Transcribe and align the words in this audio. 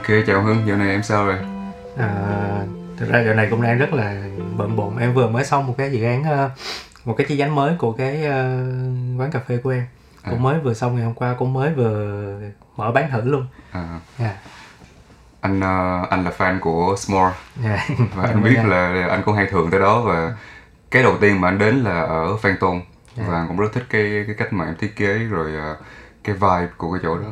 Ok, 0.00 0.24
chào 0.26 0.42
Hưng, 0.42 0.66
dạo 0.66 0.76
này 0.76 0.90
em 0.90 1.02
sao 1.02 1.26
rồi? 1.26 1.36
À, 1.96 2.08
thực 2.96 3.08
ra 3.10 3.22
dạo 3.22 3.34
này 3.34 3.46
cũng 3.50 3.62
đang 3.62 3.78
rất 3.78 3.92
là 3.92 4.22
bận 4.56 4.76
bộn. 4.76 4.98
Em 4.98 5.14
vừa 5.14 5.28
mới 5.28 5.44
xong 5.44 5.66
một 5.66 5.74
cái 5.78 5.92
dự 5.92 6.04
án 6.04 6.24
ờ, 6.24 6.50
một 7.04 7.14
cái 7.18 7.26
chi 7.28 7.36
nhánh 7.36 7.54
mới 7.54 7.74
của 7.78 7.92
cái 7.92 8.24
ờ, 8.24 8.66
quán 9.18 9.30
cà 9.32 9.40
phê 9.48 9.56
của 9.56 9.70
em. 9.70 9.86
Cũng 10.24 10.38
À. 10.38 10.42
mới 10.42 10.58
vừa 10.58 10.74
xong 10.74 10.94
ngày 10.96 11.04
hôm 11.04 11.14
qua 11.14 11.34
cũng 11.38 11.52
mới 11.52 11.74
vừa 11.74 12.40
mở 12.76 12.92
bán 12.92 13.10
thử 13.10 13.20
luôn. 13.24 13.46
À, 13.72 14.00
dạ. 14.18 14.36
Anh 15.40 15.60
ờ, 15.60 16.06
anh 16.10 16.24
là 16.24 16.32
fan 16.38 16.60
của 16.60 16.94
S'more. 16.98 17.34
Dạ. 17.64 17.86
Và 18.14 18.22
anh 18.24 18.42
biết 18.42 18.58
là 18.64 19.06
anh 19.10 19.22
cũng 19.24 19.34
hay 19.34 19.46
thường 19.46 19.70
tới 19.70 19.80
đó 19.80 20.00
và 20.00 20.36
cái 20.90 21.02
đầu 21.02 21.16
tiên 21.20 21.40
mà 21.40 21.48
anh 21.48 21.58
đến 21.58 21.76
là 21.76 22.00
ở 22.00 22.36
Phan 22.36 22.56
Tôn. 22.60 22.80
Dạ. 23.16 23.24
và 23.28 23.34
anh 23.34 23.48
cũng 23.48 23.56
rất 23.56 23.68
thích 23.72 23.84
cái 23.90 24.24
cái 24.26 24.36
cách 24.38 24.52
mà 24.52 24.64
em 24.64 24.74
thiết 24.80 24.96
kế 24.96 25.18
rồi 25.18 25.52
cái 26.24 26.34
vibe 26.34 26.72
của 26.76 26.92
cái 26.92 27.00
chỗ 27.02 27.18
đó. 27.18 27.28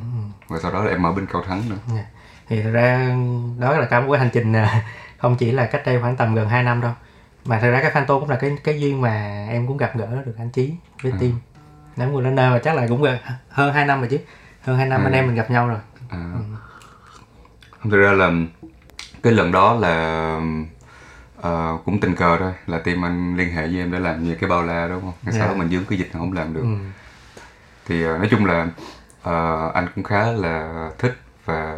Và 0.49 0.59
sau 0.63 0.73
đó 0.73 0.85
là 0.85 0.91
em 0.91 1.07
ở 1.07 1.13
bên 1.13 1.27
Cao 1.33 1.43
Thắng 1.49 1.63
nữa. 1.69 1.77
Dạ. 1.95 2.05
Thì 2.49 2.63
thực 2.63 2.73
ra 2.73 3.17
đó 3.59 3.79
là 3.79 3.87
cả 3.87 4.01
một 4.01 4.07
cái 4.13 4.19
hành 4.19 4.31
trình 4.33 4.53
à, 4.53 4.83
không 5.19 5.37
chỉ 5.37 5.51
là 5.51 5.67
cách 5.67 5.83
đây 5.87 6.01
khoảng 6.01 6.17
tầm 6.17 6.35
gần 6.35 6.49
2 6.49 6.63
năm 6.63 6.81
đâu 6.81 6.93
mà 7.45 7.59
thực 7.61 7.71
ra 7.71 7.81
cái 7.83 7.91
Phantom 7.91 8.21
cũng 8.21 8.31
là 8.31 8.37
cái 8.37 8.57
cái 8.65 8.81
duyên 8.81 9.01
mà 9.01 9.47
em 9.51 9.67
cũng 9.67 9.77
gặp 9.77 9.97
gỡ 9.97 10.07
được 10.27 10.35
anh 10.39 10.51
Chí 10.51 10.73
với 11.03 11.13
team 11.21 11.33
nắm 11.97 12.13
người 12.13 12.23
lên 12.23 12.35
nơi 12.35 12.51
mà 12.51 12.59
chắc 12.59 12.75
là 12.77 12.87
cũng 12.89 13.03
gần 13.03 13.19
hơn 13.49 13.73
2 13.73 13.85
năm 13.87 14.01
rồi 14.01 14.09
chứ 14.11 14.19
hơn 14.63 14.77
2 14.77 14.87
năm 14.87 15.01
Ừ. 15.01 15.07
anh 15.07 15.13
em 15.13 15.27
mình 15.27 15.37
gặp 15.37 15.51
nhau 15.51 15.69
rồi 15.69 15.79
À. 16.09 16.19
Không 17.81 17.91
thực 17.91 17.99
ra 17.99 18.13
là 18.13 18.31
cái 19.23 19.33
lần 19.33 19.53
đó 19.53 19.75
là 19.75 19.93
ờ, 21.41 21.79
cũng 21.85 22.01
tình 22.01 22.15
cờ 22.15 22.37
thôi 22.39 22.53
là 22.67 22.79
team 22.79 23.05
anh 23.05 23.37
liên 23.37 23.51
hệ 23.53 23.63
với 23.67 23.79
em 23.79 23.93
để 23.93 23.99
làm 23.99 24.25
như 24.25 24.35
cái 24.35 24.51
bao 24.51 24.63
la 24.63 24.89
đúng 24.89 25.01
không? 25.01 25.13
Cái 25.25 25.33
sau 25.33 25.41
Dạ. 25.43 25.47
đó 25.47 25.55
mình 25.55 25.69
dướng 25.69 25.85
cái 25.85 25.99
dịch 25.99 26.09
không 26.13 26.33
làm 26.33 26.55
được. 26.55 26.61
ừ. 26.63 26.77
thì 27.87 28.03
ờ, 28.05 28.19
nói 28.19 28.29
chung 28.31 28.45
là 28.47 28.67
ờ, 29.23 29.71
anh 29.75 29.87
cũng 29.95 30.05
khá 30.05 30.23
là 30.33 30.89
thích 30.99 31.17
và 31.45 31.77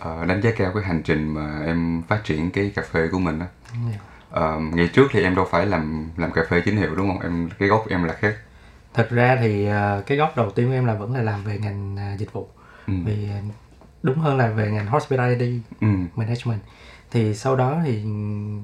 ờ, 0.00 0.26
đánh 0.26 0.40
giá 0.42 0.50
cao 0.56 0.72
cái 0.74 0.82
hành 0.82 1.02
trình 1.02 1.34
mà 1.34 1.62
em 1.66 2.02
phát 2.08 2.24
triển 2.24 2.50
cái 2.50 2.72
cà 2.74 2.82
phê 2.92 3.08
của 3.12 3.18
mình 3.18 3.38
đó. 3.38 3.46
Dạ. 3.92 3.98
Ờ, 4.30 4.58
ngày 4.60 4.88
trước 4.92 5.06
thì 5.12 5.22
em 5.22 5.34
đâu 5.34 5.46
phải 5.50 5.66
làm 5.66 6.10
làm 6.16 6.32
cà 6.32 6.42
phê 6.50 6.60
chính 6.64 6.76
hiệu 6.76 6.94
đúng 6.96 7.08
không 7.08 7.20
em 7.20 7.48
cái 7.58 7.68
gốc 7.68 7.84
em 7.88 8.04
là 8.04 8.14
khác 8.14 8.34
thực 8.94 9.10
ra 9.10 9.36
thì 9.40 9.66
ờ, 9.66 10.02
cái 10.06 10.18
góc 10.18 10.36
đầu 10.36 10.50
tiên 10.50 10.66
của 10.66 10.72
em 10.72 10.84
là 10.84 10.94
vẫn 10.94 11.14
là 11.14 11.22
làm 11.22 11.44
về 11.44 11.58
ngành 11.58 11.96
dịch 12.18 12.32
vụ 12.32 12.48
ừ. 12.86 12.92
vì 13.04 13.28
đúng 14.02 14.18
hơn 14.18 14.36
là 14.38 14.50
về 14.50 14.70
ngành 14.70 14.86
hospitality 14.86 15.60
Ừ. 15.80 15.88
management 16.16 16.60
thì 17.10 17.34
sau 17.34 17.56
đó 17.56 17.80
thì 17.84 18.04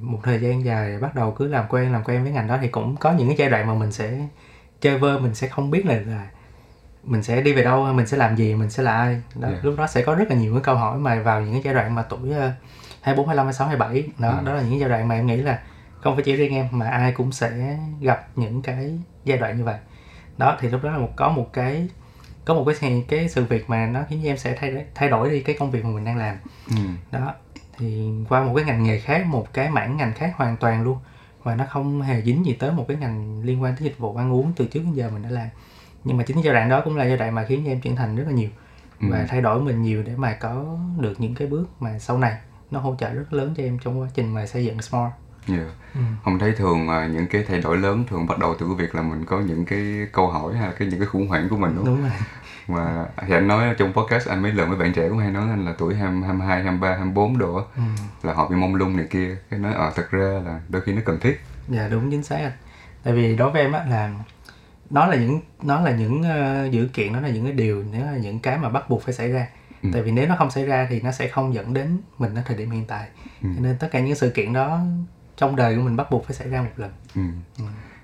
một 0.03 0.21
thời 0.23 0.41
gian 0.41 0.65
dài 0.65 0.99
bắt 0.99 1.15
đầu 1.15 1.31
cứ 1.39 1.49
làm 1.49 1.65
quen 1.69 1.93
làm 1.93 2.05
quen 2.05 2.23
với 2.23 2.33
ngành 2.33 2.47
đó 2.49 2.59
thì 2.63 2.69
cũng 2.69 2.97
có 2.97 3.13
những 3.13 3.29
cái 3.29 3.37
giai 3.37 3.51
đoạn 3.51 3.67
mà 3.67 3.75
mình 3.75 3.93
sẽ 3.93 4.19
chơi 4.81 4.99
vơ 4.99 5.19
mình 5.19 5.35
sẽ 5.35 5.49
không 5.49 5.71
biết 5.71 5.87
là, 5.87 5.95
là 6.07 6.27
mình 7.07 7.23
sẽ 7.23 7.41
đi 7.41 7.53
về 7.53 7.65
đâu 7.65 7.93
mình 7.93 8.07
sẽ 8.07 8.17
làm 8.17 8.37
gì 8.37 8.55
mình 8.55 8.71
sẽ 8.71 8.83
là 8.83 8.93
ai 8.93 9.23
đó, 9.35 9.49
Yeah. 9.49 9.65
lúc 9.65 9.75
đó 9.79 9.87
sẽ 9.87 10.03
có 10.03 10.15
rất 10.15 10.31
là 10.31 10.37
nhiều 10.37 10.55
cái 10.55 10.63
câu 10.63 10.77
hỏi 10.77 10.99
mà 10.99 11.21
vào 11.23 11.41
những 11.41 11.53
cái 11.53 11.63
giai 11.65 11.75
đoạn 11.75 11.95
mà 11.95 12.03
tuổi 12.03 12.31
ờ, 12.33 12.53
24, 13.01 13.27
25, 13.27 13.47
26, 13.47 13.69
27 13.69 14.05
đó 14.19 14.29
Ừ. 14.39 14.47
đó 14.47 14.53
là 14.55 14.63
những 14.63 14.81
giai 14.81 14.89
đoạn 14.89 15.09
mà 15.09 15.15
em 15.15 15.27
nghĩ 15.27 15.37
là 15.37 15.59
không 16.01 16.15
phải 16.17 16.25
chỉ 16.25 16.37
riêng 16.37 16.55
em 16.55 16.69
mà 16.71 16.89
ai 16.89 17.13
cũng 17.13 17.33
sẽ 17.33 17.79
gặp 18.01 18.29
những 18.37 18.63
cái 18.63 18.99
giai 19.25 19.39
đoạn 19.39 19.57
như 19.59 19.65
vậy 19.65 19.77
đó 20.39 20.57
thì 20.61 20.69
lúc 20.69 20.83
đó 20.85 20.91
là 20.91 20.99
một 20.99 21.11
có 21.17 21.29
một 21.29 21.51
cái 21.53 21.89
có 22.45 22.55
một 22.55 22.65
cái 22.81 23.05
cái 23.09 23.29
sự 23.29 23.45
việc 23.45 23.71
mà 23.71 23.87
nó 23.87 24.01
khiến 24.09 24.21
cho 24.25 24.31
em 24.31 24.37
sẽ 24.39 24.57
thay 24.61 24.85
thay 24.95 25.09
đổi 25.09 25.31
đi 25.31 25.41
cái 25.41 25.57
công 25.59 25.71
việc 25.71 25.85
mà 25.85 25.91
mình 25.91 26.05
đang 26.05 26.17
làm 26.17 26.37
Ừ. 26.69 26.75
đó 27.11 27.35
thì 27.79 28.11
qua 28.29 28.45
một 28.45 28.53
cái 28.57 28.65
ngành 28.65 28.83
nghề 28.83 28.99
khác 29.01 29.27
một 29.27 29.47
cái 29.53 29.71
mảng 29.71 29.97
ngành 29.97 30.13
khác 30.13 30.33
hoàn 30.37 30.57
toàn 30.57 30.83
luôn 30.83 30.99
và 31.43 31.55
nó 31.55 31.65
không 31.69 32.03
hề 32.03 32.23
dính 32.23 32.47
gì 32.47 32.53
tới 32.53 32.71
một 32.73 32.85
cái 32.89 32.97
ngành 32.97 33.43
liên 33.45 33.63
quan 33.63 33.75
tới 33.77 33.85
dịch 33.85 33.99
vụ 33.99 34.17
ăn 34.17 34.33
uống 34.33 34.53
từ 34.57 34.67
trước 34.67 34.81
đến 34.85 34.93
giờ 34.93 35.11
mình 35.11 35.23
đã 35.23 35.31
làm 35.31 35.49
nhưng 36.05 36.17
mà 36.17 36.25
chính 36.25 36.41
giai 36.41 36.55
đoạn 36.55 36.69
đó 36.69 36.81
cũng 36.85 36.97
là 36.97 37.05
giai 37.05 37.17
đoạn 37.17 37.35
mà 37.35 37.45
khiến 37.49 37.63
cho 37.65 37.71
em 37.73 37.81
trưởng 37.81 37.97
thành 37.97 38.17
rất 38.17 38.25
là 38.27 38.33
nhiều 38.33 38.49
Ừ. 39.01 39.07
và 39.11 39.27
thay 39.29 39.41
đổi 39.41 39.61
mình 39.61 39.83
nhiều 39.83 40.03
để 40.03 40.13
mà 40.17 40.33
có 40.33 40.65
được 40.99 41.15
những 41.21 41.35
cái 41.35 41.49
bước 41.49 41.65
mà 41.81 41.99
sau 41.99 42.19
này 42.19 42.37
nó 42.71 42.81
hỗ 42.81 42.97
trợ 42.99 43.13
rất 43.15 43.33
lớn 43.33 43.55
cho 43.57 43.63
em 43.63 43.79
trong 43.85 44.01
quá 44.01 44.09
trình 44.15 44.35
mà 44.35 44.47
xây 44.47 44.65
dựng 44.65 44.83
Smart 44.83 45.13
Yeah. 45.49 45.67
ừ. 45.95 46.01
Không 46.25 46.39
thấy 46.39 46.53
thường 46.53 46.87
những 47.13 47.27
cái 47.31 47.45
thay 47.49 47.61
đổi 47.61 47.77
lớn 47.77 48.05
thường 48.11 48.27
bắt 48.27 48.39
đầu 48.39 48.55
từ 48.59 48.67
cái 48.67 48.75
việc 48.87 48.95
là 48.95 49.03
mình 49.03 49.25
có 49.25 49.41
những 49.41 49.65
cái 49.65 50.07
câu 50.13 50.29
hỏi 50.31 50.55
hay 50.57 50.67
là 50.69 50.75
cái 50.79 50.89
những 50.89 51.01
cái 51.01 51.07
khủng 51.07 51.29
hoảng 51.29 51.49
của 51.49 51.57
mình 51.57 51.73
đúng 51.77 51.85
không? 51.85 51.95
đúng 51.95 52.03
rồi 52.03 52.13
Mà 52.69 53.07
thì 53.27 53.35
anh 53.35 53.49
nói 53.49 53.75
trong 53.79 53.93
podcast 53.93 54.29
anh 54.29 54.43
mấy 54.43 54.53
lần 54.53 54.69
với 54.69 54.79
bạn 54.79 54.93
trẻ 54.93 55.09
cũng 55.09 55.19
hay 55.19 55.31
nói 55.31 55.51
anh 55.51 55.65
là 55.65 55.75
tuổi 55.79 55.95
20, 55.95 56.23
22, 56.27 56.63
23, 56.63 56.89
24 56.89 57.39
độ 57.39 57.57
á, 57.57 57.65
ừ. 57.77 57.83
là 58.23 58.33
họ 58.33 58.49
bị 58.49 58.57
mông 58.57 58.75
lung 58.75 58.97
này 58.97 59.07
kia 59.11 59.37
cái 59.51 59.61
nói 59.61 59.75
ờ 59.75 59.93
thật 59.97 60.11
ra 60.11 60.41
là 60.45 60.61
đôi 60.69 60.83
khi 60.83 60.93
nó 60.93 61.03
cần 61.05 61.19
thiết 61.21 61.41
dạ 61.69 61.89
đúng 61.89 62.11
chính 62.11 62.23
xác 62.23 62.37
anh 62.37 62.53
tại 63.03 63.13
vì 63.15 63.37
đối 63.37 63.51
với 63.51 63.63
em 63.63 63.73
á 63.73 63.85
là 63.89 64.11
nó 64.95 65.07
là 65.07 65.17
những 65.17 65.41
nó 65.63 65.81
là 65.81 65.91
những 65.91 66.23
ờ, 66.23 66.69
dữ 66.71 66.89
kiện 66.93 67.13
nó 67.13 67.21
là 67.21 67.29
những 67.29 67.45
cái 67.45 67.53
điều 67.53 67.85
nó 67.93 67.99
là 68.13 68.17
những 68.19 68.39
cái 68.41 68.59
mà 68.59 68.69
bắt 68.69 68.91
buộc 68.91 69.03
phải 69.03 69.15
xảy 69.15 69.29
ra 69.33 69.47
Ừ. 69.83 69.91
tại 69.93 70.03
vì 70.03 70.11
nếu 70.11 70.27
nó 70.29 70.35
không 70.39 70.51
xảy 70.51 70.65
ra 70.65 70.87
thì 70.91 71.01
nó 71.01 71.13
sẽ 71.13 71.29
không 71.29 71.55
dẫn 71.55 71.75
đến 71.75 71.99
mình 72.19 72.35
ở 72.35 72.43
thời 72.47 72.57
điểm 72.57 72.71
hiện 72.71 72.85
tại 72.89 73.09
Ừ. 73.43 73.49
cho 73.57 73.61
nên 73.63 73.77
tất 73.81 73.89
cả 73.93 74.01
những 74.01 74.15
sự 74.15 74.31
kiện 74.31 74.53
đó 74.53 74.81
trong 75.37 75.57
đời 75.57 75.77
của 75.77 75.83
mình 75.83 75.97
bắt 75.97 76.11
buộc 76.11 76.25
phải 76.27 76.37
xảy 76.37 76.49
ra 76.49 76.63
một 76.63 76.71
lần 76.77 76.91
Ừ. 77.15 77.23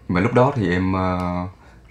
Mà 0.08 0.20
lúc 0.20 0.32
đó 0.34 0.52
thì 0.56 0.70
em 0.70 0.92
ờ, 0.92 1.18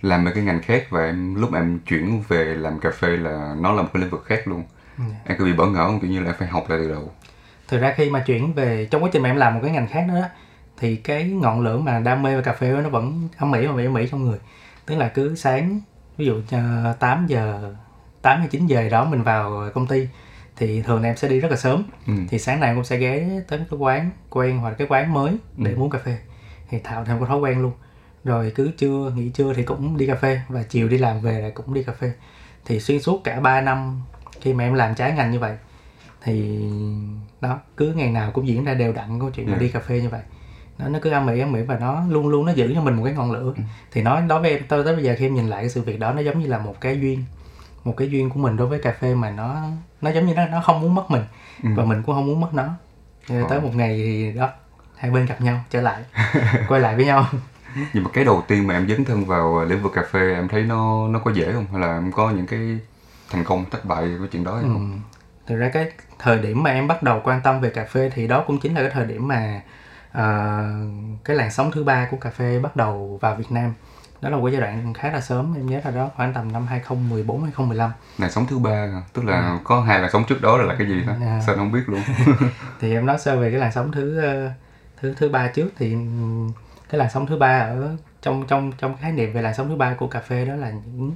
làm 0.02 0.26
ở 0.26 0.32
cái 0.36 0.44
ngành 0.44 0.62
khác 0.62 0.84
và 0.90 1.06
em 1.06 1.36
lúc 1.36 1.54
em 1.54 1.80
chuyển 1.80 2.24
về 2.28 2.46
làm 2.46 2.80
cà 2.80 2.90
phê 3.00 3.08
là 3.08 3.56
nó 3.60 3.74
là 3.74 3.82
một 3.82 3.90
cái 3.94 4.02
lĩnh 4.02 4.10
vực 4.12 4.24
khác 4.26 4.48
luôn. 4.48 4.64
Ừ. 4.98 5.04
Em 5.26 5.38
có 5.38 5.46
bị 5.46 5.54
bỡ 5.54 5.66
ngỡ 5.66 5.88
không? 5.88 6.00
Kiểu 6.00 6.10
như 6.10 6.20
là 6.20 6.26
em 6.26 6.36
phải 6.40 6.48
học 6.48 6.70
lại 6.70 6.80
từ 6.82 6.90
đầu. 6.90 7.12
thực 7.68 7.80
ra 7.82 7.94
khi 7.98 8.10
mà 8.10 8.20
chuyển 8.20 8.54
về 8.54 8.88
trong 8.92 9.04
quá 9.04 9.10
trình 9.14 9.22
mà 9.22 9.30
em 9.30 9.36
làm 9.36 9.54
một 9.54 9.60
cái 9.64 9.72
ngành 9.72 9.88
khác 9.88 10.06
đó, 10.08 10.14
đó 10.14 10.28
thì 10.78 10.96
cái 10.96 11.24
ngọn 11.24 11.62
lửa 11.62 11.78
mà 11.78 12.00
đam 12.00 12.24
mê 12.24 12.36
về 12.36 12.42
cà 12.42 12.54
phê 12.54 12.72
đó, 12.72 12.82
nó 12.82 12.90
vẫn 12.90 13.28
âm 13.38 13.52
mỹ 13.52 13.66
và 13.68 13.84
âm 13.84 13.94
mỹ 13.94 14.08
trong 14.12 14.24
người 14.26 14.38
tức 14.90 14.96
là 14.96 15.08
cứ 15.10 15.36
sáng 15.36 15.82
ví 16.18 16.26
dụ 16.26 16.38
uh, 16.38 17.00
8 17.00 17.28
giờ 17.28 17.74
8 18.22 18.40
hay 18.40 18.48
9 18.48 18.68
giờ 18.68 18.90
đó 18.90 19.06
mình 19.06 19.24
vào 19.24 19.70
công 19.74 19.88
ty 19.88 20.08
thì 20.58 20.82
thường 20.82 21.04
em 21.04 21.18
sẽ 21.18 21.28
đi 21.28 21.40
rất 21.40 21.52
là 21.52 21.58
sớm 21.58 21.84
Ừ. 22.08 22.14
thì 22.30 22.40
sáng 22.40 22.60
nay 22.60 22.70
em 22.70 22.76
cũng 22.76 22.84
sẽ 22.84 22.98
ghé 22.98 23.30
tới 23.48 23.60
cái 23.72 23.80
quán 23.80 24.10
quen 24.30 24.58
hoặc 24.60 24.70
là 24.70 24.76
cái 24.76 24.88
quán 24.90 25.14
mới 25.14 25.38
để 25.58 25.72
Ừ. 25.72 25.78
uống 25.82 25.90
cà 25.90 26.00
phê 26.06 26.18
thì 26.70 26.80
tạo 26.80 27.06
thành 27.06 27.20
một 27.20 27.26
thói 27.26 27.40
quen 27.40 27.62
luôn 27.62 27.72
rồi 28.24 28.52
cứ 28.56 28.72
trưa 28.78 29.12
nghỉ 29.16 29.30
trưa 29.30 29.54
thì 29.54 29.64
cũng 29.64 29.98
đi 29.98 30.08
cà 30.08 30.16
phê 30.16 30.42
và 30.50 30.64
chiều 30.64 30.88
đi 30.88 30.98
làm 30.98 31.22
về 31.22 31.42
là 31.42 31.50
cũng 31.50 31.74
đi 31.74 31.84
cà 31.84 31.94
phê 31.94 32.12
thì 32.66 32.80
xuyên 32.80 33.02
suốt 33.02 33.22
cả 33.24 33.40
3 33.40 33.62
năm 33.62 34.02
khi 34.42 34.54
mà 34.54 34.64
em 34.64 34.74
làm 34.74 34.96
trái 34.96 35.12
ngành 35.12 35.32
như 35.32 35.40
vậy 35.40 35.58
thì 36.22 36.60
đó 37.42 37.60
cứ 37.78 37.94
ngày 37.94 38.10
nào 38.12 38.32
cũng 38.32 38.48
diễn 38.48 38.64
ra 38.66 38.74
đều 38.74 38.94
đặn 38.94 39.20
câu 39.20 39.30
chuyện 39.30 39.48
Yeah. 39.48 39.60
đi 39.62 39.70
cà 39.70 39.80
phê 39.80 40.02
như 40.02 40.10
vậy 40.10 40.22
nó 40.80 40.88
nó 40.90 41.00
cứ 41.02 41.10
âm 41.10 41.26
mỹ 41.26 41.40
âm 41.40 41.52
mỹ 41.52 41.62
và 41.62 41.78
nó 41.80 42.04
luôn 42.10 42.28
luôn 42.28 42.46
nó 42.46 42.52
giữ 42.52 42.72
cho 42.76 42.82
mình 42.82 42.94
một 42.96 43.04
cái 43.06 43.14
ngọn 43.14 43.32
lửa 43.32 43.54
thì 43.92 44.02
nói 44.02 44.22
đối 44.28 44.40
với 44.42 44.52
em 44.52 44.64
tới 44.68 44.84
tới 44.84 44.96
bây 44.96 45.04
giờ 45.04 45.16
khi 45.20 45.26
em 45.26 45.36
nhìn 45.36 45.48
lại 45.50 45.62
cái 45.62 45.70
sự 45.70 45.82
việc 45.82 46.00
đó 46.00 46.14
nó 46.14 46.22
giống 46.22 46.40
như 46.40 46.48
là 46.48 46.58
một 46.58 46.76
cái 46.82 47.00
duyên 47.00 47.24
một 47.84 47.94
cái 47.98 48.10
duyên 48.10 48.30
của 48.30 48.40
mình 48.40 48.58
đối 48.58 48.68
với 48.68 48.80
cà 48.80 48.94
phê 49.02 49.16
mà 49.16 49.32
nó 49.32 49.62
nó 50.02 50.10
giống 50.10 50.26
như 50.26 50.34
nó 50.34 50.46
nó 50.48 50.62
không 50.62 50.82
muốn 50.82 50.96
mất 50.96 51.12
mình 51.12 51.22
Ừ. 51.64 51.70
và 51.76 51.84
mình 51.86 52.04
cũng 52.04 52.16
không 52.16 52.26
muốn 52.26 52.40
mất 52.42 52.54
nó 52.54 52.64
nên 53.30 53.44
tới 53.50 53.58
Ờ. 53.58 53.64
một 53.64 53.76
ngày 53.76 53.98
thì 54.04 54.32
đó 54.34 54.50
hai 54.96 55.12
bên 55.12 55.26
gặp 55.26 55.42
nhau 55.42 55.60
trở 55.70 55.82
lại 55.82 56.04
quay 56.68 56.82
lại 56.82 56.96
với 56.96 57.06
nhau 57.06 57.26
Nhưng 57.94 58.04
mà 58.04 58.10
cái 58.14 58.24
đầu 58.26 58.44
tiên 58.48 58.68
mà 58.68 58.74
em 58.74 58.88
dấn 58.90 59.06
thân 59.06 59.26
vào 59.26 59.66
lĩnh 59.66 59.84
vực 59.84 59.92
cà 59.96 60.04
phê 60.12 60.34
em 60.34 60.48
thấy 60.48 60.64
nó 60.64 61.08
nó 61.08 61.20
có 61.20 61.32
dễ 61.32 61.52
không? 61.54 61.66
Hay 61.72 61.82
là 61.82 61.94
em 61.98 62.12
có 62.12 62.32
những 62.32 62.46
cái 62.48 62.80
thành 63.32 63.44
công 63.44 63.66
thất 63.72 63.86
bại 63.86 64.08
của 64.20 64.26
chuyện 64.32 64.44
đó 64.44 64.54
hay 64.54 64.62
không? 64.64 64.92
Ừ. 64.92 65.18
thực 65.48 65.56
ra 65.56 65.70
cái 65.74 65.92
thời 66.20 66.38
điểm 66.38 66.64
mà 66.64 66.70
em 66.72 66.88
bắt 66.88 67.04
đầu 67.04 67.22
quan 67.24 67.42
tâm 67.44 67.62
về 67.62 67.70
cà 67.70 67.86
phê 67.86 68.12
thì 68.16 68.28
đó 68.28 68.44
cũng 68.48 68.60
chính 68.60 68.74
là 68.76 68.82
cái 68.82 68.90
thời 68.94 69.06
điểm 69.06 69.28
mà 69.28 69.62
ờ, 70.12 70.64
cái 71.24 71.36
làn 71.36 71.52
sóng 71.52 71.72
thứ 71.72 71.84
ba 71.84 72.08
của 72.12 72.18
cà 72.18 72.30
phê 72.30 72.60
bắt 72.60 72.76
đầu 72.76 73.18
vào 73.22 73.36
Việt 73.36 73.52
Nam 73.52 73.74
đó 74.22 74.30
là 74.30 74.38
một 74.38 74.46
cái 74.46 74.52
giai 74.54 74.62
đoạn 74.62 74.94
khá 74.94 75.12
là 75.12 75.22
sớm 75.22 75.54
em 75.56 75.66
nhớ 75.66 75.82
là 75.86 75.92
đó 75.92 76.10
khoảng 76.16 76.34
tầm 76.34 76.52
năm 76.52 76.68
2014 76.68 77.44
2015 77.44 77.92
Làn 78.18 78.32
sóng 78.32 78.46
thứ 78.50 78.60
ba 78.60 78.72
à? 78.72 79.02
tức 79.14 79.26
là 79.26 79.60
có 79.64 79.82
hai 79.82 80.00
làn 80.00 80.12
sóng 80.12 80.24
trước 80.28 80.42
đó 80.42 80.58
là 80.58 80.76
cái 80.78 80.88
gì 80.88 81.02
đó? 81.08 81.14
À. 81.22 81.42
Sao 81.46 81.56
không 81.56 81.72
biết 81.72 81.84
luôn? 81.88 82.02
thì 82.80 82.94
em 82.94 83.06
nói 83.06 83.20
sơ 83.20 83.40
về 83.40 83.52
cái 83.52 83.60
làn 83.60 83.72
sóng 83.72 83.92
thứ 83.92 84.22
ờ, 84.22 84.52
thứ 85.02 85.14
thứ 85.18 85.30
ba 85.30 85.48
trước 85.48 85.70
thì 85.78 85.94
ừm, 85.94 86.52
cái 86.90 87.00
làn 87.00 87.10
sóng 87.10 87.28
thứ 87.28 87.38
ba 87.38 87.60
ở 87.60 87.98
trong 88.22 88.48
trong 88.48 88.72
trong 88.78 88.98
khái 88.98 89.12
niệm 89.12 89.34
về 89.34 89.42
làn 89.42 89.54
sóng 89.54 89.70
thứ 89.70 89.76
ba 89.76 89.94
của 89.94 90.08
cà 90.08 90.20
phê 90.20 90.46
đó 90.46 90.56
là 90.56 90.72
những 90.72 91.16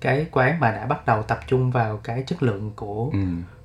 cái 0.00 0.26
quán 0.30 0.60
mà 0.60 0.70
đã 0.70 0.86
bắt 0.86 1.06
đầu 1.06 1.22
tập 1.22 1.40
trung 1.46 1.70
vào 1.70 1.96
cái 1.96 2.24
chất 2.26 2.42
lượng 2.42 2.72
của 2.76 3.10
ừ. 3.12 3.18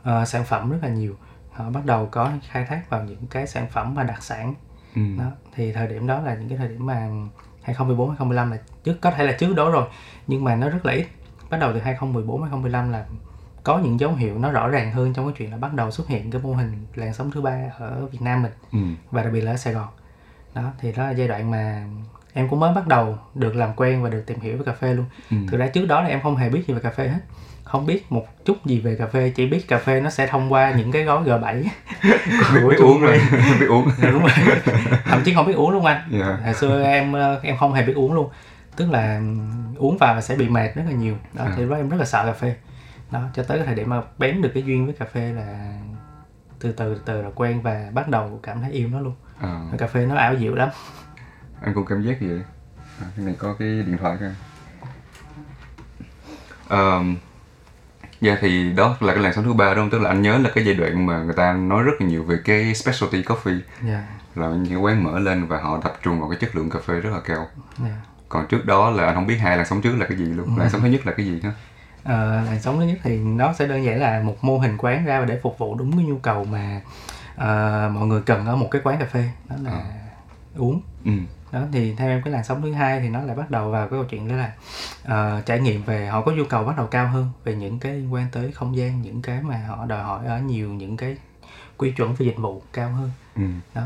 ờ, 0.04 0.26
sản 0.26 0.44
phẩm 0.44 0.72
rất 0.72 0.78
là 0.82 0.90
nhiều 0.90 1.16
họ 1.64 1.70
bắt 1.70 1.86
đầu 1.86 2.06
có 2.12 2.32
khai 2.50 2.66
thác 2.66 2.90
vào 2.90 3.04
những 3.04 3.28
cái 3.30 3.48
sản 3.48 3.68
phẩm 3.72 3.96
mà 3.96 4.04
đặc 4.04 4.24
sản 4.24 4.54
Ừ. 4.96 5.02
đó 5.18 5.26
thì 5.56 5.72
thời 5.74 5.88
điểm 5.88 6.08
đó 6.08 6.22
là 6.22 6.36
những 6.36 6.50
cái 6.50 6.58
thời 6.58 6.68
điểm 6.68 6.86
mà 6.86 7.08
2014 7.62 8.10
2015 8.10 8.52
là 8.52 8.58
trước 8.84 9.02
có 9.02 9.12
thể 9.12 9.24
là 9.24 9.32
trước 9.32 9.56
đó 9.56 9.70
rồi 9.72 9.88
nhưng 10.28 10.44
mà 10.44 10.56
nó 10.56 10.70
rất 10.70 10.86
là 10.86 10.94
ít 10.94 11.06
bắt 11.50 11.58
đầu 11.60 11.74
từ 11.74 11.80
2014 11.80 12.42
2015 12.42 12.92
là 12.92 13.06
có 13.64 13.78
những 13.80 14.00
dấu 14.00 14.14
hiệu 14.16 14.38
nó 14.40 14.52
rõ 14.52 14.68
ràng 14.70 14.92
hơn 14.92 15.14
trong 15.14 15.26
cái 15.26 15.34
chuyện 15.38 15.52
là 15.52 15.58
bắt 15.58 15.74
đầu 15.74 15.92
xuất 15.92 16.08
hiện 16.08 16.32
cái 16.32 16.42
mô 16.42 16.54
hình 16.54 16.86
làn 16.96 17.14
sóng 17.14 17.32
thứ 17.32 17.42
ba 17.42 17.58
ở 17.80 18.06
Việt 18.12 18.22
Nam 18.22 18.42
mình 18.44 18.52
Ừ. 18.72 18.80
và 19.12 19.24
đặc 19.24 19.34
biệt 19.34 19.42
là 19.42 19.52
ở 19.52 19.58
Sài 19.58 19.74
Gòn 19.74 19.88
đó 20.56 20.72
thì 20.80 20.92
đó 20.92 21.04
là 21.04 21.12
giai 21.12 21.28
đoạn 21.28 21.52
mà 21.52 21.84
em 22.34 22.50
cũng 22.50 22.60
mới 22.60 22.74
bắt 22.74 22.88
đầu 22.88 23.18
được 23.36 23.56
làm 23.56 23.70
quen 23.76 24.04
và 24.04 24.10
được 24.10 24.24
tìm 24.28 24.40
hiểu 24.40 24.58
về 24.58 24.64
cà 24.66 24.74
phê 24.74 24.94
luôn 24.94 25.06
Ừ. 25.32 25.38
thực 25.52 25.58
ra 25.58 25.68
trước 25.68 25.86
đó 25.86 26.02
là 26.02 26.08
em 26.10 26.22
không 26.24 26.36
hề 26.36 26.50
biết 26.50 26.64
gì 26.68 26.74
về 26.74 26.80
cà 26.80 26.90
phê 26.90 27.08
hết 27.08 27.20
không 27.72 27.86
biết 27.86 28.12
một 28.12 28.46
chút 28.46 28.66
gì 28.66 28.80
về 28.80 28.96
cà 28.96 29.08
phê 29.08 29.32
chỉ 29.36 29.46
biết 29.48 29.68
cà 29.68 29.78
phê 29.78 30.02
nó 30.02 30.10
sẽ 30.10 30.28
thông 30.28 30.54
qua 30.54 30.72
những 30.72 30.92
cái 30.92 31.04
gói 31.04 31.24
G7 31.24 31.64
của 32.64 32.70
biết 32.70 32.76
Trung 32.78 32.88
uống 32.88 33.02
rồi 33.02 33.22
biết 33.60 33.66
uống. 33.70 33.88
Dạ, 34.02 34.10
đúng 34.12 34.22
rồi. 34.22 34.32
Thậm 35.06 35.22
chí 35.26 35.34
không 35.34 35.48
biết 35.48 35.54
uống 35.56 35.72
luôn 35.72 35.86
anh. 35.86 36.02
Dạ. 36.12 36.38
hồi 36.46 36.54
xưa 36.54 36.84
em 36.84 37.14
ờ, 37.14 37.40
em 37.44 37.58
không 37.58 37.74
hề 37.74 37.84
biết 37.86 37.94
uống 37.96 38.14
luôn. 38.14 38.30
Tức 38.76 38.92
là 38.92 39.16
ừm, 39.16 39.76
uống 39.76 39.98
vào 39.98 40.16
là 40.16 40.22
sẽ 40.22 40.36
bị 40.36 40.50
mệt 40.50 40.76
rất 40.76 40.84
là 40.86 40.92
nhiều. 40.92 41.18
Đó 41.34 41.44
À. 41.44 41.54
thì 41.56 41.62
lúc 41.62 41.72
đó 41.72 41.78
em 41.78 41.90
rất 41.90 41.98
là 41.98 42.06
sợ 42.06 42.24
cà 42.26 42.34
phê. 42.34 42.56
Đó 43.12 43.22
cho 43.34 43.44
tới 43.44 43.58
cái 43.58 43.66
thời 43.66 43.76
điểm 43.76 43.90
mà 43.90 44.02
bén 44.18 44.42
được 44.42 44.52
cái 44.54 44.64
duyên 44.64 44.86
với 44.86 44.96
cà 45.00 45.06
phê 45.06 45.34
là 45.34 45.74
từ 46.60 46.72
từ 46.72 46.96
từ 46.96 47.02
từ 47.06 47.22
là 47.22 47.30
quen 47.36 47.62
và 47.62 47.90
bắt 47.94 48.08
đầu 48.08 48.40
cảm 48.44 48.62
thấy 48.62 48.72
yêu 48.72 48.90
nó 48.92 49.00
luôn. 49.00 49.14
Ờ, 49.42 49.62
cà 49.78 49.88
phê 49.88 50.06
nó 50.06 50.16
ảo 50.16 50.36
diệu 50.40 50.56
lắm. 50.56 50.70
Anh 51.62 51.74
cũng 51.74 51.86
cảm 51.86 52.02
giác 52.02 52.22
gì 52.22 52.28
vậy. 52.28 52.42
À, 53.02 53.08
cái 53.18 53.26
này 53.26 53.36
có 53.38 53.54
cái 53.60 53.68
điện 53.68 53.98
thoại 53.98 54.18
coi. 54.20 54.30
Um, 56.70 57.16
dạ 58.22 58.38
thì 58.42 58.72
đó 58.74 58.98
là 59.00 59.14
cái 59.14 59.24
làn 59.24 59.34
sóng 59.34 59.44
thứ 59.44 59.54
ba 59.54 59.74
đúng 59.74 59.84
không 59.84 59.90
tức 59.90 60.02
là 60.02 60.10
anh 60.10 60.22
nhớ 60.22 60.38
là 60.38 60.50
cái 60.56 60.66
giai 60.66 60.76
đoạn 60.76 61.06
mà 61.06 61.24
người 61.24 61.34
ta 61.34 61.54
nói 61.54 61.84
rất 61.84 61.92
là 62.00 62.08
nhiều 62.08 62.24
về 62.24 62.38
cái 62.46 62.76
specialty 62.76 63.22
coffee. 63.22 63.60
Dạ. 63.88 64.04
Là 64.36 64.48
những 64.48 64.84
quán 64.84 65.04
mở 65.04 65.20
lên 65.20 65.48
và 65.48 65.58
họ 65.58 65.80
tập 65.84 65.98
trung 66.04 66.20
vào 66.20 66.30
cái 66.30 66.38
chất 66.42 66.56
lượng 66.56 66.70
cà 66.70 66.80
phê 66.86 66.94
rất 66.94 67.10
là 67.14 67.20
cao. 67.26 67.48
Dạ. 67.78 67.96
Còn 68.30 68.48
trước 68.48 68.66
đó 68.66 68.90
là 68.90 69.06
anh 69.06 69.16
không 69.16 69.28
biết 69.28 69.38
hai 69.38 69.58
làn 69.58 69.66
sóng 69.66 69.82
trước 69.82 69.96
là 69.98 70.06
cái 70.06 70.18
gì 70.18 70.26
luôn. 70.26 70.58
Làn 70.58 70.70
sóng 70.70 70.82
thứ 70.82 70.88
nhất 70.88 71.06
là 71.06 71.12
cái 71.12 71.26
gì 71.26 71.40
nữa 71.44 71.52
Ờ, 72.04 72.42
làn 72.46 72.60
sóng 72.62 72.80
thứ 72.80 72.86
nhất 72.86 72.98
thì 73.04 73.18
nó 73.18 73.54
sẽ 73.54 73.68
đơn 73.68 73.84
giản 73.84 74.00
là 74.00 74.22
một 74.24 74.36
mô 74.42 74.58
hình 74.58 74.78
quán 74.78 75.06
ra 75.06 75.26
để 75.26 75.40
phục 75.44 75.58
vụ 75.58 75.76
đúng 75.76 75.98
cái 75.98 76.06
nhu 76.06 76.18
cầu 76.18 76.46
mà 76.46 76.82
ờ, 77.36 77.90
mọi 77.94 78.08
người 78.08 78.22
cần 78.22 78.46
ở 78.46 78.56
một 78.56 78.68
cái 78.72 78.82
quán 78.84 79.00
cà 79.00 79.06
phê. 79.06 79.30
Đó 79.50 79.56
là 79.64 79.84
uống. 80.58 80.82
Ừ 81.06 81.12
đó 81.52 81.62
thì 81.72 81.96
theo 81.96 82.10
em 82.10 82.22
cái 82.22 82.34
làn 82.34 82.44
sóng 82.44 82.62
thứ 82.62 82.74
hai 82.74 83.00
thì 83.00 83.10
nó 83.10 83.22
lại 83.22 83.36
bắt 83.36 83.52
đầu 83.52 83.72
vào 83.72 83.88
cái 83.88 83.98
câu 83.98 84.04
chuyện 84.04 84.28
đó 84.28 84.36
là 84.36 84.54
ờ, 85.04 85.42
trải 85.46 85.60
nghiệm 85.60 85.84
về 85.84 86.08
họ 86.08 86.22
có 86.22 86.32
nhu 86.32 86.44
cầu 86.44 86.64
bắt 86.64 86.78
đầu 86.78 86.88
cao 86.88 87.08
hơn 87.08 87.30
về 87.44 87.56
những 87.56 87.80
cái 87.80 87.94
liên 87.94 88.14
quan 88.14 88.28
tới 88.32 88.52
không 88.52 88.78
gian 88.78 89.02
những 89.02 89.22
cái 89.22 89.42
mà 89.42 89.66
họ 89.68 89.86
đòi 89.86 90.04
hỏi 90.04 90.26
ở 90.26 90.40
nhiều 90.40 90.70
những 90.70 90.98
cái 90.98 91.18
quy 91.78 91.92
chuẩn 91.92 92.14
về 92.14 92.26
dịch 92.26 92.38
vụ 92.38 92.62
cao 92.74 92.92
hơn. 92.92 93.12
Ừ. 93.36 93.44
Đó 93.74 93.84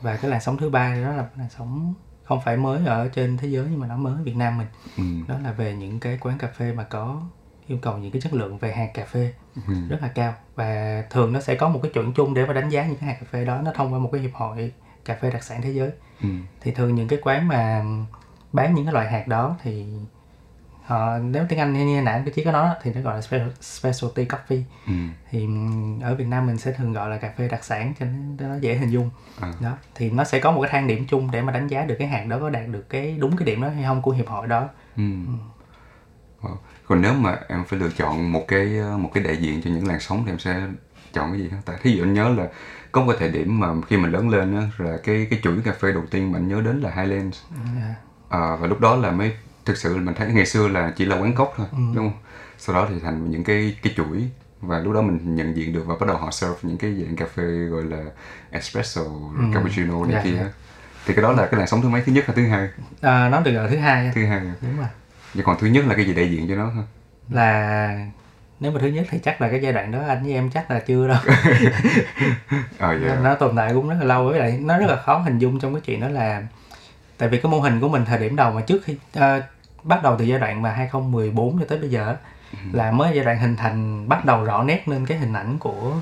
và 0.00 0.16
cái 0.16 0.30
làn 0.30 0.40
sóng 0.40 0.56
thứ 0.56 0.70
ba 0.70 0.94
đó 0.94 1.12
là 1.12 1.26
làn 1.36 1.48
sóng 1.58 1.94
không 2.24 2.40
phải 2.44 2.56
mới 2.56 2.86
ở 2.86 3.08
trên 3.08 3.36
thế 3.36 3.48
giới 3.48 3.66
nhưng 3.70 3.80
mà 3.80 3.86
nó 3.86 3.96
mới 3.96 4.14
ở 4.14 4.22
Việt 4.22 4.36
Nam 4.36 4.58
mình. 4.58 4.66
Ừ. 4.96 5.04
Đó 5.28 5.38
là 5.44 5.52
về 5.52 5.74
những 5.74 6.00
cái 6.00 6.18
quán 6.20 6.38
cà 6.38 6.48
phê 6.48 6.72
mà 6.72 6.82
có 6.82 7.22
yêu 7.66 7.78
cầu 7.82 7.98
những 7.98 8.12
cái 8.12 8.20
chất 8.22 8.32
lượng 8.32 8.58
về 8.58 8.72
hạt 8.72 8.90
cà 8.94 9.04
phê 9.04 9.32
ừ. 9.68 9.74
rất 9.88 10.02
là 10.02 10.08
cao. 10.08 10.34
Và 10.54 11.02
thường 11.10 11.32
nó 11.32 11.40
sẽ 11.40 11.54
có 11.54 11.68
một 11.68 11.80
cái 11.82 11.92
chuẩn 11.92 12.12
chung 12.12 12.34
để 12.34 12.46
mà 12.46 12.52
đánh 12.52 12.68
giá 12.68 12.86
những 12.86 12.96
cái 12.96 13.08
hạt 13.08 13.16
cà 13.20 13.26
phê 13.30 13.44
đó 13.44 13.60
nó 13.62 13.72
thông 13.74 13.92
qua 13.92 13.98
một 13.98 14.08
cái 14.12 14.20
hiệp 14.20 14.34
hội 14.34 14.72
cà 15.04 15.14
phê 15.14 15.30
đặc 15.30 15.42
sản 15.42 15.62
thế 15.62 15.70
giới. 15.70 15.90
Ừ. 16.22 16.28
Thì 16.60 16.70
thường 16.70 16.94
những 16.94 17.08
cái 17.08 17.18
quán 17.22 17.48
mà 17.48 17.84
bán 18.52 18.74
những 18.74 18.84
cái 18.84 18.94
loại 18.94 19.10
hạt 19.10 19.28
đó 19.28 19.56
thì 19.62 19.84
họ 20.84 21.18
nếu 21.18 21.44
tiếng 21.48 21.58
Anh 21.58 21.72
như 21.86 22.02
nãy 22.02 22.14
anh 22.14 22.30
chỉ 22.34 22.44
có 22.44 22.52
nói 22.52 22.74
thì 22.82 22.92
nó 22.94 23.00
gọi 23.00 23.14
là 23.14 23.20
special- 23.20 23.50
specialty 23.60 24.24
coffee. 24.24 24.62
Ừ. 24.86 24.92
Thì 25.30 25.48
ở 26.02 26.14
Việt 26.14 26.26
Nam 26.26 26.46
mình 26.46 26.58
sẽ 26.58 26.72
thường 26.72 26.92
gọi 26.92 27.10
là 27.10 27.16
cà 27.18 27.32
phê 27.36 27.48
đặc 27.48 27.64
sản 27.64 27.94
cho 28.00 28.06
nó 28.38 28.56
dễ 28.60 28.74
hình 28.74 28.90
dung. 28.90 29.10
À. 29.40 29.52
đó 29.60 29.76
thì 29.94 30.10
nó 30.10 30.24
sẽ 30.24 30.40
có 30.40 30.50
một 30.50 30.62
cái 30.62 30.70
thang 30.72 30.86
điểm 30.86 31.06
chung 31.08 31.30
để 31.30 31.42
mà 31.42 31.52
đánh 31.52 31.66
giá 31.68 31.82
được 31.84 31.96
cái 31.98 32.08
hạt 32.08 32.24
đó 32.28 32.38
có 32.40 32.50
đạt 32.50 32.68
được 32.68 32.88
cái 32.88 33.16
đúng 33.18 33.36
cái 33.36 33.46
điểm 33.46 33.62
đó 33.62 33.68
hay 33.68 33.84
không 33.84 34.02
của 34.02 34.10
hiệp 34.10 34.28
hội 34.28 34.46
đó. 34.46 34.68
Ừ. 34.96 35.02
Ờ. 36.42 36.50
còn 36.86 37.00
nếu 37.00 37.14
mà 37.14 37.38
em 37.48 37.64
phải 37.64 37.78
lựa 37.78 37.90
chọn 37.96 38.32
một 38.32 38.44
cái 38.48 38.66
một 38.98 39.10
cái 39.14 39.24
đại 39.24 39.36
diện 39.36 39.62
cho 39.64 39.70
những 39.70 39.86
làn 39.88 40.00
sóng 40.00 40.22
thì 40.24 40.32
em 40.32 40.38
sẽ 40.38 40.60
chọn 41.12 41.30
cái 41.32 41.40
gì 41.40 41.48
hả 41.48 41.58
tại 41.64 41.76
thí 41.82 41.92
dụ 41.92 42.04
anh 42.04 42.14
nhớ 42.14 42.28
là 42.28 42.48
có 42.92 43.00
một 43.00 43.06
cái 43.08 43.16
thời 43.18 43.28
điểm 43.38 43.60
mà 43.60 43.68
khi 43.88 43.96
mình 43.96 44.12
lớn 44.12 44.28
lên 44.28 44.56
á 44.56 44.62
là 44.78 44.96
cái 45.04 45.26
cái 45.30 45.40
chuỗi 45.42 45.54
cà 45.64 45.72
phê 45.80 45.92
đầu 45.92 46.02
tiên 46.10 46.32
mà 46.32 46.38
anh 46.38 46.48
nhớ 46.48 46.60
đến 46.64 46.80
là 46.80 46.90
Highlands. 46.90 47.38
Dạ. 47.76 47.94
à, 48.28 48.56
và 48.60 48.66
lúc 48.66 48.80
đó 48.80 48.96
là 48.96 49.10
mới 49.10 49.32
thực 49.64 49.76
sự 49.76 49.96
là 49.96 50.02
mình 50.02 50.14
thấy 50.14 50.32
ngày 50.32 50.46
xưa 50.46 50.68
là 50.68 50.92
chỉ 50.96 51.04
là 51.04 51.16
quán 51.20 51.34
cốc 51.34 51.54
thôi 51.56 51.66
đúng 51.72 51.94
không? 51.96 52.12
Sau 52.58 52.74
đó 52.76 52.86
thì 52.90 52.94
thành 53.02 53.30
những 53.30 53.44
cái 53.44 53.76
cái 53.82 53.92
chuỗi 53.96 54.30
và 54.60 54.78
lúc 54.78 54.92
đó 54.94 55.02
mình 55.02 55.36
nhận 55.36 55.56
diện 55.56 55.72
được 55.72 55.82
và 55.86 55.94
bắt 56.00 56.06
đầu 56.06 56.16
họ 56.16 56.30
serve 56.30 56.56
những 56.62 56.78
cái 56.78 56.94
dạng 56.94 57.16
cà 57.16 57.26
phê 57.34 57.42
gọi 57.42 57.84
là 57.84 57.98
espresso 58.50 59.02
rồi 59.36 59.50
cappuccino 59.54 60.04
này 60.04 60.12
Dạ, 60.14 60.22
kia 60.24 60.36
dạ. 60.36 60.46
thì 61.06 61.14
cái 61.14 61.22
đó 61.22 61.32
là 61.32 61.46
cái 61.46 61.58
làn 61.58 61.66
sóng 61.68 61.82
thứ 61.82 61.88
mấy? 61.88 62.02
Thứ 62.06 62.12
nhất 62.12 62.24
hay 62.26 62.36
thứ 62.36 62.46
hai? 62.48 62.68
À, 63.00 63.28
nó 63.28 63.40
được 63.40 63.50
là 63.52 63.68
thứ 63.68 63.76
hai 63.76 64.10
thứ 64.14 64.26
hai. 64.26 64.40
Đúng 64.60 64.76
rồi. 64.78 64.86
Vậy 65.34 65.44
còn 65.44 65.56
thứ 65.60 65.66
nhất 65.66 65.84
là 65.86 65.94
cái 65.94 66.04
gì 66.04 66.14
đại 66.14 66.30
diện 66.30 66.48
cho 66.48 66.54
nó 66.54 66.66
ha? 66.66 66.82
Là 67.28 68.06
nếu 68.60 68.72
mà 68.72 68.80
thứ 68.80 68.86
nhất 68.86 69.06
thì 69.10 69.18
chắc 69.18 69.40
là 69.40 69.48
cái 69.48 69.60
giai 69.62 69.72
đoạn 69.72 69.92
đó 69.92 69.98
anh 70.08 70.22
với 70.22 70.32
em 70.32 70.50
chắc 70.50 70.70
là 70.70 70.80
chưa 70.80 71.08
đâu. 71.08 71.18
Ờ 72.78 72.98
dạ 73.04 73.18
nó 73.22 73.34
tồn 73.34 73.56
tại 73.56 73.72
cũng 73.74 73.88
rất 73.88 73.96
là 74.00 74.04
lâu 74.04 74.24
với 74.24 74.38
lại 74.38 74.58
nó 74.62 74.78
rất 74.78 74.86
là 74.86 74.96
khó 74.96 75.18
hình 75.18 75.38
dung 75.38 75.60
trong 75.60 75.74
cái 75.74 75.80
chuyện 75.80 76.00
đó 76.00 76.08
là 76.08 76.42
tại 77.18 77.28
vì 77.28 77.38
cái 77.38 77.52
mô 77.52 77.60
hình 77.60 77.80
của 77.80 77.88
mình 77.88 78.04
thời 78.04 78.18
điểm 78.18 78.36
đầu 78.36 78.52
mà 78.52 78.60
trước 78.60 78.84
khi 78.84 78.96
ờ, 79.14 79.42
bắt 79.82 80.02
đầu 80.02 80.16
từ 80.18 80.24
giai 80.24 80.38
đoạn 80.38 80.62
mà 80.62 80.70
2014 80.70 81.58
cho 81.58 81.64
tới 81.68 81.78
bây 81.78 81.90
giờ 81.90 82.08
á, 82.08 82.14
là 82.72 82.90
mới 82.90 83.14
giai 83.14 83.24
đoạn 83.24 83.38
hình 83.38 83.56
thành 83.56 84.08
bắt 84.08 84.24
đầu 84.24 84.44
rõ 84.44 84.62
nét 84.62 84.88
lên 84.88 85.06
cái 85.06 85.18
hình 85.18 85.32
ảnh 85.32 85.58
của 85.58 85.92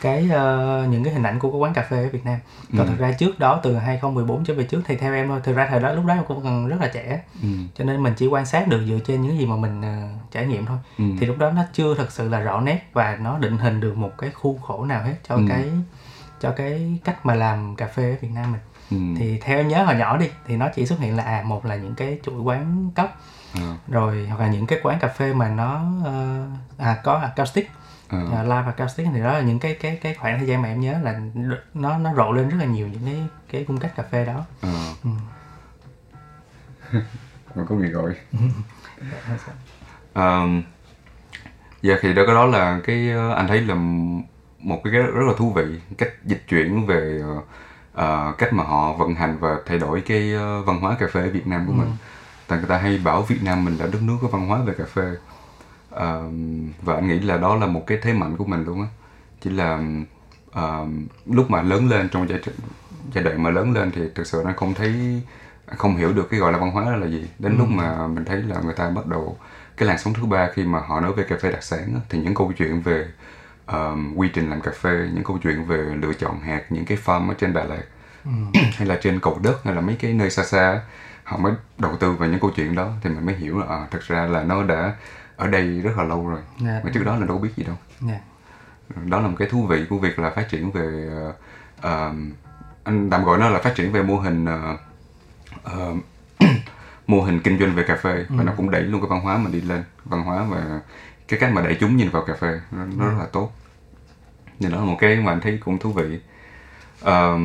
cái 0.00 0.28
ờ, 0.32 0.86
những 0.90 1.04
cái 1.04 1.12
hình 1.12 1.22
ảnh 1.22 1.38
của 1.38 1.50
cái 1.50 1.58
quán 1.58 1.72
cà 1.74 1.82
phê 1.90 2.02
ở 2.02 2.08
Việt 2.08 2.24
Nam. 2.24 2.38
Còn 2.78 2.86
thực 2.86 2.98
ra 2.98 3.12
trước 3.12 3.38
đó 3.38 3.60
từ 3.62 3.76
2014 3.76 4.44
trở 4.44 4.54
về 4.54 4.64
trước 4.64 4.80
thì 4.86 4.96
theo 4.96 5.14
em 5.14 5.28
thôi, 5.28 5.40
thực 5.44 5.56
ra 5.56 5.66
thời 5.70 5.80
đó 5.80 5.92
lúc 5.92 6.04
đó 6.06 6.14
em 6.14 6.24
cũng 6.28 6.42
còn 6.44 6.68
rất 6.68 6.76
là 6.80 6.88
trẻ. 6.94 7.20
ừ. 7.42 7.48
Cho 7.74 7.84
nên 7.84 8.02
mình 8.02 8.14
chỉ 8.16 8.26
quan 8.26 8.46
sát 8.46 8.68
được 8.68 8.84
dựa 8.88 8.98
trên 9.06 9.22
những 9.22 9.38
gì 9.38 9.46
mà 9.46 9.56
mình 9.56 9.82
ờ, 9.82 10.08
trải 10.30 10.46
nghiệm 10.46 10.66
thôi. 10.66 10.78
Ừ. 10.98 11.04
Thì 11.20 11.26
lúc 11.26 11.38
đó 11.38 11.50
nó 11.50 11.62
chưa 11.72 11.94
thật 11.94 12.12
sự 12.12 12.28
là 12.28 12.40
rõ 12.40 12.60
nét 12.60 12.80
và 12.92 13.16
nó 13.20 13.38
định 13.38 13.58
hình 13.58 13.80
được 13.80 13.96
một 13.96 14.10
cái 14.18 14.30
khu 14.30 14.58
khổ 14.58 14.84
nào 14.84 15.02
hết 15.02 15.14
cho 15.28 15.34
Ừ. 15.34 15.42
cái 15.48 15.64
cho 16.40 16.50
cái 16.50 16.98
cách 17.04 17.26
mà 17.26 17.34
làm 17.34 17.76
cà 17.76 17.86
phê 17.86 18.10
ở 18.10 18.16
Việt 18.20 18.30
Nam 18.34 18.52
mình 18.52 18.60
Ừ. 18.90 18.96
thì 19.18 19.38
theo 19.38 19.56
em 19.58 19.68
nhớ 19.68 19.84
hồi 19.84 19.94
nhỏ 19.94 20.16
đi 20.16 20.26
thì 20.46 20.56
nó 20.56 20.68
chỉ 20.74 20.86
xuất 20.86 20.98
hiện 20.98 21.16
là 21.16 21.22
à 21.22 21.42
một 21.46 21.64
là 21.66 21.76
những 21.76 21.94
cái 21.94 22.18
chuỗi 22.24 22.40
quán 22.40 22.90
cốc 22.94 23.16
Ờ, 23.54 23.76
rồi 23.88 24.26
hoặc 24.28 24.40
là 24.40 24.48
những 24.48 24.66
cái 24.66 24.78
quán 24.82 24.98
cà 25.00 25.08
phê 25.08 25.32
mà 25.32 25.48
nó 25.48 25.80
ờ, 26.04 26.46
à 26.78 26.96
có 27.04 27.14
acoustic 27.18 27.70
ờ, 28.08 28.18
uh, 28.18 28.44
live 28.44 28.72
acoustic 28.76 29.06
thì 29.14 29.20
đó 29.20 29.32
là 29.32 29.40
những 29.40 29.58
cái 29.58 29.74
cái 29.74 29.98
cái 30.02 30.14
khoảng 30.14 30.38
thời 30.38 30.48
gian 30.48 30.62
mà 30.62 30.68
em 30.68 30.80
nhớ 30.80 30.98
là 31.02 31.20
nó 31.74 31.98
nó 31.98 32.14
rộ 32.14 32.32
lên 32.32 32.48
rất 32.48 32.56
là 32.58 32.64
nhiều 32.64 32.88
những 32.88 33.02
cái 33.04 33.26
cái 33.50 33.64
cung 33.64 33.78
cách 33.78 33.96
cà 33.96 34.02
phê 34.02 34.24
đó. 34.24 34.44
Ờ. 34.60 34.94
Ừ. 35.04 35.10
còn 37.54 37.66
có 37.66 37.74
người 37.74 37.88
gọi. 37.88 38.14
Um, 40.14 40.62
dạ 41.82 41.94
thì 42.00 42.14
đó 42.14 42.22
cái 42.26 42.34
đó 42.34 42.46
là 42.46 42.80
cái 42.84 43.10
ờ, 43.10 43.34
anh 43.34 43.46
thấy 43.46 43.60
là 43.60 43.74
một 44.58 44.80
cái 44.84 44.92
rất 44.92 45.24
là 45.26 45.32
thú 45.36 45.52
vị 45.52 45.80
cách 45.98 46.08
dịch 46.24 46.44
chuyển 46.48 46.86
về 46.86 47.20
ờ, 47.92 48.34
cách 48.38 48.52
mà 48.52 48.64
họ 48.64 48.92
vận 48.92 49.14
hành 49.14 49.38
và 49.38 49.56
thay 49.66 49.78
đổi 49.78 50.00
cái 50.00 50.34
văn 50.66 50.80
hóa 50.80 50.96
cà 51.00 51.06
phê 51.12 51.20
ở 51.20 51.30
Việt 51.30 51.46
Nam 51.46 51.66
của 51.66 51.72
mình. 51.72 51.96
Tại 52.46 52.58
người 52.58 52.68
ta 52.68 52.78
hay 52.78 52.98
bảo 52.98 53.22
Việt 53.22 53.42
Nam 53.42 53.64
mình 53.64 53.76
là 53.76 53.86
đất 53.86 54.02
nước 54.02 54.16
có 54.22 54.28
văn 54.28 54.46
hóa 54.46 54.58
về 54.58 54.74
cà 54.78 54.84
phê 54.84 55.14
Ờm, 55.98 56.68
và 56.82 56.94
anh 56.94 57.08
nghĩ 57.08 57.20
là 57.20 57.36
đó 57.36 57.56
là 57.56 57.66
một 57.66 57.86
cái 57.86 57.98
thế 58.02 58.12
mạnh 58.12 58.36
của 58.36 58.44
mình 58.44 58.64
luôn 58.64 58.80
á. 58.82 58.88
Chỉ 59.40 59.50
là 59.50 59.82
ờm, 60.52 61.06
lúc 61.26 61.50
mà 61.50 61.62
lớn 61.62 61.88
lên 61.88 62.08
trong 62.08 62.28
giai, 62.28 62.40
giai 63.14 63.24
đoạn 63.24 63.42
mà 63.42 63.50
lớn 63.50 63.72
lên 63.72 63.90
thì 63.90 64.02
thực 64.14 64.26
sự 64.26 64.42
anh 64.44 64.56
không 64.56 64.74
thấy 64.74 65.22
không 65.76 65.96
hiểu 65.96 66.12
được 66.12 66.30
cái 66.30 66.40
gọi 66.40 66.52
là 66.52 66.58
văn 66.58 66.70
hóa 66.70 66.84
đó 66.84 66.96
là 66.96 67.06
gì. 67.06 67.26
Đến 67.38 67.58
lúc 67.58 67.68
mà 67.68 68.06
mình 68.06 68.24
thấy 68.24 68.42
là 68.42 68.60
người 68.64 68.74
ta 68.74 68.90
bắt 68.90 69.06
đầu 69.06 69.36
cái 69.76 69.88
làn 69.88 69.98
sóng 69.98 70.14
thứ 70.14 70.26
ba 70.26 70.48
khi 70.54 70.64
mà 70.64 70.80
họ 70.80 71.00
nói 71.00 71.12
về 71.12 71.24
cà 71.28 71.36
phê 71.40 71.52
đặc 71.52 71.62
sản 71.62 71.92
á, 71.94 72.00
thì 72.08 72.18
những 72.18 72.34
câu 72.34 72.52
chuyện 72.58 72.80
về 72.80 73.06
ờm, 73.66 74.14
quy 74.16 74.28
trình 74.34 74.50
làm 74.50 74.60
cà 74.60 74.70
phê 74.80 75.08
những 75.14 75.24
câu 75.24 75.38
chuyện 75.42 75.64
về 75.64 75.76
lựa 75.76 76.12
chọn 76.12 76.40
hạt 76.40 76.62
những 76.70 76.84
cái 76.84 76.98
farm 77.04 77.28
ở 77.28 77.34
trên 77.38 77.52
Đà 77.52 77.64
Lạt 77.64 77.82
hay 78.76 78.88
là 78.88 78.98
trên 79.02 79.20
cầu 79.20 79.38
đất 79.42 79.64
hay 79.64 79.74
là 79.74 79.80
mấy 79.80 79.96
cái 79.96 80.12
nơi 80.12 80.30
xa 80.30 80.44
xa 80.44 80.80
họ 81.24 81.36
mới 81.36 81.52
đầu 81.78 81.96
tư 81.96 82.12
vào 82.12 82.28
những 82.28 82.40
câu 82.40 82.50
chuyện 82.56 82.74
đó 82.74 82.92
thì 83.02 83.10
mình 83.10 83.26
mới 83.26 83.34
hiểu 83.34 83.58
là 83.58 83.66
à, 83.66 83.86
thực 83.90 84.02
ra 84.02 84.26
là 84.26 84.42
nó 84.42 84.62
đã 84.62 84.94
ở 85.38 85.46
đây 85.46 85.80
rất 85.80 85.90
là 85.96 86.04
lâu 86.04 86.28
rồi. 86.28 86.40
Dạ. 86.60 86.80
mà 86.84 86.90
trước 86.94 87.04
đó 87.04 87.16
là 87.16 87.26
đâu 87.26 87.38
biết 87.38 87.50
gì 87.56 87.64
đâu. 87.64 87.76
Dạ. 88.00 88.20
đó 89.04 89.20
là 89.20 89.28
một 89.28 89.36
cái 89.38 89.48
thú 89.48 89.66
vị 89.66 89.84
của 89.90 89.98
việc 89.98 90.18
là 90.18 90.30
phát 90.30 90.48
triển 90.48 90.70
về 90.70 91.10
ờ, 91.80 92.12
anh 92.84 93.10
tạm 93.10 93.24
gọi 93.24 93.38
nó 93.38 93.48
là 93.48 93.58
phát 93.58 93.74
triển 93.74 93.92
về 93.92 94.02
mô 94.02 94.16
hình 94.16 94.44
ờ, 94.44 94.76
ờ, 95.62 95.94
mô 97.06 97.22
hình 97.22 97.40
kinh 97.40 97.58
doanh 97.58 97.74
về 97.74 97.84
cà 97.88 97.96
phê. 97.96 98.24
Và 98.28 98.44
nó 98.44 98.52
cũng 98.56 98.70
đẩy 98.70 98.82
luôn 98.82 99.00
cái 99.00 99.08
văn 99.10 99.20
hóa 99.20 99.38
mình 99.38 99.52
đi 99.52 99.60
lên. 99.60 99.84
Văn 100.04 100.22
hóa 100.22 100.44
và 100.44 100.80
cái 101.28 101.40
cách 101.40 101.52
mà 101.52 101.62
đại 101.62 101.76
chúng 101.80 101.96
nhìn 101.96 102.10
vào 102.10 102.24
cà 102.24 102.34
phê 102.34 102.60
nó, 102.70 102.84
nó 102.96 103.04
rất 103.04 103.14
là 103.18 103.26
tốt. 103.32 103.52
Nên 104.60 104.72
đó 104.72 104.78
là 104.78 104.84
một 104.84 104.96
cái 105.00 105.16
mà 105.16 105.32
anh 105.32 105.40
thấy 105.40 105.58
cũng 105.64 105.78
thú 105.78 105.92
vị. 105.92 106.20
Ờ, 107.00 107.38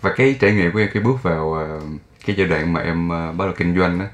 và 0.00 0.12
cái 0.16 0.36
trải 0.40 0.54
nghiệm 0.54 0.72
của 0.72 0.78
em 0.78 0.88
khi 0.92 1.00
bước 1.00 1.22
vào 1.22 1.54
ờ, 1.54 1.80
cái 2.26 2.36
giai 2.36 2.46
đoạn 2.46 2.72
mà 2.72 2.80
em 2.80 3.08
ờ, 3.08 3.32
bắt 3.32 3.44
đầu 3.44 3.54
kinh 3.56 3.78
doanh 3.78 4.00
á 4.00 4.06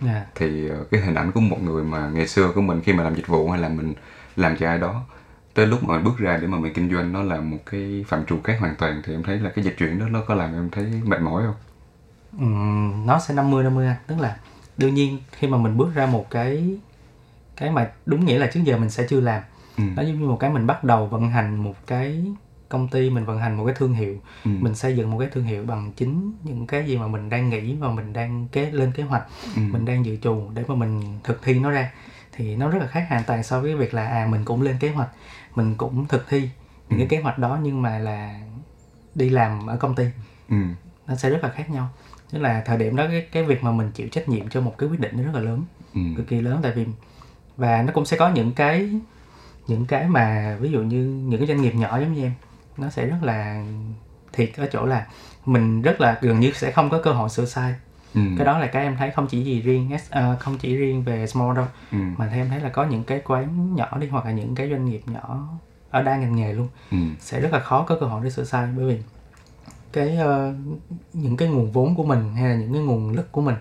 Dạ. 0.00 0.26
thì 0.34 0.68
ờ, 0.68 0.84
cái 0.90 1.00
hình 1.00 1.14
ảnh 1.14 1.32
của 1.32 1.40
một 1.40 1.62
người 1.62 1.84
mà 1.84 2.08
ngày 2.08 2.26
xưa 2.26 2.52
của 2.54 2.60
mình 2.60 2.80
khi 2.84 2.92
mà 2.92 3.02
làm 3.04 3.14
dịch 3.14 3.26
vụ 3.26 3.50
hay 3.50 3.60
là 3.60 3.68
mình 3.68 3.94
làm 4.36 4.56
cho 4.56 4.68
ai 4.68 4.78
đó 4.78 5.02
tới 5.54 5.66
lúc 5.66 5.84
mà 5.84 5.94
mình 5.94 6.04
bước 6.04 6.18
ra 6.18 6.36
để 6.36 6.46
mà 6.46 6.58
mình 6.58 6.72
kinh 6.74 6.90
doanh 6.92 7.12
nó 7.12 7.22
là 7.22 7.40
một 7.40 7.58
cái 7.66 8.04
phạm 8.08 8.26
trù 8.26 8.40
khác 8.44 8.56
hoàn 8.60 8.74
toàn 8.76 9.02
thì 9.04 9.12
em 9.14 9.22
thấy 9.22 9.38
là 9.38 9.50
cái 9.50 9.64
dịch 9.64 9.74
chuyển 9.78 9.98
đó 9.98 10.06
nó 10.08 10.20
có 10.26 10.34
làm 10.34 10.52
em 10.52 10.70
thấy 10.70 11.00
mệt 11.04 11.20
mỏi 11.20 11.42
không 11.46 11.54
Ừm, 12.38 13.06
nó 13.06 13.18
sẽ 13.18 13.34
50 13.34 13.64
50 13.64 13.86
anh 13.86 13.96
tức 14.06 14.20
là 14.20 14.36
đương 14.76 14.94
nhiên 14.94 15.18
khi 15.32 15.46
mà 15.48 15.58
mình 15.58 15.76
bước 15.76 15.88
ra 15.94 16.06
một 16.06 16.30
cái 16.30 16.78
cái 17.56 17.70
mà 17.70 17.90
đúng 18.06 18.24
nghĩa 18.24 18.38
là 18.38 18.46
trước 18.46 18.60
giờ 18.64 18.76
mình 18.78 18.90
sẽ 18.90 19.06
chưa 19.08 19.20
làm 19.20 19.42
Ừ. 19.78 19.84
nó 19.96 20.02
giống 20.02 20.20
như 20.20 20.26
một 20.28 20.36
cái 20.40 20.50
mình 20.50 20.66
bắt 20.66 20.84
đầu 20.84 21.06
vận 21.06 21.30
hành 21.30 21.56
một 21.56 21.74
cái 21.86 22.24
công 22.68 22.88
ty 22.88 23.10
mình 23.10 23.24
vận 23.24 23.38
hành 23.38 23.56
một 23.56 23.64
cái 23.66 23.74
thương 23.78 23.94
hiệu 23.94 24.16
Ừ. 24.44 24.50
mình 24.60 24.74
xây 24.74 24.96
dựng 24.96 25.10
một 25.10 25.18
cái 25.18 25.28
thương 25.32 25.44
hiệu 25.44 25.64
bằng 25.64 25.92
chính 25.96 26.32
những 26.44 26.66
cái 26.66 26.86
gì 26.86 26.98
mà 26.98 27.06
mình 27.06 27.28
đang 27.30 27.48
nghĩ 27.50 27.74
và 27.74 27.90
mình 27.90 28.12
đang 28.12 28.48
kế 28.52 28.70
lên 28.70 28.92
kế 28.92 29.02
hoạch 29.02 29.22
Ừ. 29.56 29.60
mình 29.72 29.84
đang 29.84 30.04
dự 30.04 30.16
trù 30.22 30.50
để 30.54 30.64
mà 30.68 30.74
mình 30.74 31.02
thực 31.24 31.42
thi 31.42 31.58
nó 31.58 31.70
ra. 31.70 31.92
Thì 32.32 32.56
nó 32.56 32.68
rất 32.70 32.78
là 32.78 32.86
khác 32.86 33.06
hoàn 33.08 33.22
toàn 33.24 33.42
so 33.42 33.60
với 33.60 33.74
việc 33.76 33.94
là 33.94 34.06
à 34.08 34.26
mình 34.30 34.44
cũng 34.44 34.62
lên 34.62 34.76
kế 34.80 34.90
hoạch 34.90 35.08
mình 35.54 35.74
cũng 35.74 36.06
thực 36.08 36.28
thi 36.28 36.48
những 36.88 36.98
cái 36.98 37.08
kế 37.08 37.20
hoạch 37.20 37.38
đó 37.38 37.58
nhưng 37.62 37.82
mà 37.82 37.98
là 37.98 38.40
đi 39.14 39.28
làm 39.30 39.66
ở 39.66 39.76
công 39.76 39.94
ty. 39.94 40.04
Ừ. 40.50 40.56
Nó 41.06 41.14
sẽ 41.16 41.30
rất 41.30 41.38
là 41.42 41.50
khác 41.50 41.70
nhau. 41.70 41.88
Tức 42.32 42.38
là 42.38 42.62
thời 42.66 42.78
điểm 42.78 42.96
đó 42.96 43.04
cái 43.08 43.26
cái 43.32 43.42
việc 43.44 43.62
mà 43.62 43.72
mình 43.72 43.90
chịu 43.94 44.08
trách 44.08 44.28
nhiệm 44.28 44.48
cho 44.48 44.60
một 44.60 44.74
cái 44.78 44.88
quyết 44.88 45.00
định 45.00 45.12
nó 45.16 45.22
rất 45.22 45.30
là 45.34 45.40
lớn 45.40 45.64
ừ. 45.94 46.00
cực 46.16 46.28
kỳ 46.28 46.40
lớn 46.40 46.60
tại 46.62 46.72
vì 46.72 46.86
và 47.56 47.82
nó 47.82 47.92
cũng 47.92 48.06
sẽ 48.06 48.16
có 48.16 48.28
những 48.30 48.52
cái 48.52 48.90
những 49.66 49.86
cái 49.86 50.08
mà 50.08 50.56
ví 50.60 50.70
dụ 50.70 50.82
như 50.82 51.04
những 51.28 51.40
cái 51.40 51.48
doanh 51.48 51.62
nghiệp 51.62 51.74
nhỏ 51.74 52.00
giống 52.00 52.12
như 52.12 52.22
em 52.22 52.32
nó 52.78 52.90
sẽ 52.90 53.06
rất 53.06 53.16
là 53.22 53.64
thiệt 54.32 54.50
ở 54.56 54.66
chỗ 54.72 54.86
là 54.86 55.06
mình 55.46 55.82
rất 55.82 56.00
là 56.00 56.18
gần 56.20 56.40
như 56.40 56.52
sẽ 56.54 56.70
không 56.72 56.90
có 56.90 57.00
cơ 57.02 57.12
hội 57.12 57.28
sửa 57.28 57.44
sai 57.44 57.74
ừ. 58.14 58.20
cái 58.36 58.46
đó 58.46 58.58
là 58.58 58.66
cái 58.66 58.82
em 58.82 58.96
thấy 58.96 59.10
không 59.10 59.26
chỉ 59.26 59.44
gì 59.44 59.60
riêng 59.62 59.90
uh, 59.94 60.40
không 60.40 60.58
chỉ 60.58 60.76
riêng 60.76 61.02
về 61.02 61.26
small 61.26 61.56
đâu 61.56 61.66
ừ. 61.92 61.98
mà 62.16 62.28
em 62.32 62.48
thấy 62.48 62.60
là 62.60 62.68
có 62.68 62.84
những 62.84 63.04
cái 63.04 63.20
quán 63.24 63.74
nhỏ 63.74 63.98
đi 64.00 64.06
hoặc 64.08 64.24
là 64.24 64.30
những 64.32 64.54
cái 64.54 64.70
doanh 64.70 64.84
nghiệp 64.84 65.00
nhỏ 65.06 65.48
ở 65.90 66.02
đa 66.02 66.16
ngành 66.16 66.36
nghề 66.36 66.52
luôn 66.52 66.68
Ừ. 66.90 66.98
sẽ 67.20 67.40
rất 67.40 67.52
là 67.52 67.60
khó 67.60 67.82
có 67.88 67.96
cơ 68.00 68.06
hội 68.06 68.20
để 68.24 68.30
sửa 68.30 68.44
sai 68.44 68.68
bởi 68.76 68.86
vì 68.86 68.98
cái 69.92 70.16
ờ, 70.16 70.54
những 71.12 71.36
cái 71.36 71.48
nguồn 71.48 71.72
vốn 71.72 71.94
của 71.94 72.04
mình 72.04 72.34
hay 72.34 72.48
là 72.48 72.54
những 72.56 72.72
cái 72.72 72.82
nguồn 72.82 73.10
lực 73.10 73.32
của 73.32 73.40
mình 73.40 73.54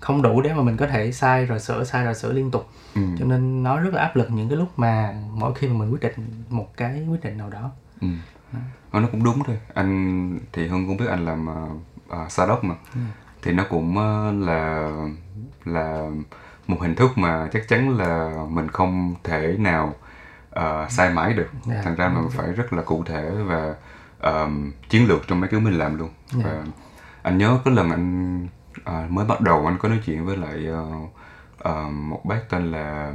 không 0.00 0.22
đủ 0.22 0.40
để 0.42 0.54
mà 0.54 0.62
mình 0.62 0.76
có 0.76 0.86
thể 0.86 1.12
sai 1.12 1.46
rồi 1.46 1.60
sửa 1.60 1.84
sai 1.84 2.04
rồi 2.04 2.14
sửa 2.14 2.32
liên 2.32 2.50
tục 2.50 2.68
Ừ. 2.94 3.02
cho 3.18 3.24
nên 3.24 3.62
nó 3.62 3.80
rất 3.80 3.94
là 3.94 4.02
áp 4.02 4.16
lực 4.16 4.30
những 4.30 4.48
cái 4.48 4.56
lúc 4.58 4.68
mà 4.78 5.14
mỗi 5.34 5.54
khi 5.54 5.68
mà 5.68 5.74
mình 5.74 5.90
quyết 5.92 6.02
định 6.02 6.14
một 6.48 6.76
cái 6.76 7.06
quyết 7.10 7.22
định 7.24 7.38
nào 7.38 7.50
đó 7.50 7.70
Ừ. 8.00 8.08
Ờ, 8.90 9.00
nó 9.00 9.08
cũng 9.12 9.24
đúng 9.24 9.44
thôi. 9.44 9.58
Anh 9.74 10.38
thì 10.52 10.66
hưng 10.66 10.86
cũng 10.86 10.96
biết 10.96 11.06
anh 11.08 11.24
làm 11.24 11.48
uh, 12.22 12.32
startup 12.32 12.64
mà. 12.64 12.74
Thì 13.42 13.52
nó 13.52 13.64
cũng 13.70 13.98
ờ, 13.98 14.32
là 14.32 14.90
là 15.64 16.10
một 16.66 16.76
hình 16.80 16.94
thức 16.94 17.18
mà 17.18 17.48
chắc 17.52 17.68
chắn 17.68 17.96
là 17.96 18.32
mình 18.50 18.68
không 18.68 19.14
thể 19.24 19.56
nào 19.58 19.94
ờ, 20.50 20.86
sai 20.90 21.10
mãi 21.10 21.32
được. 21.32 21.50
Dạ. 21.66 21.80
thành 21.84 21.94
ra 21.94 22.08
mình 22.08 22.28
phải 22.30 22.52
rất 22.52 22.72
là 22.72 22.82
cụ 22.82 23.04
thể 23.06 23.30
và 23.30 23.74
ờm, 24.20 24.72
chiến 24.88 25.08
lược 25.08 25.28
trong 25.28 25.40
mấy 25.40 25.50
thứ 25.50 25.60
mình 25.60 25.78
làm 25.78 25.98
luôn. 25.98 26.10
Dạ. 26.32 26.44
và 26.44 26.64
anh 27.22 27.38
nhớ 27.38 27.58
cái 27.64 27.74
lần 27.74 27.90
anh 27.90 28.48
ờ, 28.84 29.06
mới 29.08 29.26
bắt 29.26 29.40
đầu 29.40 29.66
anh 29.66 29.78
có 29.78 29.88
nói 29.88 30.00
chuyện 30.04 30.26
với 30.26 30.36
lại 30.36 30.66
ờ, 30.66 30.86
ờ, 31.58 31.88
một 31.90 32.20
bác 32.24 32.50
tên 32.50 32.70
là 32.70 33.12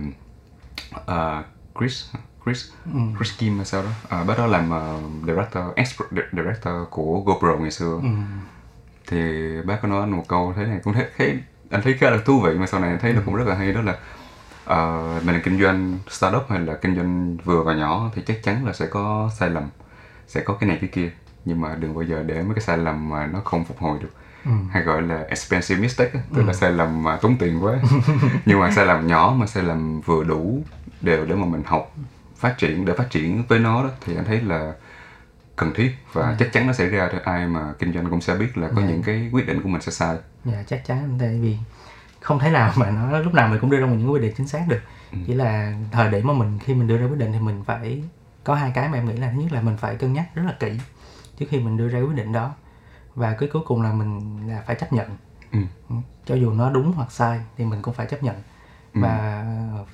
ờ, 1.06 1.44
Chris 1.80 2.06
Chris. 2.46 2.66
Ừ. 2.94 3.00
Chris 3.18 3.38
Kim 3.38 3.56
hay 3.58 3.66
sao 3.66 3.84
đó. 3.84 3.90
À, 4.10 4.24
bác 4.24 4.38
đó 4.38 4.46
làm 4.48 4.70
ờ, 4.70 5.00
director 5.26 5.64
ex 5.76 6.00
director 6.34 6.74
của 6.90 7.22
GoPro 7.26 7.56
ngày 7.56 7.72
xưa. 7.72 8.00
Ừ. 8.04 8.10
thì 9.08 9.22
bác 9.66 9.82
có 9.82 9.88
nói 9.88 10.08
một 10.08 10.24
câu 10.28 10.54
thế 10.56 10.66
này 10.66 10.80
cũng 10.84 10.94
thấy, 10.94 11.06
thấy 11.18 11.40
anh 11.70 11.82
thấy 11.82 11.94
khá 11.94 12.10
là 12.10 12.18
thú 12.26 12.40
vị 12.40 12.54
mà 12.54 12.66
sau 12.68 12.80
này 12.80 12.90
anh 12.90 13.00
thấy 13.00 13.14
nó 13.14 13.22
cũng 13.26 13.36
rất 13.36 13.48
là 13.48 13.56
hay 13.56 13.74
đó 13.74 13.82
là 13.82 13.98
ờ, 14.66 15.20
mình 15.26 15.36
là 15.36 15.42
kinh 15.44 15.62
doanh 15.62 16.00
startup 16.10 16.44
hay 16.50 16.60
là 16.60 16.74
kinh 16.74 16.96
doanh 16.96 17.38
vừa 17.38 17.64
và 17.64 17.74
nhỏ 17.74 18.10
thì 18.16 18.22
chắc 18.28 18.44
chắn 18.44 18.66
là 18.66 18.74
sẽ 18.74 18.86
có 18.88 19.30
sai 19.40 19.50
lầm 19.50 19.64
sẽ 20.28 20.42
có 20.42 20.54
cái 20.54 20.70
này 20.70 20.78
cái 20.82 20.90
kia. 20.94 21.12
Nhưng 21.46 21.62
mà 21.62 21.76
đừng 21.76 21.96
bao 21.96 22.04
giờ 22.04 22.24
để 22.24 22.42
mấy 22.44 22.56
cái 22.56 22.62
sai 22.62 22.78
lầm 22.78 23.10
mà 23.10 23.28
nó 23.28 23.40
không 23.46 23.66
phục 23.66 23.80
hồi 23.80 24.00
được. 24.02 24.12
Ừ. 24.46 24.52
hay 24.72 24.84
gọi 24.84 25.02
là 25.02 25.26
expensive 25.30 25.82
mistake 25.82 26.20
tức 26.36 26.44
là 26.48 26.54
sai 26.54 26.72
lầm 26.72 27.04
mà 27.04 27.18
tốn 27.18 27.36
tiền 27.40 27.64
quá. 27.64 27.80
Nhưng 28.46 28.60
mà 28.60 28.72
sai 28.72 28.86
lầm 28.86 29.08
nhỏ 29.08 29.36
mà 29.38 29.46
sai 29.48 29.64
lầm 29.64 30.02
vừa 30.02 30.24
đủ 30.24 30.64
đều 31.02 31.26
để 31.26 31.36
mà 31.36 31.46
mình 31.46 31.64
học 31.66 31.96
phát 32.40 32.58
triển 32.58 32.86
để 32.86 32.94
phát 32.94 33.10
triển 33.10 33.44
với 33.48 33.60
nó 33.60 33.84
đó 33.84 33.90
thì 34.02 34.16
anh 34.16 34.26
thấy 34.26 34.42
là 34.42 34.74
cần 35.56 35.74
thiết 35.76 35.92
và 36.14 36.36
chắc 36.40 36.54
chắn 36.54 36.68
nó 36.68 36.74
sẽ 36.74 36.86
ra 36.86 37.10
thôi 37.12 37.22
ai 37.24 37.48
mà 37.48 37.74
kinh 37.80 37.94
doanh 37.94 38.10
cũng 38.10 38.22
sẽ 38.22 38.36
biết 38.36 38.58
là 38.58 38.70
có 38.76 38.82
những 38.82 39.04
cái 39.04 39.30
quyết 39.34 39.48
định 39.48 39.62
của 39.62 39.70
mình 39.70 39.82
sẽ 39.82 39.92
sai. 39.92 40.18
Dạ 40.46 40.64
chắc 40.68 40.86
chắn 40.86 41.18
tại 41.20 41.40
vì 41.42 41.58
không 42.20 42.40
thể 42.40 42.50
nào 42.50 42.74
mà 42.76 42.92
nó 42.92 43.20
lúc 43.20 43.34
nào 43.34 43.48
mình 43.48 43.60
cũng 43.60 43.70
đưa 43.70 43.80
ra 43.80 43.88
những 43.88 44.12
quyết 44.12 44.22
định 44.22 44.34
chính 44.38 44.48
xác 44.48 44.66
được. 44.68 44.80
Chỉ 45.28 45.34
là 45.34 45.74
thời 45.92 46.12
điểm 46.12 46.28
mà 46.28 46.34
mình 46.34 46.60
khi 46.60 46.74
mình 46.74 46.88
đưa 46.88 46.98
ra 46.98 47.06
quyết 47.06 47.18
định 47.18 47.34
thì 47.34 47.40
mình 47.40 47.64
phải 47.64 48.04
có 48.44 48.56
hai 48.56 48.72
cái 48.76 48.90
mà 48.90 48.98
em 48.98 49.06
nghĩ 49.06 49.14
là 49.14 49.32
thứ 49.32 49.42
nhất 49.42 49.52
là 49.52 49.62
mình 49.62 49.78
phải 49.78 49.96
cân 49.96 50.14
nhắc 50.14 50.26
rất 50.36 50.44
là 50.46 50.56
kỹ 50.60 50.80
trước 51.38 51.46
khi 51.50 51.60
mình 51.60 51.78
đưa 51.78 51.88
ra 51.88 52.00
quyết 52.00 52.16
định 52.16 52.32
đó. 52.32 52.54
Và 53.16 53.34
cái 53.34 53.50
cuối 53.54 53.62
cùng 53.66 53.82
là 53.82 53.94
mình 53.94 54.40
là 54.48 54.64
phải 54.68 54.76
chấp 54.76 54.94
nhận. 54.94 55.10
Ừ. 55.52 55.60
Ừ. 55.90 55.96
cho 56.26 56.36
dù 56.36 56.52
nó 56.52 56.70
đúng 56.70 56.92
hoặc 56.92 57.12
sai 57.12 57.42
thì 57.58 57.66
mình 57.66 57.82
cũng 57.82 57.94
phải 57.94 58.08
chấp 58.08 58.24
nhận 58.24 58.36
và 59.02 59.46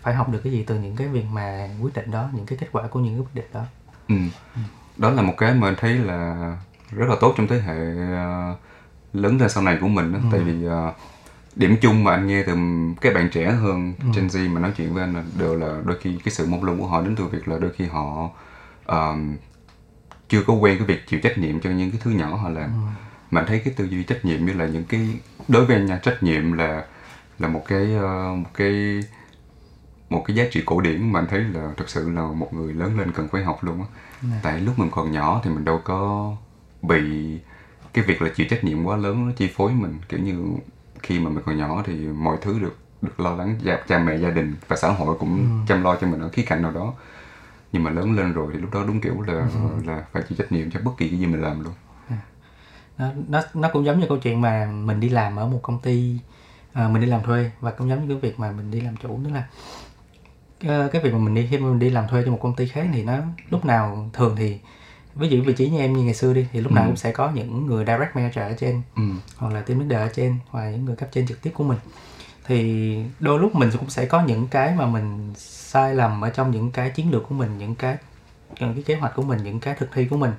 phải 0.01 0.13
học 0.13 0.29
được 0.29 0.41
cái 0.43 0.53
gì 0.53 0.63
từ 0.67 0.79
những 0.79 0.95
cái 0.95 1.07
việc 1.07 1.25
mà 1.33 1.69
quyết 1.81 1.93
định 1.93 2.11
đó 2.11 2.29
những 2.33 2.45
cái 2.45 2.57
kết 2.61 2.67
quả 2.71 2.87
của 2.87 2.99
những 2.99 3.13
cái 3.13 3.21
quyết 3.21 3.35
định 3.35 3.51
đó. 3.53 3.63
Ừ. 4.07 4.15
Đó 4.97 5.09
là 5.09 5.21
một 5.21 5.33
cái 5.37 5.53
mà 5.53 5.67
anh 5.67 5.75
thấy 5.77 5.93
là 5.93 6.57
rất 6.91 7.09
là 7.09 7.15
tốt 7.21 7.33
trong 7.37 7.47
thế 7.47 7.59
hệ 7.59 7.77
ờ, 8.11 8.55
lớn 9.13 9.37
lên 9.39 9.49
sau 9.49 9.63
này 9.63 9.77
của 9.81 9.87
mình 9.87 10.13
đó. 10.13 10.19
Tại 10.31 10.39
vì 10.39 10.65
ờ, 10.65 10.93
điểm 11.55 11.75
chung 11.81 12.03
mà 12.03 12.11
anh 12.11 12.27
nghe 12.27 12.43
từ 12.43 12.55
các 13.01 13.13
bạn 13.13 13.29
trẻ 13.29 13.51
hơn 13.51 13.93
Gen 14.15 14.27
Z 14.27 14.53
mà 14.53 14.61
nói 14.61 14.71
chuyện 14.77 14.93
với 14.93 15.03
anh 15.03 15.13
là 15.13 15.23
đều 15.39 15.55
là 15.55 15.81
đôi 15.85 15.97
khi 16.01 16.17
cái 16.23 16.31
sự 16.31 16.45
mông 16.47 16.63
lung 16.63 16.79
của 16.79 16.87
họ 16.87 17.01
đến 17.01 17.15
từ 17.15 17.27
việc 17.27 17.47
là 17.47 17.57
đôi 17.57 17.71
khi 17.75 17.85
họ 17.85 18.29
ờm, 18.85 19.37
chưa 20.29 20.43
có 20.47 20.53
quen 20.53 20.77
cái 20.77 20.87
việc 20.87 21.07
chịu 21.07 21.19
trách 21.23 21.37
nhiệm 21.37 21.59
cho 21.59 21.69
những 21.69 21.91
cái 21.91 21.99
thứ 22.03 22.11
nhỏ 22.11 22.35
họ 22.35 22.49
làm. 22.49 22.71
Mà 23.31 23.41
anh 23.41 23.47
thấy 23.47 23.59
cái 23.59 23.73
tư 23.77 23.85
duy 23.85 24.03
trách 24.03 24.25
nhiệm 24.25 24.45
như 24.45 24.53
là 24.53 24.65
những 24.65 24.83
cái 24.83 25.19
đối 25.47 25.65
với 25.65 25.75
anh 25.75 25.85
nha 25.85 25.99
trách 26.03 26.23
nhiệm 26.23 26.51
là 26.51 26.85
là 27.39 27.47
một 27.47 27.61
cái 27.67 27.95
ờ, 27.95 28.35
một 28.35 28.49
cái 28.53 29.03
một 30.09 30.23
cái 30.25 30.35
giá 30.35 30.45
trị 30.51 30.61
cổ 30.65 30.81
điển 30.81 31.11
mà 31.11 31.19
anh 31.19 31.27
thấy 31.27 31.39
là 31.39 31.73
thực 31.77 31.89
sự 31.89 32.09
là 32.09 32.21
một 32.21 32.53
người 32.53 32.73
lớn 32.73 32.97
lên 32.97 33.11
cần 33.11 33.27
phải 33.27 33.43
học 33.43 33.63
luôn 33.63 33.79
á. 33.79 33.85
Tại 34.41 34.59
lúc 34.59 34.79
mình 34.79 34.89
còn 34.91 35.11
nhỏ 35.11 35.41
thì 35.43 35.49
mình 35.49 35.65
đâu 35.65 35.81
có 35.83 36.31
bị 36.81 37.01
cái 37.93 38.05
việc 38.05 38.21
là 38.21 38.29
chịu 38.35 38.47
trách 38.49 38.63
nhiệm 38.63 38.83
quá 38.83 38.97
lớn 38.97 39.25
nó 39.27 39.31
chi 39.37 39.49
phối 39.55 39.71
mình. 39.71 39.99
Kiểu 40.09 40.19
như 40.19 40.43
khi 41.03 41.19
mà 41.19 41.29
mình 41.29 41.43
còn 41.45 41.57
nhỏ 41.57 41.81
thì 41.85 41.93
mọi 42.07 42.37
thứ 42.41 42.59
được 42.59 42.75
được 43.01 43.19
lo 43.19 43.35
lắng 43.35 43.59
cha, 43.65 43.79
cha 43.87 43.99
mẹ 43.99 44.17
gia 44.17 44.29
đình 44.29 44.55
và 44.67 44.75
xã 44.75 44.89
hội 44.89 45.15
cũng 45.19 45.65
chăm 45.67 45.83
lo 45.83 45.95
cho 45.95 46.07
mình 46.07 46.19
ở 46.19 46.29
khía 46.29 46.43
cạnh 46.43 46.61
nào 46.61 46.71
đó. 46.71 46.93
Nhưng 47.71 47.83
mà 47.83 47.91
lớn 47.91 48.15
lên 48.15 48.33
rồi 48.33 48.51
thì 48.53 48.59
lúc 48.59 48.73
đó 48.73 48.83
đúng 48.87 49.01
kiểu 49.01 49.21
là 49.21 49.47
là 49.85 50.05
phải 50.11 50.23
chịu 50.29 50.35
trách 50.37 50.51
nhiệm 50.51 50.71
cho 50.71 50.79
bất 50.79 50.91
kỳ 50.97 51.09
cái 51.09 51.19
gì 51.19 51.25
mình 51.25 51.41
làm 51.41 51.63
luôn. 51.63 51.73
Nó 52.97 53.11
nó 53.27 53.41
nó 53.53 53.69
cũng 53.73 53.85
giống 53.85 53.99
như 53.99 54.05
câu 54.07 54.17
chuyện 54.17 54.41
mà 54.41 54.65
mình 54.65 54.99
đi 54.99 55.09
làm 55.09 55.35
ở 55.35 55.47
một 55.47 55.59
công 55.61 55.79
ty 55.79 56.19
à, 56.75 56.87
mình 56.87 57.01
đi 57.01 57.07
làm 57.07 57.23
thuê 57.23 57.51
và 57.59 57.71
cũng 57.71 57.89
giống 57.89 58.07
như 58.07 58.07
cái 58.07 58.17
việc 58.17 58.39
mà 58.39 58.51
mình 58.51 58.71
đi 58.71 58.81
làm 58.81 58.95
chủ 58.97 59.19
tức 59.23 59.29
là 59.33 59.43
ờ, 60.67 60.89
cái 60.91 61.01
việc 61.01 61.13
mà 61.13 61.19
mình 61.19 61.35
đi 61.35 61.47
khi 61.51 61.57
mình 61.57 61.79
đi 61.79 61.89
làm 61.89 62.07
thuê 62.07 62.23
cho 62.25 62.31
một 62.31 62.39
công 62.41 62.55
ty 62.55 62.67
khác 62.67 62.87
thì 62.93 63.03
nó 63.03 63.17
lúc 63.49 63.65
nào 63.65 64.09
thường 64.13 64.35
thì 64.35 64.59
ví 65.15 65.29
dụ 65.29 65.43
vị 65.43 65.53
trí 65.53 65.69
như 65.69 65.79
em 65.79 65.93
như 65.93 66.03
ngày 66.03 66.13
xưa 66.13 66.33
đi 66.33 66.47
thì 66.53 66.61
lúc 66.61 66.71
nào 66.71 66.85
cũng 66.85 66.95
sẽ 66.95 67.11
có 67.11 67.31
những 67.31 67.65
người 67.65 67.85
direct 67.85 68.15
manager 68.15 68.37
ở 68.37 68.53
trên 68.59 68.81
ừ. 68.95 69.03
hoặc 69.37 69.53
là 69.53 69.61
team 69.61 69.79
leader 69.79 70.09
ở 70.09 70.13
trên 70.15 70.35
hoặc 70.49 70.61
là 70.61 70.71
những 70.71 70.85
người 70.85 70.95
cấp 70.95 71.09
trên 71.11 71.27
trực 71.27 71.41
tiếp 71.41 71.51
của 71.53 71.63
mình. 71.63 71.77
Thì 72.47 72.99
đôi 73.19 73.39
lúc 73.39 73.55
mình 73.55 73.69
cũng 73.79 73.89
sẽ 73.89 74.05
có 74.05 74.21
những 74.21 74.47
cái 74.47 74.75
mà 74.75 74.85
mình 74.85 75.33
sai 75.37 75.95
lầm 75.95 76.21
ở 76.21 76.29
trong 76.29 76.51
những 76.51 76.71
cái 76.71 76.89
chiến 76.89 77.11
lược 77.11 77.29
của 77.29 77.35
mình 77.35 77.57
những 77.57 77.75
cái 77.75 77.97
những 78.59 78.73
cái 78.73 78.83
kế 78.83 78.95
hoạch 78.95 79.15
của 79.15 79.21
mình 79.21 79.43
những 79.43 79.59
cái 79.59 79.75
thực 79.75 79.89
thi 79.93 80.05
của 80.05 80.17
mình 80.17 80.31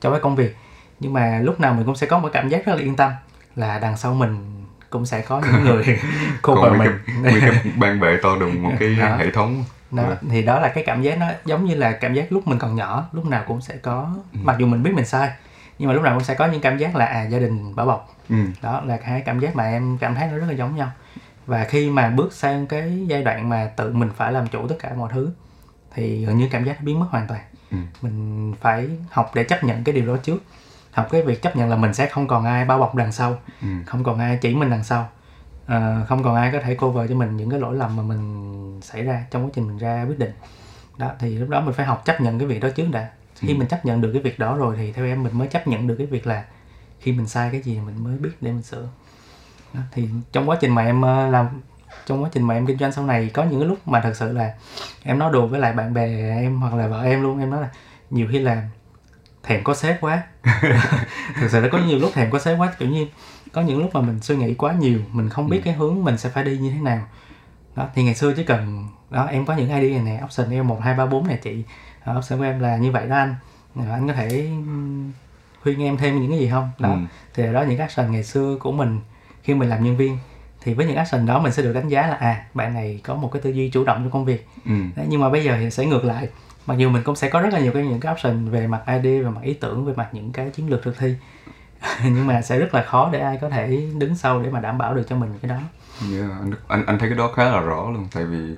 trong 0.00 0.12
cái 0.12 0.20
công 0.20 0.36
việc. 0.36 0.56
Nhưng 1.00 1.12
mà 1.12 1.40
lúc 1.42 1.60
nào 1.60 1.74
mình 1.74 1.86
cũng 1.86 1.96
sẽ 1.96 2.06
có 2.06 2.18
một 2.18 2.28
cảm 2.32 2.48
giác 2.48 2.66
rất 2.66 2.72
là 2.76 2.82
yên 2.82 2.96
tâm 2.96 3.12
là 3.56 3.78
đằng 3.78 3.96
sau 3.96 4.14
mình 4.14 4.59
cũng 4.90 5.06
sẽ 5.06 5.20
có 5.20 5.40
những 5.52 5.64
người 5.64 5.84
còn 6.42 6.56
cover 6.56 6.78
mấy 6.78 6.88
mình. 6.88 6.98
cái, 7.24 7.40
cái 7.40 7.72
ban 7.76 8.00
bệ 8.00 8.16
to 8.22 8.36
đùng 8.40 8.62
một 8.62 8.72
cái 8.80 8.96
Đó. 9.00 9.16
hệ 9.16 9.30
thống. 9.30 9.64
Đó, 9.90 10.04
thì 10.30 10.42
đó 10.42 10.60
là 10.60 10.68
cái 10.68 10.84
cảm 10.86 11.02
giác 11.02 11.18
nó 11.18 11.26
giống 11.44 11.64
như 11.64 11.74
là 11.74 11.92
cảm 11.92 12.14
giác 12.14 12.32
lúc 12.32 12.48
mình 12.48 12.58
còn 12.58 12.76
nhỏ 12.76 13.08
lúc 13.12 13.26
nào 13.26 13.44
cũng 13.46 13.60
sẽ 13.60 13.76
có 13.76 14.14
mặc 14.32 14.56
dù 14.58 14.66
mình 14.66 14.82
biết 14.82 14.90
mình 14.94 15.04
sai 15.06 15.30
nhưng 15.78 15.88
mà 15.88 15.94
lúc 15.94 16.02
nào 16.02 16.14
cũng 16.14 16.24
sẽ 16.24 16.34
có 16.34 16.46
những 16.46 16.60
cảm 16.60 16.78
giác 16.78 16.96
là 16.96 17.04
à 17.04 17.22
gia 17.22 17.38
đình 17.38 17.74
bảo 17.76 17.86
bọc. 17.86 18.16
Ừ. 18.28 18.36
đó 18.62 18.82
là 18.86 18.98
hai 19.04 19.20
cảm 19.20 19.40
giác 19.40 19.56
mà 19.56 19.64
em 19.64 19.98
cảm 20.00 20.14
thấy 20.14 20.28
nó 20.28 20.38
rất 20.38 20.46
là 20.48 20.52
giống 20.54 20.76
nhau. 20.76 20.90
Và 21.46 21.64
khi 21.64 21.90
mà 21.90 22.08
bước 22.10 22.32
sang 22.32 22.66
cái 22.66 23.04
giai 23.06 23.22
đoạn 23.22 23.48
mà 23.48 23.70
tự 23.76 23.92
mình 23.92 24.10
phải 24.16 24.32
làm 24.32 24.46
chủ 24.46 24.68
tất 24.68 24.76
cả 24.78 24.90
mọi 24.96 25.10
thứ 25.12 25.30
thì 25.94 26.24
gần 26.24 26.38
như 26.38 26.48
cảm 26.50 26.64
giác 26.64 26.72
nó 26.72 26.84
biến 26.84 27.00
mất 27.00 27.06
hoàn 27.10 27.26
toàn. 27.28 27.40
Ừ. 27.70 27.76
mình 28.02 28.54
phải 28.60 28.88
học 29.10 29.30
để 29.34 29.44
chấp 29.44 29.64
nhận 29.64 29.84
cái 29.84 29.92
điều 29.94 30.06
đó 30.06 30.16
trước 30.22 30.42
học 30.90 31.08
cái 31.10 31.22
việc 31.22 31.42
chấp 31.42 31.56
nhận 31.56 31.68
là 31.68 31.76
mình 31.76 31.94
sẽ 31.94 32.06
không 32.06 32.28
còn 32.28 32.44
ai 32.44 32.64
bao 32.64 32.78
bọc 32.78 32.94
đằng 32.94 33.12
sau. 33.12 33.38
Ừ. 33.62 33.68
không 33.86 34.04
còn 34.04 34.18
ai 34.18 34.38
chỉ 34.40 34.54
mình 34.54 34.70
đằng 34.70 34.84
sau. 34.84 35.08
Ờ, 35.66 36.04
không 36.08 36.22
còn 36.22 36.34
ai 36.34 36.52
có 36.52 36.60
thể 36.60 36.74
cover 36.74 37.10
cho 37.10 37.16
mình 37.16 37.36
những 37.36 37.50
cái 37.50 37.60
lỗi 37.60 37.76
lầm 37.76 37.96
mà 37.96 38.02
mình 38.02 38.80
xảy 38.82 39.02
ra 39.04 39.24
trong 39.30 39.44
quá 39.44 39.50
trình 39.54 39.68
mình 39.68 39.78
ra 39.78 40.04
quyết 40.08 40.18
định. 40.18 40.32
Đó 40.98 41.10
thì 41.18 41.38
lúc 41.38 41.48
đó 41.48 41.60
mình 41.60 41.74
phải 41.74 41.86
học 41.86 42.02
chấp 42.04 42.20
nhận 42.20 42.38
cái 42.38 42.48
việc 42.48 42.60
đó 42.60 42.68
trước 42.74 42.86
đã. 42.92 43.08
Khi 43.36 43.54
mình 43.54 43.68
chấp 43.68 43.84
nhận 43.84 44.00
được 44.00 44.10
cái 44.12 44.22
việc 44.22 44.38
đó 44.38 44.56
rồi 44.56 44.76
thì 44.76 44.92
theo 44.92 45.04
em 45.04 45.22
mình 45.22 45.38
mới 45.38 45.48
chấp 45.48 45.66
nhận 45.66 45.86
được 45.86 45.94
cái 45.98 46.06
việc 46.06 46.26
là 46.26 46.44
khi 47.00 47.12
mình 47.12 47.28
sai 47.28 47.48
cái 47.52 47.60
gì 47.60 47.78
mình 47.86 48.04
mới 48.04 48.18
biết 48.18 48.30
để 48.40 48.52
mình 48.52 48.62
sửa. 48.62 48.88
Đó, 49.74 49.80
thì 49.92 50.08
trong 50.32 50.50
quá 50.50 50.56
trình 50.60 50.74
mà 50.74 50.84
em 50.84 51.02
ờ, 51.02 51.30
làm 51.30 51.48
trong 52.06 52.22
quá 52.22 52.30
trình 52.32 52.42
mà 52.42 52.54
em 52.54 52.66
kinh 52.66 52.78
doanh 52.78 52.92
sau 52.92 53.06
này 53.06 53.30
có 53.34 53.44
những 53.44 53.60
cái 53.60 53.68
lúc 53.68 53.88
mà 53.88 54.00
thật 54.00 54.12
sự 54.16 54.32
là 54.32 54.54
em 55.02 55.18
nói 55.18 55.32
đùa 55.32 55.46
với 55.46 55.60
lại 55.60 55.72
bạn 55.72 55.94
bè 55.94 56.06
em 56.40 56.60
hoặc 56.60 56.74
là 56.74 56.86
vợ 56.86 57.02
em 57.02 57.22
luôn 57.22 57.40
em 57.40 57.50
nói 57.50 57.60
là 57.60 57.68
nhiều 58.10 58.28
khi 58.30 58.38
là 58.38 58.68
thèm 59.42 59.64
có 59.64 59.74
sếp 59.74 60.00
quá. 60.00 60.22
Thực 61.40 61.48
sự 61.50 61.60
là 61.60 61.68
có 61.72 61.78
nhiều 61.78 61.98
lúc 61.98 62.10
thèm 62.14 62.30
có 62.30 62.38
sếp 62.38 62.58
quá 62.60 62.72
kiểu 62.78 62.88
như 62.88 63.06
có 63.52 63.60
những 63.62 63.78
lúc 63.82 63.94
mà 63.94 64.00
mình 64.00 64.20
suy 64.20 64.36
nghĩ 64.36 64.54
quá 64.54 64.72
nhiều 64.72 64.98
mình 65.12 65.28
không 65.28 65.48
biết 65.48 65.60
cái 65.64 65.74
hướng 65.74 66.04
mình 66.04 66.18
sẽ 66.18 66.28
phải 66.28 66.44
đi 66.44 66.58
như 66.58 66.70
thế 66.70 66.80
nào. 66.80 67.00
Đó 67.76 67.88
thì 67.94 68.02
ngày 68.04 68.14
xưa 68.14 68.32
chỉ 68.36 68.44
cần 68.44 68.88
đó 69.10 69.24
em 69.26 69.46
có 69.46 69.54
những 69.54 69.68
idea 69.68 70.02
này 70.02 70.14
nè 70.16 70.20
option 70.24 70.50
em 70.50 70.68
một 70.68 70.80
hai 70.82 70.94
ba 70.94 71.06
bốn 71.06 71.26
này 71.26 71.38
chị. 71.42 71.62
Ờ, 72.04 72.18
option 72.18 72.38
của 72.38 72.44
em 72.44 72.60
là 72.60 72.76
như 72.76 72.90
vậy 72.92 73.06
đó 73.06 73.16
anh. 73.16 73.34
Ờ, 73.76 73.82
anh 73.90 74.08
có 74.08 74.14
thể 74.14 74.50
khuyên 75.62 75.82
em 75.82 75.96
thêm 75.96 76.20
những 76.20 76.30
cái 76.30 76.38
gì 76.40 76.48
không? 76.50 76.70
Đó 76.78 76.90
Ừ. 76.92 76.98
thì 77.34 77.52
đó 77.52 77.62
những 77.62 77.78
action 77.78 78.12
ngày 78.12 78.24
xưa 78.24 78.56
của 78.60 78.72
mình 78.72 79.00
khi 79.42 79.54
mình 79.54 79.68
làm 79.68 79.84
nhân 79.84 79.96
viên. 79.96 80.18
Thì 80.62 80.74
với 80.74 80.86
những 80.86 80.96
action 80.96 81.26
đó 81.26 81.38
mình 81.40 81.52
sẽ 81.52 81.62
được 81.62 81.72
đánh 81.72 81.88
giá 81.88 82.06
là 82.06 82.14
à 82.14 82.44
bạn 82.54 82.74
này 82.74 83.00
có 83.04 83.14
một 83.14 83.30
cái 83.32 83.42
tư 83.42 83.50
duy 83.50 83.70
chủ 83.70 83.84
động 83.84 83.98
trong 84.02 84.10
công 84.10 84.24
việc. 84.24 84.46
Ừ. 84.66 84.72
Đấy, 84.96 85.06
nhưng 85.08 85.20
mà 85.20 85.28
bây 85.30 85.44
giờ 85.44 85.56
thì 85.60 85.70
sẽ 85.70 85.86
ngược 85.86 86.04
lại 86.04 86.28
mặc 86.66 86.78
dù 86.78 86.90
mình 86.90 87.02
cũng 87.02 87.16
sẽ 87.16 87.28
có 87.28 87.40
rất 87.40 87.52
là 87.52 87.60
nhiều 87.60 87.72
cái 87.72 87.82
những 87.82 88.00
cái 88.00 88.12
option 88.12 88.50
về 88.50 88.66
mặt 88.66 88.82
idea 88.86 89.22
về 89.22 89.30
mặt 89.30 89.40
ý 89.42 89.54
tưởng 89.54 89.84
về 89.84 89.92
mặt 89.96 90.08
những 90.12 90.32
cái 90.32 90.50
chiến 90.50 90.70
lược 90.70 90.82
thực 90.82 90.98
thi. 90.98 91.14
Nhưng 92.04 92.26
mà 92.26 92.42
sẽ 92.42 92.58
rất 92.58 92.74
là 92.74 92.82
khó 92.82 93.10
để 93.12 93.20
ai 93.20 93.38
có 93.40 93.50
thể 93.50 93.88
đứng 93.98 94.16
sau 94.16 94.42
để 94.42 94.50
mà 94.50 94.60
đảm 94.60 94.78
bảo 94.78 94.94
được 94.94 95.02
cho 95.08 95.16
mình 95.16 95.30
cái 95.42 95.48
đó. 95.48 95.58
Yeah, 96.12 96.30
anh, 96.40 96.52
anh 96.68 96.86
anh 96.86 96.98
thấy 96.98 97.08
cái 97.08 97.18
đó 97.18 97.32
khá 97.36 97.44
là 97.44 97.60
rõ 97.60 97.90
luôn. 97.90 98.06
Tại 98.12 98.24
vì 98.24 98.56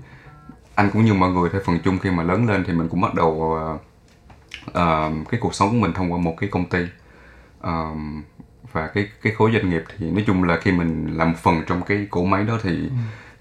anh 0.75 0.91
cũng 0.93 1.05
như 1.05 1.15
mọi 1.15 1.31
người 1.31 1.51
theo 1.53 1.61
phần 1.65 1.79
chung 1.85 1.99
khi 1.99 2.11
mà 2.11 2.23
lớn 2.23 2.47
lên 2.47 2.65
thì 2.67 2.73
mình 2.73 2.89
cũng 2.89 3.01
bắt 3.01 3.15
đầu 3.15 3.31
uh, 3.31 3.81
uh, 4.69 5.29
cái 5.29 5.41
cuộc 5.41 5.55
sống 5.55 5.71
của 5.71 5.77
mình 5.77 5.93
thông 5.93 6.13
qua 6.13 6.19
một 6.19 6.35
cái 6.41 6.51
công 6.51 6.65
ty. 6.65 6.87
Uh, 7.61 7.99
và 8.73 8.87
cái 8.87 9.09
cái 9.23 9.33
khối 9.33 9.53
doanh 9.53 9.71
nghiệp 9.71 9.85
thì 9.99 10.11
nói 10.11 10.25
chung 10.27 10.45
là 10.45 10.59
khi 10.63 10.73
mình 10.73 11.17
làm 11.17 11.33
một 11.33 11.39
phần 11.43 11.63
trong 11.67 11.83
cái 11.83 12.07
cỗ 12.11 12.25
máy 12.25 12.45
đó 12.45 12.59
thì 12.63 12.71
ừ. 12.71 12.89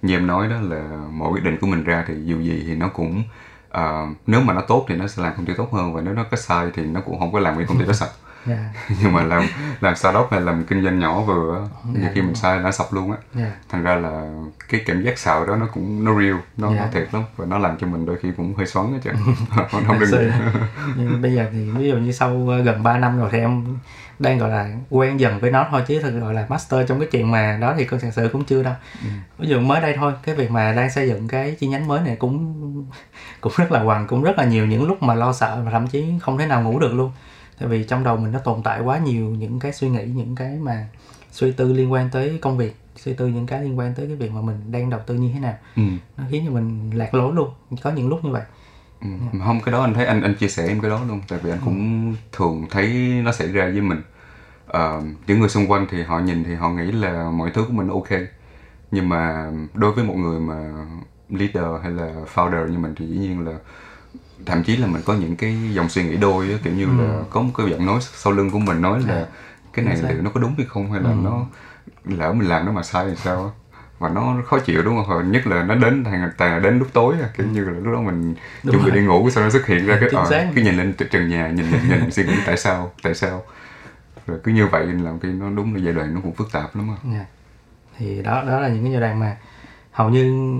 như 0.02 0.16
em 0.16 0.28
nói 0.28 0.50
đó 0.50 0.56
là 0.62 1.08
mọi 1.12 1.32
quyết 1.32 1.44
định 1.44 1.58
của 1.62 1.68
mình 1.68 1.84
ra 1.84 2.06
thì 2.08 2.14
dù 2.26 2.40
gì 2.42 2.64
thì 2.68 2.76
nó 2.76 2.88
cũng 2.88 3.24
uh, 3.78 4.18
nếu 4.28 4.42
mà 4.42 4.54
nó 4.54 4.62
tốt 4.62 4.86
thì 4.88 4.96
nó 4.96 5.08
sẽ 5.08 5.24
làm 5.24 5.34
công 5.38 5.46
ty 5.46 5.54
tốt 5.58 5.74
hơn 5.74 5.94
và 5.94 6.02
nếu 6.02 6.14
nó 6.14 6.24
có 6.32 6.38
sai 6.38 6.68
thì 6.74 6.84
nó 6.84 7.02
cũng 7.02 7.20
không 7.20 7.34
có 7.34 7.40
làm 7.40 7.58
cái 7.58 7.66
công 7.66 7.80
ty 7.80 7.86
đó 7.86 7.94
sạch 7.94 8.10
yeah. 8.48 8.60
Dạ. 8.90 8.96
nhưng 9.02 9.14
mà 9.14 9.24
làm 9.24 9.44
làm 9.82 9.96
startup 9.96 10.28
hay 10.32 10.42
làm 10.42 10.64
kinh 10.64 10.84
doanh 10.84 11.00
nhỏ 11.00 11.22
vừa 11.22 11.58
yeah, 11.58 11.86
nhiều 11.86 12.04
dạ, 12.04 12.12
khi 12.14 12.22
mình 12.22 12.36
sai 12.36 12.60
nó 12.60 12.72
sập 12.72 12.94
luôn 12.94 13.12
á 13.12 13.18
yeah. 13.36 13.50
Dạ. 13.50 13.56
thành 13.70 13.84
ra 13.84 13.96
là 13.96 14.32
cái 14.70 14.82
cảm 14.86 15.04
giác 15.04 15.20
sợ 15.20 15.46
đó 15.46 15.56
nó 15.56 15.68
cũng 15.74 16.06
nó 16.06 16.20
real 16.20 16.36
nó, 16.58 16.70
yeah. 16.70 16.80
nó 16.82 16.88
thiệt 16.92 17.14
lắm 17.14 17.24
và 17.36 17.46
nó 17.46 17.58
làm 17.58 17.78
cho 17.78 17.88
mình 17.88 18.06
đôi 18.06 18.18
khi 18.22 18.32
cũng 18.38 18.56
hơi 18.56 18.66
xoắn 18.66 18.94
á 18.94 19.00
chứ 19.04 19.12
không 19.88 20.00
đừng 20.00 20.32
nhưng 20.96 21.22
bây 21.22 21.34
giờ 21.34 21.46
thì 21.52 21.70
ví 21.70 21.90
dụ 21.90 21.98
như 21.98 22.12
sau 22.12 22.48
ờ, 22.50 22.62
gần 22.62 22.84
3 22.84 22.98
năm 22.98 23.20
rồi 23.20 23.30
thì 23.32 23.40
em 23.40 23.78
đang 24.20 24.38
gọi 24.38 24.50
là 24.50 24.70
quen 24.90 25.20
dần 25.20 25.40
với 25.40 25.52
nó 25.52 25.68
thôi 25.72 25.84
chứ 25.88 26.00
thực 26.02 26.20
gọi 26.20 26.34
là 26.34 26.46
master 26.50 26.88
trong 26.88 27.00
cái 27.00 27.08
chuyện 27.12 27.32
mà 27.32 27.58
đó 27.62 27.74
thì 27.78 27.86
con 27.86 28.00
thật 28.00 28.10
sự 28.12 28.30
cũng 28.34 28.46
chưa 28.46 28.64
đâu 28.64 28.74
ừ. 29.02 29.10
ví 29.38 29.48
dụ 29.48 29.60
mới 29.60 29.82
đây 29.82 29.94
thôi 29.96 30.14
cái 30.24 30.36
việc 30.36 30.52
mà 30.52 30.74
đang 30.74 30.92
xây 30.92 31.08
dựng 31.08 31.28
cái 31.28 31.56
chi 31.60 31.68
nhánh 31.68 31.88
mới 31.88 32.02
này 32.02 32.16
cũng 32.16 32.86
cũng 33.42 33.54
rất 33.58 33.72
là 33.72 33.84
hoàng 33.84 34.08
cũng 34.08 34.24
rất 34.24 34.38
là 34.38 34.46
nhiều 34.46 34.66
những 34.66 34.88
lúc 34.88 35.04
mà 35.04 35.14
lo 35.14 35.34
sợ 35.34 35.62
và 35.66 35.72
thậm 35.72 35.88
chí 35.88 36.06
không 36.22 36.38
thể 36.38 36.48
nào 36.48 36.64
ngủ 36.64 36.80
được 36.80 36.94
luôn 36.94 37.12
tại 37.60 37.70
vì 37.70 37.84
trong 37.84 38.04
đầu 38.04 38.18
mình 38.18 38.32
nó 38.32 38.40
tồn 38.40 38.64
tại 38.64 38.82
quá 38.82 38.98
nhiều 38.98 39.30
những 39.30 39.60
cái 39.60 39.74
suy 39.74 39.90
nghĩ 39.90 40.06
những 40.06 40.36
cái 40.36 40.58
mà 40.62 40.88
suy 41.32 41.52
tư 41.52 41.74
liên 41.74 41.92
quan 41.92 42.10
tới 42.10 42.40
công 42.42 42.58
việc 42.58 42.76
suy 42.96 43.14
tư 43.14 43.28
những 43.28 43.48
cái 43.48 43.64
liên 43.64 43.80
quan 43.80 43.94
tới 43.94 44.08
cái 44.08 44.16
việc 44.16 44.32
mà 44.32 44.42
mình 44.42 44.72
đang 44.72 44.90
đầu 44.90 45.00
tư 45.06 45.16
như 45.16 45.32
thế 45.34 45.40
nào 45.40 45.56
ừ. 45.76 45.84
nó 46.18 46.24
khiến 46.30 46.44
cho 46.46 46.52
mình 46.52 46.92
lạc 46.94 47.14
lối 47.14 47.34
luôn 47.34 47.50
có 47.82 47.92
những 47.92 48.10
lúc 48.10 48.26
như 48.26 48.32
vậy 48.32 48.44
ừ. 49.02 49.08
yeah. 49.08 49.46
không 49.46 49.62
cái 49.62 49.72
đó 49.72 49.82
anh 49.82 49.94
thấy 49.94 50.06
anh 50.06 50.22
anh 50.22 50.36
chia 50.36 50.48
sẻ 50.48 50.68
em 50.68 50.82
cái 50.82 50.90
đó 50.90 51.02
luôn 51.08 51.22
tại 51.28 51.40
vì 51.44 51.52
anh 51.52 51.60
ừ. 51.60 51.66
cũng 51.66 52.16
thường 52.32 52.66
thấy 52.70 52.88
nó 53.24 53.32
xảy 53.32 53.48
ra 53.48 53.66
với 53.66 53.82
mình 53.82 54.02
uh, 54.70 55.04
những 55.28 55.40
người 55.40 55.50
xung 55.50 55.72
quanh 55.72 55.88
thì 55.90 56.04
họ 56.04 56.20
nhìn 56.20 56.44
thì 56.44 56.56
họ 56.56 56.70
nghĩ 56.70 56.92
là 56.92 57.30
mọi 57.30 57.52
thứ 57.54 57.64
của 57.68 57.74
mình 57.74 57.88
ok 57.88 58.10
nhưng 58.92 59.10
mà 59.10 59.52
đối 59.74 59.92
với 59.92 60.04
một 60.04 60.16
người 60.16 60.40
mà 60.40 60.72
leader 61.32 61.82
hay 61.84 61.92
là 61.92 62.14
founder 62.34 62.68
như 62.68 62.78
mình 62.78 62.96
thì 62.98 63.08
dĩ 63.08 63.18
nhiên 63.18 63.46
là 63.48 63.54
thậm 64.46 64.64
chí 64.64 64.78
là 64.78 64.88
mình 64.88 65.02
có 65.06 65.14
những 65.14 65.36
cái 65.36 65.58
dòng 65.74 65.90
suy 65.90 66.04
nghĩ 66.04 66.18
đôi 66.18 66.52
á, 66.52 66.58
kiểu 66.64 66.74
như 66.74 66.86
ừ. 66.86 66.92
là 66.98 67.24
có 67.30 67.42
một 67.42 67.52
cái 67.58 67.70
giọng 67.70 67.86
nói 67.86 68.00
sau 68.02 68.34
lưng 68.34 68.50
của 68.50 68.60
mình 68.60 68.82
nói 68.82 69.02
là 69.08 69.16
à, 69.16 69.26
cái 69.74 69.86
này 69.86 69.98
liệu 70.10 70.22
nó 70.22 70.32
có 70.34 70.40
đúng 70.40 70.54
hay 70.58 70.66
không 70.70 70.92
hay 70.92 71.02
là 71.02 71.10
ừ. 71.10 71.16
nó 71.24 71.46
lỡ 72.06 72.34
mình 72.34 72.50
làm 72.50 72.66
nó 72.66 72.72
mà 72.72 72.84
sai 72.84 73.06
thì 73.10 73.16
sao 73.16 73.54
và 74.00 74.10
nó 74.10 74.38
khó 74.46 74.60
chịu 74.60 74.82
đúng 74.84 74.96
không 74.96 75.06
Hồi 75.06 75.24
nhất 75.24 75.48
là 75.48 75.64
nó 75.64 75.76
đến 75.76 76.04
thằng 76.04 76.30
toàn 76.38 76.62
đến 76.62 76.80
lúc 76.80 76.88
tối 76.94 77.16
kiểu 77.38 77.48
như 77.48 77.66
là 77.66 77.72
lúc 77.72 77.94
đó 77.94 78.02
mình 78.02 78.36
đúng 78.64 78.76
chuẩn 78.76 78.86
bị 78.86 78.92
đi 78.92 79.06
ngủ 79.06 79.30
sau 79.30 79.44
nó 79.44 79.50
xuất 79.50 79.66
hiện 79.66 79.86
ra 79.86 79.98
cái 80.00 80.10
ờ, 80.14 80.26
cái 80.30 80.64
nhìn 80.64 80.78
lên 80.78 80.94
trần 81.12 81.30
nhà 81.30 81.48
nhìn 81.48 81.66
nhìn 81.72 81.90
nhìn 81.90 82.12
suy 82.12 82.24
nghĩ 82.24 82.34
tại 82.46 82.58
sao 82.58 82.92
tại 83.04 83.16
sao 83.16 83.44
rồi 84.28 84.40
cứ 84.44 84.52
như 84.52 84.68
vậy 84.68 84.86
làm 84.86 85.20
khi 85.20 85.30
nó 85.30 85.50
đúng 85.50 85.74
là 85.74 85.80
giai 85.80 85.94
đoạn 85.94 86.14
nó 86.14 86.22
cũng 86.22 86.34
phức 86.34 86.52
tạp 86.52 86.76
lắm 86.76 86.90
á 86.90 87.12
yeah. 87.12 87.16
Dạ. 87.16 87.26
thì 87.98 88.22
đó 88.22 88.44
đó 88.48 88.60
là 88.60 88.68
những 88.68 88.84
cái 88.84 88.92
giai 88.92 89.02
đoạn 89.02 89.20
mà 89.20 89.38
hầu 89.92 90.10
như 90.10 90.58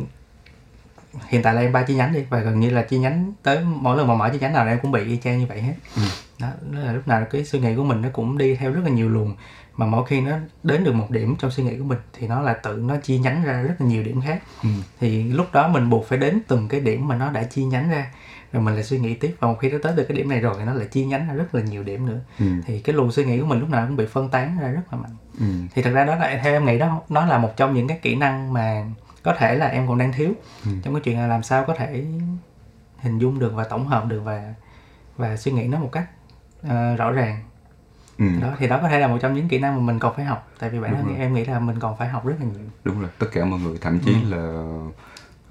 hiện 1.28 1.44
tại 1.44 1.54
là 1.54 1.62
em 1.62 1.72
ba 1.72 1.84
chi 1.84 1.96
nhánh 1.96 2.14
đi 2.14 2.24
và 2.30 2.40
gần 2.40 2.60
như 2.60 2.70
là 2.70 2.82
chi 2.82 2.98
nhánh 2.98 3.34
tới 3.44 3.60
mỗi 3.64 3.98
lần 3.98 4.08
mà 4.08 4.16
mở 4.16 4.30
chi 4.34 4.40
nhánh 4.40 4.54
nào 4.54 4.68
em 4.68 4.80
cũng 4.82 4.92
bị 4.92 5.06
y 5.06 5.18
chang 5.18 5.40
như 5.40 5.46
vậy 5.46 5.62
hết 5.62 5.74
ừ. 5.96 6.02
đó 6.40 6.48
là 6.72 6.92
lúc 6.92 7.08
nào 7.08 7.26
cái 7.32 7.46
suy 7.46 7.60
nghĩ 7.60 7.76
của 7.76 7.84
mình 7.84 8.02
nó 8.02 8.10
cũng 8.14 8.38
đi 8.38 8.56
theo 8.56 8.72
rất 8.72 8.82
là 8.84 8.90
nhiều 8.90 9.10
luồng 9.10 9.36
mà 9.78 9.86
mỗi 9.86 10.06
khi 10.06 10.22
nó 10.22 10.38
đến 10.64 10.84
được 10.84 10.96
một 10.96 11.12
điểm 11.12 11.36
trong 11.40 11.52
suy 11.52 11.64
nghĩ 11.64 11.78
của 11.78 11.84
mình 11.84 11.98
thì 12.14 12.28
nó 12.28 12.42
là 12.42 12.54
tự 12.54 12.76
nó 12.76 12.96
chi 13.04 13.18
nhánh 13.18 13.44
ra 13.44 13.62
rất 13.62 13.76
là 13.80 13.88
nhiều 13.88 14.04
điểm 14.04 14.22
khác 14.22 14.42
ừ. 14.64 14.70
thì 15.00 15.24
lúc 15.24 15.48
đó 15.54 15.68
mình 15.68 15.90
buộc 15.90 16.06
phải 16.08 16.18
đến 16.18 16.40
từng 16.48 16.68
cái 16.68 16.80
điểm 16.80 17.08
mà 17.08 17.16
nó 17.16 17.32
đã 17.32 17.44
chi 17.44 17.64
nhánh 17.64 17.90
ra 17.90 18.12
rồi 18.52 18.64
mình 18.64 18.74
lại 18.74 18.84
suy 18.84 19.00
nghĩ 19.00 19.14
tiếp 19.14 19.36
và 19.40 19.48
một 19.48 19.58
khi 19.60 19.70
nó 19.70 19.78
tới 19.84 19.94
được 19.96 20.06
cái 20.08 20.18
điểm 20.18 20.30
này 20.30 20.40
rồi 20.40 20.56
thì 20.60 20.66
nó 20.66 20.74
lại 20.74 20.88
chi 20.92 21.06
nhánh 21.06 21.28
ra 21.28 21.34
rất 21.34 21.56
là 21.56 21.62
nhiều 21.62 21.84
điểm 21.84 22.06
nữa 22.06 22.20
ừ. 22.40 22.46
thì 22.66 22.80
cái 22.80 22.96
luồng 22.96 23.12
suy 23.12 23.26
nghĩ 23.26 23.40
của 23.40 23.46
mình 23.46 23.60
lúc 23.60 23.70
nào 23.70 23.86
cũng 23.88 23.96
bị 23.96 24.06
phân 24.06 24.30
tán 24.30 24.58
ra 24.62 24.68
rất 24.68 24.82
là 24.92 24.98
mạnh 24.98 25.16
ừ. 25.40 25.46
thì 25.76 25.82
thật 25.82 25.92
ra 25.94 26.06
đó 26.06 26.16
là 26.16 26.40
theo 26.44 26.54
em 26.54 26.66
nghĩ 26.66 26.78
đó 26.78 27.02
nó 27.10 27.26
là 27.26 27.38
một 27.38 27.58
trong 27.58 27.74
những 27.74 27.88
cái 27.88 28.00
kỹ 28.02 28.16
năng 28.16 28.54
mà 28.54 28.86
có 29.24 29.36
thể 29.38 29.56
là 29.56 29.68
em 29.68 29.88
còn 29.88 29.98
đang 29.98 30.14
thiếu 30.14 30.34
ừ. 30.66 30.72
trong 30.84 30.94
cái 30.94 31.02
chuyện 31.02 31.20
là 31.20 31.28
làm 31.28 31.44
sao 31.44 31.64
có 31.68 31.76
thể 31.76 32.06
hình 32.98 33.20
dung 33.20 33.40
được 33.40 33.54
và 33.56 33.64
tổng 33.64 33.88
hợp 33.88 34.06
được 34.08 34.22
và 34.24 34.54
và 35.18 35.38
suy 35.38 35.52
nghĩ 35.52 35.68
nó 35.68 35.80
một 35.80 35.90
cách 35.92 36.10
uh, 36.62 36.98
rõ 36.98 37.12
ràng 37.12 37.40
ừ. 38.18 38.26
đó 38.42 38.56
thì 38.58 38.68
đó 38.68 38.80
có 38.82 38.90
thể 38.90 39.00
là 39.00 39.08
một 39.08 39.18
trong 39.22 39.34
những 39.34 39.48
kỹ 39.48 39.60
năng 39.60 39.76
mà 39.76 39.82
mình 39.82 40.00
còn 40.00 40.16
phải 40.16 40.26
học 40.26 40.52
tại 40.60 40.70
vì 40.70 40.80
bản 40.80 40.96
thân 40.96 41.16
em 41.18 41.34
nghĩ 41.34 41.46
là 41.46 41.60
mình 41.60 41.80
còn 41.80 41.98
phải 41.98 42.08
học 42.08 42.26
rất 42.26 42.36
là 42.40 42.46
nhiều 42.46 42.68
đúng 42.84 43.02
rồi 43.02 43.10
tất 43.20 43.28
cả 43.32 43.46
mọi 43.46 43.60
người 43.60 43.78
thậm 43.82 44.00
chí 44.00 44.14
ừ. 44.14 44.36
là 44.36 44.64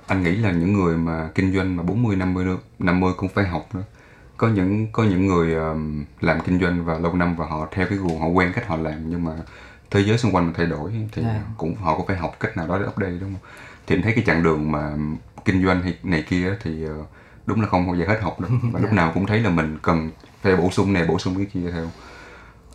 anh 0.06 0.22
nghĩ 0.22 0.36
là 0.36 0.50
những 0.50 0.72
người 0.72 0.96
mà 0.96 1.28
kinh 1.34 1.54
doanh 1.54 1.76
mà 1.76 1.82
40 1.82 2.16
50 2.16 2.46
50 2.78 3.12
cũng 3.16 3.28
phải 3.28 3.44
học 3.44 3.68
nữa 3.74 3.82
có 4.36 4.48
những 4.48 4.92
có 4.92 5.04
những 5.04 5.26
người 5.26 5.54
um, 5.54 6.04
làm 6.20 6.40
kinh 6.40 6.60
doanh 6.60 6.84
và 6.84 6.98
lâu 6.98 7.14
năm 7.14 7.36
và 7.36 7.46
họ 7.46 7.68
theo 7.72 7.86
cái 7.86 7.98
guồng 7.98 8.20
họ 8.20 8.26
quen 8.26 8.52
cách 8.54 8.68
họ 8.68 8.76
làm 8.76 9.10
nhưng 9.10 9.24
mà 9.24 9.32
thế 9.90 10.00
giới 10.00 10.18
xung 10.18 10.32
quanh 10.34 10.46
mà 10.46 10.52
thay 10.56 10.66
đổi 10.66 10.92
thì 11.12 11.22
à. 11.22 11.42
cũng 11.56 11.74
họ 11.74 11.96
cũng 11.96 12.06
phải 12.06 12.16
học 12.16 12.36
cách 12.40 12.56
nào 12.56 12.66
đó 12.66 12.78
để 12.78 12.86
update 12.86 13.18
đúng 13.20 13.32
không? 13.32 13.50
Thì 13.86 13.96
em 13.96 14.02
thấy 14.02 14.12
cái 14.12 14.24
chặng 14.26 14.42
đường 14.42 14.72
mà 14.72 14.92
kinh 15.44 15.64
doanh 15.64 15.82
hay 15.82 15.98
này 16.02 16.24
kia 16.28 16.56
thì 16.62 16.86
uh, 16.86 17.06
đúng 17.46 17.60
là 17.60 17.68
không 17.68 17.86
bao 17.86 17.96
giờ 17.96 18.04
hết 18.08 18.18
học 18.22 18.40
đâu. 18.40 18.50
Và 18.72 18.80
lúc 18.80 18.92
nào 19.00 19.10
cũng 19.14 19.26
thấy 19.26 19.40
là 19.40 19.50
mình 19.50 19.78
cần 19.82 20.10
phải 20.42 20.56
bổ 20.56 20.70
sung 20.70 20.92
này 20.92 21.06
bổ 21.06 21.18
sung 21.18 21.36
cái 21.36 21.46
kia 21.52 21.70
theo. 21.70 21.90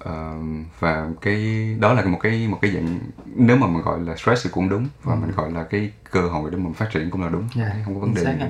Uh, 0.09 0.65
và 0.79 1.09
cái 1.21 1.67
đó 1.79 1.93
là 1.93 2.05
một 2.05 2.19
cái 2.21 2.47
một 2.47 2.59
cái 2.61 2.71
dạng 2.71 2.99
nếu 3.25 3.57
mà 3.57 3.67
mình 3.67 3.81
gọi 3.81 3.99
là 3.99 4.15
stress 4.15 4.45
thì 4.45 4.49
cũng 4.53 4.69
đúng. 4.69 4.87
Và 5.03 5.13
ừ. 5.13 5.19
mình 5.21 5.31
gọi 5.31 5.51
là 5.51 5.63
cái 5.63 5.91
cơ 6.11 6.21
hội 6.21 6.51
để 6.51 6.57
mình 6.57 6.73
phát 6.73 6.89
triển 6.93 7.09
cũng 7.09 7.23
là 7.23 7.29
đúng. 7.29 7.47
Yeah, 7.55 7.73
dạ, 7.73 7.81
không 7.85 7.93
có 7.93 7.99
vấn 7.99 8.13
đề 8.13 8.23
gì. 8.23 8.45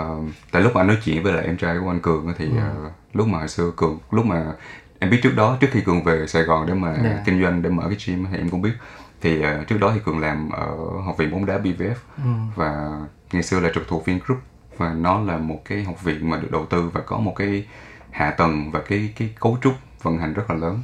uh, 0.00 0.30
tại 0.50 0.62
lúc 0.62 0.74
mà 0.74 0.80
anh 0.80 0.86
nói 0.86 0.98
chuyện 1.04 1.22
với 1.22 1.32
lại 1.32 1.44
em 1.44 1.56
trai 1.56 1.76
của 1.80 1.90
anh 1.90 2.00
cường 2.00 2.34
thì 2.38 2.44
ừ. 2.44 2.86
uh, 2.86 2.92
lúc 3.12 3.26
mà 3.26 3.38
hồi 3.38 3.48
xưa 3.48 3.70
cường 3.76 3.98
lúc 4.10 4.26
mà 4.26 4.52
em 4.98 5.10
biết 5.10 5.20
trước 5.22 5.36
đó 5.36 5.56
trước 5.60 5.68
khi 5.70 5.80
cường 5.80 6.04
về 6.04 6.26
sài 6.26 6.42
gòn 6.42 6.66
để 6.66 6.74
mà 6.74 6.92
yeah. 6.92 7.04
Dạ. 7.04 7.22
kinh 7.26 7.42
doanh 7.42 7.62
để 7.62 7.70
mở 7.70 7.84
cái 7.88 7.98
gym 8.06 8.26
thì 8.32 8.38
em 8.38 8.50
cũng 8.50 8.62
biết 8.62 8.72
thì 9.20 9.38
uh, 9.38 9.66
trước 9.66 9.80
đó 9.80 9.90
thì 9.94 10.00
cường 10.04 10.18
làm 10.18 10.50
ở 10.50 10.66
học 11.04 11.16
viện 11.18 11.30
bóng 11.30 11.46
đá 11.46 11.58
bvf 11.58 11.94
ừ. 12.16 12.30
và 12.54 13.00
ngày 13.32 13.42
xưa 13.42 13.60
là 13.60 13.70
trực 13.74 13.88
thuộc 13.88 14.06
vingroup 14.06 14.38
và 14.76 14.92
nó 14.92 15.20
là 15.20 15.36
một 15.36 15.62
cái 15.64 15.84
học 15.84 16.04
viện 16.04 16.30
mà 16.30 16.36
được 16.36 16.50
đầu 16.50 16.66
tư 16.66 16.90
và 16.92 17.00
có 17.00 17.18
một 17.18 17.32
cái 17.36 17.66
hạ 18.10 18.30
tầng 18.30 18.70
và 18.70 18.80
cái 18.88 19.12
cái 19.16 19.34
cấu 19.40 19.58
trúc 19.62 19.74
vận 20.02 20.18
hành 20.18 20.34
rất 20.34 20.50
là 20.50 20.56
lớn 20.56 20.80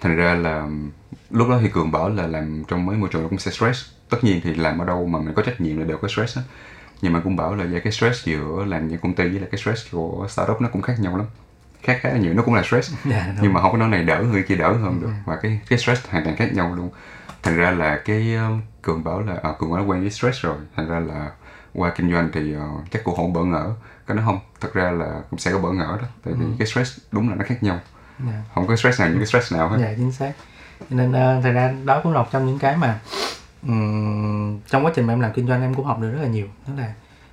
thành 0.00 0.16
ra 0.16 0.34
là 0.34 0.68
lúc 1.30 1.48
đó 1.48 1.58
thì 1.62 1.68
cường 1.68 1.92
bảo 1.92 2.08
là 2.08 2.26
làm 2.26 2.64
trong 2.68 2.86
mấy 2.86 2.96
môi 2.96 3.08
trường 3.12 3.22
nó 3.22 3.28
cũng 3.28 3.38
sẽ 3.38 3.50
stress 3.50 3.90
tất 4.10 4.18
nhiên 4.24 4.40
thì 4.44 4.54
làm 4.54 4.78
ở 4.78 4.84
đâu 4.84 5.06
mà 5.06 5.18
mình 5.18 5.34
có 5.34 5.42
trách 5.42 5.60
nhiệm 5.60 5.78
là 5.78 5.84
đều 5.84 5.98
có 5.98 6.08
stress 6.08 6.36
á 6.36 6.42
nhưng 7.02 7.12
mà 7.12 7.20
cũng 7.20 7.36
bảo 7.36 7.54
là 7.54 7.80
cái 7.84 7.92
stress 7.92 8.24
giữa 8.24 8.64
làm 8.64 8.88
những 8.88 8.98
công 8.98 9.14
ty 9.14 9.28
với 9.28 9.40
lại 9.40 9.48
cái 9.52 9.60
stress 9.60 9.92
của 9.92 10.26
startup 10.30 10.60
nó 10.60 10.68
cũng 10.72 10.82
khác 10.82 10.94
nhau 11.00 11.16
lắm 11.16 11.26
khác 11.84 11.98
khá 12.00 12.08
là 12.08 12.18
nhiều. 12.18 12.34
Nó 12.34 12.42
cũng 12.42 12.54
là 12.54 12.62
stress. 12.62 12.92
Yeah, 12.92 13.04
dạ, 13.26 13.34
nhưng 13.40 13.52
mà 13.52 13.60
không 13.60 13.72
có 13.72 13.78
nói 13.78 13.88
này 13.88 14.04
đỡ 14.04 14.22
người 14.22 14.42
kia 14.42 14.56
đỡ 14.56 14.72
hơn 14.72 15.00
được. 15.00 15.06
Yeah. 15.06 15.18
Dạ. 15.26 15.32
và 15.32 15.36
cái 15.42 15.60
cái 15.68 15.78
stress 15.78 16.06
hoàn 16.08 16.24
toàn 16.24 16.36
khác 16.36 16.52
nhau 16.52 16.74
luôn. 16.74 16.90
Thành 17.42 17.56
ra 17.56 17.70
là 17.70 18.00
cái 18.04 18.34
um, 18.34 18.60
cường 18.82 19.04
bảo 19.04 19.20
là 19.20 19.36
à, 19.42 19.50
cường 19.58 19.76
đã 19.76 19.82
quen 19.82 20.00
với 20.00 20.10
stress 20.10 20.40
rồi. 20.40 20.56
Thành 20.76 20.88
ra 20.88 21.00
là 21.00 21.30
qua 21.74 21.92
kinh 21.96 22.12
doanh 22.12 22.30
thì 22.32 22.56
uh, 22.56 22.62
chắc 22.90 23.04
cũng 23.04 23.16
không 23.16 23.32
bỡ 23.32 23.44
ngỡ. 23.44 23.70
Cái 24.06 24.16
nó 24.16 24.22
không? 24.24 24.38
Thật 24.60 24.74
ra 24.74 24.90
là 24.90 25.20
cũng 25.30 25.38
sẽ 25.38 25.52
có 25.52 25.58
bỡ 25.58 25.72
ngỡ 25.72 25.98
đó. 26.02 26.08
Tại 26.24 26.34
vì 26.34 26.44
ừ. 26.44 26.50
cái 26.58 26.66
stress 26.66 26.98
đúng 27.12 27.28
là 27.28 27.34
nó 27.34 27.44
khác 27.44 27.62
nhau. 27.62 27.74
Yeah. 27.74 28.34
Dạ. 28.34 28.42
không 28.54 28.66
có 28.66 28.76
stress 28.76 29.00
nào 29.00 29.08
những 29.08 29.18
cái 29.18 29.26
stress 29.26 29.52
nào 29.52 29.68
hết. 29.68 29.78
Dạ 29.80 29.94
chính 29.96 30.12
xác. 30.12 30.32
Nên 30.90 31.10
uh, 31.10 31.44
thật 31.44 31.52
ra 31.54 31.74
đó 31.84 32.00
cũng 32.02 32.12
là 32.12 32.22
một 32.22 32.28
trong 32.32 32.46
những 32.46 32.58
cái 32.58 32.76
mà 32.76 32.98
um, 33.62 34.60
trong 34.68 34.84
quá 34.84 34.92
trình 34.94 35.06
mà 35.06 35.12
em 35.12 35.20
làm 35.20 35.32
kinh 35.32 35.48
doanh 35.48 35.62
em 35.62 35.74
cũng 35.74 35.86
học 35.86 36.00
được 36.00 36.10
rất 36.10 36.22
là 36.22 36.28
nhiều. 36.28 36.46
Đó 36.66 36.74
là 36.78 36.92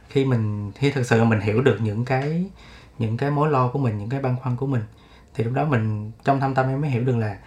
khi 0.09 0.25
mình 0.25 0.71
khi 0.71 0.91
thực 0.91 1.05
sự 1.05 1.23
mình 1.23 1.39
hiểu 1.39 1.61
được 1.61 1.77
những 1.81 2.05
cái 2.05 2.45
những 2.99 3.17
cái 3.17 3.31
mối 3.31 3.49
lo 3.49 3.67
của 3.67 3.79
mình 3.79 3.97
những 3.97 4.09
cái 4.09 4.19
băn 4.19 4.35
khoăn 4.41 4.55
của 4.55 4.67
mình 4.67 4.81
thì 5.33 5.43
lúc 5.43 5.53
đó 5.53 5.65
mình 5.65 6.11
trong 6.23 6.39
thâm 6.39 6.55
tâm 6.55 6.69
em 6.69 6.81
mới 6.81 6.89
hiểu 6.89 7.03
được 7.03 7.17
là 7.17 7.37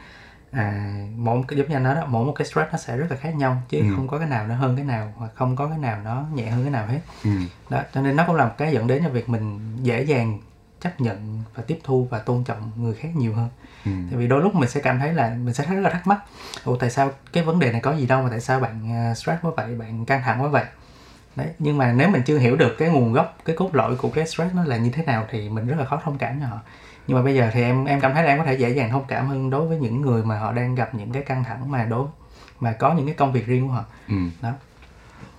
à 0.51 0.95
mỗi 1.17 1.43
cái 1.49 1.59
giống 1.59 1.69
như 1.69 1.77
anh 1.77 1.83
nói 1.83 1.95
đó 1.95 2.07
mỗi 2.09 2.27
một 2.27 2.33
cái 2.33 2.47
stress 2.47 2.73
nó 2.73 2.79
sẽ 2.79 2.97
rất 2.97 3.07
là 3.11 3.17
khác 3.17 3.35
nhau 3.35 3.63
chứ 3.69 3.79
ừ. 3.79 3.85
không 3.97 4.09
có 4.09 4.19
cái 4.19 4.29
nào 4.29 4.47
nó 4.47 4.55
hơn 4.55 4.77
cái 4.77 4.85
nào 4.85 5.13
hoặc 5.17 5.31
không 5.35 5.57
có 5.57 5.67
cái 5.67 5.79
nào 5.79 6.01
nó 6.05 6.25
nhẹ 6.35 6.47
hơn 6.47 6.63
cái 6.63 6.71
nào 6.71 6.87
hết 6.87 7.01
ừ. 7.25 7.31
đó 7.71 7.83
cho 7.95 8.01
nên 8.01 8.17
nó 8.17 8.25
cũng 8.27 8.37
là 8.37 8.45
một 8.45 8.55
cái 8.59 8.73
dẫn 8.73 8.87
đến 8.87 9.03
cho 9.05 9.11
việc 9.11 9.29
mình 9.29 9.77
dễ 9.83 10.03
dàng 10.03 10.41
chấp 10.81 11.01
nhận 11.01 11.43
và 11.55 11.63
tiếp 11.67 11.79
thu 11.85 12.09
và 12.11 12.19
tôn 12.19 12.45
trọng 12.45 12.71
người 12.77 12.95
khác 12.95 13.09
nhiều 13.17 13.35
hơn 13.35 13.49
ừ. 13.85 13.91
tại 14.11 14.19
vì 14.19 14.27
đôi 14.27 14.43
lúc 14.43 14.55
mình 14.55 14.69
sẽ 14.69 14.81
cảm 14.81 14.99
thấy 14.99 15.13
là 15.13 15.37
mình 15.45 15.55
sẽ 15.55 15.65
rất 15.65 15.81
là 15.81 15.91
thắc 15.91 16.07
mắc 16.07 16.19
ồ 16.65 16.77
tại 16.77 16.91
sao 16.91 17.11
cái 17.33 17.45
vấn 17.45 17.59
đề 17.59 17.73
này 17.73 17.81
có 17.81 17.93
gì 17.93 18.07
đâu 18.07 18.23
mà 18.23 18.29
tại 18.31 18.41
sao 18.41 18.61
bạn 18.61 18.93
à, 18.93 19.15
stress 19.15 19.43
quá 19.43 19.51
vậy 19.57 19.75
bạn 19.75 20.05
căng 20.05 20.23
thẳng 20.23 20.43
quá 20.43 20.49
vậy 20.49 20.65
đấy 21.37 21.49
nhưng 21.59 21.79
mà 21.79 21.93
nếu 21.93 22.09
mình 22.09 22.23
chưa 22.23 22.39
hiểu 22.39 22.57
được 22.57 22.75
cái 22.79 22.89
nguồn 22.89 23.13
gốc 23.13 23.39
cái 23.45 23.57
cốt 23.57 23.75
lõi 23.75 23.97
của 23.97 24.09
cái 24.09 24.27
stress 24.27 24.55
nó 24.55 24.65
là 24.65 24.77
như 24.77 24.91
thế 24.91 25.05
nào 25.05 25.27
thì 25.31 25.49
mình 25.49 25.67
rất 25.67 25.77
là 25.79 25.85
khó 25.85 26.01
thông 26.05 26.19
cảm 26.19 26.41
cho 26.41 26.47
họ 26.47 26.59
nhưng 27.07 27.17
mà 27.17 27.23
bây 27.23 27.35
giờ 27.35 27.51
thì 27.53 27.63
em 27.63 27.85
em 27.85 28.01
cảm 28.01 28.15
thấy 28.15 28.23
là 28.23 28.29
em 28.29 28.39
có 28.39 28.45
thể 28.45 28.55
dễ 28.55 28.71
dàng 28.71 28.91
thông 28.91 29.05
cảm 29.09 29.29
hơn 29.29 29.51
đối 29.51 29.69
với 29.69 29.79
những 29.79 30.01
người 30.01 30.25
mà 30.25 30.39
họ 30.39 30.53
đang 30.53 30.75
gặp 30.75 30.95
những 30.95 31.13
cái 31.13 31.23
căng 31.23 31.45
thẳng 31.45 31.71
mà 31.71 31.85
đối 31.85 32.07
mà 32.61 32.73
có 32.73 32.95
những 32.95 33.07
cái 33.07 33.15
công 33.15 33.33
việc 33.33 33.47
riêng 33.47 33.69
của 33.69 33.75
họ 33.75 33.85
ừ. 34.09 34.17
đó 34.43 34.53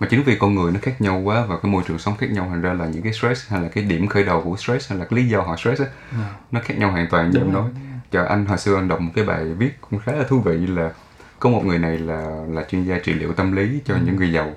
mà 0.00 0.06
chính 0.10 0.22
vì 0.22 0.36
con 0.38 0.54
người 0.54 0.72
nó 0.72 0.80
khác 0.82 1.00
nhau 1.00 1.20
quá 1.24 1.44
và 1.48 1.56
cái 1.62 1.72
môi 1.72 1.82
trường 1.86 1.98
sống 1.98 2.16
khác 2.16 2.30
nhau 2.30 2.46
thành 2.50 2.62
ra 2.62 2.72
là 2.72 2.86
những 2.86 3.02
cái 3.02 3.12
stress 3.12 3.48
hay 3.48 3.60
là 3.60 3.68
cái 3.68 3.84
điểm 3.84 4.08
khởi 4.08 4.24
đầu 4.24 4.42
của 4.42 4.56
stress 4.56 4.90
hay 4.90 4.98
là 4.98 5.04
cái 5.04 5.16
lý 5.16 5.28
do 5.28 5.40
họ 5.40 5.56
stress 5.56 5.80
á 5.80 5.86
ừ. 6.12 6.18
nó 6.50 6.60
khác 6.64 6.78
nhau 6.78 6.90
hoàn 6.90 7.06
toàn 7.10 7.30
như 7.30 7.40
em 7.40 7.52
nói 7.52 7.70
cho 8.10 8.24
anh 8.24 8.46
hồi 8.46 8.58
xưa 8.58 8.76
anh 8.76 8.88
đọc 8.88 9.00
một 9.00 9.10
cái 9.14 9.24
bài 9.24 9.44
viết 9.44 9.80
cũng 9.80 10.00
khá 10.00 10.12
là 10.12 10.24
thú 10.28 10.40
vị 10.40 10.66
là 10.66 10.90
có 11.38 11.50
một 11.50 11.64
người 11.64 11.78
này 11.78 11.98
là 11.98 12.44
là 12.48 12.64
chuyên 12.70 12.84
gia 12.84 12.98
trị 12.98 13.12
liệu 13.12 13.32
tâm 13.32 13.52
lý 13.52 13.80
cho 13.84 13.94
ừ. 13.94 14.00
những 14.04 14.16
người 14.16 14.32
giàu 14.32 14.54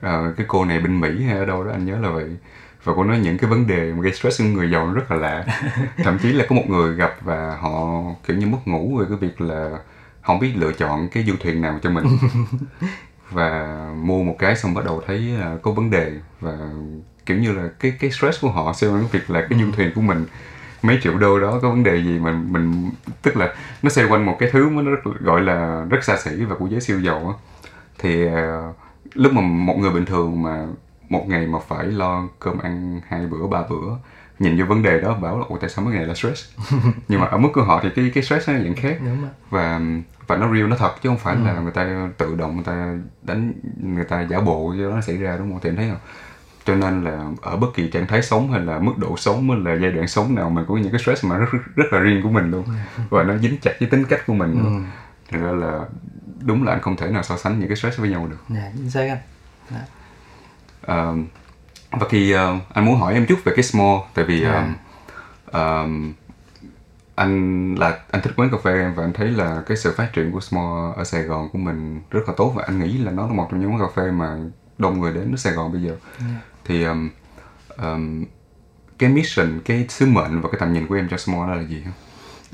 Ờ, 0.00 0.34
cái 0.36 0.46
cô 0.48 0.64
này 0.64 0.80
bên 0.80 1.00
Mỹ 1.00 1.22
hay 1.22 1.38
ở 1.38 1.44
đâu 1.44 1.64
đó 1.64 1.70
anh 1.72 1.84
nhớ 1.84 1.98
là 1.98 2.10
vậy. 2.10 2.36
Và 2.84 2.92
cô 2.96 3.04
nói 3.04 3.18
những 3.18 3.38
cái 3.38 3.50
vấn 3.50 3.66
đề 3.66 3.92
gây 4.00 4.12
stress 4.12 4.40
của 4.40 4.44
người 4.44 4.70
giàu 4.70 4.86
nó 4.86 4.92
rất 4.92 5.10
là 5.10 5.16
lạ. 5.16 5.44
Thậm 6.04 6.18
chí 6.18 6.32
là 6.32 6.44
có 6.48 6.56
một 6.56 6.64
người 6.68 6.94
gặp 6.96 7.16
và 7.22 7.56
họ 7.60 8.02
kiểu 8.26 8.36
như 8.36 8.46
mất 8.46 8.58
ngủ 8.64 8.96
về 8.98 9.06
cái 9.08 9.18
việc 9.18 9.40
là 9.40 9.78
không 10.22 10.38
biết 10.38 10.52
lựa 10.56 10.72
chọn 10.72 11.08
cái 11.08 11.24
du 11.24 11.34
thuyền 11.40 11.60
nào 11.60 11.78
cho 11.82 11.90
mình. 11.90 12.04
Và 13.30 13.76
mua 13.96 14.22
một 14.22 14.36
cái 14.38 14.56
xong 14.56 14.74
bắt 14.74 14.84
đầu 14.84 15.02
thấy 15.06 15.18
là 15.18 15.56
có 15.62 15.70
vấn 15.70 15.90
đề. 15.90 16.12
Và 16.40 16.52
kiểu 17.26 17.38
như 17.38 17.52
là 17.52 17.68
cái 17.80 17.92
cái 18.00 18.10
stress 18.10 18.40
của 18.40 18.50
họ 18.50 18.72
quanh 18.80 19.00
cái 19.00 19.08
việc 19.12 19.30
là 19.30 19.46
cái 19.50 19.58
du 19.58 19.66
thuyền 19.72 19.92
của 19.94 20.00
mình 20.00 20.26
mấy 20.82 20.98
triệu 21.02 21.18
đô 21.18 21.40
đó 21.40 21.58
có 21.62 21.70
vấn 21.70 21.84
đề 21.84 21.96
gì 21.96 22.18
mà 22.18 22.32
mình 22.32 22.90
tức 23.22 23.36
là 23.36 23.54
nó 23.82 23.90
xoay 23.90 24.06
quanh 24.08 24.26
một 24.26 24.36
cái 24.38 24.48
thứ 24.52 24.68
mà 24.68 24.82
nó 24.82 24.90
rất, 24.90 25.00
gọi 25.20 25.40
là 25.40 25.84
rất 25.90 26.04
xa 26.04 26.16
xỉ 26.16 26.44
và 26.44 26.54
của 26.54 26.66
giới 26.66 26.80
siêu 26.80 27.00
giàu 27.00 27.18
á. 27.28 27.34
Thì 27.98 28.26
ờ, 28.26 28.72
lúc 29.16 29.32
mà 29.32 29.40
một 29.40 29.74
người 29.78 29.90
bình 29.90 30.04
thường 30.04 30.42
mà 30.42 30.66
một 31.08 31.24
ngày 31.28 31.46
mà 31.46 31.58
phải 31.68 31.86
lo 31.86 32.28
cơm 32.38 32.58
ăn 32.58 33.00
hai 33.08 33.26
bữa 33.26 33.46
ba 33.46 33.62
bữa 33.70 33.96
nhìn 34.38 34.58
vô 34.58 34.64
vấn 34.66 34.82
đề 34.82 35.00
đó 35.00 35.14
bảo 35.14 35.38
là 35.38 35.44
ủa 35.48 35.58
tại 35.58 35.70
sao 35.70 35.84
mấy 35.84 35.94
ngày 35.94 36.06
là 36.06 36.14
stress? 36.14 36.44
Nhưng 37.08 37.20
mà 37.20 37.26
ở 37.26 37.38
mức 37.38 37.48
của 37.52 37.62
họ 37.62 37.80
thì 37.82 37.88
cái 37.96 38.10
cái 38.14 38.22
stress 38.22 38.48
nó 38.48 38.54
vẫn 38.54 38.74
khác. 38.74 38.98
Và 39.50 39.80
và 40.26 40.36
nó 40.36 40.54
real 40.54 40.66
nó 40.66 40.76
thật 40.76 40.94
chứ 41.02 41.08
không 41.08 41.18
phải 41.18 41.36
là 41.36 41.60
người 41.60 41.72
ta 41.72 42.08
tự 42.18 42.34
động 42.34 42.54
người 42.54 42.64
ta 42.64 42.98
đánh 43.22 43.52
người 43.82 44.04
ta 44.04 44.20
giả 44.30 44.40
bộ 44.40 44.74
cho 44.78 44.90
nó 44.90 45.00
xảy 45.00 45.16
ra 45.16 45.36
đúng 45.36 45.50
không? 45.50 45.60
Thì 45.62 45.70
em 45.70 45.76
thấy 45.76 45.88
không 45.88 45.98
cho 46.64 46.74
nên 46.74 47.04
là 47.04 47.30
ở 47.42 47.56
bất 47.56 47.66
kỳ 47.74 47.90
trạng 47.90 48.06
thái 48.06 48.22
sống 48.22 48.50
hay 48.50 48.60
là 48.60 48.78
mức 48.78 48.92
độ 48.98 49.16
sống 49.16 49.50
hay 49.50 49.60
là 49.60 49.80
giai 49.82 49.92
đoạn 49.92 50.08
sống 50.08 50.34
nào 50.34 50.50
mình 50.50 50.64
có 50.68 50.76
những 50.76 50.92
cái 50.92 51.00
stress 51.00 51.24
mà 51.24 51.36
rất 51.38 51.46
rất 51.76 51.92
là 51.92 51.98
riêng 51.98 52.22
của 52.22 52.30
mình 52.30 52.50
luôn. 52.50 52.64
Và 53.10 53.22
nó 53.22 53.38
dính 53.38 53.56
chặt 53.62 53.72
với 53.80 53.88
tính 53.88 54.04
cách 54.04 54.26
của 54.26 54.34
mình 54.34 54.52
luôn. 54.62 54.84
Thành 55.30 55.42
ra 55.42 55.52
là 55.52 55.80
đúng 56.40 56.64
là 56.64 56.72
anh 56.72 56.80
không 56.80 56.96
thể 56.96 57.10
nào 57.10 57.22
so 57.22 57.36
sánh 57.36 57.58
những 57.58 57.68
cái 57.68 57.76
stress 57.76 57.98
với 57.98 58.10
nhau 58.10 58.26
được 58.26 58.38
dạ 58.48 58.70
chính 58.76 58.90
xác 58.90 59.08
anh 59.08 59.18
Dạ. 59.70 59.80
Ờ, 60.82 61.14
và 61.90 62.06
thì 62.10 62.32
ờ, 62.32 62.56
anh 62.74 62.84
muốn 62.84 63.00
hỏi 63.00 63.14
em 63.14 63.26
chút 63.26 63.38
về 63.44 63.52
cái 63.56 63.62
small 63.62 63.96
tại 64.14 64.24
vì 64.24 64.40
Dạ. 64.42 64.52
ờ, 64.52 64.66
ờ, 65.46 65.88
anh 67.14 67.74
là 67.74 67.98
anh 68.10 68.22
thích 68.22 68.32
quán 68.36 68.50
cà 68.50 68.56
phê 68.64 68.70
em 68.72 68.94
và 68.94 69.04
anh 69.04 69.12
thấy 69.12 69.28
là 69.30 69.62
cái 69.66 69.76
sự 69.76 69.94
phát 69.96 70.12
triển 70.12 70.32
của 70.32 70.40
small 70.40 70.92
ở 70.96 71.04
Sài 71.04 71.22
Gòn 71.22 71.48
của 71.52 71.58
mình 71.58 72.00
rất 72.10 72.20
là 72.26 72.34
tốt 72.36 72.52
và 72.56 72.64
anh 72.66 72.78
nghĩ 72.80 72.98
là 72.98 73.10
nó 73.12 73.26
là 73.26 73.32
một 73.32 73.48
trong 73.50 73.60
những 73.60 73.70
quán 73.72 73.80
cà 73.80 73.86
phê 73.96 74.10
mà 74.10 74.36
đông 74.78 75.00
người 75.00 75.14
đến 75.14 75.32
ở 75.34 75.36
Sài 75.36 75.52
Gòn 75.52 75.72
bây 75.72 75.82
giờ 75.82 75.96
thì 76.64 76.82
ờm, 76.84 77.10
ờm, 77.68 78.24
cái 78.98 79.10
mission 79.10 79.60
cái 79.64 79.86
sứ 79.88 80.06
mệnh 80.06 80.40
và 80.40 80.48
cái 80.52 80.60
tầm 80.60 80.72
nhìn 80.72 80.86
của 80.86 80.94
em 80.94 81.08
cho 81.10 81.16
small 81.16 81.48
đó 81.48 81.54
là 81.54 81.62
gì 81.62 81.82
không? 81.84 81.92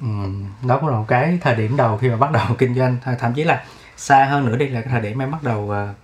Ừm, 0.01 0.45
đó 0.67 0.79
cũng 0.79 0.89
là 0.89 0.97
một 0.99 1.05
cái 1.09 1.39
thời 1.43 1.57
điểm 1.57 1.77
đầu 1.77 1.97
khi 1.99 2.09
mà 2.09 2.17
bắt 2.17 2.33
đầu 2.33 2.47
kinh 2.59 2.75
doanh. 2.75 2.97
Th- 3.05 3.17
thậm 3.19 3.35
chí 3.35 3.45
là 3.45 3.65
xa 3.97 4.25
hơn 4.25 4.47
nữa 4.47 4.57
đi 4.57 4.69
là 4.69 4.81
cái 4.81 4.91
thời 4.91 5.01
điểm 5.01 5.19
em 5.19 5.31
bắt 5.31 5.43
đầu 5.43 5.71
ờ, 5.71 5.95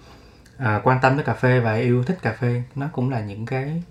ờ, 0.59 0.81
quan 0.85 0.99
tâm 1.03 1.17
tới 1.17 1.25
cà 1.25 1.35
phê 1.35 1.61
và 1.61 1.75
yêu 1.75 2.05
thích 2.05 2.19
cà 2.23 2.33
phê. 2.41 2.63
Nó 2.75 2.87
cũng 2.93 3.11
là 3.11 3.21
những 3.21 3.47
cái 3.47 3.83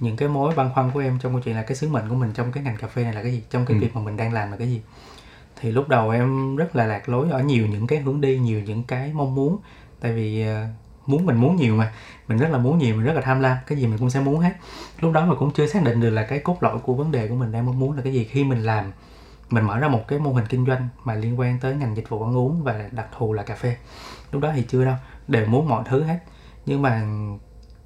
những 0.00 0.16
cái 0.16 0.28
mối 0.28 0.54
băn 0.54 0.70
khoăn 0.74 0.90
của 0.90 1.00
em 1.00 1.18
trong 1.22 1.32
câu 1.32 1.40
chuyện 1.40 1.56
là 1.56 1.62
cái 1.62 1.76
sứ 1.76 1.88
mệnh 1.88 2.08
của 2.08 2.14
mình 2.14 2.32
trong 2.34 2.52
cái 2.52 2.64
ngành 2.64 2.76
cà 2.76 2.86
phê 2.88 3.04
này 3.04 3.12
là 3.12 3.22
cái 3.22 3.32
gì? 3.32 3.42
Trong 3.50 3.66
cái 3.66 3.76
Ừ. 3.76 3.80
việc 3.80 3.96
mà 3.96 4.00
mình 4.00 4.16
đang 4.16 4.32
làm 4.32 4.50
là 4.50 4.56
cái 4.56 4.68
gì? 4.68 4.80
Thì 5.60 5.70
lúc 5.72 5.88
đầu 5.88 6.10
em 6.10 6.56
rất 6.56 6.76
là 6.76 6.86
lạc 6.86 7.08
lối 7.08 7.30
ở 7.30 7.40
nhiều 7.42 7.66
những 7.66 7.86
cái 7.86 7.98
hướng 7.98 8.20
đi 8.20 8.38
nhiều 8.38 8.60
những 8.60 8.82
cái 8.84 9.12
mong 9.14 9.34
muốn. 9.34 9.58
Tại 10.00 10.12
vì 10.12 10.42
ờ, 10.46 10.66
muốn 11.06 11.26
mình 11.26 11.36
muốn 11.36 11.56
nhiều 11.56 11.74
mà. 11.74 11.92
Mình 12.28 12.38
rất 12.38 12.48
là 12.50 12.58
muốn 12.58 12.78
nhiều 12.78 12.94
mình 12.96 13.04
rất 13.04 13.12
là 13.12 13.20
tham 13.20 13.40
lam. 13.40 13.56
Cái 13.66 13.78
gì 13.78 13.86
mình 13.86 13.98
cũng 13.98 14.10
sẽ 14.10 14.20
muốn 14.20 14.40
hết. 14.40 14.52
Lúc 15.00 15.12
đó 15.12 15.26
mà 15.26 15.34
cũng 15.34 15.52
chưa 15.52 15.66
xác 15.66 15.82
định 15.82 16.00
được 16.00 16.10
là 16.10 16.22
cái 16.22 16.38
cốt 16.38 16.62
lõi 16.62 16.78
của 16.78 16.94
vấn 16.94 17.10
đề 17.12 17.28
của 17.28 17.34
mình 17.34 17.52
đang 17.52 17.66
mong 17.66 17.78
muốn 17.78 17.96
là 17.96 18.02
cái 18.02 18.12
gì. 18.12 18.24
Khi 18.24 18.44
mình 18.44 18.62
làm 18.62 18.92
mình 19.50 19.64
mở 19.64 19.78
ra 19.78 19.88
một 19.88 20.08
cái 20.08 20.18
mô 20.18 20.32
hình 20.32 20.46
kinh 20.46 20.66
doanh 20.66 20.88
mà 21.04 21.14
liên 21.14 21.40
quan 21.40 21.58
tới 21.60 21.74
ngành 21.74 21.96
dịch 21.96 22.08
vụ 22.08 22.22
ăn 22.22 22.36
uống 22.36 22.62
và 22.62 22.88
đặc 22.92 23.06
thù 23.18 23.32
là 23.32 23.42
cà 23.42 23.54
phê. 23.54 23.76
Lúc 24.32 24.42
đó 24.42 24.52
thì 24.54 24.62
chưa 24.62 24.84
đâu 24.84 24.94
đều 25.28 25.46
muốn 25.46 25.68
mọi 25.68 25.84
thứ 25.86 26.02
hết. 26.02 26.18
Nhưng 26.66 26.82
mà 26.82 27.02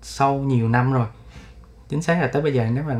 sau 0.02 0.34
nhiều 0.34 0.68
năm 0.68 0.92
rồi 0.92 1.06
chính 1.88 2.02
xác 2.02 2.20
là 2.20 2.26
tới 2.26 2.42
bây 2.42 2.54
giờ 2.54 2.66
nếu 2.72 2.84
mà 2.84 2.96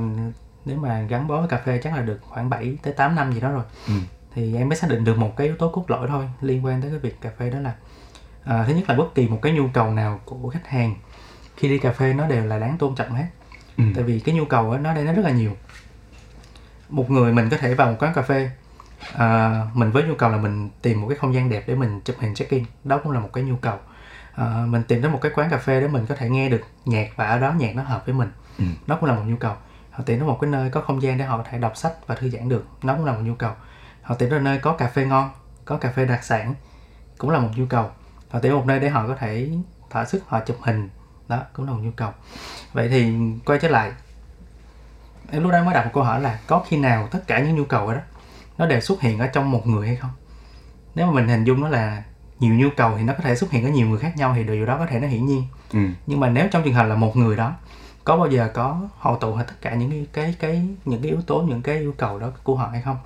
nếu 0.65 0.77
mà 0.77 1.03
gắn 1.03 1.29
bó 1.29 1.39
với 1.39 1.49
cà 1.49 1.59
phê 1.65 1.81
chắc 1.83 1.97
là 1.97 2.03
được 2.03 2.19
khoảng 2.23 2.51
7 2.51 2.77
tới 2.83 2.93
8 2.93 3.15
năm 3.15 3.33
gì 3.33 3.41
đó 3.41 3.51
rồi. 3.53 3.65
Ừ. 3.89 3.95
thì 4.35 4.57
em 4.57 4.69
mới 4.69 4.77
xác 4.77 4.91
định 4.91 5.05
được 5.05 5.19
một 5.19 5.37
cái 5.37 5.47
yếu 5.47 5.57
tố 5.57 5.69
cốt 5.69 5.85
lõi 5.89 6.09
thôi 6.09 6.29
liên 6.41 6.65
quan 6.65 6.83
tới 6.83 6.91
cái 6.91 6.99
việc 6.99 7.21
cà 7.21 7.31
phê 7.39 7.51
đó 7.51 7.59
là 7.59 7.75
à, 8.45 8.65
thứ 8.67 8.75
nhất 8.75 8.89
là 8.89 8.95
bất 8.95 9.15
kỳ 9.15 9.29
một 9.29 9.39
cái 9.43 9.53
nhu 9.53 9.69
cầu 9.73 9.91
nào 9.91 10.21
của 10.25 10.49
khách 10.49 10.67
hàng 10.67 10.95
khi 11.57 11.69
đi 11.69 11.79
cà 11.79 11.93
phê 11.93 12.15
nó 12.15 12.27
đều 12.27 12.47
là 12.47 12.59
đáng 12.59 12.79
tôn 12.79 12.95
trọng 12.95 13.11
hết. 13.11 13.27
Ừ. 13.79 13.85
tại 13.95 14.05
vì 14.05 14.21
cái 14.21 14.35
nhu 14.35 14.45
cầu 14.45 14.73
đó, 14.73 14.79
nó 14.79 14.95
đây 14.95 15.05
nó 15.05 15.13
rất 15.13 15.25
là 15.25 15.31
nhiều 15.31 15.57
một 16.93 17.11
người 17.11 17.33
mình 17.33 17.49
có 17.51 17.57
thể 17.57 17.75
vào 17.75 17.91
một 17.91 17.97
quán 17.99 18.15
cà 18.15 18.23
phê 18.23 18.51
à, 19.15 19.61
mình 19.75 19.91
với 19.91 20.03
nhu 20.03 20.15
cầu 20.15 20.31
là 20.31 20.37
mình 20.37 20.71
tìm 20.83 21.01
một 21.01 21.09
cái 21.09 21.19
không 21.19 21.35
gian 21.35 21.51
đẹp 21.51 21.65
để 21.67 21.75
mình 21.75 22.01
chụp 22.01 22.17
hình 22.21 22.35
check 22.35 22.51
in 22.51 22.65
đó 22.85 23.01
cũng 23.03 23.13
là 23.13 23.21
một 23.21 23.31
cái 23.33 23.45
nhu 23.45 23.57
cầu. 23.57 23.79
À, 24.35 24.65
mình 24.67 24.83
tìm 24.83 25.03
đến 25.03 25.13
một 25.13 25.19
cái 25.23 25.33
quán 25.35 25.51
cà 25.51 25.59
phê 25.59 25.81
để 25.81 25.89
mình 25.89 26.07
có 26.07 26.15
thể 26.15 26.29
nghe 26.29 26.49
được 26.49 26.61
nhạc 26.85 27.09
và 27.17 27.27
ở 27.27 27.39
đó 27.39 27.53
nhạc 27.53 27.77
nó 27.77 27.83
hợp 27.83 28.07
với 28.07 28.15
mình. 28.15 28.29
Ừ. 28.59 28.65
đó 28.87 28.97
cũng 29.01 29.09
là 29.09 29.15
một 29.15 29.23
nhu 29.27 29.37
cầu. 29.37 29.55
Họ 29.91 30.05
tìm 30.07 30.19
đến 30.19 30.27
một 30.27 30.39
cái 30.41 30.51
nơi 30.51 30.71
có 30.71 30.81
không 30.81 31.03
gian 31.03 31.19
để 31.19 31.25
họ 31.25 31.37
có 31.37 31.45
thể 31.51 31.59
đọc 31.59 31.77
sách 31.77 31.93
và 32.07 32.15
thư 32.15 32.31
giãn 32.31 32.49
được. 32.49 32.67
Đó 32.83 32.95
cũng 32.97 33.05
là 33.05 33.13
một 33.13 33.21
nhu 33.23 33.35
cầu. 33.35 33.53
Họ 34.03 34.15
tìm 34.15 34.31
đến 34.31 34.45
nơi 34.45 34.59
có 34.59 34.73
cà 34.73 34.89
phê 34.89 35.05
ngon 35.05 35.31
có 35.65 35.77
cà 35.77 35.91
phê 35.91 36.05
đặc 36.05 36.25
sản 36.25 36.55
cũng 37.19 37.31
là 37.31 37.39
một 37.39 37.49
nhu 37.57 37.67
cầu. 37.67 37.91
Họ 38.31 38.39
tìm 38.39 38.53
một 38.53 38.67
nơi 38.67 38.81
để 38.81 38.89
họ 38.89 39.07
có 39.07 39.17
thể 39.17 39.51
thỏa 39.91 40.05
sức 40.05 40.23
họ 40.27 40.41
chụp 40.41 40.57
hình. 40.61 40.89
Đó 41.29 41.41
cũng 41.53 41.67
là 41.67 41.73
một 41.73 41.81
nhu 41.83 41.91
cầu. 41.97 42.11
Vậy 42.73 42.89
thì 42.89 43.15
quay 43.45 43.59
trở 43.59 43.69
lại 43.69 43.93
em 45.31 45.43
lúc 45.43 45.53
đó 45.53 45.65
mới 45.65 45.75
đặt 45.75 45.85
một 45.85 45.91
câu 45.95 46.03
hỏi 46.03 46.21
là 46.21 46.39
có 46.47 46.65
khi 46.69 46.77
nào 46.77 47.09
tất 47.11 47.21
cả 47.27 47.39
những 47.39 47.57
nhu 47.57 47.65
cầu 47.65 47.93
đó 47.93 48.01
nó 48.59 48.67
đều 48.67 48.81
xuất 48.81 49.01
hiện 49.01 49.19
ở 49.19 49.27
trong 49.27 49.51
một 49.51 49.67
người 49.67 49.87
hay 49.87 49.97
không 49.97 50.11
nếu 50.95 51.07
mà 51.07 51.13
mình 51.13 51.29
hình 51.29 51.45
dung 51.45 51.61
nó 51.61 51.69
là 51.69 52.03
nhiều 52.41 52.55
nhu 52.55 52.69
cầu 52.77 52.95
thì 52.97 53.03
nó 53.03 53.13
có 53.13 53.19
thể 53.23 53.35
xuất 53.37 53.51
hiện 53.51 53.65
ở 53.65 53.71
nhiều 53.71 53.87
người 53.89 53.99
khác 53.99 54.17
nhau 54.17 54.33
thì 54.37 54.45
điều 54.45 54.67
đó 54.67 54.79
có 54.79 54.87
thể 54.87 55.01
nó 55.01 55.09
hiển 55.09 55.27
nhiên 55.27 55.45
Ừ. 55.73 55.79
nhưng 56.07 56.21
mà 56.21 56.29
nếu 56.29 56.49
trong 56.51 56.63
trường 56.63 56.75
hợp 56.75 56.85
là 56.85 56.95
một 56.95 57.17
người 57.17 57.37
đó 57.37 57.55
có 58.05 58.17
bao 58.17 58.31
giờ 58.31 58.51
có 58.55 58.81
hội 58.99 59.17
tụ 59.21 59.35
hết 59.35 59.45
tất 59.49 59.55
cả 59.61 59.75
những 59.75 59.91
cái 59.91 60.07
cái 60.13 60.35
cái 60.39 60.67
những 60.85 61.03
cái 61.03 61.11
yếu 61.11 61.21
tố 61.27 61.41
những 61.43 61.63
cái 61.63 61.79
yêu 61.79 61.95
cầu 61.99 62.19
đó 62.19 62.31
của 62.43 62.57
họ 62.57 62.69
hay 62.73 62.83
không 62.83 62.97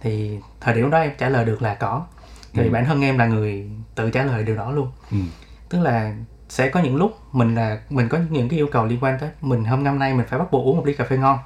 thì 0.00 0.38
thời 0.60 0.74
điểm 0.74 0.90
đó 0.90 0.98
em 0.98 1.10
trả 1.18 1.28
lời 1.28 1.44
được 1.44 1.62
là 1.62 1.74
có 1.74 2.06
vì 2.52 2.64
Ừ. 2.64 2.70
bản 2.70 2.84
thân 2.84 3.00
em 3.02 3.18
là 3.18 3.26
người 3.26 3.70
tự 3.94 4.10
trả 4.10 4.22
lời 4.24 4.42
điều 4.44 4.56
đó 4.56 4.70
luôn 4.70 4.90
Ừ. 5.10 5.16
tức 5.68 5.80
là 5.80 6.14
sẽ 6.48 6.68
có 6.68 6.80
những 6.80 6.96
lúc 6.96 7.18
mình 7.32 7.54
là 7.54 7.80
mình 7.90 8.08
có 8.08 8.18
những 8.30 8.48
cái 8.48 8.58
yêu 8.58 8.68
cầu 8.72 8.86
liên 8.86 8.98
quan 9.04 9.18
tới 9.20 9.30
mình 9.40 9.64
hôm 9.64 9.84
năm 9.84 9.98
nay 9.98 10.14
mình 10.14 10.26
phải 10.28 10.38
bắt 10.38 10.50
buộc 10.52 10.66
uống 10.66 10.76
một 10.76 10.86
ly 10.86 10.94
cà 10.94 11.04
phê 11.04 11.16
ngon 11.16 11.38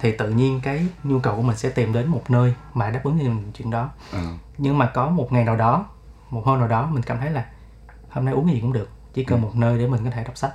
thì 0.00 0.12
tự 0.16 0.30
nhiên 0.30 0.60
cái 0.62 0.86
nhu 1.04 1.18
cầu 1.20 1.36
của 1.36 1.42
mình 1.42 1.56
sẽ 1.56 1.70
tìm 1.70 1.92
đến 1.92 2.06
một 2.08 2.22
nơi 2.30 2.54
mà 2.74 2.90
đáp 2.90 3.00
ứng 3.04 3.18
cho 3.18 3.24
mình 3.24 3.52
chuyện 3.54 3.70
đó 3.70 3.90
Ờ. 4.12 4.20
nhưng 4.58 4.78
mà 4.78 4.86
có 4.86 5.08
một 5.10 5.32
ngày 5.32 5.44
nào 5.44 5.56
đó 5.56 5.86
một 6.30 6.42
hôm 6.44 6.58
nào 6.58 6.68
đó 6.68 6.86
mình 6.92 7.02
cảm 7.02 7.18
thấy 7.18 7.30
là 7.30 7.46
hôm 8.10 8.24
nay 8.24 8.34
uống 8.34 8.46
cái 8.46 8.54
gì 8.54 8.60
cũng 8.60 8.72
được 8.72 8.88
chỉ 9.14 9.24
cần 9.24 9.40
Ừ. 9.40 9.42
một 9.44 9.50
nơi 9.56 9.78
để 9.78 9.86
mình 9.86 10.04
có 10.04 10.10
thể 10.10 10.24
đọc 10.24 10.36
sách 10.36 10.52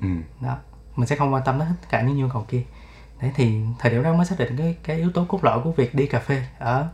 Ừ. 0.00 0.06
đó 0.40 0.56
mình 0.96 1.06
sẽ 1.08 1.16
không 1.16 1.32
quan 1.34 1.42
tâm 1.44 1.58
đến 1.58 1.68
tất 1.68 1.86
cả 1.90 2.02
những 2.02 2.16
nhu 2.16 2.28
cầu 2.28 2.44
kia 2.48 2.62
đấy 3.20 3.32
thì 3.34 3.60
thời 3.78 3.92
điểm 3.92 4.02
đó 4.02 4.12
mới 4.14 4.26
xác 4.26 4.38
định 4.38 4.56
cái 4.56 4.76
cái 4.82 4.96
yếu 4.96 5.10
tố 5.12 5.24
cốt 5.28 5.44
lõi 5.44 5.60
của 5.64 5.72
việc 5.72 5.94
đi 5.94 6.06
cà 6.06 6.18
phê 6.18 6.42
ở 6.58 6.88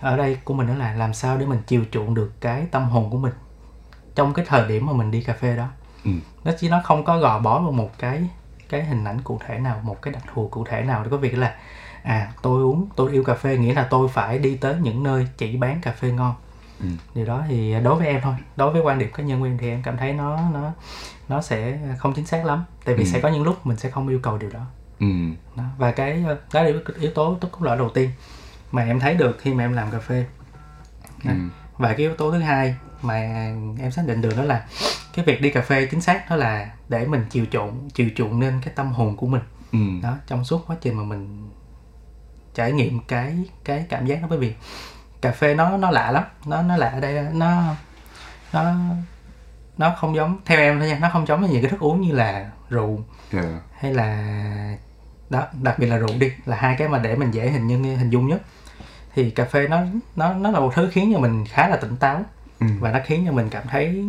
ở 0.00 0.16
đây 0.16 0.38
của 0.44 0.54
mình 0.54 0.66
đó 0.66 0.74
là 0.74 0.94
làm 0.94 1.14
sao 1.14 1.36
để 1.38 1.46
mình 1.46 1.58
chiều 1.66 1.84
chuộng 1.90 2.14
được 2.14 2.32
cái 2.40 2.66
tâm 2.70 2.84
hồn 2.88 3.10
của 3.10 3.18
mình 3.18 3.32
trong 4.14 4.32
cái 4.34 4.44
thời 4.48 4.68
điểm 4.68 4.86
mà 4.86 4.92
mình 4.92 5.10
đi 5.10 5.20
cà 5.22 5.32
phê 5.32 5.56
đó 5.56 5.66
Ừ. 6.04 6.10
nó 6.44 6.52
chỉ 6.58 6.68
nó 6.68 6.80
không 6.84 7.04
có 7.04 7.18
gò 7.18 7.38
bó 7.38 7.58
vào 7.60 7.72
một 7.72 7.90
cái 7.98 8.28
cái 8.74 8.84
hình 8.84 9.04
ảnh 9.04 9.20
cụ 9.20 9.40
thể 9.46 9.58
nào 9.58 9.80
một 9.82 10.02
cái 10.02 10.14
đặc 10.14 10.22
thù 10.34 10.48
cụ 10.48 10.64
thể 10.64 10.82
nào 10.82 11.02
để 11.04 11.10
có 11.10 11.16
việc 11.16 11.38
là 11.38 11.54
à 12.02 12.32
tôi 12.42 12.62
uống 12.62 12.88
tôi 12.96 13.12
yêu 13.12 13.24
cà 13.24 13.34
phê 13.34 13.56
nghĩa 13.58 13.74
là 13.74 13.86
tôi 13.90 14.08
phải 14.08 14.38
đi 14.38 14.56
tới 14.56 14.74
những 14.82 15.02
nơi 15.02 15.28
chỉ 15.36 15.56
bán 15.56 15.80
cà 15.80 15.92
phê 15.92 16.10
ngon 16.10 16.34
Ừ. 16.80 16.86
điều 17.14 17.26
đó 17.26 17.42
thì 17.48 17.74
đối 17.82 17.94
với 17.96 18.06
em 18.06 18.20
thôi 18.22 18.34
đối 18.56 18.72
với 18.72 18.82
quan 18.82 18.98
điểm 18.98 19.10
cá 19.14 19.22
nhân 19.22 19.40
của 19.40 19.46
em 19.46 19.58
thì 19.58 19.68
em 19.70 19.82
cảm 19.82 19.96
thấy 19.96 20.12
nó 20.12 20.38
nó 20.52 20.72
nó 21.28 21.42
sẽ 21.42 21.78
không 21.98 22.12
chính 22.12 22.26
xác 22.26 22.44
lắm 22.46 22.64
tại 22.84 22.94
vì 22.94 23.04
Ừ. 23.04 23.08
sẽ 23.08 23.20
có 23.20 23.28
những 23.28 23.42
lúc 23.42 23.66
mình 23.66 23.76
sẽ 23.76 23.90
không 23.90 24.08
yêu 24.08 24.18
cầu 24.22 24.38
điều 24.38 24.50
đó 24.50 24.60
Ừ. 25.00 25.06
đó. 25.56 25.64
và 25.78 25.92
cái 25.92 26.24
đó 26.52 26.62
là 26.62 26.66
yếu, 26.68 26.80
yếu 27.00 27.10
tố 27.10 27.36
tốt 27.40 27.48
cốt 27.52 27.62
lõi 27.62 27.76
đầu 27.78 27.88
tiên 27.88 28.10
mà 28.72 28.84
em 28.84 29.00
thấy 29.00 29.14
được 29.14 29.36
khi 29.40 29.54
mà 29.54 29.64
em 29.64 29.72
làm 29.72 29.90
cà 29.90 29.98
phê 29.98 30.26
Ừ. 31.24 31.30
và 31.78 31.88
cái 31.88 31.96
yếu 31.96 32.14
tố 32.14 32.32
thứ 32.32 32.38
hai 32.38 32.76
mà 33.04 33.14
em 33.80 33.90
xác 33.90 34.02
định 34.06 34.20
được 34.20 34.36
đó 34.36 34.42
là 34.42 34.66
cái 35.14 35.24
việc 35.24 35.40
đi 35.40 35.50
cà 35.50 35.60
phê 35.62 35.86
chính 35.90 36.00
xác 36.00 36.30
đó 36.30 36.36
là 36.36 36.70
để 36.88 37.06
mình 37.06 37.24
chiều 37.30 37.44
chuộng 37.50 37.90
chiều 37.94 38.08
chuộng 38.16 38.40
nên 38.40 38.60
cái 38.64 38.74
tâm 38.76 38.92
hồn 38.92 39.16
của 39.16 39.26
mình 39.26 39.42
Ừ. 39.72 39.78
đó 40.02 40.16
trong 40.26 40.44
suốt 40.44 40.64
quá 40.66 40.76
trình 40.80 40.94
mà 40.96 41.02
mình 41.02 41.50
trải 42.54 42.72
nghiệm 42.72 43.00
cái 43.08 43.38
cái 43.64 43.86
cảm 43.88 44.06
giác 44.06 44.22
đó 44.22 44.26
bởi 44.30 44.38
vì 44.38 44.54
cà 45.20 45.32
phê 45.32 45.54
nó 45.54 45.76
nó 45.76 45.90
lạ 45.90 46.10
lắm 46.10 46.24
nó 46.46 46.62
nó 46.62 46.76
lạ 46.76 46.88
ở 46.88 47.00
đây 47.00 47.26
nó 47.32 47.62
nó 48.52 48.74
nó 49.78 49.94
không 49.98 50.16
giống 50.16 50.38
theo 50.44 50.58
em 50.58 50.78
thôi 50.78 50.88
nha 50.88 50.98
nó 51.00 51.08
không 51.12 51.26
giống 51.26 51.40
với 51.40 51.50
những 51.50 51.62
cái 51.62 51.70
thức 51.70 51.80
uống 51.80 52.00
như 52.00 52.12
là 52.12 52.50
rượu 52.70 53.00
Dạ. 53.32 53.60
hay 53.78 53.94
là 53.94 54.34
đó 55.30 55.42
đặc 55.62 55.78
biệt 55.78 55.86
là 55.86 55.96
rượu 55.96 56.18
đi 56.18 56.32
là 56.46 56.56
hai 56.56 56.76
cái 56.78 56.88
mà 56.88 56.98
để 56.98 57.16
mình 57.16 57.30
dễ 57.30 57.50
hình 57.50 57.66
như 57.66 57.96
hình 57.96 58.10
dung 58.10 58.28
nhất 58.28 58.42
thì 59.14 59.30
cà 59.30 59.44
phê 59.44 59.68
nó 59.68 59.80
nó 60.16 60.34
nó 60.34 60.50
là 60.50 60.60
một 60.60 60.72
thứ 60.74 60.88
khiến 60.92 61.10
cho 61.14 61.20
mình 61.20 61.44
khá 61.46 61.68
là 61.68 61.76
tỉnh 61.76 61.96
táo 61.96 62.22
Ừ. 62.60 62.66
và 62.80 62.92
nó 62.92 62.98
khiến 63.04 63.22
cho 63.26 63.32
mình 63.32 63.48
cảm 63.50 63.62
thấy 63.70 64.04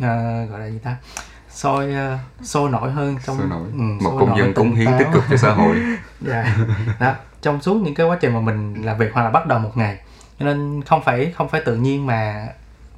ờ, 0.00 0.44
gọi 0.44 0.60
là 0.60 0.66
gì 0.66 0.78
ta 0.78 0.96
sôi 1.50 1.94
ờ, 1.94 2.18
sôi 2.42 2.70
nổi 2.70 2.90
hơn 2.90 3.16
trong 3.26 3.38
Sôi 3.38 3.46
nổi. 3.48 3.68
ừ, 3.72 3.78
một 3.78 4.16
công 4.20 4.38
dân 4.38 4.54
cống 4.54 4.74
hiến 4.74 4.86
táo. 4.86 4.98
tích 4.98 5.08
cực 5.12 5.24
cho 5.30 5.36
xã 5.36 5.52
hội 5.52 5.76
Dạ. 6.20 6.56
đó 7.00 7.14
trong 7.42 7.62
suốt 7.62 7.74
những 7.82 7.94
cái 7.94 8.06
quá 8.06 8.18
trình 8.20 8.34
mà 8.34 8.40
mình 8.40 8.82
làm 8.84 8.98
việc 8.98 9.10
hoặc 9.12 9.22
là 9.22 9.30
bắt 9.30 9.46
đầu 9.46 9.58
một 9.58 9.70
ngày 9.76 9.98
cho 10.38 10.44
nên 10.46 10.82
không 10.86 11.02
phải 11.04 11.32
không 11.36 11.48
phải 11.48 11.60
tự 11.64 11.76
nhiên 11.76 12.06
mà 12.06 12.46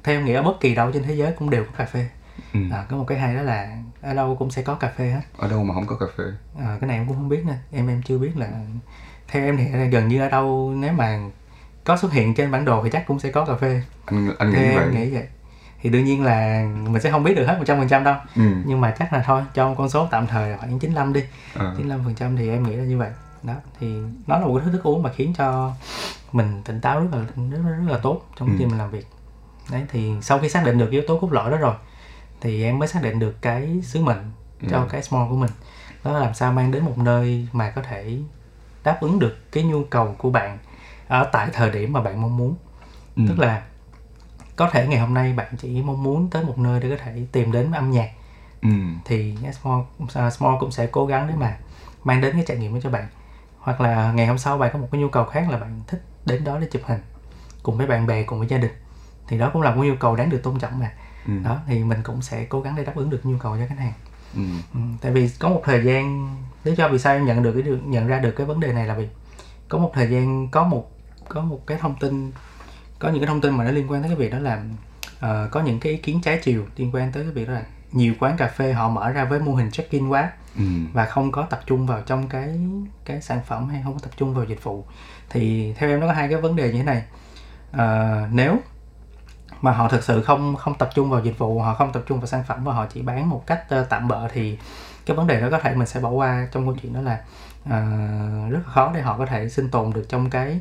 theo 0.03 0.21
nghĩa 0.21 0.41
bất 0.41 0.59
kỳ 0.59 0.75
đâu 0.75 0.91
trên 0.91 1.03
thế 1.03 1.13
giới 1.15 1.31
cũng 1.31 1.49
đều 1.49 1.63
có 1.63 1.71
cà 1.77 1.85
phê 1.85 2.07
Ừ. 2.53 2.59
à, 2.71 2.85
có 2.89 2.97
một 2.97 3.05
cái 3.07 3.19
hay 3.19 3.35
đó 3.35 3.41
là 3.41 3.77
ở 4.01 4.13
đâu 4.13 4.35
cũng 4.39 4.51
sẽ 4.51 4.61
có 4.61 4.73
cà 4.75 4.91
phê 4.97 5.09
hết 5.11 5.21
ở 5.37 5.47
đâu 5.49 5.63
mà 5.63 5.73
không 5.73 5.87
có 5.87 5.95
cà 5.95 6.05
phê 6.17 6.23
à, 6.59 6.77
cái 6.81 6.87
này 6.87 6.97
em 6.97 7.07
cũng 7.07 7.15
không 7.15 7.29
biết 7.29 7.43
nè 7.45 7.53
em 7.71 7.87
em 7.87 8.01
chưa 8.05 8.17
biết 8.17 8.31
là 8.37 8.47
theo 9.27 9.43
em 9.45 9.57
thì 9.57 9.87
gần 9.89 10.07
như 10.07 10.21
ở 10.21 10.29
đâu 10.29 10.73
nếu 10.77 10.93
mà 10.93 11.19
có 11.83 11.97
xuất 11.97 12.11
hiện 12.13 12.33
trên 12.35 12.51
bản 12.51 12.65
đồ 12.65 12.83
thì 12.83 12.89
chắc 12.89 13.07
cũng 13.07 13.19
sẽ 13.19 13.31
có 13.31 13.45
cà 13.45 13.55
phê. 13.55 13.81
Anh 14.05 14.35
anh 14.37 14.51
nghĩ 14.51 14.75
vậy. 14.75 14.87
nghĩ 14.91 15.09
vậy. 15.13 15.27
Thì 15.81 15.89
đương 15.89 16.05
nhiên 16.05 16.23
là 16.23 16.65
mình 16.87 17.01
sẽ 17.01 17.11
không 17.11 17.23
biết 17.23 17.35
được 17.35 17.45
hết 17.45 17.59
100% 17.65 18.03
đâu. 18.03 18.15
Ừ. 18.35 18.41
nhưng 18.65 18.81
mà 18.81 18.95
chắc 18.99 19.13
là 19.13 19.23
thôi 19.25 19.41
cho 19.53 19.69
một 19.69 19.75
con 19.77 19.89
số 19.89 20.07
tạm 20.11 20.27
thời 20.27 20.49
là 20.49 20.57
khoảng 20.57 20.79
95 20.79 21.13
đi. 21.13 21.23
Ờ. 21.53 21.75
95% 21.77 22.37
thì 22.37 22.49
em 22.49 22.63
nghĩ 22.63 22.75
là 22.75 22.83
như 22.83 22.97
vậy. 22.97 23.09
Đó 23.43 23.53
thì 23.79 23.87
nó 24.27 24.39
là 24.39 24.45
một 24.45 24.59
cái 24.63 24.73
thức 24.73 24.83
uống 24.83 25.03
mà 25.03 25.09
khiến 25.15 25.33
cho 25.37 25.71
mình 26.31 26.61
tỉnh 26.65 26.81
táo 26.81 26.99
rất 26.99 27.07
là 27.11 27.17
rất, 27.17 27.43
rất, 27.51 27.59
rất 27.85 27.91
là 27.91 27.97
tốt 28.03 28.21
trong 28.39 28.49
Ừ. 28.49 28.55
khi 28.59 28.65
mình 28.65 28.77
làm 28.77 28.91
việc. 28.91 29.07
Đấy 29.71 29.83
thì 29.91 30.11
sau 30.21 30.39
khi 30.39 30.49
xác 30.49 30.65
định 30.65 30.77
được 30.77 30.91
yếu 30.91 31.01
tố 31.07 31.17
cốt 31.19 31.31
lõi 31.33 31.51
đó 31.51 31.57
rồi 31.57 31.73
thì 32.41 32.63
em 32.63 32.79
mới 32.79 32.87
xác 32.87 33.03
định 33.03 33.19
được 33.19 33.41
cái 33.41 33.81
sứ 33.83 34.01
mệnh 34.01 34.31
cho 34.69 34.77
Ừ. 34.77 34.85
cái 34.91 35.03
small 35.03 35.29
của 35.29 35.35
mình. 35.35 35.49
Đó 36.03 36.11
là 36.11 36.19
làm 36.19 36.33
sao 36.33 36.51
mang 36.51 36.71
đến 36.71 36.83
một 36.85 36.97
nơi 36.97 37.47
mà 37.53 37.69
có 37.69 37.81
thể 37.81 38.17
đáp 38.83 38.97
ứng 39.01 39.19
được 39.19 39.51
cái 39.51 39.63
nhu 39.63 39.83
cầu 39.83 40.15
của 40.17 40.29
bạn 40.29 40.57
ở 41.13 41.29
tại 41.31 41.49
thời 41.53 41.69
điểm 41.71 41.93
mà 41.93 42.01
bạn 42.01 42.21
mong 42.21 42.37
muốn 42.37 42.55
Ừ. 43.15 43.23
tức 43.27 43.39
là 43.39 43.63
có 44.55 44.69
thể 44.71 44.87
ngày 44.87 44.99
hôm 44.99 45.13
nay 45.13 45.33
bạn 45.33 45.53
chỉ 45.57 45.81
mong 45.81 46.03
muốn 46.03 46.29
tới 46.29 46.43
một 46.43 46.57
nơi 46.57 46.79
để 46.79 46.89
có 46.89 47.03
thể 47.05 47.21
tìm 47.31 47.51
đến 47.51 47.71
âm 47.71 47.91
nhạc 47.91 48.09
ừ. 48.61 48.69
thì 49.05 49.35
Small, 49.61 49.79
uh, 50.03 50.33
Small 50.33 50.55
cũng 50.59 50.71
sẽ 50.71 50.87
cố 50.87 51.05
gắng 51.05 51.27
để 51.27 51.33
mà 51.35 51.57
mang 52.03 52.21
đến 52.21 52.33
cái 52.33 52.43
trải 52.47 52.57
nghiệm 52.57 52.73
đó 52.73 52.79
cho 52.83 52.89
bạn 52.89 53.07
hoặc 53.59 53.81
là 53.81 54.11
ngày 54.11 54.27
hôm 54.27 54.37
sau 54.37 54.57
bạn 54.57 54.69
có 54.73 54.79
một 54.79 54.87
cái 54.91 55.01
nhu 55.01 55.09
cầu 55.09 55.25
khác 55.25 55.49
là 55.49 55.57
bạn 55.57 55.81
thích 55.87 56.03
đến 56.25 56.43
đó 56.43 56.57
để 56.59 56.67
chụp 56.71 56.81
hình 56.85 56.99
cùng 57.63 57.77
với 57.77 57.87
bạn 57.87 58.07
bè 58.07 58.23
cùng 58.23 58.39
với 58.39 58.47
gia 58.47 58.57
đình 58.57 58.71
thì 59.27 59.37
đó 59.37 59.49
cũng 59.53 59.61
là 59.61 59.75
một 59.75 59.83
nhu 59.83 59.95
cầu 59.99 60.15
đáng 60.15 60.29
được 60.29 60.43
tôn 60.43 60.59
trọng 60.59 60.79
mà 60.79 60.91
Ừ. 61.27 61.33
đó 61.43 61.59
thì 61.67 61.83
mình 61.83 61.99
cũng 62.03 62.21
sẽ 62.21 62.45
cố 62.45 62.61
gắng 62.61 62.75
để 62.75 62.85
đáp 62.85 62.95
ứng 62.95 63.09
được 63.09 63.25
nhu 63.25 63.37
cầu 63.37 63.57
cho 63.57 63.63
khách 63.69 63.79
hàng 63.79 63.93
Ừ. 64.35 64.41
ừ, 64.73 64.79
tại 65.01 65.11
vì 65.11 65.29
có 65.39 65.49
một 65.49 65.61
thời 65.65 65.83
gian 65.83 66.35
lý 66.63 66.75
do 66.75 66.87
vì 66.87 66.99
sao 66.99 67.13
em 67.13 67.25
nhận 67.25 67.43
được 67.43 67.53
cái 67.63 67.73
nhận 67.85 68.07
ra 68.07 68.19
được 68.19 68.31
cái 68.37 68.45
vấn 68.45 68.59
đề 68.59 68.73
này 68.73 68.87
là 68.87 68.93
vì 68.93 69.07
có 69.69 69.77
một 69.77 69.91
thời 69.93 70.07
gian 70.07 70.47
có 70.51 70.63
một 70.63 70.89
có 71.29 71.41
một 71.41 71.67
cái 71.67 71.77
thông 71.81 71.95
tin 71.99 72.31
có 72.99 73.09
những 73.09 73.19
cái 73.19 73.27
thông 73.27 73.41
tin 73.41 73.57
mà 73.57 73.63
nó 73.63 73.71
liên 73.71 73.91
quan 73.91 74.01
tới 74.01 74.09
cái 74.09 74.15
việc 74.17 74.31
đó 74.31 74.39
là 74.39 74.63
ờ, 75.19 75.47
có 75.51 75.61
những 75.61 75.79
cái 75.79 75.91
ý 75.91 75.97
kiến 75.97 76.21
trái 76.23 76.39
chiều 76.43 76.65
liên 76.77 76.91
quan 76.95 77.11
tới 77.11 77.23
cái 77.23 77.31
việc 77.31 77.47
đó 77.47 77.53
là 77.53 77.63
nhiều 77.91 78.13
quán 78.19 78.37
cà 78.37 78.47
phê 78.47 78.73
họ 78.73 78.89
mở 78.89 79.09
ra 79.09 79.25
với 79.25 79.39
mô 79.39 79.55
hình 79.55 79.71
check-in 79.71 80.07
quá 80.09 80.31
Ừ. 80.57 80.63
và 80.93 81.05
không 81.05 81.31
có 81.31 81.41
tập 81.49 81.61
trung 81.65 81.85
vào 81.87 82.01
trong 82.05 82.27
cái 82.29 82.59
cái 83.05 83.21
sản 83.21 83.39
phẩm 83.47 83.69
hay 83.69 83.81
không 83.83 83.93
có 83.93 83.99
tập 83.99 84.11
trung 84.17 84.33
vào 84.33 84.45
dịch 84.45 84.63
vụ 84.63 84.85
thì 85.29 85.73
theo 85.77 85.89
em 85.89 85.99
nó 85.99 86.07
có 86.07 86.13
hai 86.13 86.27
cái 86.29 86.41
vấn 86.41 86.55
đề 86.55 86.71
như 86.71 86.77
thế 86.77 86.83
này 86.83 87.03
Ờ, 87.71 88.27
nếu 88.31 88.57
mà 89.61 89.71
họ 89.71 89.87
thực 89.89 90.03
sự 90.03 90.21
không 90.23 90.55
không 90.55 90.73
tập 90.77 90.89
trung 90.95 91.09
vào 91.09 91.21
dịch 91.23 91.37
vụ 91.37 91.59
họ 91.61 91.73
không 91.75 91.91
tập 91.93 92.03
trung 92.07 92.19
vào 92.19 92.27
sản 92.27 92.43
phẩm 92.47 92.63
và 92.63 92.73
họ 92.73 92.85
chỉ 92.93 93.01
bán 93.01 93.29
một 93.29 93.43
cách 93.47 93.63
ờ, 93.69 93.83
tạm 93.89 94.07
bợ 94.07 94.27
thì 94.33 94.57
cái 95.05 95.17
vấn 95.17 95.27
đề 95.27 95.41
đó 95.41 95.47
có 95.51 95.59
thể 95.59 95.75
mình 95.75 95.87
sẽ 95.87 95.99
bỏ 95.99 96.09
qua 96.09 96.47
trong 96.51 96.65
câu 96.65 96.75
chuyện 96.81 96.93
đó 96.93 97.01
là 97.01 97.19
ờ, 97.69 97.79
rất 98.49 98.59
là 98.65 98.71
khó 98.73 98.91
để 98.95 99.01
họ 99.01 99.17
có 99.17 99.25
thể 99.25 99.49
sinh 99.49 99.69
tồn 99.69 99.93
được 99.93 100.05
trong 100.09 100.29
cái 100.29 100.59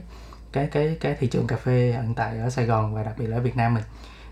cái 0.53 0.67
cái 0.67 0.97
cái 1.01 1.17
thị 1.21 1.27
trường 1.27 1.47
cà 1.47 1.57
phê 1.57 1.99
hiện 2.03 2.15
tại 2.15 2.39
ở 2.39 2.51
Sài 2.51 2.67
Gòn 2.67 2.95
và 2.95 3.03
đặc 3.03 3.15
biệt 3.19 3.27
là 3.27 3.37
ở 3.37 3.41
Việt 3.41 3.57
Nam 3.57 3.75
mình. 3.75 3.85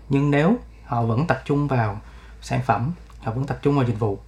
Nhưng 0.09 0.31
nếu 0.31 0.57
họ 0.85 1.03
vẫn 1.03 1.27
tập 1.27 1.41
trung 1.45 1.67
vào 1.67 2.01
sản 2.41 2.61
phẩm 2.65 2.91
họ 3.19 3.31
vẫn 3.31 3.45
tập 3.45 3.59
trung 3.61 3.75
vào 3.75 3.85
dịch 3.85 3.99
vụ 3.99 4.19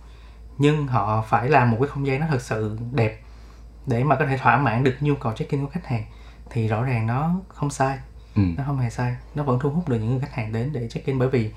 nhưng 0.58 0.88
họ 0.88 1.22
phải 1.22 1.50
làm 1.50 1.72
một 1.72 1.78
cái 1.80 1.88
không 1.88 2.08
gian 2.08 2.20
nó 2.20 2.28
thật 2.30 2.42
sự 2.42 2.78
đẹp 2.92 3.22
để 3.86 4.04
mà 4.04 4.16
có 4.16 4.26
thể 4.26 4.38
thỏa 4.38 4.58
mãn 4.58 4.84
được 4.84 4.96
nhu 5.00 5.16
cầu 5.16 5.34
check-in 5.34 5.66
của 5.66 5.72
khách 5.72 5.88
hàng 5.88 6.04
thì 6.50 6.68
rõ 6.68 6.84
ràng 6.84 7.08
nó 7.08 7.32
không 7.48 7.70
sai. 7.70 7.98
Ừ. 8.36 8.42
nó 8.58 8.64
không 8.66 8.80
hề 8.80 8.90
sai. 8.90 9.16
Nó 9.36 9.44
vẫn 9.44 9.60
thu 9.60 9.70
hút 9.70 9.90
được 9.90 10.00
những 10.00 10.10
người 10.10 10.20
khách 10.20 10.34
hàng 10.34 10.54
đến 10.54 10.70
để 10.74 10.88
check 10.90 11.06
in 11.06 11.20
bởi 11.20 11.30
vì 11.30 11.52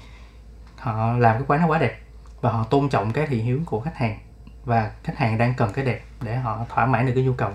họ 0.76 1.12
làm 1.12 1.36
cái 1.36 1.44
quán 1.46 1.60
nó 1.60 1.66
quá 1.66 1.78
đẹp 1.78 2.00
và 2.40 2.52
họ 2.52 2.64
tôn 2.64 2.88
trọng 2.88 3.12
cái 3.12 3.26
thị 3.26 3.40
hiếu 3.42 3.60
của 3.66 3.80
khách 3.80 3.96
hàng 3.96 4.18
và 4.64 4.90
khách 5.04 5.18
hàng 5.18 5.38
đang 5.38 5.54
cần 5.54 5.72
cái 5.72 5.84
đẹp 5.84 6.04
để 6.22 6.36
họ 6.36 6.66
thỏa 6.68 6.86
mãn 6.86 7.06
được 7.06 7.12
cái 7.14 7.24
nhu 7.24 7.32
cầu 7.32 7.50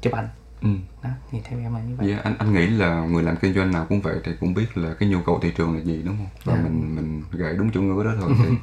chụp 0.00 0.12
ảnh 0.12 0.28
Ừ. 0.62 0.68
đó 1.02 1.10
thì 1.30 1.38
theo 1.44 1.58
em 1.58 1.74
là 1.74 1.80
như 1.80 1.96
vậy. 1.96 2.08
Dạ, 2.10 2.18
anh 2.24 2.34
anh 2.38 2.52
nghĩ 2.54 2.66
là 2.66 3.04
người 3.06 3.22
làm 3.22 3.36
kinh 3.36 3.54
doanh 3.54 3.72
nào 3.72 3.86
cũng 3.88 4.00
vậy 4.00 4.16
thì 4.24 4.32
cũng 4.40 4.54
biết 4.54 4.76
là 4.78 4.94
cái 4.94 5.08
nhu 5.08 5.18
cầu 5.26 5.38
thị 5.42 5.52
trường 5.56 5.74
là 5.76 5.80
gì 5.82 6.02
đúng 6.04 6.16
không? 6.16 6.26
Và 6.44 6.54
Dạ. 6.54 6.62
mình 6.62 6.94
mình 6.94 7.22
gãy 7.32 7.54
đúng 7.54 7.70
chủ 7.70 7.82
ngữ 7.82 8.04
đó 8.04 8.12
thôi. 8.20 8.30
Thì 8.44 8.56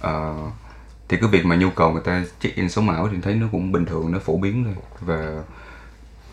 ờ, 0.00 0.36
thì 1.08 1.16
cái 1.20 1.28
việc 1.30 1.44
mà 1.46 1.56
nhu 1.56 1.70
cầu 1.70 1.92
người 1.92 2.02
ta 2.04 2.24
check 2.40 2.56
in 2.56 2.68
sống 2.68 2.90
ảo 2.90 3.08
thì 3.12 3.16
thấy 3.22 3.34
nó 3.34 3.46
cũng 3.52 3.72
bình 3.72 3.84
thường 3.84 4.12
nó 4.12 4.18
phổ 4.18 4.36
biến 4.38 4.64
thôi. 4.64 4.74
Và 5.00 5.42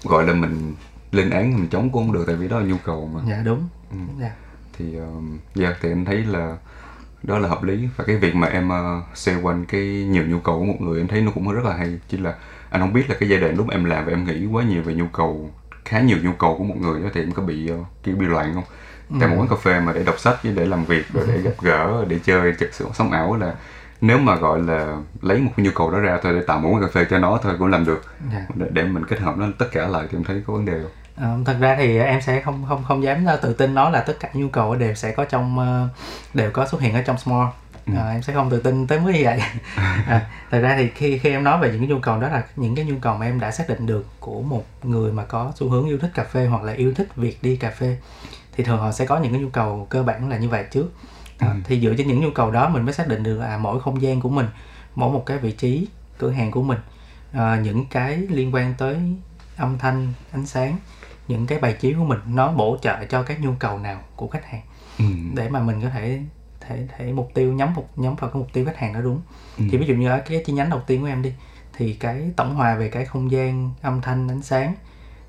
gọi 0.04 0.28
là 0.28 0.34
mình 0.34 0.74
lên 1.12 1.30
án 1.30 1.54
mình 1.56 1.68
chống 1.70 1.90
cũng 1.90 2.06
không 2.06 2.14
được 2.14 2.24
tại 2.28 2.36
vì 2.36 2.48
đó 2.48 2.60
là 2.60 2.66
nhu 2.66 2.78
cầu 2.86 3.08
mà. 3.14 3.22
Dạ 3.30 3.42
đúng. 3.46 3.68
Dạ. 4.20 4.32
Thì 4.78 4.96
um, 4.98 5.38
dạ 5.56 5.76
thì 5.82 5.92
anh 5.92 6.06
thấy 6.06 6.18
là 6.26 6.58
đó 7.24 7.40
là 7.40 7.50
hợp 7.50 7.64
lý. 7.64 7.88
Và 7.98 8.04
cái 8.04 8.18
việc 8.18 8.36
mà 8.36 8.48
em 8.48 8.70
uh, 8.70 9.18
xoay 9.18 9.38
quanh 9.42 9.66
cái 9.66 9.82
nhiều 10.10 10.24
nhu 10.28 10.40
cầu 10.40 10.60
của 10.60 10.66
một 10.66 10.78
người 10.82 11.00
em 11.00 11.08
thấy 11.08 11.22
nó 11.22 11.32
cũng 11.32 11.52
rất 11.52 11.66
là 11.66 11.76
hay. 11.78 12.00
Chỉ 12.10 12.18
là 12.18 12.36
anh 12.70 12.82
không 12.82 12.94
biết 12.94 13.10
là 13.10 13.16
cái 13.20 13.30
giai 13.30 13.40
đoạn 13.40 13.56
lúc 13.56 13.70
em 13.70 13.84
làm 13.84 14.06
và 14.06 14.12
em 14.12 14.24
nghĩ 14.24 14.46
quá 14.46 14.64
nhiều 14.64 14.82
về 14.82 14.94
nhu 14.94 15.06
cầu 15.14 15.52
khá 15.86 16.00
nhiều 16.00 16.18
nhu 16.24 16.32
cầu 16.32 16.56
của 16.58 16.64
một 16.64 16.76
người 16.78 17.02
đó 17.02 17.10
thì 17.14 17.22
em 17.22 17.32
có 17.32 17.44
bị 17.44 17.72
uh, 17.72 17.86
kiểu 18.04 18.16
bị 18.16 18.26
loạn 18.26 18.54
không? 18.54 18.64
Tại 19.20 19.30
một 19.30 19.36
quán 19.40 19.48
cà 19.48 19.56
phê 19.56 19.80
mà 19.80 19.94
để 19.94 20.04
đọc 20.04 20.20
sách 20.20 20.44
với 20.44 20.54
để 20.54 20.66
làm 20.66 20.86
việc 20.86 21.06
rồi 21.14 21.26
để 21.28 21.38
gặp 21.38 21.52
gỡ 21.62 22.06
để 22.08 22.20
chơi 22.24 22.54
trực 22.60 22.74
sự 22.74 22.86
sống 22.94 23.12
ảo 23.12 23.36
là 23.36 23.54
nếu 24.02 24.18
mà 24.18 24.36
gọi 24.36 24.60
là 24.62 24.98
lấy 25.22 25.40
một 25.40 25.52
nhu 25.58 25.72
cầu 25.76 25.92
đó 25.92 26.00
ra 26.00 26.20
thôi 26.24 26.34
để 26.34 26.42
tạo 26.48 26.60
một 26.60 26.70
quán 26.70 26.82
cà 26.82 26.88
phê 26.94 27.06
cho 27.10 27.20
nó 27.20 27.40
thôi 27.44 27.56
cũng 27.60 27.68
làm 27.68 27.86
được. 27.86 28.04
Dạ. 28.32 28.46
Để, 28.56 28.66
để 28.72 28.84
mình 28.84 29.06
kết 29.06 29.20
hợp 29.20 29.38
nó 29.38 29.48
tất 29.60 29.66
cả 29.72 29.88
lại 29.88 30.08
thì 30.12 30.18
em 30.18 30.24
thấy 30.24 30.42
có 30.48 30.54
vấn 30.54 30.66
đề 30.66 30.80
không? 30.82 30.92
Ờ, 31.16 31.38
thật 31.46 31.58
ra 31.60 31.76
thì 31.80 31.98
em 31.98 32.22
sẽ 32.22 32.42
không 32.42 32.66
không 32.70 32.84
không 32.84 33.04
dám 33.04 33.26
ờ, 33.26 33.36
tự 33.36 33.54
tin 33.54 33.74
nói 33.74 33.92
là 33.92 34.02
tất 34.02 34.14
cả 34.20 34.30
nhu 34.34 34.50
cầu 34.50 34.76
đều 34.76 34.94
sẽ 34.94 35.12
có 35.12 35.26
trong 35.26 35.60
ờ, 35.60 35.88
đều 36.34 36.52
có 36.52 36.68
xuất 36.68 36.82
hiện 36.82 36.94
ở 36.94 37.02
trong 37.02 37.18
small 37.18 37.48
Ờ, 37.96 38.10
em 38.10 38.22
sẽ 38.22 38.34
không 38.34 38.50
tự 38.50 38.60
tin 38.60 38.88
tới 38.88 39.00
mức 39.00 39.12
như 39.14 39.22
vậy. 39.24 39.42
À, 40.08 40.30
thật 40.52 40.60
ra 40.60 40.76
thì 40.78 40.90
khi 40.96 41.18
khi 41.18 41.30
em 41.30 41.44
nói 41.44 41.60
về 41.60 41.70
những 41.70 41.80
cái 41.80 41.88
nhu 41.88 42.00
cầu 42.00 42.20
đó 42.20 42.28
là 42.28 42.44
những 42.56 42.76
cái 42.76 42.86
nhu 42.86 42.96
cầu 43.02 43.18
mà 43.18 43.26
em 43.26 43.40
đã 43.40 43.52
xác 43.52 43.70
định 43.70 43.86
được 43.86 44.06
của 44.20 44.42
một 44.42 44.66
người 44.84 45.12
mà 45.12 45.24
có 45.24 45.52
xu 45.56 45.70
hướng 45.70 45.88
yêu 45.88 45.98
thích 45.98 46.12
cà 46.14 46.24
phê 46.24 46.46
hoặc 46.46 46.64
là 46.64 46.74
yêu 46.74 46.94
thích 46.94 47.16
việc 47.16 47.38
đi 47.42 47.56
cà 47.56 47.72
phê 47.72 47.98
thì 48.54 48.64
thường 48.64 48.80
họ 48.80 48.92
sẽ 48.92 49.06
có 49.06 49.20
những 49.20 49.32
cái 49.32 49.42
nhu 49.42 49.50
cầu 49.50 49.88
cơ 49.90 50.04
bản 50.04 50.30
là 50.30 50.38
như 50.38 50.50
vậy 50.50 50.66
trước. 50.72 50.94
Đó, 51.40 51.48
thì 51.64 51.82
dựa 51.82 51.94
trên 51.98 52.08
những 52.08 52.22
nhu 52.22 52.32
cầu 52.32 52.52
đó 52.52 52.70
mình 52.70 52.84
mới 52.84 52.94
xác 52.94 53.08
định 53.08 53.24
được 53.24 53.40
là 53.40 53.58
mỗi 53.58 53.80
không 53.80 54.02
gian 54.02 54.22
của 54.22 54.30
mình 54.30 54.48
mỗi 54.96 55.12
một 55.12 55.26
cái 55.26 55.38
vị 55.38 55.52
trí 55.52 55.88
cửa 56.18 56.32
hàng 56.32 56.52
của 56.52 56.64
mình 56.64 56.80
ờ, 57.34 57.58
những 57.64 57.86
cái 57.86 58.18
liên 58.18 58.56
quan 58.56 58.74
tới 58.78 58.98
âm 59.58 59.78
thanh 59.78 60.14
ánh 60.32 60.46
sáng 60.46 60.78
những 61.28 61.48
cái 61.48 61.60
bài 61.60 61.74
chiếu 61.74 62.00
của 62.00 62.06
mình 62.06 62.20
nó 62.28 62.52
bổ 62.52 62.78
trợ 62.82 63.06
cho 63.06 63.24
các 63.24 63.42
nhu 63.42 63.52
cầu 63.60 63.80
nào 63.80 64.02
của 64.16 64.28
khách 64.28 64.46
hàng 64.46 64.62
ừ. 65.00 65.06
để 65.34 65.50
mà 65.50 65.60
mình 65.60 65.82
có 65.82 65.90
thể 65.90 66.20
thể 66.68 66.88
thể 66.98 67.12
mục 67.14 67.32
tiêu 67.34 67.54
nhắm 67.54 67.74
mục 67.74 67.90
nhắm 67.96 68.16
vào 68.16 68.30
cái 68.30 68.40
mục 68.40 68.50
tiêu 68.54 68.66
khách 68.66 68.78
hàng 68.78 68.94
đó 68.94 69.02
đúng 69.02 69.22
Ừ. 69.58 69.64
thì 69.72 69.78
ví 69.78 69.86
dụ 69.86 69.96
như 69.96 70.10
ở 70.10 70.22
cái 70.30 70.44
chi 70.46 70.54
nhánh 70.54 70.70
đầu 70.70 70.82
tiên 70.88 71.02
của 71.02 71.08
em 71.08 71.22
đi 71.22 71.34
thì 71.74 71.94
cái 71.94 72.22
tổng 72.36 72.56
hòa 72.56 72.76
về 72.76 72.90
cái 72.90 73.06
không 73.06 73.32
gian 73.32 73.72
âm 73.82 74.02
thanh 74.02 74.28
ánh 74.32 74.42
sáng 74.42 74.74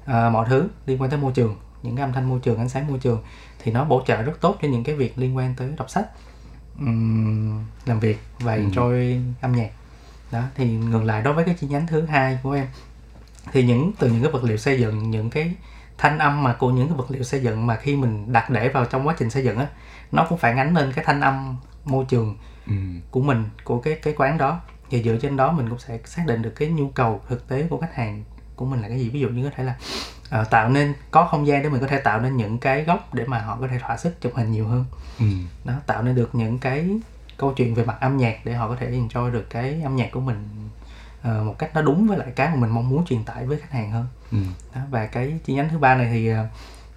à, 0.05 0.31
mọi 0.31 0.47
thứ 0.49 0.69
liên 0.87 1.01
quan 1.01 1.11
tới 1.11 1.19
môi 1.21 1.33
trường 1.33 1.57
những 1.83 1.97
cái 1.97 2.03
âm 2.05 2.13
thanh 2.13 2.29
môi 2.29 2.41
trường 2.41 2.59
ánh 2.59 2.69
sáng 2.69 2.87
môi 2.89 2.99
trường 2.99 3.23
thì 3.63 3.73
nó 3.73 3.85
bổ 3.85 4.03
trợ 4.07 4.23
rất 4.23 4.41
tốt 4.41 4.57
cho 4.63 4.69
những 4.69 4.85
cái 4.85 4.95
việc 4.95 5.19
liên 5.19 5.37
quan 5.37 5.55
tới 5.57 5.73
đọc 5.77 5.91
sách 5.91 6.07
ừm, 6.79 7.65
làm 7.87 8.01
việc 8.01 8.19
và 8.41 8.55
Ừ. 8.55 8.61
enjoy 8.63 9.21
âm 9.41 9.53
nhạc 9.53 9.71
đó 10.33 10.43
thì 10.55 10.71
ngược 10.77 11.05
lại 11.05 11.23
đối 11.23 11.35
với 11.35 11.45
cái 11.45 11.55
chi 11.61 11.67
nhánh 11.67 11.87
thứ 11.87 12.03
hai 12.07 12.39
của 12.43 12.53
em 12.53 12.67
thì 13.53 13.63
những 13.63 13.93
từ 13.99 14.09
những 14.11 14.23
cái 14.23 14.33
vật 14.33 14.45
liệu 14.45 14.57
xây 14.57 14.81
dựng 14.81 15.11
những 15.11 15.31
cái 15.31 15.55
thanh 15.99 16.19
âm 16.19 16.43
mà 16.43 16.53
của 16.53 16.71
những 16.71 16.89
cái 16.89 16.97
vật 16.97 17.11
liệu 17.11 17.23
xây 17.23 17.41
dựng 17.43 17.67
mà 17.67 17.77
khi 17.77 17.97
mình 17.97 18.33
đặt 18.33 18.51
để 18.51 18.69
vào 18.69 18.85
trong 18.85 19.07
quá 19.09 19.15
trình 19.19 19.31
xây 19.31 19.45
dựng 19.45 19.59
á 19.59 19.67
nó 20.13 20.27
cũng 20.29 20.39
phản 20.39 20.57
ánh 20.59 20.75
lên 20.75 20.93
cái 20.93 21.05
thanh 21.05 21.21
âm 21.21 21.57
môi 21.85 22.05
trường 22.09 22.37
Ừ. 22.67 22.75
của 23.11 23.21
mình 23.21 23.45
của 23.65 23.81
cái 23.81 23.95
cái 24.03 24.15
quán 24.17 24.39
đó 24.39 24.61
thì 24.91 25.03
dựa 25.03 25.17
trên 25.23 25.37
đó 25.37 25.53
mình 25.53 25.69
cũng 25.69 25.79
sẽ 25.79 25.99
xác 26.05 26.23
định 26.27 26.43
được 26.43 26.51
cái 26.57 26.69
nhu 26.69 26.89
cầu 26.89 27.21
thực 27.29 27.49
tế 27.49 27.67
của 27.71 27.79
khách 27.81 27.95
hàng 27.95 28.25
của 28.57 28.65
mình 28.65 28.81
là 28.83 28.89
cái 28.89 28.99
gì 28.99 29.09
ví 29.09 29.21
dụ 29.21 29.29
như 29.29 29.45
có 29.45 29.51
thể 29.57 29.65
là 29.65 29.75
ờ, 30.31 30.45
tạo 30.45 30.69
nên 30.69 30.95
có 31.11 31.27
không 31.27 31.47
gian 31.47 31.63
để 31.63 31.69
mình 31.69 31.81
có 31.81 31.87
thể 31.87 31.99
tạo 31.99 32.21
nên 32.21 32.37
những 32.37 32.59
cái 32.59 32.85
góc 32.85 33.15
để 33.15 33.25
mà 33.27 33.39
họ 33.39 33.57
có 33.61 33.69
thể 33.69 33.79
thỏa 33.79 33.97
sức 33.97 34.21
chụp 34.21 34.33
hình 34.35 34.53
nhiều 34.53 34.67
hơn 34.69 34.85
Ừ. 35.19 35.25
đó 35.65 35.73
tạo 35.87 36.03
nên 36.03 36.15
được 36.15 36.35
những 36.35 36.59
cái 36.59 36.89
câu 37.37 37.53
chuyện 37.57 37.75
về 37.75 37.85
mặt 37.85 37.97
âm 38.01 38.17
nhạc 38.17 38.37
để 38.45 38.55
họ 38.55 38.69
có 38.69 38.77
thể 38.81 38.91
enjoy 38.91 39.31
được 39.31 39.47
cái 39.51 39.81
âm 39.85 39.97
nhạc 39.97 40.09
của 40.13 40.21
mình 40.21 40.69
ờ, 41.23 41.43
một 41.45 41.55
cách 41.59 41.71
nó 41.75 41.83
đúng 41.83 42.07
với 42.09 42.19
lại 42.19 42.29
cái 42.37 42.49
mà 42.49 42.55
mình 42.57 42.71
mong 42.71 42.89
muốn 42.89 43.05
truyền 43.05 43.25
tải 43.25 43.47
với 43.47 43.59
khách 43.61 43.73
hàng 43.73 43.91
hơn 43.91 44.07
Ừ. 44.33 44.39
đó, 44.75 44.81
và 44.91 45.07
cái 45.07 45.39
chi 45.45 45.55
nhánh 45.55 45.69
thứ 45.69 45.79
ba 45.79 45.95
này 45.95 46.09
thì 46.13 46.29
ờ, 46.29 46.47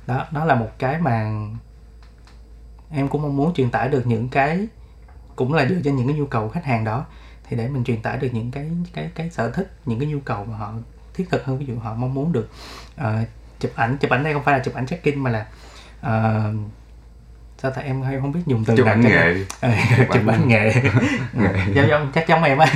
đó 0.07 0.25
nó 0.31 0.45
là 0.45 0.55
một 0.55 0.69
cái 0.79 0.99
mà 1.01 1.31
em 2.93 3.07
cũng 3.07 3.21
mong 3.21 3.37
muốn 3.37 3.53
truyền 3.53 3.69
tải 3.71 3.89
được 3.89 4.07
những 4.07 4.29
cái 4.29 4.67
cũng 5.35 5.53
là 5.53 5.65
dựa 5.69 5.79
trên 5.83 5.95
những 5.95 6.07
cái 6.07 6.15
nhu 6.15 6.25
cầu 6.25 6.49
khách 6.49 6.65
hàng 6.65 6.83
đó. 6.83 7.05
Thì 7.49 7.57
để 7.57 7.67
mình 7.67 7.83
truyền 7.83 8.01
tải 8.01 8.17
được 8.17 8.29
những 8.31 8.51
cái 8.51 8.69
cái 8.93 9.09
cái 9.15 9.29
sở 9.29 9.51
thích 9.51 9.73
những 9.85 9.99
cái 9.99 10.07
nhu 10.09 10.19
cầu 10.25 10.45
mà 10.45 10.57
họ 10.57 10.73
thiết 11.13 11.29
thực 11.31 11.45
hơn 11.45 11.57
ví 11.57 11.65
dụ 11.65 11.79
họ 11.79 11.93
mong 11.93 12.13
muốn 12.13 12.31
được 12.31 12.49
ờ, 12.95 13.23
chụp 13.59 13.71
ảnh. 13.75 13.97
Chụp 13.97 14.11
ảnh 14.11 14.23
đây 14.23 14.33
không 14.33 14.43
phải 14.43 14.57
là 14.57 14.63
chụp 14.63 14.73
ảnh 14.73 14.87
check 14.87 15.03
in 15.03 15.19
mà 15.19 15.29
là 15.31 15.45
ờ, 16.01 16.53
sao 17.57 17.71
tại 17.75 17.83
em 17.83 18.01
hay 18.01 18.19
không 18.19 18.31
biết 18.31 18.39
dùng 18.45 18.65
từ 18.65 18.75
chụp 18.77 18.85
nào 18.85 18.95
ảnh 18.95 19.01
nghệ. 19.01 19.45
Ờ, 19.61 19.71
Chụp 20.13 20.27
ảnh- 20.27 20.47
nghệ. 20.47 20.73
Giống 21.73 21.87
giống 21.87 22.11
chắc 22.13 22.27
giống 22.27 22.43
em 22.43 22.57
á. 22.57 22.67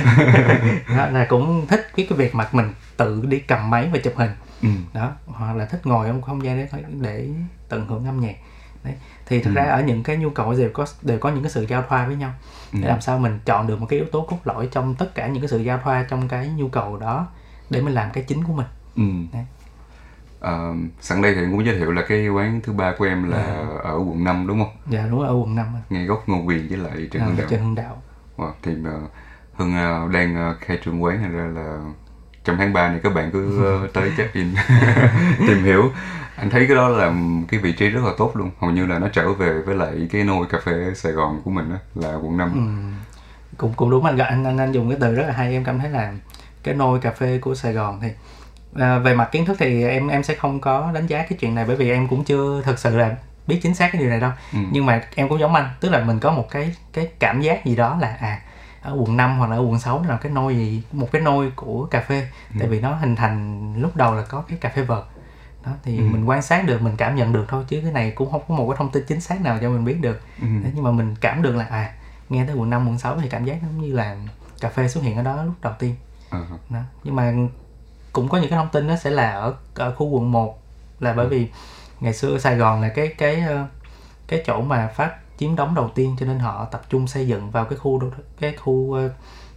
Đó, 0.96 1.06
là 1.06 1.26
cũng 1.28 1.66
thích 1.66 1.86
cái 1.96 2.06
cái 2.08 2.18
việc 2.18 2.34
mà 2.34 2.48
mình 2.52 2.72
tự 2.96 3.24
đi 3.28 3.38
cầm 3.38 3.70
máy 3.70 3.88
và 3.92 3.98
chụp 3.98 4.12
hình. 4.16 4.30
Ừ. 4.62 4.68
đó 4.92 5.12
hoặc 5.26 5.56
là 5.56 5.64
thích 5.64 5.86
ngồi 5.86 6.06
trong 6.06 6.22
không 6.22 6.44
gian 6.44 6.56
đấy 6.72 6.82
để 7.00 7.28
tận 7.68 7.86
hưởng 7.86 8.06
âm 8.06 8.20
nhạc. 8.20 8.36
Đấy 8.84 8.94
thì 9.26 9.40
thực 9.42 9.50
Ừ. 9.50 9.54
ra 9.54 9.62
ở 9.64 9.82
những 9.82 10.02
cái 10.02 10.16
nhu 10.16 10.30
cầu 10.30 10.54
đều 10.54 10.70
có 10.72 10.86
đều 11.02 11.18
có 11.18 11.30
những 11.30 11.42
cái 11.42 11.50
sự 11.50 11.66
giao 11.68 11.84
thoa 11.88 12.06
với 12.06 12.16
nhau 12.16 12.32
Ừ. 12.72 12.78
để 12.82 12.88
làm 12.88 13.00
sao 13.00 13.18
mình 13.18 13.38
chọn 13.44 13.66
được 13.66 13.80
một 13.80 13.86
cái 13.88 13.98
yếu 13.98 14.08
tố 14.12 14.22
cốt 14.28 14.38
lõi 14.44 14.68
trong 14.72 14.94
tất 14.94 15.14
cả 15.14 15.26
những 15.26 15.42
cái 15.42 15.48
sự 15.48 15.58
giao 15.58 15.78
thoa 15.84 16.02
trong 16.10 16.28
cái 16.28 16.48
nhu 16.48 16.68
cầu 16.68 16.96
đó 16.96 17.26
để 17.70 17.80
mình 17.80 17.94
làm 17.94 18.10
cái 18.12 18.24
chính 18.24 18.44
của 18.44 18.52
mình 18.52 18.66
Ừ. 18.96 19.02
Đấy. 19.32 19.44
Ờ, 20.40 20.74
sẵn 21.00 21.22
đây 21.22 21.34
thì 21.34 21.46
muốn 21.46 21.66
giới 21.66 21.78
thiệu 21.78 21.92
là 21.92 22.02
cái 22.08 22.28
quán 22.28 22.60
thứ 22.64 22.72
ba 22.72 22.94
của 22.98 23.04
em 23.04 23.30
là 23.30 23.66
ở 23.82 23.94
quận 23.98 24.24
5 24.24 24.46
đúng 24.46 24.58
không? 24.58 24.76
dạ 24.90 25.06
đúng 25.10 25.20
ở 25.26 25.34
quận 25.34 25.54
năm 25.54 25.66
Ngay 25.90 26.04
góc 26.06 26.22
Ngô 26.28 26.42
Quyền 26.44 26.68
với 26.68 26.78
lại 26.78 27.08
Trần 27.10 27.22
à, 27.22 27.26
Hưng 27.26 27.36
Đạo. 27.36 27.46
Trần 27.50 27.60
Hưng 27.60 27.74
Đạo 27.74 28.02
Wow, 28.36 28.52
thì 28.62 28.72
uh, 28.72 29.10
Hưng 29.54 29.74
ờ, 29.76 30.08
đang 30.12 30.36
ờ, 30.36 30.56
khai 30.60 30.78
trương 30.84 31.02
quán 31.02 31.18
thành 31.22 31.32
ra 31.32 31.44
là 31.60 31.78
trong 32.46 32.56
tháng 32.58 32.72
3 32.72 32.88
này 32.88 33.00
các 33.02 33.14
bạn 33.14 33.30
cứ 33.32 33.64
ờ, 33.82 33.88
tới 33.92 34.10
check 34.16 34.34
in. 34.34 34.54
Tìm 35.46 35.64
hiểu. 35.64 35.92
Anh 36.36 36.50
thấy 36.50 36.66
cái 36.66 36.76
đó 36.76 36.88
là 36.88 37.12
cái 37.48 37.60
vị 37.60 37.72
trí 37.72 37.88
rất 37.88 38.04
là 38.04 38.10
tốt 38.18 38.36
luôn. 38.36 38.50
Hầu 38.60 38.70
như 38.70 38.86
là 38.86 38.98
nó 38.98 39.08
trở 39.08 39.32
về 39.32 39.52
với 39.66 39.74
lại 39.74 40.08
cái 40.12 40.24
nôi 40.24 40.46
cà 40.50 40.58
phê 40.64 40.92
Sài 40.94 41.12
Gòn 41.12 41.40
của 41.44 41.50
mình 41.50 41.70
đó, 41.70 41.76
là 41.94 42.14
quận 42.14 42.36
5 42.36 42.52
Ừ. 42.54 42.60
cũng 43.56 43.72
cũng 43.76 43.90
đúng 43.90 44.04
anh 44.04 44.18
anh 44.18 44.44
anh 44.44 44.58
anh 44.58 44.72
dùng 44.72 44.88
cái 44.90 44.98
từ 45.00 45.14
rất 45.14 45.24
là 45.26 45.32
hay. 45.32 45.52
Em 45.52 45.64
cảm 45.64 45.78
thấy 45.78 45.90
là 45.90 46.12
cái 46.62 46.74
nôi 46.74 47.00
cà 47.00 47.10
phê 47.10 47.38
của 47.38 47.54
Sài 47.54 47.72
Gòn 47.72 48.00
thì 48.02 48.08
à, 48.74 48.98
về 48.98 49.14
mặt 49.14 49.28
kiến 49.32 49.46
thức 49.46 49.56
thì 49.60 49.84
em 49.84 50.08
em 50.08 50.22
sẽ 50.22 50.34
không 50.34 50.60
có 50.60 50.90
đánh 50.94 51.06
giá 51.06 51.18
cái 51.18 51.38
chuyện 51.40 51.54
này 51.54 51.64
bởi 51.66 51.76
vì 51.76 51.90
em 51.90 52.08
cũng 52.08 52.24
chưa 52.24 52.62
thực 52.64 52.78
sự 52.78 52.96
là 52.96 53.16
biết 53.46 53.60
chính 53.62 53.74
xác 53.74 53.92
cái 53.92 54.00
điều 54.00 54.10
này 54.10 54.20
đâu. 54.20 54.30
Ừ. 54.52 54.58
nhưng 54.70 54.86
mà 54.86 55.02
em 55.14 55.28
cũng 55.28 55.40
giống 55.40 55.54
anh 55.54 55.68
tức 55.80 55.88
là 55.88 56.04
mình 56.04 56.18
có 56.18 56.30
một 56.30 56.50
cái 56.50 56.74
cái 56.92 57.08
cảm 57.18 57.40
giác 57.40 57.64
gì 57.64 57.76
đó 57.76 57.98
là 58.00 58.16
à 58.20 58.38
ở 58.86 58.96
quận 58.98 59.16
5 59.16 59.38
hoặc 59.38 59.50
là 59.50 59.56
ở 59.56 59.60
quận 59.60 59.78
6 59.78 60.04
là 60.08 60.16
cái 60.16 60.32
nôi 60.32 60.56
gì 60.56 60.82
một 60.92 61.08
cái 61.12 61.22
nôi 61.22 61.50
của 61.56 61.86
cà 61.90 62.00
phê 62.00 62.28
tại 62.58 62.68
vì 62.68 62.80
nó 62.80 62.94
hình 62.94 63.16
thành 63.16 63.74
lúc 63.82 63.96
đầu 63.96 64.14
là 64.14 64.22
có 64.22 64.42
cái 64.48 64.58
cà 64.58 64.68
phê 64.68 64.82
vợt 64.82 65.04
đó 65.64 65.72
thì 65.82 65.98
Ừ. 65.98 66.02
mình 66.04 66.24
quan 66.28 66.42
sát 66.42 66.66
được 66.66 66.82
mình 66.82 66.96
cảm 66.96 67.16
nhận 67.16 67.32
được 67.32 67.44
thôi 67.48 67.64
chứ 67.68 67.80
cái 67.82 67.92
này 67.92 68.10
cũng 68.10 68.30
không 68.32 68.42
có 68.48 68.54
một 68.54 68.68
cái 68.68 68.76
thông 68.78 68.90
tin 68.90 69.04
chính 69.08 69.20
xác 69.20 69.40
nào 69.40 69.58
cho 69.60 69.70
mình 69.70 69.84
biết 69.84 69.96
được 70.00 70.20
Ừ. 70.40 70.46
Thế 70.64 70.70
nhưng 70.74 70.84
mà 70.84 70.90
mình 70.90 71.14
cảm 71.20 71.42
được 71.42 71.56
là 71.56 71.64
à 71.70 71.92
nghe 72.28 72.44
tới 72.46 72.56
quận 72.56 72.70
5, 72.70 72.88
quận 72.88 72.98
6 72.98 73.18
thì 73.20 73.28
cảm 73.28 73.44
giác 73.44 73.56
giống 73.62 73.80
như 73.80 73.92
là 73.94 74.16
cà 74.60 74.68
phê 74.68 74.88
xuất 74.88 75.04
hiện 75.04 75.16
ở 75.16 75.22
đó 75.22 75.42
lúc 75.42 75.54
đầu 75.62 75.72
tiên 75.78 75.94
Ờ, 76.30 76.44
đó. 76.70 76.80
nhưng 77.04 77.16
mà 77.16 77.32
cũng 78.12 78.28
có 78.28 78.38
những 78.38 78.50
cái 78.50 78.56
thông 78.56 78.68
tin 78.72 78.86
nó 78.86 78.96
sẽ 78.96 79.10
là 79.10 79.30
ở 79.32 79.54
ở 79.74 79.94
khu 79.94 80.06
quận 80.06 80.32
1 80.32 80.58
là 81.00 81.12
bởi 81.12 81.26
vì 81.28 81.48
ngày 82.00 82.12
xưa 82.12 82.30
ở 82.32 82.38
Sài 82.38 82.56
Gòn 82.56 82.80
là 82.82 82.88
cái 82.88 83.08
cái 83.18 83.40
ờ, 83.40 83.66
cái 84.28 84.42
chỗ 84.46 84.60
mà 84.60 84.88
phát 84.94 85.10
chiếm 85.38 85.56
đóng 85.56 85.74
đầu 85.74 85.90
tiên 85.94 86.16
cho 86.20 86.26
nên 86.26 86.38
họ 86.38 86.64
tập 86.64 86.82
trung 86.88 87.06
xây 87.06 87.28
dựng 87.28 87.50
vào 87.50 87.64
cái 87.64 87.78
khu 87.78 88.00
cái 88.40 88.54
khu 88.56 88.92
ờ, 88.92 89.10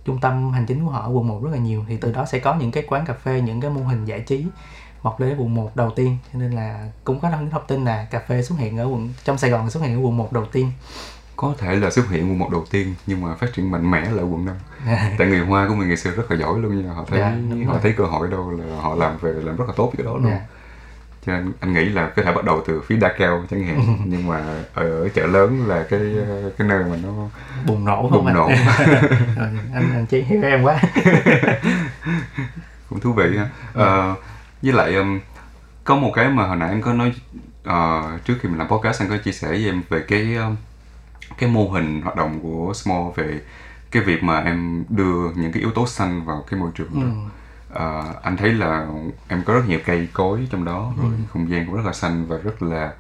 trung 0.06 0.20
tâm 0.22 0.52
hành 0.52 0.66
chính 0.66 0.86
của 0.86 0.92
họ 0.92 1.00
ở 1.02 1.10
quận 1.12 1.28
1 1.28 1.40
rất 1.44 1.50
là 1.52 1.58
nhiều. 1.58 1.86
Thì 1.88 1.98
từ 1.98 2.12
đó 2.12 2.26
sẽ 2.26 2.40
có 2.40 2.56
những 2.56 2.72
cái 2.72 2.84
quán 2.88 3.06
cà 3.06 3.14
phê 3.14 3.42
những 3.42 3.62
cái 3.62 3.72
mô 3.72 3.82
hình 3.82 4.06
giải 4.06 4.20
trí 4.20 4.46
mọc 5.04 5.20
lên 5.20 5.30
ở 5.30 5.36
quận 5.40 5.56
1 5.56 5.76
đầu 5.76 5.92
tiên. 5.96 6.18
Cho 6.34 6.40
nên 6.40 6.52
là 6.52 6.88
cũng 7.04 7.20
có 7.20 7.30
thông 7.52 7.64
tin 7.68 7.86
là 7.86 8.08
cà 8.12 8.20
phê 8.28 8.42
xuất 8.44 8.60
hiện 8.60 8.78
ở 8.78 8.86
quận 8.86 9.14
trong 9.24 9.38
Sài 9.38 9.50
Gòn 9.50 9.70
xuất 9.70 9.84
hiện 9.84 9.96
ở 9.96 10.06
quận 10.06 10.18
1 10.18 10.34
đầu 10.34 10.46
tiên. 10.46 10.72
Có 11.36 11.54
thể 11.58 11.76
là 11.76 11.90
xuất 11.92 12.10
hiện 12.10 12.30
quận 12.30 12.40
một 12.40 12.50
đầu 12.52 12.66
tiên 12.72 12.96
nhưng 13.08 13.22
mà 13.22 13.36
phát 13.36 13.54
triển 13.54 13.72
mạnh 13.72 13.92
mẽ 13.92 14.10
là 14.12 14.24
quận 14.24 14.46
5 14.46 14.56
tại 15.18 15.28
người 15.28 15.40
Hoa 15.40 15.68
của 15.68 15.76
mình 15.76 15.88
ngày 15.88 15.98
xưa 15.98 16.12
rất 16.12 16.32
là 16.32 16.38
giỏi 16.38 16.60
luôn 16.60 16.84
nha. 16.88 16.94
Họ 16.94 17.06
thấy 17.08 17.20
Dạ, 17.20 17.30
họ 17.66 17.74
rồi. 17.74 17.82
thấy 17.82 17.94
cơ 17.98 18.04
hội 18.06 18.28
đâu 18.28 18.52
là 18.52 18.82
họ 18.82 18.96
làm 18.96 19.18
về 19.18 19.34
làm 19.34 19.56
rất 19.56 19.66
là 19.68 19.74
tốt 19.78 19.92
cái 19.98 20.06
đó 20.06 20.14
luôn. 20.14 20.26
Dạ. 20.32 20.46
Cho 21.26 21.34
nên 21.34 21.52
anh 21.60 21.74
nghĩ 21.74 21.86
là 21.86 22.10
có 22.16 22.24
thể 22.24 22.34
bắt 22.34 22.44
đầu 22.46 22.64
từ 22.68 22.82
phía 22.82 22.96
đa 22.96 23.14
cao 23.18 23.46
chẳng 23.50 23.64
hạn. 23.68 23.98
Nhưng 24.06 24.28
mà 24.28 24.38
ở, 24.74 25.04
ở 25.04 25.10
chợ 25.10 25.28
lớn 25.28 25.68
là 25.68 25.86
cái 25.90 26.00
ờ, 26.28 26.52
cái 26.58 26.68
nơi 26.68 26.84
mà 26.84 26.98
nó 27.04 27.10
bùng 27.68 27.86
nổ 27.86 28.02
không 28.02 28.12
bùng 28.12 28.26
anh? 28.26 28.36
nổ. 28.36 28.48
Rồi, 29.36 29.50
anh 29.74 29.92
anh 29.94 30.06
chị 30.10 30.22
hiểu 30.22 30.42
em 30.44 30.64
quá. 30.64 30.82
Cũng 32.90 33.00
thú 33.00 33.14
vị 33.14 33.38
ha. 33.38 33.50
Ờ, 33.74 34.16
với 34.62 34.74
lại 34.74 34.96
um, 34.96 35.20
có 35.84 35.96
một 35.96 36.12
cái 36.16 36.30
mà 36.30 36.48
hồi 36.48 36.56
nãy 36.56 36.70
em 36.70 36.82
có 36.82 36.94
nói 36.94 37.14
ờ, 37.64 38.04
trước 38.26 38.36
khi 38.42 38.50
mình 38.50 38.58
làm 38.58 38.68
podcast 38.68 39.02
anh 39.02 39.10
có 39.10 39.18
chia 39.18 39.32
sẻ 39.32 39.48
với 39.48 39.66
em 39.66 39.82
về 39.90 40.04
cái 40.08 40.36
um, 40.36 40.56
cái 41.38 41.50
mô 41.50 41.70
hình 41.70 42.02
hoạt 42.02 42.16
động 42.16 42.40
của 42.42 42.74
Small 42.74 43.04
về 43.16 43.42
cái 43.92 44.04
việc 44.04 44.24
mà 44.24 44.40
em 44.40 44.84
đưa 44.90 45.32
những 45.36 45.52
cái 45.52 45.62
yếu 45.62 45.72
tố 45.72 45.88
xanh 45.88 46.26
vào 46.26 46.44
cái 46.52 46.60
môi 46.60 46.72
trường 46.76 46.90
đó. 46.94 47.30
Ừ. 47.70 47.76
Ờ, 47.76 48.14
anh 48.24 48.38
thấy 48.38 48.54
là 48.54 48.88
em 49.28 49.44
có 49.46 49.54
rất 49.54 49.64
nhiều 49.68 49.80
cây 49.86 50.08
cối 50.14 50.48
trong 50.52 50.66
đó 50.66 50.94
rồi 51.02 51.12
không 51.34 51.50
gian 51.50 51.66
cũng 51.66 51.76
rất 51.76 51.86
là 51.86 51.94
xanh 51.94 52.26
và 52.26 52.38
rất 52.38 52.64
là 52.64 52.94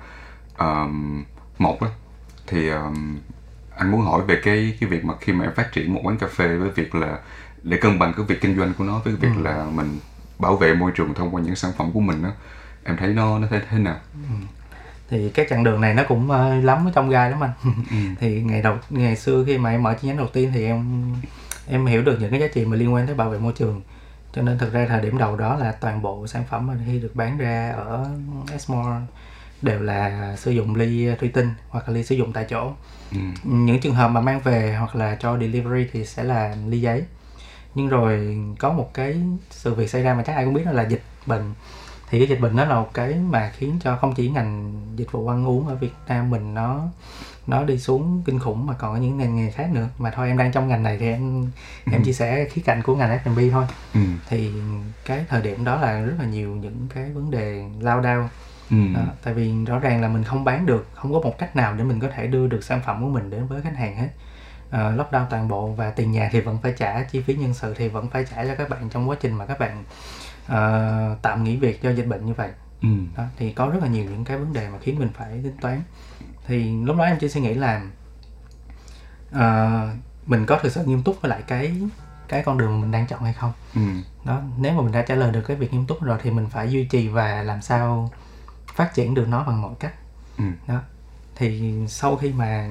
um, 0.57 1.23
mộc 1.57 1.81
á. 1.81 1.89
Thì 2.47 2.69
um, 2.69 3.17
anh 3.75 3.91
muốn 3.91 4.01
hỏi 4.01 4.21
về 4.27 4.39
cái 4.43 4.77
cái 4.79 4.89
việc 4.89 5.05
mà 5.05 5.13
khi 5.21 5.33
mà 5.33 5.45
em 5.45 5.53
phát 5.55 5.71
triển 5.71 5.93
một 5.93 6.01
quán 6.03 6.17
cà 6.17 6.27
phê 6.27 6.47
với 6.57 6.69
việc 6.69 6.95
là 6.95 7.19
để 7.63 7.77
cân 7.77 7.99
bằng 7.99 8.13
cái 8.17 8.25
việc 8.25 8.41
kinh 8.41 8.57
doanh 8.57 8.73
của 8.77 8.83
nó 8.83 8.99
với 8.99 9.15
việc 9.15 9.37
là 9.41 9.65
mình 9.73 9.99
bảo 10.39 10.55
vệ 10.55 10.73
môi 10.73 10.91
trường 10.95 11.13
thông 11.13 11.35
qua 11.35 11.41
những 11.41 11.55
sản 11.55 11.71
phẩm 11.77 11.91
của 11.91 11.99
mình 11.99 12.23
á 12.23 12.31
em 12.83 12.97
thấy 12.97 13.13
nó 13.13 13.39
nó 13.39 13.47
thế 13.51 13.61
thế 13.69 13.79
nào? 13.79 13.97
Thì 15.09 15.29
cái 15.29 15.45
chặng 15.49 15.63
đường 15.63 15.81
này 15.81 15.93
nó 15.93 16.03
cũng 16.07 16.31
ờ, 16.31 16.55
lắm 16.55 16.87
ở 16.87 16.91
trong 16.95 17.09
gai 17.09 17.31
lắm 17.31 17.43
anh. 17.43 17.51
Thì 18.19 18.41
ngày 18.41 18.61
đầu 18.61 18.77
ngày 18.89 19.15
xưa 19.15 19.43
khi 19.47 19.57
mà 19.57 19.69
em 19.69 19.83
mở 19.83 19.93
chi 19.93 20.07
nhánh 20.07 20.17
đầu 20.17 20.27
tiên 20.33 20.51
thì 20.53 20.65
em 20.65 21.05
em 21.67 21.85
hiểu 21.85 22.01
được 22.01 22.17
những 22.21 22.31
cái 22.31 22.39
giá 22.39 22.47
trị 22.47 22.65
mà 22.65 22.75
liên 22.77 22.93
quan 22.93 23.05
tới 23.05 23.15
bảo 23.15 23.29
vệ 23.29 23.39
môi 23.39 23.53
trường 23.53 23.81
cho 24.33 24.41
nên 24.41 24.57
thực 24.57 24.73
ra 24.73 24.85
thời 24.89 25.01
điểm 25.01 25.17
đầu 25.17 25.35
đó 25.35 25.55
là 25.55 25.71
toàn 25.71 26.01
bộ 26.01 26.27
sản 26.27 26.43
phẩm 26.49 26.67
mà 26.67 26.73
khi 26.85 26.99
được 26.99 27.11
bán 27.15 27.37
ra 27.37 27.73
ở 27.75 28.09
Esmore 28.51 28.99
đều 29.61 29.81
là 29.81 30.35
sử 30.35 30.51
dụng 30.51 30.75
ly 30.75 31.15
thủy 31.19 31.29
tinh 31.33 31.53
hoặc 31.69 31.87
là 31.87 31.93
ly 31.93 32.03
sử 32.03 32.15
dụng 32.15 32.33
tại 32.33 32.45
chỗ. 32.49 32.71
Ừ. 33.11 33.19
những 33.43 33.79
trường 33.79 33.93
hợp 33.93 34.07
mà 34.07 34.21
mang 34.21 34.39
về 34.39 34.75
hoặc 34.79 34.95
là 34.95 35.15
cho 35.15 35.37
delivery 35.37 35.87
thì 35.91 36.05
sẽ 36.05 36.23
là 36.23 36.55
ly 36.67 36.81
giấy. 36.81 37.03
Nhưng 37.75 37.89
rồi 37.89 38.37
có 38.59 38.73
một 38.73 38.93
cái 38.93 39.21
sự 39.49 39.73
việc 39.73 39.89
xảy 39.89 40.03
ra 40.03 40.13
mà 40.13 40.23
chắc 40.23 40.35
ai 40.35 40.45
cũng 40.45 40.53
biết 40.53 40.65
đó 40.65 40.71
là 40.71 40.83
dịch 40.83 41.03
bệnh. 41.25 41.53
Thì 42.09 42.19
cái 42.19 42.27
dịch 42.27 42.41
bệnh 42.41 42.55
đó 42.55 42.65
là 42.65 42.75
một 42.75 42.93
cái 42.93 43.13
mà 43.13 43.51
khiến 43.57 43.79
cho 43.83 43.97
không 43.97 44.13
chỉ 44.15 44.29
ngành 44.29 44.73
dịch 44.95 45.11
vụ 45.11 45.27
ăn 45.27 45.47
uống 45.47 45.67
ở 45.67 45.75
Việt 45.75 45.93
Nam 46.07 46.29
mình 46.29 46.53
nó 46.53 46.87
nó 47.49 47.63
đi 47.63 47.79
xuống 47.79 48.23
kinh 48.25 48.39
khủng 48.39 48.65
mà 48.65 48.73
còn 48.73 48.93
có 48.93 48.99
những 48.99 49.17
ngành 49.17 49.35
nghề 49.35 49.51
khác 49.51 49.69
nữa. 49.73 49.87
Mà 49.97 50.11
thôi 50.11 50.27
em 50.27 50.37
đang 50.37 50.51
trong 50.51 50.67
ngành 50.67 50.83
này 50.83 50.97
thì 50.99 51.07
em 51.07 51.47
em 51.91 52.03
chia 52.03 52.13
sẻ 52.13 52.47
khía 52.49 52.61
cạnh 52.61 52.81
của 52.81 52.95
ngành 52.95 53.19
F&B 53.23 53.51
thôi. 53.51 53.65
Ừ. 53.93 53.99
thì 54.29 54.51
cái 55.05 55.25
thời 55.29 55.41
điểm 55.41 55.65
đó 55.65 55.81
là 55.81 56.01
rất 56.01 56.13
là 56.19 56.25
nhiều 56.25 56.55
những 56.55 56.87
cái 56.93 57.09
vấn 57.11 57.31
đề 57.31 57.63
lao 57.79 58.01
đao. 58.01 58.29
Ừ. 58.69 58.77
đó, 58.95 59.01
tại 59.23 59.33
vì 59.33 59.65
rõ 59.65 59.79
ràng 59.79 60.01
là 60.01 60.07
mình 60.07 60.23
không 60.23 60.43
bán 60.43 60.65
được 60.65 60.87
không 60.93 61.13
có 61.13 61.19
một 61.19 61.37
cách 61.37 61.55
nào 61.55 61.73
để 61.73 61.83
mình 61.83 61.99
có 61.99 62.07
thể 62.15 62.27
đưa 62.27 62.47
được 62.47 62.63
sản 62.63 62.81
phẩm 62.85 63.01
của 63.03 63.09
mình 63.09 63.29
đến 63.29 63.47
với 63.47 63.61
khách 63.61 63.75
hàng 63.75 63.95
hết. 63.95 64.09
À, 64.71 64.91
lockdown 64.91 65.25
toàn 65.29 65.47
bộ 65.47 65.67
và 65.67 65.89
tiền 65.91 66.11
nhà 66.11 66.29
thì 66.31 66.41
vẫn 66.41 66.57
phải 66.63 66.73
trả 66.77 67.03
chi 67.03 67.21
phí 67.21 67.35
nhân 67.35 67.53
sự 67.53 67.73
thì 67.73 67.87
vẫn 67.87 68.07
phải 68.09 68.25
trả 68.25 68.45
cho 68.45 68.55
các 68.55 68.69
bạn 68.69 68.89
trong 68.89 69.09
quá 69.09 69.17
trình 69.19 69.33
mà 69.33 69.45
các 69.45 69.59
bạn 69.59 69.83
ờ, 70.47 71.15
tạm 71.21 71.43
nghỉ 71.43 71.55
việc 71.55 71.81
do 71.81 71.89
dịch 71.89 72.07
bệnh 72.07 72.25
như 72.25 72.33
vậy. 72.33 72.49
Ừ. 72.81 72.87
đó, 73.17 73.23
thì 73.37 73.53
có 73.53 73.69
rất 73.69 73.79
là 73.81 73.87
nhiều 73.87 74.05
những 74.05 74.25
cái 74.25 74.37
vấn 74.37 74.53
đề 74.53 74.69
mà 74.69 74.77
khiến 74.81 74.99
mình 74.99 75.09
phải 75.13 75.31
tính 75.43 75.57
toán 75.61 75.81
thì 76.49 76.75
lúc 76.83 76.97
đó 76.97 77.03
em 77.03 77.17
chỉ 77.19 77.29
suy 77.29 77.41
nghĩ 77.41 77.53
là 77.53 77.81
ờ, 79.31 79.69
mình 80.25 80.45
có 80.45 80.59
thực 80.61 80.71
sự 80.71 80.83
nghiêm 80.85 81.03
túc 81.03 81.21
với 81.21 81.29
lại 81.29 81.41
cái 81.47 81.73
cái 82.27 82.43
con 82.43 82.57
đường 82.57 82.71
mà 82.71 82.81
mình 82.81 82.91
đang 82.91 83.07
chọn 83.07 83.23
hay 83.23 83.33
không 83.33 83.51
Ừ. 83.75 83.81
đó 84.25 84.41
nếu 84.57 84.73
mà 84.73 84.81
mình 84.81 84.91
đã 84.91 85.01
trả 85.01 85.15
lời 85.15 85.31
được 85.31 85.41
cái 85.47 85.57
việc 85.57 85.73
nghiêm 85.73 85.85
túc 85.85 86.01
rồi 86.03 86.17
thì 86.23 86.31
mình 86.31 86.47
phải 86.49 86.71
duy 86.71 86.83
trì 86.85 87.07
và 87.07 87.43
làm 87.43 87.61
sao 87.61 88.11
phát 88.75 88.93
triển 88.93 89.13
được 89.13 89.27
nó 89.27 89.43
bằng 89.43 89.61
mọi 89.61 89.73
cách 89.79 89.93
Ừ. 90.37 90.43
đó 90.67 90.79
thì 91.35 91.73
sau 91.87 92.15
khi 92.15 92.29
mà 92.33 92.67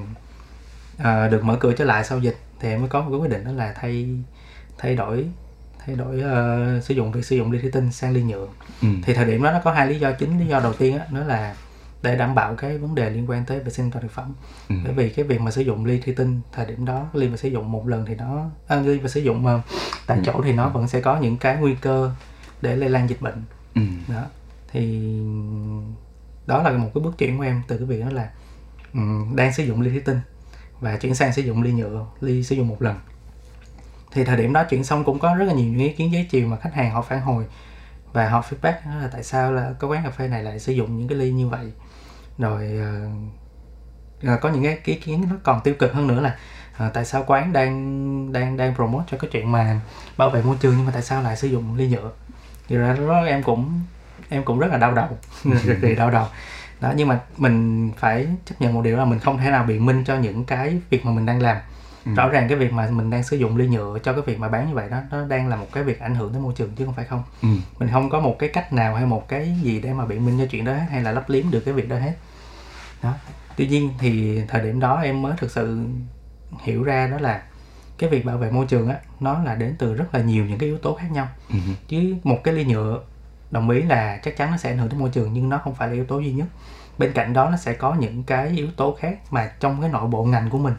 à, 0.97 1.27
được 1.27 1.43
mở 1.43 1.57
cửa 1.59 1.73
trở 1.73 1.85
lại 1.85 2.03
sau 2.03 2.19
dịch 2.19 2.37
thì 2.59 2.69
em 2.69 2.79
mới 2.79 2.89
có 2.89 3.01
một 3.01 3.09
cái 3.11 3.19
quyết 3.19 3.29
định 3.31 3.43
đó 3.45 3.51
là 3.51 3.73
thay 3.73 4.07
thay 4.77 4.95
đổi 4.95 5.25
thay 5.85 5.95
đổi 5.95 6.21
ờ, 6.21 6.81
sử 6.81 6.93
dụng 6.93 7.11
việc 7.11 7.25
sử 7.25 7.35
dụng 7.35 7.51
ly 7.51 7.59
thủy 7.61 7.69
tinh 7.73 7.91
sang 7.91 8.13
ly 8.13 8.23
nhựa 8.23 8.47
Ừ. 8.81 8.87
thì 9.03 9.13
thời 9.13 9.25
điểm 9.25 9.43
đó 9.43 9.51
nó 9.51 9.59
có 9.63 9.71
hai 9.71 9.87
lý 9.87 9.99
do 9.99 10.11
chính 10.11 10.39
lý 10.39 10.45
do 10.47 10.59
đầu 10.59 10.73
tiên 10.73 10.97
á 10.99 11.05
đó 11.11 11.19
là 11.19 11.55
để 12.01 12.15
đảm 12.15 12.35
bảo 12.35 12.55
cái 12.55 12.77
vấn 12.77 12.95
đề 12.95 13.09
liên 13.09 13.29
quan 13.29 13.45
tới 13.45 13.59
vệ 13.59 13.71
sinh 13.71 13.85
an 13.85 13.91
toàn 13.91 14.01
thực 14.01 14.11
phẩm 14.11 14.33
Ừ. 14.69 14.75
bởi 14.83 14.93
vì 14.93 15.09
cái 15.09 15.25
việc 15.25 15.41
mà 15.41 15.51
sử 15.51 15.61
dụng 15.61 15.85
ly 15.85 15.99
thủy 15.99 16.13
tinh 16.17 16.41
thời 16.51 16.65
điểm 16.65 16.85
đó 16.85 17.05
ly 17.13 17.29
mà 17.29 17.37
sử 17.37 17.47
dụng 17.49 17.71
một 17.71 17.87
lần 17.87 18.05
thì 18.05 18.15
nó 18.15 18.45
à, 18.67 18.75
ly 18.75 18.99
mà 18.99 19.07
sử 19.07 19.21
dụng 19.21 19.45
ờ, 19.47 19.61
tại 20.07 20.17
Ừ. 20.17 20.23
chỗ 20.25 20.41
thì 20.43 20.51
nó 20.53 20.69
vẫn 20.69 20.87
sẽ 20.87 21.01
có 21.01 21.17
những 21.19 21.37
cái 21.37 21.57
nguy 21.57 21.75
cơ 21.81 22.11
để 22.61 22.75
lây 22.75 22.89
lan 22.89 23.09
dịch 23.09 23.21
bệnh 23.21 23.43
Ừ. 23.75 23.81
đó 24.07 24.23
thì 24.71 25.11
đó 26.47 26.63
là 26.63 26.71
một 26.71 26.89
cái 26.95 27.01
bước 27.03 27.17
chuyển 27.17 27.37
của 27.37 27.43
em 27.43 27.61
từ 27.67 27.77
cái 27.77 27.85
việc 27.85 28.01
đó 28.01 28.09
là 28.11 28.29
ừm, 28.93 29.35
đang 29.35 29.53
sử 29.53 29.63
dụng 29.63 29.81
ly 29.81 29.89
thủy 29.91 30.01
tinh 30.05 30.19
và 30.81 30.97
chuyển 30.97 31.15
sang 31.15 31.33
sử 31.33 31.41
dụng 31.41 31.61
ly 31.63 31.71
nhựa 31.71 32.05
ly 32.21 32.43
sử 32.43 32.55
dụng 32.55 32.67
một 32.67 32.81
lần 32.81 32.95
thì 34.11 34.23
thời 34.23 34.37
điểm 34.37 34.53
đó 34.53 34.63
chuyển 34.63 34.83
xong 34.83 35.03
cũng 35.03 35.19
có 35.19 35.35
rất 35.35 35.45
là 35.45 35.53
nhiều 35.53 35.65
những 35.65 35.79
ý 35.79 35.93
kiến 35.93 36.11
giấy 36.13 36.27
chiều 36.31 36.47
mà 36.47 36.57
khách 36.57 36.73
hàng 36.73 36.91
họ 36.91 37.01
phản 37.01 37.21
hồi 37.21 37.45
và 38.13 38.29
họ 38.29 38.41
feedback 38.49 39.01
là 39.01 39.09
tại 39.11 39.23
sao 39.23 39.51
là 39.53 39.73
cái 39.79 39.89
quán 39.89 40.03
cà 40.03 40.09
phê 40.09 40.27
này 40.27 40.43
lại 40.43 40.59
sử 40.59 40.73
dụng 40.73 40.97
những 40.97 41.07
cái 41.07 41.17
ly 41.17 41.31
như 41.31 41.47
vậy 41.47 41.71
rồi 42.39 42.79
ờ, 44.23 44.37
có 44.41 44.49
những 44.49 44.63
cái 44.63 44.79
ý 44.83 44.95
kiến 44.95 45.25
nó 45.29 45.35
còn 45.43 45.61
tiêu 45.61 45.73
cực 45.79 45.93
hơn 45.93 46.07
nữa 46.07 46.21
là 46.21 46.35
ờ, 46.77 46.89
tại 46.93 47.05
sao 47.05 47.23
quán 47.27 47.53
đang 47.53 48.33
đang 48.33 48.57
đang 48.57 48.75
promote 48.75 49.05
cho 49.11 49.17
cái 49.17 49.29
chuyện 49.31 49.51
mà 49.51 49.79
bảo 50.17 50.29
vệ 50.29 50.41
môi 50.41 50.57
trường 50.59 50.73
nhưng 50.77 50.85
mà 50.85 50.91
tại 50.91 51.01
sao 51.01 51.21
lại 51.23 51.37
sử 51.37 51.47
dụng 51.47 51.75
ly 51.75 51.87
nhựa? 51.87 52.11
Thì 52.67 52.77
ra 52.77 52.95
đó 53.07 53.23
em 53.23 53.43
cũng 53.43 53.81
em 54.29 54.43
cũng 54.43 54.59
rất 54.59 54.67
là 54.71 54.77
đau 54.77 54.93
đầu 54.93 55.07
cực 55.43 55.77
kỳ 55.81 55.95
đau 55.95 56.11
đầu. 56.11 56.25
Đó 56.81 56.93
nhưng 56.95 57.07
mà 57.07 57.19
mình 57.37 57.91
phải 57.97 58.27
chấp 58.45 58.55
nhận 58.59 58.73
một 58.73 58.81
điều 58.81 58.97
là 58.97 59.05
mình 59.05 59.19
không 59.19 59.37
thể 59.37 59.51
nào 59.51 59.63
biện 59.63 59.85
minh 59.85 60.03
cho 60.03 60.15
những 60.15 60.45
cái 60.45 60.77
việc 60.89 61.05
mà 61.05 61.11
mình 61.11 61.25
đang 61.25 61.41
làm. 61.41 61.57
Ừ. 62.05 62.11
rõ 62.15 62.29
ràng 62.29 62.47
cái 62.49 62.57
việc 62.57 62.73
mà 62.73 62.89
mình 62.91 63.09
đang 63.09 63.23
sử 63.23 63.37
dụng 63.37 63.57
ly 63.57 63.67
nhựa 63.67 63.99
cho 64.03 64.13
cái 64.13 64.21
việc 64.21 64.39
mà 64.39 64.47
bán 64.47 64.69
như 64.69 64.75
vậy 64.75 64.89
đó 64.89 64.97
nó 65.11 65.25
đang 65.25 65.47
là 65.47 65.55
một 65.55 65.67
cái 65.71 65.83
việc 65.83 65.99
ảnh 65.99 66.15
hưởng 66.15 66.33
tới 66.33 66.41
môi 66.41 66.53
trường 66.53 66.75
chứ 66.75 66.85
không 66.85 66.93
phải 66.93 67.05
không. 67.05 67.23
Ừ. 67.41 67.47
mình 67.79 67.89
không 67.91 68.09
có 68.09 68.19
một 68.19 68.35
cái 68.39 68.49
cách 68.49 68.73
nào 68.73 68.95
hay 68.95 69.05
một 69.05 69.27
cái 69.27 69.55
gì 69.61 69.79
để 69.81 69.93
mà 69.93 70.05
biện 70.05 70.25
minh 70.25 70.37
cho 70.39 70.45
chuyện 70.45 70.65
đó 70.65 70.73
hết 70.73 70.85
hay 70.91 71.01
là 71.01 71.11
lấp 71.11 71.29
liếm 71.29 71.51
được 71.51 71.59
cái 71.59 71.73
việc 71.73 71.89
đó 71.89 71.97
hết 71.99 72.13
đó. 73.03 73.13
Tuy 73.55 73.67
nhiên 73.67 73.89
thì 73.99 74.41
thời 74.47 74.61
điểm 74.61 74.79
đó 74.79 74.99
em 75.01 75.21
mới 75.21 75.33
thực 75.37 75.51
sự 75.51 75.79
hiểu 76.63 76.83
ra 76.83 77.07
đó 77.07 77.17
là 77.19 77.43
cái 77.97 78.09
việc 78.09 78.25
bảo 78.25 78.37
vệ 78.37 78.51
môi 78.51 78.65
trường 78.65 78.89
á 78.89 78.95
nó 79.19 79.43
là 79.43 79.55
đến 79.55 79.75
từ 79.79 79.93
rất 79.93 80.15
là 80.15 80.21
nhiều 80.21 80.45
những 80.45 80.57
cái 80.57 80.69
yếu 80.69 80.77
tố 80.77 80.95
khác 80.95 81.11
nhau. 81.11 81.27
Ừ. 81.49 81.55
chứ 81.87 82.15
một 82.23 82.37
cái 82.43 82.53
ly 82.53 82.65
nhựa 82.65 82.99
đồng 83.51 83.69
ý 83.69 83.81
là 83.81 84.19
chắc 84.23 84.37
chắn 84.37 84.51
nó 84.51 84.57
sẽ 84.57 84.71
ảnh 84.71 84.77
hưởng 84.77 84.89
đến 84.89 84.99
môi 84.99 85.09
trường 85.09 85.33
nhưng 85.33 85.49
nó 85.49 85.57
không 85.57 85.75
phải 85.75 85.87
là 85.87 85.93
yếu 85.93 86.05
tố 86.05 86.19
duy 86.19 86.31
nhất. 86.31 86.47
Bên 86.97 87.13
cạnh 87.13 87.33
đó 87.33 87.49
nó 87.49 87.57
sẽ 87.57 87.73
có 87.73 87.95
những 87.95 88.23
cái 88.23 88.47
yếu 88.47 88.67
tố 88.77 88.97
khác 88.99 89.19
mà 89.31 89.51
trong 89.59 89.81
cái 89.81 89.89
nội 89.89 90.07
bộ 90.07 90.23
ngành 90.23 90.49
của 90.49 90.57
mình 90.57 90.73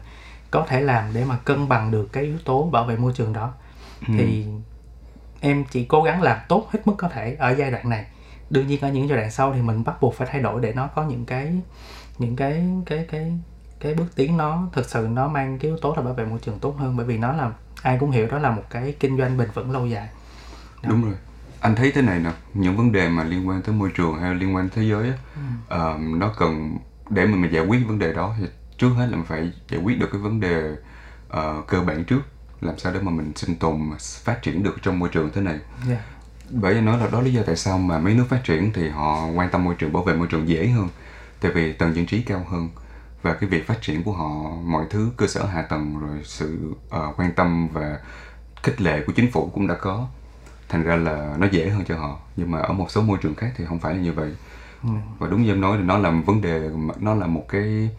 có 0.51 0.65
thể 0.67 0.81
làm 0.81 1.13
để 1.13 1.25
mà 1.25 1.37
cân 1.37 1.67
bằng 1.67 1.91
được 1.91 2.13
cái 2.13 2.23
yếu 2.23 2.37
tố 2.45 2.63
bảo 2.63 2.83
vệ 2.83 2.97
môi 2.97 3.13
trường 3.15 3.33
đó. 3.33 3.53
Ừ. 4.07 4.13
thì 4.17 4.45
em 5.39 5.65
chỉ 5.71 5.85
cố 5.85 6.03
gắng 6.03 6.21
làm 6.21 6.37
tốt 6.47 6.67
hết 6.71 6.79
mức 6.85 6.95
có 6.97 7.09
thể 7.09 7.35
ở 7.39 7.55
giai 7.55 7.71
đoạn 7.71 7.89
này. 7.89 8.05
Đương 8.49 8.67
nhiên 8.67 8.81
ở 8.81 8.89
những 8.89 9.09
giai 9.09 9.17
đoạn 9.17 9.31
sau 9.31 9.53
thì 9.53 9.61
mình 9.61 9.83
bắt 9.83 10.01
buộc 10.01 10.15
phải 10.15 10.27
thay 10.31 10.41
đổi 10.41 10.61
để 10.61 10.73
nó 10.73 10.87
có 10.87 11.03
những 11.03 11.25
cái 11.25 11.53
những 12.21 12.35
cái 12.35 12.65
cái 12.85 13.05
cái 13.11 13.37
cái 13.79 13.93
bước 13.93 14.15
tiến 14.15 14.37
nó 14.37 14.67
thực 14.73 14.85
sự 14.89 15.07
nó 15.11 15.27
mang 15.27 15.59
cái 15.59 15.71
yếu 15.71 15.77
tố 15.77 15.93
là 15.95 16.01
bảo 16.01 16.13
vệ 16.13 16.25
môi 16.25 16.39
trường 16.39 16.59
tốt 16.59 16.75
hơn 16.77 16.97
bởi 16.97 17.05
vì 17.05 17.17
nó 17.17 17.33
là 17.33 17.51
ai 17.81 17.97
cũng 17.99 18.11
hiểu 18.11 18.27
đó 18.27 18.37
là 18.37 18.51
một 18.51 18.63
cái 18.69 18.95
kinh 18.99 19.17
doanh 19.17 19.37
bền 19.37 19.49
vững 19.53 19.71
lâu 19.71 19.87
dài. 19.87 20.09
Đúng 20.83 21.03
rồi. 21.03 21.13
Anh 21.59 21.75
thấy 21.75 21.91
thế 21.91 22.01
này 22.01 22.19
nè 22.19 22.31
những 22.53 22.77
vấn 22.77 22.91
đề 22.91 23.09
mà 23.09 23.23
liên 23.23 23.47
quan 23.47 23.61
tới 23.61 23.75
môi 23.75 23.91
trường 23.95 24.19
hay 24.19 24.35
liên 24.35 24.55
quan 24.55 24.69
thế 24.69 24.83
giới 24.83 25.07
á 25.09 25.15
ờ, 25.67 25.97
nó 25.99 26.33
cần 26.37 26.77
để 27.09 27.25
mà 27.25 27.35
mình 27.35 27.53
giải 27.53 27.65
quyết 27.65 27.79
vấn 27.87 27.99
đề 27.99 28.13
đó 28.13 28.35
thì 28.39 28.45
trước 28.77 28.89
hết 28.89 29.05
là 29.05 29.15
mình 29.17 29.25
phải 29.25 29.51
giải 29.69 29.81
quyết 29.81 29.99
được 29.99 30.09
cái 30.11 30.21
vấn 30.21 30.39
đề 30.39 30.75
ờ, 31.29 31.63
cơ 31.67 31.81
bản 31.81 32.03
trước. 32.03 32.21
Làm 32.61 32.77
sao 32.77 32.93
để 32.93 32.99
mà 33.01 33.11
mình 33.11 33.31
sinh 33.35 33.55
tồn 33.55 33.89
mà 33.89 33.95
phát 34.23 34.41
triển 34.41 34.63
được 34.63 34.75
trong 34.81 34.99
môi 34.99 35.09
trường 35.09 35.29
thế 35.33 35.41
này? 35.41 35.59
Yeah. 35.87 36.01
bởi 36.49 36.73
vì 36.73 36.81
nói 36.81 36.99
là 36.99 37.07
đó 37.11 37.21
lý 37.21 37.33
do 37.33 37.41
tại 37.45 37.55
sao 37.55 37.77
mà 37.77 37.99
mấy 37.99 38.13
nước 38.13 38.25
phát 38.29 38.43
triển 38.43 38.73
thì 38.73 38.89
họ 38.89 39.27
quan 39.35 39.49
tâm 39.51 39.63
môi 39.63 39.75
trường 39.75 39.93
bảo 39.93 40.03
vệ 40.03 40.13
môi 40.13 40.27
trường 40.27 40.47
dễ 40.49 40.67
hơn 40.67 40.87
tại 41.41 41.51
vì 41.51 41.73
tầng 41.73 41.95
dân 41.95 42.05
trí 42.05 42.21
cao 42.21 42.45
hơn 42.49 42.69
và 43.21 43.33
cái 43.33 43.49
việc 43.49 43.67
phát 43.67 43.81
triển 43.81 44.03
của 44.03 44.11
họ 44.13 44.29
mọi 44.63 44.85
thứ 44.89 45.11
cơ 45.17 45.27
sở 45.27 45.45
hạ 45.45 45.61
tầng 45.61 45.99
rồi 45.99 46.19
sự 46.23 46.73
ờ, 46.89 47.13
quan 47.17 47.31
tâm 47.31 47.67
và 47.73 47.99
khích 48.63 48.81
lệ 48.81 49.03
của 49.07 49.13
chính 49.13 49.31
phủ 49.31 49.51
cũng 49.53 49.67
đã 49.67 49.75
có. 49.75 50.07
Thành 50.69 50.83
ra 50.83 50.95
là 50.95 51.35
nó 51.37 51.47
dễ 51.51 51.69
hơn 51.69 51.83
cho 51.87 51.97
họ. 51.97 52.19
Nhưng 52.35 52.51
mà 52.51 52.59
ở 52.59 52.73
một 52.73 52.91
số 52.91 53.01
môi 53.01 53.17
trường 53.21 53.35
khác 53.35 53.51
thì 53.57 53.65
không 53.65 53.79
phải 53.79 53.93
là 53.93 53.99
như 53.99 54.13
vậy. 54.13 54.35
Và 55.19 55.27
đúng 55.27 55.43
như 55.43 55.51
em 55.51 55.61
nói 55.61 55.77
thì 55.77 55.83
nó 55.83 55.97
là 55.97 56.11
một 56.11 56.23
vấn 56.25 56.41
đề 56.41 56.69
nó 56.99 57.13
là 57.15 57.27
một 57.27 57.45
cái 57.49 57.89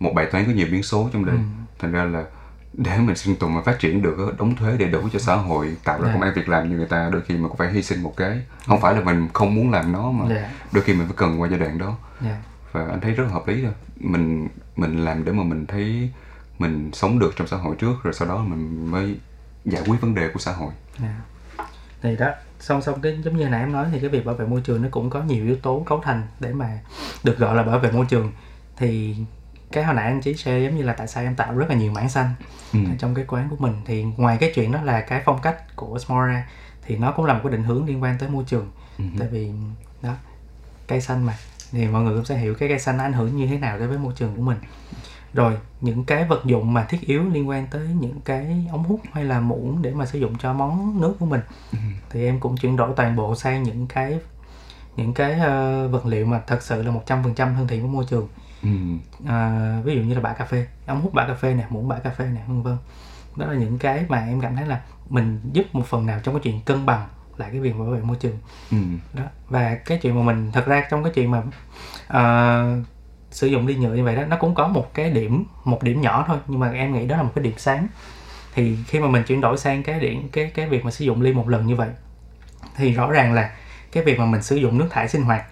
một 0.00 0.12
bài 0.14 0.26
toán 0.32 0.44
có 0.46 0.52
nhiều 0.52 0.66
biến 0.72 0.82
số 0.82 1.10
trong 1.12 1.24
đây 1.24 1.36
thành 1.78 1.92
ra 1.92 2.04
là 2.04 2.24
để 2.72 2.98
mình 2.98 3.16
sinh 3.16 3.36
tồn 3.36 3.54
mà 3.54 3.62
phát 3.62 3.78
triển 3.78 4.02
được 4.02 4.34
đóng 4.38 4.56
thuế 4.56 4.76
đầy 4.76 4.88
đủ 4.88 5.08
cho 5.12 5.18
xã 5.18 5.34
hội 5.34 5.76
tạo 5.84 6.00
ra 6.02 6.06
Dạ. 6.08 6.12
công 6.12 6.22
ăn 6.22 6.32
việc 6.36 6.48
làm 6.48 6.70
như 6.70 6.76
người 6.76 6.86
ta 6.86 7.08
đôi 7.12 7.22
khi 7.26 7.34
mình 7.34 7.48
cũng 7.48 7.56
phải 7.56 7.72
hy 7.72 7.82
sinh 7.82 8.02
một 8.02 8.16
cái. 8.16 8.40
Không 8.66 8.80
phải 8.80 8.94
là 8.94 9.00
mình 9.00 9.28
không 9.32 9.54
muốn 9.54 9.70
làm 9.70 9.92
nó 9.92 10.10
mà 10.10 10.34
Dạ. 10.34 10.50
đôi 10.72 10.84
khi 10.84 10.92
mình 10.94 11.06
phải 11.06 11.16
cần 11.16 11.40
qua 11.40 11.48
giai 11.48 11.58
đoạn 11.58 11.78
đó. 11.78 11.96
Yeah. 12.24 12.36
Và 12.74 12.86
anh 12.90 13.00
thấy 13.00 13.12
rất 13.12 13.24
là 13.24 13.30
hợp 13.30 13.48
lý 13.48 13.62
thôi 13.62 13.72
mình 13.96 14.48
mình 14.76 15.04
làm 15.04 15.24
để 15.24 15.32
mà 15.32 15.42
mình 15.42 15.66
thấy 15.66 16.10
mình 16.58 16.90
sống 16.92 17.18
được 17.18 17.32
trong 17.36 17.46
xã 17.46 17.56
hội 17.56 17.76
trước 17.78 17.94
rồi 18.02 18.14
sau 18.14 18.28
đó 18.28 18.38
mình 18.38 18.90
mới 18.90 19.16
giải 19.64 19.82
quyết 19.86 20.00
vấn 20.00 20.14
đề 20.14 20.28
của 20.32 20.38
xã 20.40 20.52
hội 20.52 20.72
Yeah. 21.02 21.14
thì 22.02 22.16
đó 22.16 22.30
song 22.60 22.82
song 22.82 23.00
cái 23.00 23.18
giống 23.24 23.36
như 23.36 23.48
nãy 23.48 23.60
em 23.60 23.72
nói 23.72 23.86
thì 23.92 24.00
cái 24.00 24.08
việc 24.10 24.24
bảo 24.26 24.34
vệ 24.34 24.46
môi 24.46 24.60
trường 24.60 24.82
nó 24.82 24.88
cũng 24.90 25.10
có 25.10 25.22
nhiều 25.22 25.44
yếu 25.44 25.56
tố 25.56 25.82
cấu 25.86 26.00
thành 26.04 26.22
để 26.40 26.52
mà 26.52 26.78
được 27.24 27.38
gọi 27.38 27.56
là 27.56 27.62
bảo 27.62 27.78
vệ 27.78 27.90
môi 27.92 28.06
trường 28.08 28.32
thì 28.76 29.16
cái 29.72 29.84
hồi 29.84 29.94
nãy 29.94 30.04
anh 30.06 30.20
chí 30.20 30.34
share 30.34 30.64
giống 30.64 30.76
như 30.76 30.82
là 30.82 30.92
tại 30.92 31.06
sao 31.08 31.22
em 31.24 31.34
tạo 31.34 31.56
rất 31.58 31.66
là 31.70 31.74
nhiều 31.76 31.92
mảng 31.92 32.08
xanh 32.08 32.28
Ừ. 32.72 32.78
trong 32.98 33.14
cái 33.14 33.24
quán 33.28 33.48
của 33.50 33.56
mình 33.58 33.74
thì 33.84 34.02
ngoài 34.16 34.36
cái 34.40 34.52
chuyện 34.54 34.72
đó 34.72 34.82
là 34.82 35.00
cái 35.00 35.22
phong 35.24 35.40
cách 35.42 35.76
của 35.76 35.98
Smora 35.98 36.46
thì 36.86 36.96
nó 36.96 37.12
cũng 37.12 37.24
là 37.24 37.34
một 37.34 37.40
cái 37.42 37.52
định 37.52 37.62
hướng 37.64 37.86
liên 37.86 38.02
quan 38.02 38.18
tới 38.18 38.28
môi 38.28 38.44
trường 38.46 38.70
Ừ. 38.98 39.04
tại 39.18 39.28
vì 39.28 39.50
đó 40.02 40.14
cây 40.86 41.00
xanh 41.00 41.26
mà 41.26 41.34
thì 41.72 41.86
mọi 41.86 42.02
người 42.02 42.14
cũng 42.14 42.24
sẽ 42.24 42.38
hiểu 42.38 42.54
cái 42.54 42.68
cây 42.68 42.78
xanh 42.78 42.96
nó 42.96 43.04
ảnh 43.04 43.12
hưởng 43.12 43.36
như 43.36 43.46
thế 43.46 43.58
nào 43.58 43.78
đối 43.78 43.88
với 43.88 43.98
môi 43.98 44.12
trường 44.16 44.36
của 44.36 44.42
mình. 44.42 44.58
Rồi 45.34 45.56
những 45.80 46.04
cái 46.04 46.24
vật 46.24 46.44
dụng 46.44 46.72
mà 46.72 46.84
thiết 46.84 47.00
yếu 47.00 47.24
liên 47.24 47.48
quan 47.48 47.66
tới 47.66 47.88
những 48.00 48.20
cái 48.24 48.66
ống 48.70 48.84
hút 48.84 49.00
hay 49.12 49.24
là 49.24 49.40
muỗng 49.40 49.82
để 49.82 49.94
mà 49.94 50.06
sử 50.06 50.18
dụng 50.18 50.38
cho 50.38 50.52
món 50.52 51.00
nước 51.00 51.14
của 51.18 51.26
mình. 51.26 51.40
Thì 52.10 52.24
em 52.24 52.40
cũng 52.40 52.56
chuyển 52.56 52.76
đổi 52.76 52.92
toàn 52.96 53.16
bộ 53.16 53.34
sang 53.34 53.62
những 53.62 53.86
cái 53.86 54.20
những 54.96 55.14
cái 55.14 55.32
ờ, 55.32 55.88
vật 55.88 56.06
liệu 56.06 56.26
mà 56.26 56.42
thật 56.46 56.62
sự 56.62 56.82
là 56.82 56.92
100% 56.92 57.54
thân 57.54 57.68
thiện 57.68 57.80
với 57.80 57.90
môi 57.90 58.04
trường. 58.10 58.28
Ừ. 58.62 58.68
à, 59.26 59.80
ví 59.84 59.94
dụ 59.94 60.02
như 60.02 60.14
là 60.14 60.20
bã 60.20 60.32
cà 60.32 60.44
phê 60.44 60.66
ống 60.86 61.00
hút 61.00 61.14
bã 61.14 61.26
cà 61.26 61.34
phê 61.34 61.54
nè 61.54 61.64
muỗng 61.70 61.88
bã 61.88 61.98
cà 61.98 62.10
phê 62.10 62.26
nè 62.34 62.40
vân 62.46 62.62
vân. 62.62 62.76
Đó 63.36 63.46
là 63.46 63.54
những 63.54 63.78
cái 63.78 64.04
mà 64.08 64.26
em 64.26 64.40
cảm 64.40 64.56
thấy 64.56 64.66
là 64.66 64.80
mình 65.08 65.40
giúp 65.52 65.66
một 65.72 65.86
phần 65.86 66.06
nào 66.06 66.20
trong 66.22 66.34
cái 66.34 66.40
chuyện 66.44 66.60
cân 66.60 66.86
bằng 66.86 67.08
lại 67.36 67.48
cái 67.52 67.60
việc 67.60 67.76
bảo 67.78 67.86
vệ 67.88 68.00
môi 68.00 68.16
trường 68.20 68.38
Ừ. 68.70 68.76
đó 69.12 69.24
và 69.48 69.74
cái 69.74 69.98
chuyện 69.98 70.14
mà 70.16 70.22
mình 70.32 70.50
thật 70.52 70.66
ra 70.66 70.86
trong 70.90 71.04
cái 71.04 71.12
chuyện 71.14 71.30
mà 71.30 71.42
ờ, 72.08 72.76
sử 73.30 73.46
dụng 73.46 73.66
ly 73.66 73.74
nhựa 73.76 73.94
như 73.94 74.04
vậy 74.04 74.16
đó 74.16 74.24
nó 74.24 74.36
cũng 74.36 74.54
có 74.54 74.68
một 74.68 74.94
cái 74.94 75.10
điểm 75.10 75.44
một 75.64 75.82
điểm 75.82 76.00
nhỏ 76.00 76.24
thôi 76.26 76.38
nhưng 76.46 76.60
mà 76.60 76.70
em 76.70 76.92
nghĩ 76.94 77.06
đó 77.06 77.16
là 77.16 77.22
một 77.22 77.32
cái 77.34 77.44
điểm 77.44 77.54
sáng 77.56 77.86
thì 78.54 78.76
khi 78.86 79.00
mà 79.00 79.08
mình 79.08 79.22
chuyển 79.22 79.40
đổi 79.40 79.58
sang 79.58 79.82
cái 79.82 80.00
điểm 80.00 80.28
cái 80.32 80.50
cái 80.54 80.68
việc 80.68 80.84
mà 80.84 80.90
sử 80.90 81.04
dụng 81.04 81.22
ly 81.22 81.32
một 81.32 81.48
lần 81.48 81.66
như 81.66 81.76
vậy 81.76 81.88
thì 82.76 82.92
rõ 82.92 83.10
ràng 83.10 83.32
là 83.32 83.50
cái 83.92 84.04
việc 84.04 84.18
mà 84.18 84.26
mình 84.26 84.42
sử 84.42 84.56
dụng 84.56 84.78
nước 84.78 84.86
thải 84.90 85.08
sinh 85.08 85.22
hoạt 85.22 85.44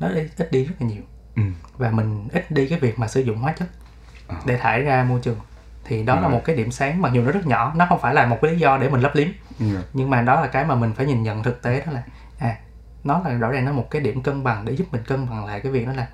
nó 0.00 0.08
ít 0.36 0.52
đi 0.52 0.64
rất 0.64 0.74
là 0.80 0.86
nhiều 0.86 1.02
Ừ. 1.36 1.42
và 1.78 1.90
mình 1.90 2.28
ít 2.32 2.50
đi 2.50 2.68
cái 2.68 2.78
việc 2.78 2.98
mà 2.98 3.08
sử 3.08 3.20
dụng 3.20 3.36
hóa 3.38 3.52
chất 3.52 3.68
Ờ. 4.26 4.36
để 4.46 4.56
thải 4.58 4.82
ra 4.82 5.04
môi 5.08 5.20
trường 5.22 5.36
thì 5.84 6.02
đó 6.02 6.14
là 6.14 6.20
Rồi. 6.20 6.30
một 6.30 6.40
cái 6.44 6.56
điểm 6.56 6.70
sáng 6.70 7.02
mặc 7.02 7.12
dù 7.12 7.22
nó 7.22 7.30
rất 7.30 7.46
nhỏ 7.46 7.72
nó 7.76 7.86
không 7.88 8.00
phải 8.00 8.14
là 8.14 8.26
một 8.26 8.38
cái 8.42 8.50
lý 8.50 8.58
do 8.58 8.78
để 8.78 8.88
mình 8.88 9.00
lấp 9.00 9.12
liếm. 9.14 9.28
Ừ. 9.60 9.66
nhưng 9.92 10.10
mà 10.10 10.22
đó 10.22 10.40
là 10.40 10.46
cái 10.46 10.64
mà 10.64 10.74
mình 10.74 10.92
phải 10.96 11.06
nhìn 11.06 11.22
nhận 11.22 11.42
thực 11.42 11.62
tế 11.62 11.82
đó 11.86 11.92
là 11.92 12.02
à 12.38 12.56
nó 13.04 13.20
là 13.24 13.30
rõ 13.30 13.50
ràng 13.50 13.64
nó 13.64 13.72
một 13.72 13.90
cái 13.90 14.02
điểm 14.02 14.22
cân 14.22 14.44
bằng 14.44 14.64
để 14.64 14.72
giúp 14.72 14.86
mình 14.92 15.02
cân 15.06 15.26
bằng 15.30 15.44
lại 15.46 15.60
cái 15.60 15.72
việc 15.72 15.86
đó 15.86 15.92
là 15.92 16.06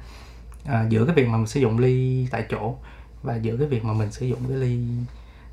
à, 0.67 0.85
giữa 0.89 1.05
cái 1.05 1.15
việc 1.15 1.29
mà 1.29 1.37
mình 1.39 1.47
sử 1.47 1.61
dụng 1.61 1.79
ly 1.79 2.27
tại 2.31 2.45
chỗ 2.51 2.77
và 3.23 3.37
giữa 3.37 3.57
cái 3.57 3.67
việc 3.67 3.85
mà 3.85 3.93
mình 3.93 4.13
sử 4.13 4.27
dụng 4.27 4.39
cái 4.49 4.57
ly 4.57 4.81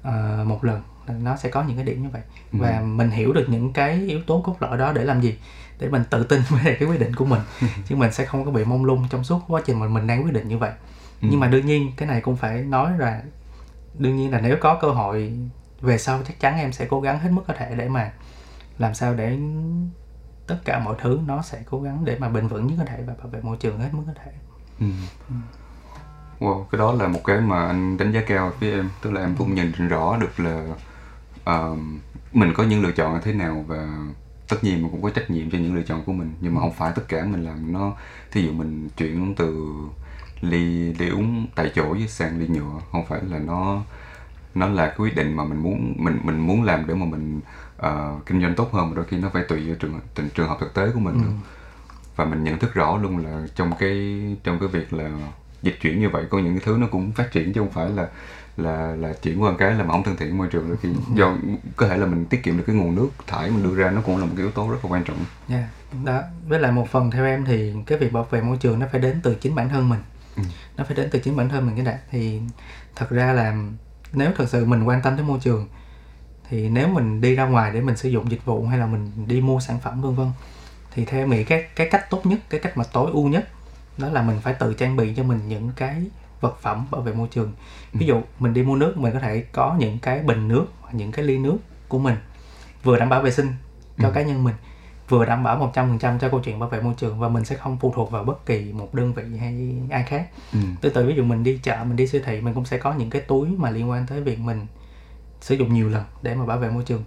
à, 0.04 0.44
một 0.46 0.64
lần. 0.64 0.82
Nó 1.24 1.36
sẽ 1.36 1.50
có 1.50 1.64
những 1.64 1.76
cái 1.78 1.86
điểm 1.86 2.04
như 2.04 2.10
vậy. 2.10 2.22
Và 2.52 2.82
mình 2.82 3.10
hiểu 3.10 3.34
được 3.34 3.46
những 3.50 3.74
cái 3.74 3.94
yếu 4.08 4.22
tố 4.28 4.42
cốt 4.42 4.56
lõi 4.60 4.78
đó 4.78 4.92
để 4.94 5.04
làm 5.04 5.22
gì? 5.22 5.38
Để 5.80 5.90
mình 5.90 6.04
tự 6.10 6.24
tin 6.24 6.42
lại 6.64 6.76
cái 6.80 6.90
quyết 6.90 7.00
định 7.00 7.16
của 7.16 7.26
mình. 7.26 7.42
Chứ 7.88 7.96
mình 7.96 8.12
sẽ 8.12 8.26
không 8.26 8.46
có 8.46 8.52
bị 8.52 8.64
mông 8.66 8.86
lung 8.86 9.08
trong 9.10 9.24
suốt 9.24 9.42
quá 9.48 9.62
trình 9.66 9.80
mà 9.80 9.88
mình 9.88 10.08
đang 10.08 10.24
quyết 10.26 10.34
định 10.34 10.48
như 10.48 10.58
vậy. 10.58 10.72
Nhưng 11.22 11.40
mà 11.40 11.48
đương 11.48 11.66
nhiên 11.66 11.92
cái 11.98 12.08
này 12.08 12.22
cũng 12.22 12.36
phải 12.36 12.62
nói 12.62 12.92
là 12.98 13.22
đương 14.00 14.16
nhiên 14.16 14.32
là 14.32 14.42
nếu 14.42 14.58
có 14.62 14.78
cơ 14.82 14.90
hội 14.90 15.34
về 15.82 15.98
sau 15.98 16.22
chắc 16.28 16.40
chắn 16.40 16.58
em 16.58 16.72
sẽ 16.72 16.86
cố 16.90 17.02
gắng 17.02 17.20
hết 17.20 17.30
mức 17.32 17.42
có 17.48 17.54
thể 17.54 17.76
để 17.76 17.90
mà 17.90 18.12
làm 18.78 18.94
sao 18.94 19.14
để 19.14 19.38
tất 20.48 20.58
cả 20.66 20.80
mọi 20.80 20.96
thứ 21.02 21.20
nó 21.26 21.42
sẽ 21.42 21.64
cố 21.70 21.82
gắng 21.82 22.06
để 22.06 22.18
mà 22.20 22.30
bền 22.30 22.48
vững 22.48 22.68
nhất 22.68 22.76
có 22.80 22.86
thể 22.86 23.04
và 23.08 23.14
bảo 23.20 23.28
vệ 23.28 23.42
môi 23.42 23.58
trường 23.58 23.80
hết 23.80 23.90
mức 23.92 24.04
có 24.08 24.14
thể. 24.24 24.32
Ừ. 24.80 24.86
Wow, 26.40 26.64
cái 26.64 26.80
đó 26.80 26.94
là 26.94 27.08
một 27.08 27.20
cái 27.24 27.42
mà 27.42 27.68
anh 27.68 27.98
đánh 27.98 28.12
giá 28.12 28.22
cao 28.28 28.52
với 28.60 28.72
em. 28.72 28.90
Tức 29.02 29.12
là 29.12 29.22
em 29.22 29.36
cũng 29.38 29.56
nhìn 29.56 29.72
rõ 29.90 30.18
được 30.18 30.40
là 30.40 30.68
ờ, 31.44 31.76
mình 32.34 32.54
có 32.54 32.64
những 32.64 32.84
lựa 32.84 32.92
chọn 32.92 33.14
như 33.14 33.20
thế 33.24 33.34
nào 33.34 33.66
và 33.68 33.88
tất 34.48 34.58
nhiên 34.64 34.82
mình 34.82 34.92
cũng 34.92 35.02
có 35.02 35.10
trách 35.10 35.30
nhiệm 35.30 35.52
cho 35.52 35.58
những 35.58 35.76
lựa 35.76 35.84
chọn 35.84 36.04
của 36.06 36.14
mình. 36.14 36.34
Nhưng 36.42 36.56
mà 36.56 36.62
không 36.62 36.74
phải 36.74 36.92
tất 36.96 37.04
cả 37.08 37.26
mình 37.26 37.44
làm. 37.44 37.74
Nó 37.74 37.94
thí 38.32 38.42
dụ 38.42 38.52
mình 38.52 38.90
chuyển 38.98 39.36
từ 39.36 39.74
ly 40.42 40.94
ly 40.94 41.10
uống 41.10 41.48
tại 41.56 41.72
chỗ 41.76 41.90
với 41.90 42.08
sang 42.08 42.40
ly 42.40 42.48
nhựa. 42.48 42.82
Không 42.92 43.06
phải 43.06 43.20
là 43.30 43.40
nó 43.40 43.82
nó 44.56 44.68
là 44.68 44.88
cái 44.88 44.98
quyết 44.98 45.16
định 45.16 45.34
mà 45.34 45.44
mình 45.44 45.64
muốn 45.64 45.94
mình 45.98 46.20
mình 46.24 46.40
muốn 46.40 46.64
làm 46.64 46.88
để 46.88 46.94
mà 46.94 47.06
mình 47.06 47.40
ờ, 47.78 48.16
kinh 48.26 48.42
doanh 48.42 48.56
tốt 48.56 48.74
hơn 48.74 48.90
mà 48.90 48.96
đôi 48.96 49.06
khi 49.06 49.18
nó 49.18 49.30
phải 49.34 49.44
tùy 49.44 49.68
vào 49.68 49.76
trường 49.76 50.00
tình 50.16 50.30
trường 50.36 50.48
hợp 50.48 50.58
thực 50.60 50.74
tế 50.74 50.92
của 50.94 51.00
mình 51.00 51.22
nữa. 51.22 51.32
Và 52.16 52.26
mình 52.26 52.44
nhận 52.44 52.60
thức 52.60 52.74
rõ 52.74 52.98
luôn 52.98 53.18
là 53.18 53.48
trong 53.56 53.72
cái 53.80 54.22
trong 54.44 54.60
cái 54.60 54.68
việc 54.68 54.94
là 54.94 55.10
dịch 55.62 55.78
chuyển 55.82 56.00
như 56.00 56.10
vậy 56.10 56.26
có 56.30 56.40
những 56.40 56.54
cái 56.54 56.64
thứ 56.66 56.78
nó 56.80 56.88
cũng 56.92 57.12
phát 57.12 57.32
triển 57.32 57.54
chứ 57.54 57.62
không 57.62 57.72
phải 57.72 57.90
là 57.90 58.08
là 58.58 58.96
là 58.96 59.14
chuyển 59.14 59.42
qua 59.42 59.54
cái 59.58 59.74
là 59.74 59.84
mà 59.84 59.92
không 59.92 60.04
thân 60.04 60.16
thiện 60.16 60.38
môi 60.38 60.48
trường. 60.48 60.68
Đôi 60.68 60.78
khi 60.78 60.90
do 61.16 61.38
có 61.76 61.88
thể 61.88 61.98
là 61.98 62.06
mình 62.06 62.26
tiết 62.26 62.44
kiệm 62.44 62.58
được 62.58 62.64
cái 62.68 62.76
nguồn 62.76 62.96
nước 62.96 63.10
thải 63.28 63.50
mình 63.50 63.64
đưa 63.64 63.76
ra 63.76 63.92
nó 63.92 64.02
cũng 64.02 64.18
là 64.18 64.26
một 64.26 64.32
cái 64.36 64.44
yếu 64.44 64.52
tố 64.52 64.72
rất 64.72 64.78
là 64.84 64.92
quan 64.92 65.04
trọng. 65.04 65.18
Nha 65.48 65.70
đó. 66.04 66.22
Với 66.48 66.60
lại 66.60 66.72
một 66.72 66.90
phần 66.90 67.12
theo 67.12 67.26
em 67.26 67.46
thì 67.46 67.74
cái 67.86 67.98
việc 67.98 68.12
bảo 68.12 68.24
vệ 68.24 68.42
môi 68.42 68.58
trường 68.58 68.80
nó 68.80 68.86
phải 68.92 69.02
đến 69.02 69.20
từ 69.24 69.36
chính 69.36 69.56
bản 69.56 69.70
thân 69.70 69.90
mình 69.90 70.00
nó 70.78 70.84
phải 70.84 70.96
đến 70.96 71.10
từ 71.12 71.20
chính 71.20 71.36
bản 71.36 71.50
thân 71.50 71.66
mình 71.66 71.76
cái 71.76 71.86
đã 71.86 72.00
thì 72.12 72.42
thật 72.96 73.10
ra 73.10 73.34
là 73.34 73.56
nếu 74.14 74.32
thật 74.38 74.50
sự 74.50 74.66
mình 74.66 74.84
quan 74.84 75.02
tâm 75.02 75.16
tới 75.16 75.26
môi 75.26 75.40
trường 75.40 75.68
thì 76.50 76.70
nếu 76.70 76.88
mình 76.88 77.22
đi 77.22 77.36
ra 77.36 77.46
ngoài 77.46 77.72
để 77.74 77.82
mình 77.82 77.98
sử 77.98 78.10
dụng 78.10 78.32
dịch 78.32 78.46
vụ 78.46 78.66
hay 78.66 78.80
là 78.80 78.86
mình 78.86 79.12
đi 79.28 79.42
mua 79.42 79.60
sản 79.60 79.80
phẩm 79.80 80.02
vân 80.02 80.16
vân 80.16 80.32
thì 80.92 81.06
theo 81.06 81.28
nghĩ 81.28 81.44
cái 81.44 81.66
cái 81.76 81.88
cách 81.92 82.10
tốt 82.10 82.26
nhất 82.26 82.40
cái 82.50 82.60
cách 82.60 82.78
mà 82.78 82.84
tối 82.94 83.12
ưu 83.12 83.28
nhất 83.28 83.48
đó 83.98 84.10
là 84.10 84.22
mình 84.22 84.40
phải 84.42 84.54
tự 84.54 84.74
trang 84.74 84.96
bị 84.96 85.14
cho 85.16 85.24
mình 85.24 85.40
những 85.48 85.72
cái 85.76 86.04
vật 86.42 86.58
phẩm 86.62 86.86
bảo 86.92 87.02
vệ 87.02 87.14
môi 87.14 87.28
trường. 87.32 87.54
Ví 87.94 88.06
dụ 88.06 88.22
mình 88.40 88.54
đi 88.54 88.64
mua 88.64 88.76
nước 88.76 88.98
mình 88.98 89.14
có 89.14 89.20
thể 89.20 89.42
có 89.52 89.76
những 89.80 90.00
cái 90.00 90.20
bình 90.20 90.48
nước 90.48 90.66
hoặc 90.82 90.94
những 90.94 91.12
cái 91.12 91.26
ly 91.26 91.38
nước 91.38 91.58
của 91.88 92.00
mình 92.00 92.16
vừa 92.84 93.00
đảm 93.00 93.10
bảo 93.10 93.22
vệ 93.22 93.32
sinh 93.32 93.54
cho 93.98 94.12
cá 94.12 94.22
nhân 94.22 94.44
mình 94.44 94.56
vừa 95.10 95.26
đảm 95.26 95.44
bảo 95.44 95.72
100% 95.74 96.20
cho 96.20 96.30
câu 96.30 96.40
chuyện 96.40 96.60
bảo 96.60 96.70
vệ 96.70 96.82
môi 96.82 96.94
trường 96.98 97.20
và 97.20 97.30
mình 97.30 97.46
sẽ 97.46 97.56
không 97.56 97.78
phụ 97.82 97.94
thuộc 97.96 98.12
vào 98.12 98.24
bất 98.24 98.46
kỳ 98.46 98.74
một 98.74 98.94
đơn 98.94 99.14
vị 99.14 99.24
hay 99.40 99.76
ai 99.90 100.04
khác. 100.04 100.28
Ừ. 100.54 100.60
tương 100.82 100.94
tự 100.94 101.08
ví 101.08 101.16
dụ 101.16 101.24
mình 101.24 101.44
đi 101.44 101.60
chợ 101.64 101.84
mình 101.84 101.96
đi 101.96 102.08
siêu 102.08 102.22
thị 102.26 102.42
mình 102.42 102.54
cũng 102.54 102.66
sẽ 102.66 102.78
có 102.78 102.94
những 102.94 103.10
cái 103.10 103.22
túi 103.22 103.48
mà 103.58 103.70
liên 103.70 103.90
quan 103.90 104.06
tới 104.08 104.22
việc 104.22 104.40
mình 104.40 104.66
sử 105.42 105.56
dụng 105.56 105.74
nhiều 105.74 105.90
lần 105.90 106.04
để 106.22 106.36
mà 106.36 106.46
bảo 106.46 106.58
vệ 106.58 106.70
môi 106.70 106.84
trường. 106.84 107.04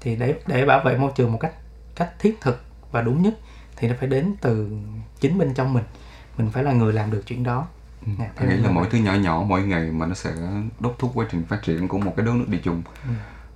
Thì 0.00 0.16
để 0.16 0.34
để 0.46 0.66
bảo 0.66 0.84
vệ 0.84 0.96
môi 0.96 1.12
trường 1.14 1.32
một 1.32 1.38
cách 1.40 1.54
cách 1.94 2.10
thiết 2.18 2.40
thực 2.40 2.64
và 2.90 3.02
đúng 3.02 3.22
nhất 3.22 3.34
thì 3.76 3.88
nó 3.88 3.94
phải 4.00 4.08
đến 4.08 4.34
từ 4.40 4.70
chính 5.20 5.38
bên 5.38 5.54
trong 5.54 5.72
mình. 5.72 5.84
Mình 6.38 6.50
phải 6.50 6.64
là 6.64 6.72
người 6.72 6.92
làm 6.92 7.10
được 7.10 7.22
chuyện 7.26 7.42
đó. 7.42 7.66
Dạ, 8.18 8.30
anh 8.36 8.48
nghĩ 8.48 8.54
theo 8.54 8.64
là 8.64 8.70
mỗi 8.70 8.86
thứ 8.90 8.98
nhỏ 8.98 9.14
nhỏ 9.14 9.44
mỗi 9.48 9.62
ngày 9.62 9.90
mà 9.90 10.06
nó 10.06 10.14
sẽ 10.14 10.30
đốc 10.80 10.94
thúc 10.98 11.10
quá 11.14 11.26
trình 11.30 11.44
phát 11.48 11.62
triển 11.62 11.88
của 11.88 11.98
một 11.98 12.12
cái 12.16 12.26
đất 12.26 12.34
nước 12.34 12.48
đi 12.48 12.58
chung. 12.64 12.82
Ừ. 13.04 13.14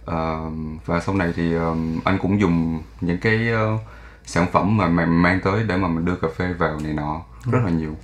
Ờ, 0.08 0.40
và 0.86 1.00
sau 1.00 1.14
này 1.14 1.32
thì 1.36 1.54
ờ, 1.54 1.74
anh 2.04 2.18
cũng 2.22 2.40
dùng 2.40 2.82
những 3.00 3.18
cái 3.18 3.48
ờ, 3.48 3.78
sản 4.24 4.46
phẩm 4.52 4.76
mà 4.76 4.88
mình 4.88 5.22
mang 5.22 5.40
tới 5.44 5.62
để 5.64 5.76
mà 5.76 5.88
mình 5.88 6.04
đưa 6.04 6.16
cà 6.16 6.28
phê 6.36 6.52
vào 6.52 6.78
này 6.82 6.92
nọ 6.92 7.20
rất 7.52 7.58
là 7.64 7.70
nhiều. 7.70 7.96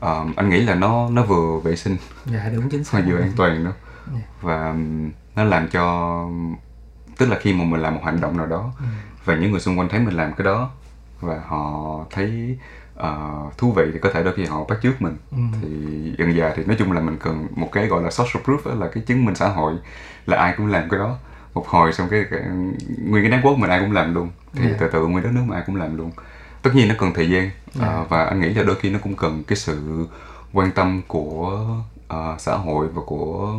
Ờ, 0.00 0.24
anh 0.36 0.50
nghĩ 0.50 0.60
là 0.60 0.74
nó 0.74 1.08
nó 1.10 1.22
vừa 1.24 1.58
vệ 1.58 1.76
sinh. 1.76 1.96
Dạ 2.26 2.50
đúng 2.54 2.68
chính 2.68 2.84
xác. 2.84 3.02
Vừa 3.06 3.20
an 3.20 3.32
toàn 3.36 3.64
nữa 3.64 3.72
Dạ. 4.14 4.20
và 4.42 4.68
ừm, 4.70 5.10
nó 5.36 5.44
làm 5.44 5.68
cho 5.68 6.24
tức 7.18 7.28
là 7.28 7.38
khi 7.40 7.52
mà 7.54 7.64
mình 7.64 7.80
làm 7.80 7.94
một 7.94 8.00
hành 8.04 8.20
động 8.20 8.36
nào 8.36 8.46
đó 8.46 8.72
Ừ. 8.78 8.84
và 9.24 9.36
những 9.36 9.50
người 9.50 9.60
xung 9.60 9.78
quanh 9.78 9.88
thấy 9.88 10.00
mình 10.00 10.14
làm 10.14 10.32
cái 10.32 10.44
đó 10.44 10.70
và 11.20 11.40
họ 11.46 11.74
thấy 12.10 12.58
ờ, 12.94 13.30
thú 13.58 13.72
vị 13.72 13.84
thì 13.92 13.98
có 13.98 14.10
thể 14.14 14.22
đôi 14.24 14.34
khi 14.36 14.44
họ 14.44 14.64
bắt 14.64 14.78
chước 14.82 15.02
mình. 15.02 15.16
Ừ. 15.32 15.38
thì 15.62 15.68
dần 16.18 16.38
dà 16.38 16.52
thì 16.56 16.64
nói 16.64 16.76
chung 16.78 16.92
là 16.92 17.00
mình 17.00 17.16
cần 17.20 17.46
một 17.56 17.68
cái 17.72 17.86
gọi 17.86 18.02
là 18.02 18.10
social 18.10 18.42
proof 18.44 18.58
đó 18.64 18.74
là 18.74 18.88
cái 18.94 19.02
chứng 19.06 19.24
minh 19.24 19.34
xã 19.34 19.48
hội 19.48 19.72
là 20.26 20.36
ai 20.36 20.54
cũng 20.56 20.66
làm 20.66 20.88
cái 20.88 20.98
đó 21.00 21.16
một 21.58 21.66
hồi 21.68 21.92
xong 21.92 22.08
cái, 22.10 22.24
cái 22.30 22.40
nguyên 23.04 23.30
cái 23.30 23.40
network 23.40 23.56
mình 23.56 23.70
ai 23.70 23.80
cũng 23.80 23.92
làm 23.92 24.14
luôn 24.14 24.28
thì 24.54 24.64
Dạ. 24.70 24.76
từ 24.80 24.88
từ 24.92 25.06
nguyên 25.06 25.24
đất 25.24 25.30
nước 25.32 25.42
mà 25.46 25.56
ai 25.56 25.64
cũng 25.66 25.76
làm 25.76 25.96
luôn 25.96 26.10
tất 26.62 26.70
nhiên 26.74 26.88
nó 26.88 26.94
cần 26.98 27.12
thời 27.14 27.30
gian 27.30 27.50
Dạ. 27.74 27.86
Ờ, 27.86 28.04
và 28.08 28.24
anh 28.24 28.40
nghĩ 28.40 28.48
là 28.54 28.62
đôi 28.62 28.76
khi 28.76 28.90
nó 28.90 28.98
cũng 29.02 29.16
cần 29.16 29.42
cái 29.46 29.56
sự 29.56 30.06
quan 30.52 30.70
tâm 30.72 31.02
của 31.08 31.66
ờ, 32.08 32.36
xã 32.38 32.56
hội 32.56 32.88
và 32.88 33.02
của 33.06 33.54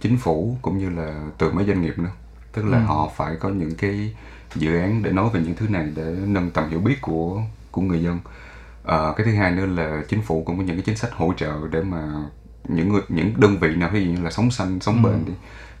chính 0.00 0.18
phủ 0.18 0.56
cũng 0.62 0.78
như 0.78 0.90
là 0.90 1.14
từ 1.38 1.52
mấy 1.52 1.64
doanh 1.66 1.82
nghiệp 1.82 1.98
nữa 1.98 2.10
tức 2.52 2.64
là 2.64 2.78
Ừ. 2.78 2.84
họ 2.84 3.10
phải 3.16 3.36
có 3.36 3.48
những 3.48 3.74
cái 3.74 4.14
dự 4.54 4.76
án 4.76 5.02
để 5.02 5.10
nói 5.10 5.28
về 5.32 5.40
những 5.40 5.54
thứ 5.54 5.68
này 5.68 5.88
để 5.96 6.14
nâng 6.26 6.50
tầm 6.50 6.70
hiểu 6.70 6.78
biết 6.80 6.96
của 7.00 7.42
của 7.70 7.82
người 7.82 8.02
dân 8.02 8.18
Ờ, 8.84 9.14
cái 9.16 9.26
thứ 9.26 9.32
hai 9.34 9.50
nữa 9.50 9.66
là 9.66 10.02
chính 10.08 10.22
phủ 10.22 10.42
cũng 10.46 10.56
có 10.58 10.62
những 10.64 10.76
cái 10.76 10.82
chính 10.86 10.96
sách 10.96 11.10
hỗ 11.12 11.32
trợ 11.36 11.52
để 11.70 11.80
mà 11.82 12.08
những 12.68 12.88
người 12.92 13.02
những 13.08 13.32
đơn 13.36 13.58
vị 13.58 13.76
nào 13.76 13.90
ví 13.92 14.04
dụ 14.04 14.10
như 14.12 14.22
là 14.22 14.30
sống 14.30 14.50
xanh 14.50 14.80
sống 14.80 15.04
Ừ. 15.04 15.10
bền 15.10 15.24
đi 15.26 15.32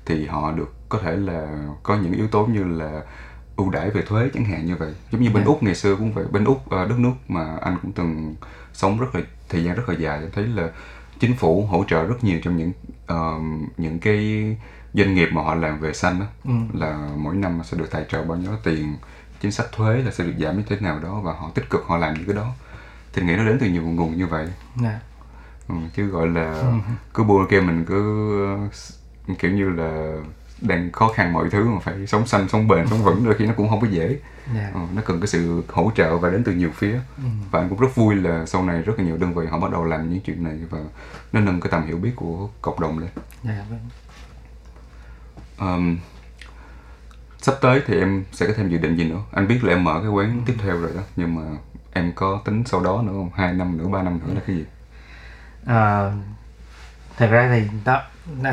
thì 0.06 0.26
họ 0.26 0.52
được 0.52 0.72
có 0.90 0.98
thể 0.98 1.16
là 1.16 1.64
có 1.82 1.96
những 1.96 2.12
yếu 2.12 2.28
tố 2.28 2.46
như 2.46 2.64
là 2.64 3.02
ưu 3.56 3.70
đãi 3.70 3.90
về 3.90 4.02
thuế 4.02 4.28
chẳng 4.34 4.44
hạn 4.44 4.66
như 4.66 4.76
vậy. 4.76 4.94
Giống 5.10 5.22
như 5.22 5.30
bên 5.30 5.42
Dạ. 5.44 5.46
úc 5.48 5.62
ngày 5.62 5.74
xưa 5.74 5.96
cũng 5.96 6.12
vậy. 6.12 6.24
Bên 6.30 6.44
úc 6.44 6.70
ờ, 6.70 6.86
đất 6.88 6.98
nước 6.98 7.12
mà 7.28 7.56
anh 7.60 7.76
cũng 7.82 7.92
từng 7.92 8.34
sống 8.72 8.98
rất 9.00 9.14
là 9.14 9.20
thời 9.48 9.64
gian 9.64 9.76
rất 9.76 9.88
là 9.88 9.94
dài 9.98 10.20
thấy 10.32 10.46
là 10.46 10.68
chính 11.20 11.36
phủ 11.36 11.66
hỗ 11.70 11.84
trợ 11.88 12.04
rất 12.04 12.24
nhiều 12.24 12.38
trong 12.42 12.56
những 12.56 12.72
ờ, 13.06 13.34
những 13.76 13.98
cái 13.98 14.56
doanh 14.94 15.14
nghiệp 15.14 15.28
mà 15.32 15.42
họ 15.42 15.54
làm 15.54 15.80
về 15.80 15.92
xanh 15.92 16.20
đó 16.20 16.26
Ừ. 16.44 16.50
là 16.74 17.08
mỗi 17.16 17.34
năm 17.34 17.60
sẽ 17.64 17.76
được 17.76 17.90
tài 17.90 18.04
trợ 18.08 18.24
bao 18.24 18.38
nhiêu 18.38 18.50
tiền 18.64 18.94
chính 19.40 19.52
sách 19.52 19.66
thuế 19.72 19.96
là 20.02 20.10
sẽ 20.10 20.24
được 20.24 20.32
giảm 20.38 20.56
như 20.56 20.62
thế 20.68 20.76
nào 20.80 20.98
đó 20.98 21.20
và 21.24 21.32
họ 21.32 21.50
tích 21.54 21.70
cực 21.70 21.84
họ 21.86 21.96
làm 21.96 22.14
những 22.14 22.24
cái 22.26 22.34
đó. 22.36 22.46
Thì 23.12 23.22
nghĩ 23.22 23.36
nó 23.36 23.44
đến 23.44 23.58
từ 23.60 23.66
nhiều 23.66 23.82
nguồn 23.82 24.16
như 24.16 24.26
vậy. 24.26 24.48
Dạ. 24.82 25.00
Ừ, 25.68 25.74
chứ 25.96 26.06
gọi 26.06 26.28
là 26.28 26.72
cứ 27.14 27.22
bua 27.24 27.46
kêu 27.46 27.62
mình 27.62 27.84
cứ 27.84 28.68
kiểu 29.38 29.50
như 29.50 29.68
là 29.70 30.16
đang 30.60 30.92
khó 30.92 31.12
khăn 31.14 31.32
mọi 31.32 31.50
thứ 31.50 31.64
mà 31.64 31.80
phải 31.80 32.06
sống 32.06 32.26
xanh 32.26 32.48
sống 32.48 32.68
bền 32.68 32.86
sống 32.86 33.02
vững 33.02 33.24
đôi 33.24 33.34
khi 33.34 33.46
nó 33.46 33.52
cũng 33.56 33.68
không 33.68 33.80
có 33.80 33.86
dễ. 33.86 34.18
Dạ. 34.54 34.70
Ừ, 34.74 34.80
nó 34.94 35.02
cần 35.04 35.20
cái 35.20 35.26
sự 35.26 35.62
hỗ 35.68 35.92
trợ 35.94 36.18
và 36.18 36.30
đến 36.30 36.44
từ 36.44 36.52
nhiều 36.52 36.70
phía. 36.74 36.92
Ừ. 37.16 37.22
và 37.50 37.60
anh 37.60 37.68
cũng 37.68 37.78
rất 37.78 37.94
vui 37.94 38.14
là 38.14 38.46
sau 38.46 38.64
này 38.64 38.82
rất 38.82 38.98
là 38.98 39.04
nhiều 39.04 39.16
đơn 39.16 39.34
vị 39.34 39.46
họ 39.46 39.58
bắt 39.58 39.70
đầu 39.70 39.84
làm 39.84 40.10
những 40.10 40.20
chuyện 40.20 40.44
này 40.44 40.58
và 40.70 40.78
nó 41.32 41.40
nâng 41.40 41.60
cái 41.60 41.70
tầm 41.70 41.86
hiểu 41.86 41.96
biết 41.96 42.12
của 42.16 42.48
cộng 42.62 42.80
đồng 42.80 42.98
lên. 42.98 43.10
Dạ 43.42 43.64
vâng. 43.70 43.80
Ờm, 45.58 45.98
sắp 47.38 47.54
tới 47.60 47.82
thì 47.86 47.98
em 47.98 48.24
sẽ 48.32 48.46
có 48.46 48.52
thêm 48.56 48.68
dự 48.68 48.78
định 48.78 48.96
gì 48.96 49.04
nữa? 49.04 49.20
Anh 49.32 49.48
biết 49.48 49.64
là 49.64 49.72
em 49.72 49.84
mở 49.84 50.00
cái 50.02 50.10
quán 50.10 50.42
tiếp 50.46 50.54
theo 50.58 50.80
rồi 50.80 50.90
đó 50.96 51.02
nhưng 51.16 51.34
mà 51.34 51.42
em 51.92 52.12
có 52.14 52.40
tính 52.44 52.62
sau 52.66 52.80
đó 52.80 53.02
nữa 53.02 53.12
không? 53.12 53.30
Hai 53.34 53.52
năm 53.52 53.78
nữa 53.78 53.88
ba 53.88 54.02
năm 54.02 54.20
nữa 54.26 54.34
là 54.34 54.40
cái 54.46 54.56
gì? 54.56 54.64
Ờ, 55.64 56.12
thật 57.20 57.26
ra 57.30 57.50
thì 57.52 57.62
đó 57.84 58.02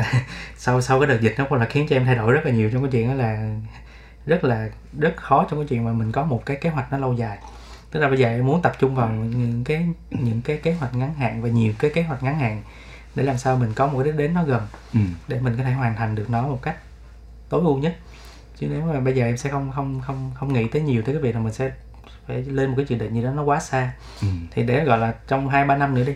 sau 0.56 0.80
sau 0.80 1.00
cái 1.00 1.06
đợt 1.08 1.20
dịch 1.20 1.34
nó 1.38 1.44
cũng 1.48 1.58
là 1.58 1.66
khiến 1.66 1.86
cho 1.90 1.96
em 1.96 2.04
thay 2.04 2.14
đổi 2.14 2.32
rất 2.32 2.40
là 2.44 2.50
nhiều 2.50 2.70
trong 2.72 2.82
cái 2.82 2.90
chuyện 2.92 3.08
đó 3.08 3.14
là 3.14 3.56
rất 4.26 4.44
là 4.44 4.68
rất 4.98 5.16
khó 5.16 5.46
trong 5.50 5.60
cái 5.60 5.66
chuyện 5.68 5.84
mà 5.84 5.92
mình 5.92 6.12
có 6.12 6.24
một 6.24 6.42
cái 6.46 6.56
kế 6.56 6.70
hoạch 6.70 6.92
nó 6.92 6.98
lâu 6.98 7.14
dài 7.14 7.38
tức 7.90 8.00
là 8.00 8.08
bây 8.08 8.18
giờ 8.18 8.28
em 8.28 8.46
muốn 8.46 8.62
tập 8.62 8.72
trung 8.78 8.94
vào 8.94 9.08
những 9.08 9.64
cái 9.64 9.86
những 10.10 10.42
cái 10.42 10.56
kế 10.56 10.72
hoạch 10.72 10.94
ngắn 10.94 11.14
hạn 11.14 11.42
và 11.42 11.48
nhiều 11.48 11.72
cái 11.78 11.90
kế 11.94 12.02
hoạch 12.02 12.22
ngắn 12.22 12.38
hạn 12.38 12.62
để 13.14 13.22
làm 13.22 13.38
sao 13.38 13.56
mình 13.56 13.72
có 13.74 13.86
một 13.86 13.98
cái 13.98 14.04
đích 14.04 14.14
đến 14.16 14.34
nó 14.34 14.44
gần 14.44 14.62
ừ. 14.94 15.00
để 15.28 15.40
mình 15.40 15.54
có 15.56 15.62
thể 15.64 15.70
hoàn 15.72 15.96
thành 15.96 16.14
được 16.14 16.30
nó 16.30 16.42
một 16.42 16.58
cách 16.62 16.76
tối 17.48 17.60
ưu 17.60 17.78
nhất 17.78 17.96
chứ 18.58 18.66
nếu 18.70 18.82
mà 18.82 19.00
bây 19.00 19.14
giờ 19.14 19.24
em 19.26 19.36
sẽ 19.36 19.50
không 19.50 19.72
không 19.74 20.00
không 20.06 20.30
không 20.34 20.52
nghĩ 20.52 20.68
tới 20.68 20.82
nhiều 20.82 21.02
tới 21.02 21.14
cái 21.14 21.22
việc 21.22 21.34
là 21.34 21.40
mình 21.40 21.52
sẽ 21.52 21.70
phải 22.26 22.42
lên 22.42 22.68
một 22.70 22.74
cái 22.76 22.86
dự 22.88 22.96
định 22.98 23.14
gì 23.14 23.22
đó 23.22 23.30
nó 23.30 23.42
quá 23.42 23.60
xa 23.60 23.92
Ừ. 24.22 24.28
thì 24.50 24.62
để 24.62 24.84
gọi 24.84 24.98
là 24.98 25.14
trong 25.28 25.48
hai 25.48 25.64
ba 25.64 25.76
năm 25.76 25.94
nữa 25.94 26.04
đi 26.04 26.14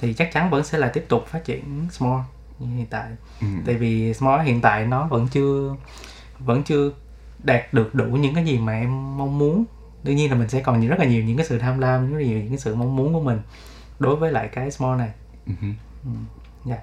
thì 0.00 0.12
chắc 0.14 0.32
chắn 0.32 0.50
vẫn 0.50 0.64
sẽ 0.64 0.78
là 0.78 0.88
tiếp 0.88 1.04
tục 1.08 1.26
phát 1.26 1.44
triển 1.44 1.86
small 1.90 2.20
như 2.58 2.76
hiện 2.76 2.86
tại 2.90 3.10
Ừ. 3.40 3.46
tại 3.66 3.74
vì 3.74 4.14
small 4.14 4.42
hiện 4.46 4.60
tại 4.60 4.86
nó 4.86 5.06
vẫn 5.06 5.28
chưa 5.30 5.74
vẫn 6.38 6.62
chưa 6.62 6.90
đạt 7.44 7.74
được 7.74 7.94
đủ 7.94 8.04
những 8.04 8.34
cái 8.34 8.44
gì 8.44 8.58
mà 8.58 8.72
em 8.72 9.16
mong 9.18 9.38
muốn 9.38 9.64
đương 10.02 10.16
nhiên 10.16 10.30
là 10.30 10.36
mình 10.36 10.48
sẽ 10.48 10.60
còn 10.60 10.88
rất 10.88 10.98
là 10.98 11.04
nhiều 11.04 11.24
những 11.24 11.36
cái 11.36 11.46
sự 11.46 11.58
tham 11.58 11.78
lam 11.78 12.12
rất 12.12 12.18
là 12.18 12.24
nhiều 12.24 12.38
những 12.38 12.48
cái 12.48 12.58
sự 12.58 12.74
mong 12.74 12.96
muốn 12.96 13.12
của 13.12 13.20
mình 13.20 13.40
đối 13.98 14.16
với 14.16 14.32
lại 14.32 14.48
cái 14.52 14.70
small 14.70 14.98
này 14.98 15.10
Ừ. 15.46 16.10
dạ 16.64 16.76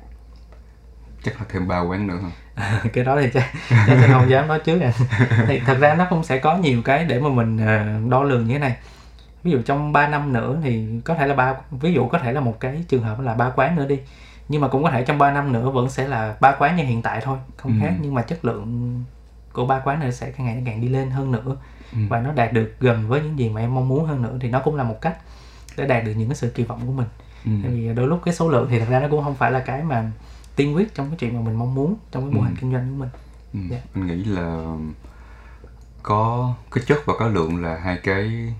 chắc 1.24 1.39
là 1.39 1.45
thêm 1.49 1.68
ba 1.68 1.80
quán 1.80 2.07
nữa 2.07 2.20
hả 2.55 2.82
cái 2.93 3.03
đó 3.03 3.18
thì 3.22 3.30
chắc, 3.34 3.51
chắc 3.70 3.97
sẽ 4.01 4.07
không 4.11 4.30
dám 4.30 4.47
nói 4.47 4.59
trước 4.59 4.80
à. 4.82 4.93
thì 5.47 5.59
thật 5.59 5.78
ra 5.80 5.93
nó 5.93 6.07
cũng 6.09 6.24
sẽ 6.24 6.38
có 6.39 6.57
nhiều 6.57 6.82
cái 6.82 7.05
để 7.05 7.20
mà 7.20 7.30
mình 7.30 7.57
ờ, 7.57 7.99
đo 8.09 8.24
lường 8.24 8.47
như 8.47 8.53
thế 8.53 8.59
này 8.59 8.76
ví 9.48 9.52
dụ 9.54 9.62
trong 9.62 9.93
3 9.93 10.08
năm 10.08 10.34
nữa 10.34 10.58
thì 10.64 10.88
có 11.06 11.16
thể 11.16 11.28
là 11.28 11.36
ba 11.36 11.56
ví 11.72 11.93
dụ 11.93 12.08
có 12.08 12.20
thể 12.20 12.32
là 12.34 12.41
một 12.41 12.60
cái 12.60 12.84
trường 12.88 13.04
hợp 13.04 13.20
là 13.20 13.34
ba 13.34 13.50
quán 13.56 13.76
nữa 13.76 13.86
đi 13.88 14.00
nhưng 14.50 14.62
mà 14.62 14.68
cũng 14.68 14.84
có 14.84 14.91
thể 14.91 15.04
trong 15.04 15.18
3 15.18 15.32
năm 15.32 15.52
nữa 15.54 15.70
vẫn 15.70 15.89
sẽ 15.89 16.08
là 16.08 16.36
ba 16.41 16.56
quán 16.60 16.76
như 16.76 16.84
hiện 16.84 17.02
tại 17.02 17.22
thôi 17.24 17.38
không 17.58 17.72
Ừ. 17.72 17.78
khác 17.82 17.93
nhưng 18.02 18.14
mà 18.14 18.22
chất 18.22 18.45
lượng 18.45 19.04
của 19.54 19.66
ba 19.66 19.80
quán 19.80 20.00
này 20.00 20.12
sẽ 20.12 20.32
càng 20.32 20.45
ngày 20.45 20.64
càng 20.66 20.82
đi 20.82 20.89
lên 20.89 21.10
hơn 21.10 21.32
nữa 21.32 21.56
Ừ. 21.93 21.98
và 22.10 22.20
nó 22.22 22.32
đạt 22.32 22.54
được 22.54 22.74
gần 22.80 23.08
với 23.08 23.22
những 23.22 23.39
gì 23.39 23.50
mà 23.50 23.62
em 23.62 23.76
mong 23.76 23.88
muốn 23.88 24.06
hơn 24.06 24.22
nữa 24.22 24.38
thì 24.41 24.50
nó 24.50 24.60
cũng 24.60 24.76
là 24.76 24.84
một 24.84 25.02
cách 25.02 25.18
để 25.78 25.86
đạt 25.88 26.04
được 26.06 26.14
những 26.18 26.30
cái 26.30 26.36
sự 26.36 26.50
kỳ 26.50 26.64
vọng 26.64 26.82
của 26.86 26.91
mình 26.91 27.08
Ừ. 27.45 27.52
tại 27.64 27.72
vì 27.72 27.93
đôi 27.93 28.08
lúc 28.08 28.22
cái 28.26 28.34
số 28.34 28.50
lượng 28.50 28.68
thì 28.70 28.80
thật 28.80 28.86
ra 28.89 29.00
nó 29.00 29.08
cũng 29.12 29.24
không 29.24 29.36
phải 29.36 29.52
là 29.52 29.60
cái 29.60 29.84
mà 29.84 30.12
tiên 30.56 30.76
quyết 30.76 30.93
trong 30.95 31.08
cái 31.10 31.18
chuyện 31.20 31.34
mà 31.36 31.41
mình 31.41 31.56
mong 31.60 31.76
muốn 31.76 31.95
trong 32.12 32.24
cái 32.24 32.32
mô 32.36 32.41
Ừ. 32.41 32.45
hình 32.45 32.56
kinh 32.62 32.72
doanh 32.74 32.89
của 32.89 32.95
mình 33.00 33.10
Ừ. 33.54 33.60
Dạ. 33.72 33.78
anh 33.93 34.08
nghĩ 34.08 34.24
là 34.24 34.64
có 36.04 36.54
cái 36.72 36.84
chất 36.88 36.98
và 37.06 37.14
có 37.20 37.28
lượng 37.28 37.64
là 37.64 37.78
hai 37.84 37.98
cái 38.04 38.54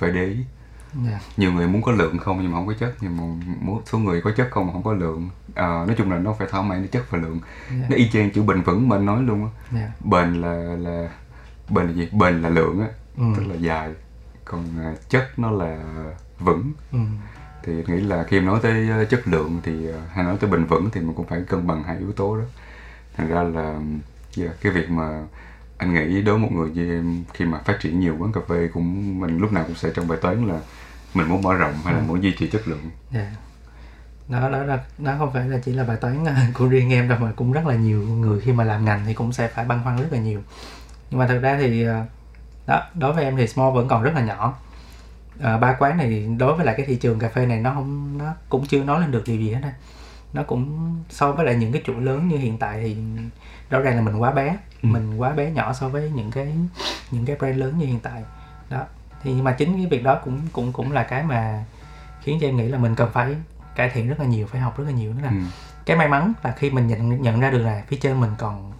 phải 0.00 0.10
để 0.10 0.24
ý 0.26 0.36
Dạ. 1.06 1.20
nhiều 1.36 1.52
người 1.52 1.66
muốn 1.68 1.82
có 1.82 1.92
lượng 1.92 2.18
không 2.18 2.38
nhưng 2.42 2.50
mà 2.52 2.58
không 2.58 2.66
có 2.66 2.74
chất 2.80 2.94
nhưng 3.00 3.16
mà 3.16 3.44
một 3.60 3.82
số 3.86 3.98
người 3.98 4.20
có 4.22 4.30
chất 4.36 4.48
không 4.50 4.66
mà 4.66 4.72
không 4.72 4.82
có 4.82 4.92
lượng 4.92 5.28
à, 5.54 5.66
nói 5.66 5.94
chung 5.98 6.10
là 6.12 6.18
nó 6.18 6.32
phải 6.38 6.48
thỏa 6.50 6.62
mãn 6.62 6.86
chất 6.88 7.10
và 7.10 7.18
lượng 7.18 7.40
Dạ. 7.70 7.86
nó 7.90 7.96
y 7.96 8.10
chang 8.10 8.30
chữ 8.30 8.42
bền 8.42 8.62
vững 8.62 8.88
mà 8.88 8.96
anh 8.96 9.06
nói 9.06 9.22
luôn 9.22 9.44
á 9.44 9.50
Dạ. 9.72 9.92
bền 10.04 10.34
là 10.42 10.52
là 10.78 11.08
bền 11.68 11.86
là 11.86 11.92
gì 11.92 12.08
bền 12.12 12.42
là 12.42 12.48
lượng 12.48 12.80
á 12.80 12.86
Ừ. 13.16 13.24
tức 13.36 13.42
là 13.48 13.54
dài 13.54 13.90
còn 14.44 14.64
à, 14.80 14.94
chất 15.08 15.38
nó 15.38 15.50
là 15.50 15.78
vững 16.38 16.72
Ừ. 16.92 16.98
thì 17.62 17.72
nghĩ 17.86 18.00
là 18.00 18.24
khi 18.24 18.40
nói 18.40 18.60
tới 18.62 18.88
ờ, 18.90 19.04
chất 19.04 19.28
lượng 19.28 19.60
thì 19.62 19.86
ờ, 19.86 20.00
hay 20.12 20.24
nói 20.24 20.36
tới 20.40 20.50
bền 20.50 20.64
vững 20.64 20.90
thì 20.92 21.00
mình 21.00 21.14
cũng 21.14 21.26
phải 21.26 21.42
cân 21.48 21.66
bằng 21.66 21.82
hai 21.82 21.98
yếu 21.98 22.12
tố 22.12 22.36
đó 22.36 22.44
thành 23.16 23.28
ra 23.28 23.42
là 23.42 23.78
yeah, 24.38 24.50
cái 24.62 24.72
việc 24.72 24.90
mà 24.90 25.22
anh 25.80 25.94
nghĩ 25.94 26.22
đối 26.22 26.38
với 26.38 26.42
một 26.42 26.52
người 26.52 26.70
như 26.70 26.96
em 26.96 27.24
khi 27.34 27.44
mà 27.44 27.58
phát 27.64 27.76
triển 27.80 28.00
nhiều 28.00 28.16
quán 28.18 28.32
cà 28.32 28.40
phê 28.48 28.68
cũng 28.74 29.20
mình 29.20 29.38
lúc 29.38 29.52
nào 29.52 29.64
cũng 29.66 29.74
sẽ 29.74 29.90
trong 29.94 30.08
bài 30.08 30.18
toán 30.22 30.46
là 30.46 30.60
mình 31.14 31.28
muốn 31.28 31.42
mở 31.42 31.54
rộng 31.54 31.74
hay 31.84 31.94
là 31.94 32.00
muốn 32.00 32.22
duy 32.22 32.34
trì 32.38 32.48
chất 32.50 32.68
lượng. 32.68 32.90
Dạ. 33.10 33.30
Đó, 34.28 34.50
đó 34.50 34.58
là 34.58 34.78
nó 34.98 35.14
không 35.18 35.32
phải 35.32 35.48
là 35.48 35.58
chỉ 35.64 35.72
là 35.72 35.84
bài 35.84 35.96
toán 35.96 36.24
ờ, 36.24 36.34
của 36.54 36.66
riêng 36.66 36.92
em 36.92 37.08
đâu 37.08 37.18
mà 37.20 37.32
cũng 37.36 37.52
rất 37.52 37.66
là 37.66 37.74
nhiều 37.74 38.02
người 38.02 38.40
khi 38.40 38.52
mà 38.52 38.64
làm 38.64 38.84
ngành 38.84 39.02
thì 39.06 39.14
cũng 39.14 39.32
sẽ 39.32 39.48
phải 39.48 39.64
băn 39.64 39.80
khoăn 39.84 39.96
rất 39.96 40.12
là 40.12 40.18
nhiều. 40.18 40.40
Nhưng 41.10 41.20
mà 41.20 41.26
thật 41.26 41.38
ra 41.42 41.58
thì 41.60 41.84
ờ, 41.84 42.04
đó 42.66 42.82
đối 42.94 43.12
với 43.12 43.24
em 43.24 43.36
thì 43.36 43.46
small 43.46 43.74
vẫn 43.74 43.88
còn 43.88 44.02
rất 44.02 44.14
là 44.14 44.24
nhỏ. 44.24 44.58
Ờ, 45.40 45.58
ba 45.58 45.76
quán 45.78 45.96
này 45.96 46.28
đối 46.38 46.56
với 46.56 46.66
lại 46.66 46.74
cái 46.78 46.86
thị 46.86 46.96
trường 46.96 47.18
cà 47.18 47.28
phê 47.28 47.46
này 47.46 47.60
nó 47.60 47.74
không 47.74 48.18
nó 48.18 48.34
cũng 48.48 48.66
chưa 48.66 48.84
nói 48.84 49.00
lên 49.00 49.10
được 49.10 49.22
điều 49.26 49.36
gì 49.36 49.52
hết 49.52 49.60
á. 49.62 49.72
Nó 50.32 50.42
cũng 50.42 50.96
so 51.10 51.32
với 51.32 51.46
lại 51.46 51.54
những 51.54 51.72
cái 51.72 51.82
chuỗi 51.84 52.00
lớn 52.00 52.28
như 52.28 52.36
hiện 52.36 52.58
tại 52.58 52.80
thì 52.82 52.96
rõ 53.70 53.80
ràng 53.80 53.96
là 53.96 54.02
mình 54.02 54.16
quá 54.16 54.30
bé 54.30 54.56
Ừ. 54.82 54.86
mình 54.88 55.16
quá 55.16 55.30
bé 55.32 55.50
nhỏ 55.50 55.72
so 55.72 55.88
với 55.88 56.10
những 56.14 56.30
cái 56.30 56.54
những 57.10 57.26
cái 57.26 57.36
brand 57.36 57.56
lớn 57.58 57.78
như 57.78 57.86
hiện 57.86 58.00
tại 58.00 58.24
đó 58.70 58.84
thì 59.22 59.32
nhưng 59.34 59.44
mà 59.44 59.52
chính 59.52 59.76
cái 59.76 59.86
việc 59.86 60.02
đó 60.04 60.20
cũng 60.24 60.40
cũng 60.52 60.72
cũng 60.72 60.92
là 60.92 61.02
cái 61.02 61.22
mà 61.22 61.64
khiến 62.20 62.38
cho 62.40 62.46
em 62.46 62.56
nghĩ 62.56 62.68
là 62.68 62.78
mình 62.78 62.94
cần 62.94 63.10
phải 63.12 63.36
cải 63.76 63.90
thiện 63.90 64.08
rất 64.08 64.20
là 64.20 64.26
nhiều 64.26 64.46
phải 64.46 64.60
học 64.60 64.78
rất 64.78 64.84
là 64.84 64.90
nhiều 64.90 65.12
nữa 65.14 65.20
là 65.22 65.28
ừ. 65.30 65.36
cái 65.86 65.96
may 65.96 66.08
mắn 66.08 66.32
là 66.42 66.52
khi 66.52 66.70
mình 66.70 66.86
nhận 66.86 67.22
nhận 67.22 67.40
ra 67.40 67.50
được 67.50 67.58
là 67.58 67.84
phía 67.88 67.96
trên 67.96 68.20
mình 68.20 68.30
còn 68.38 68.72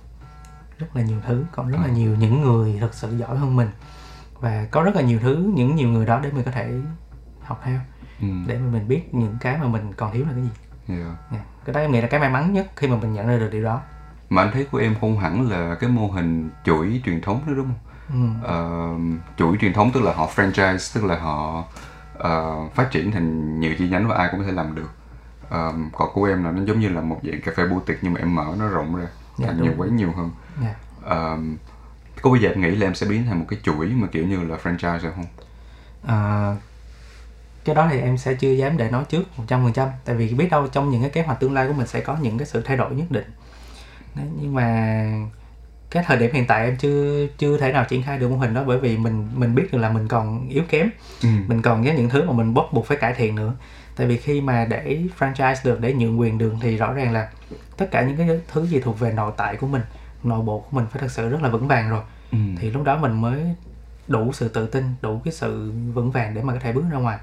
rất 0.79 0.97
là 0.97 1.03
nhiều 1.03 1.19
thứ 1.27 1.45
còn 1.53 1.69
rất 1.71 1.79
là 1.81 1.87
Ừ. 1.87 1.93
nhiều 1.93 2.17
những 2.17 2.43
người 2.43 2.77
thật 2.81 2.95
sự 2.95 3.17
giỏi 3.19 3.37
hơn 3.39 3.57
mình 3.57 3.69
và 4.41 4.67
có 4.71 4.83
rất 4.83 4.97
là 4.97 5.03
nhiều 5.03 5.19
thứ 5.23 5.53
những 5.55 5.77
nhiều 5.77 5.89
người 5.89 6.07
đó 6.07 6.21
để 6.23 6.31
mình 6.33 6.45
có 6.45 6.51
thể 6.51 6.73
học 7.43 7.61
theo 7.65 7.79
Ừ. 8.21 8.27
để 8.47 8.59
mà 8.59 8.71
mình 8.73 8.89
biết 8.89 9.15
những 9.15 9.37
cái 9.41 9.57
mà 9.59 9.67
mình 9.67 9.93
còn 9.97 10.13
thiếu 10.13 10.25
là 10.27 10.33
cái 10.33 10.43
gì 10.43 10.51
Yeah. 10.89 11.17
Nè, 11.33 11.39
cái 11.65 11.73
đó 11.75 11.81
em 11.81 11.93
nghĩ 11.93 12.01
là 12.01 12.09
cái 12.09 12.21
may 12.21 12.29
mắn 12.31 12.53
nhất 12.53 12.67
khi 12.77 12.87
mà 12.89 12.97
mình 12.97 13.13
nhận 13.13 13.27
ra 13.27 13.37
được 13.37 13.49
điều 13.53 13.65
đó 13.65 13.81
mà 14.31 14.43
anh 14.43 14.51
thấy 14.53 14.65
của 14.71 14.79
em 14.79 14.95
không 15.01 15.19
hẳn 15.19 15.51
là 15.51 15.75
cái 15.81 15.91
mô 15.91 16.07
hình 16.09 16.51
chuỗi 16.65 17.01
truyền 17.05 17.21
thống 17.21 17.41
nữa 17.47 17.53
đúng 17.57 17.67
không? 17.67 17.79
Ừ. 18.43 18.47
Ờ, 18.49 18.89
chuỗi 19.37 19.57
truyền 19.61 19.73
thống 19.73 19.91
tức 19.95 20.03
là 20.03 20.13
họ 20.13 20.29
franchise 20.37 20.95
tức 20.95 21.05
là 21.05 21.19
họ 21.19 21.65
ờ, 22.19 22.55
phát 22.75 22.91
triển 22.91 23.13
thành 23.13 23.61
nhiều 23.61 23.75
chi 23.79 23.89
nhánh 23.89 24.09
và 24.09 24.17
ai 24.17 24.29
cũng 24.31 24.41
có 24.41 24.47
thể 24.47 24.53
làm 24.53 24.75
được. 24.75 24.91
Um, 25.51 25.91
còn 25.93 26.09
của 26.15 26.25
em 26.25 26.45
là 26.45 26.51
nó 26.51 26.63
giống 26.65 26.81
như 26.81 26.89
là 26.89 27.01
một 27.01 27.21
dạng 27.23 27.41
cà 27.41 27.53
phê 27.57 27.67
boutique 27.67 27.99
nhưng 28.03 28.13
mà 28.13 28.21
em 28.21 28.35
mở 28.35 28.47
nó 28.59 28.69
rộng 28.69 28.97
ra 28.97 29.07
Dạ, 29.39 29.47
thành 29.47 29.63
nhiều 29.63 29.73
quán 29.79 29.97
nhiều 29.97 30.13
hơn. 30.17 30.31
Dạ. 30.63 30.75
um, 31.33 31.57
có 32.23 32.31
bây 32.31 32.41
giờ 32.41 32.49
em 32.49 32.61
nghĩ 32.61 32.71
là 32.71 32.87
em 32.87 32.95
sẽ 32.95 33.07
biến 33.07 33.25
thành 33.27 33.39
một 33.39 33.45
cái 33.49 33.59
chuỗi 33.63 33.87
mà 33.87 34.07
kiểu 34.13 34.27
như 34.27 34.43
là 34.45 34.57
franchise 34.63 34.99
rồi 34.99 35.13
không? 35.17 35.27
Ờ, 36.03 36.57
cái 37.65 37.75
đó 37.75 37.89
thì 37.91 38.01
em 38.01 38.19
sẽ 38.19 38.35
chưa 38.35 38.51
dám 38.53 38.77
để 38.77 38.91
nói 38.91 39.05
trước 39.09 39.23
100% 39.49 39.89
tại 40.05 40.17
vì 40.17 40.35
biết 40.35 40.49
đâu 40.51 40.67
trong 40.69 40.91
những 40.91 41.01
cái 41.01 41.11
kế 41.11 41.23
hoạch 41.23 41.41
tương 41.41 41.55
lai 41.55 41.67
của 41.69 41.73
mình 41.73 41.87
sẽ 41.87 42.01
có 42.01 42.17
những 42.17 42.39
cái 42.39 42.47
sự 42.47 42.63
thay 42.63 42.77
đổi 42.77 42.95
nhất 42.95 43.07
định 43.11 43.31
Đấy, 44.15 44.27
nhưng 44.41 44.55
mà 44.55 45.05
cái 45.91 46.03
thời 46.07 46.17
điểm 46.19 46.31
hiện 46.35 46.47
tại 46.47 46.65
em 46.65 46.77
chưa 46.77 47.27
chưa 47.39 47.59
thể 47.59 47.73
nào 47.73 47.85
triển 47.89 48.03
khai 48.03 48.19
được 48.19 48.29
mô 48.29 48.37
hình 48.37 48.55
đó 48.55 48.65
bởi 48.67 48.79
vì 48.79 48.97
mình 48.97 49.29
mình 49.35 49.55
biết 49.55 49.69
được 49.73 49.79
là 49.79 49.91
mình 49.91 50.09
còn 50.09 50.49
yếu 50.49 50.63
kém 50.69 50.91
ừ. 51.23 51.29
mình 51.49 51.63
còn 51.63 51.85
có 51.85 51.93
những 51.93 52.09
thứ 52.09 52.25
mà 52.25 52.33
mình 52.33 52.55
bắt 52.55 52.65
buộc 52.73 52.87
phải 52.87 52.97
cải 52.97 53.15
thiện 53.15 53.35
nữa 53.35 53.55
tại 53.97 54.07
vì 54.07 54.17
khi 54.17 54.41
mà 54.41 54.65
để 54.65 55.03
franchise 55.19 55.55
được 55.65 55.81
để 55.81 55.93
nhượng 55.95 56.21
quyền 56.21 56.39
đường 56.39 56.59
thì 56.61 56.77
rõ 56.77 56.93
ràng 56.93 57.13
là 57.13 57.29
tất 57.77 57.91
cả 57.91 58.03
những 58.03 58.17
cái 58.17 58.41
thứ 58.53 58.67
gì 58.67 58.81
thuộc 58.81 58.99
về 59.01 59.13
nội 59.13 59.33
tại 59.37 59.57
của 59.57 59.67
mình 59.67 59.83
nội 60.23 60.43
bộ 60.43 60.59
của 60.59 60.77
mình 60.77 60.87
phải 60.91 61.01
thật 61.01 61.11
sự 61.11 61.29
rất 61.29 61.43
là 61.43 61.49
vững 61.49 61.69
vàng 61.69 61.91
rồi 61.91 62.03
Ừ. 62.33 62.39
thì 62.59 62.71
lúc 62.71 62.85
đó 62.85 62.97
mình 62.99 63.21
mới 63.21 63.43
đủ 64.09 64.33
sự 64.33 64.49
tự 64.49 64.67
tin 64.67 64.85
đủ 65.03 65.21
cái 65.25 65.33
sự 65.33 65.73
vững 65.95 66.11
vàng 66.11 66.35
để 66.35 66.43
mà 66.43 66.53
có 66.53 66.59
thể 66.59 66.73
bước 66.73 66.85
ra 66.93 66.99
ngoài 66.99 67.19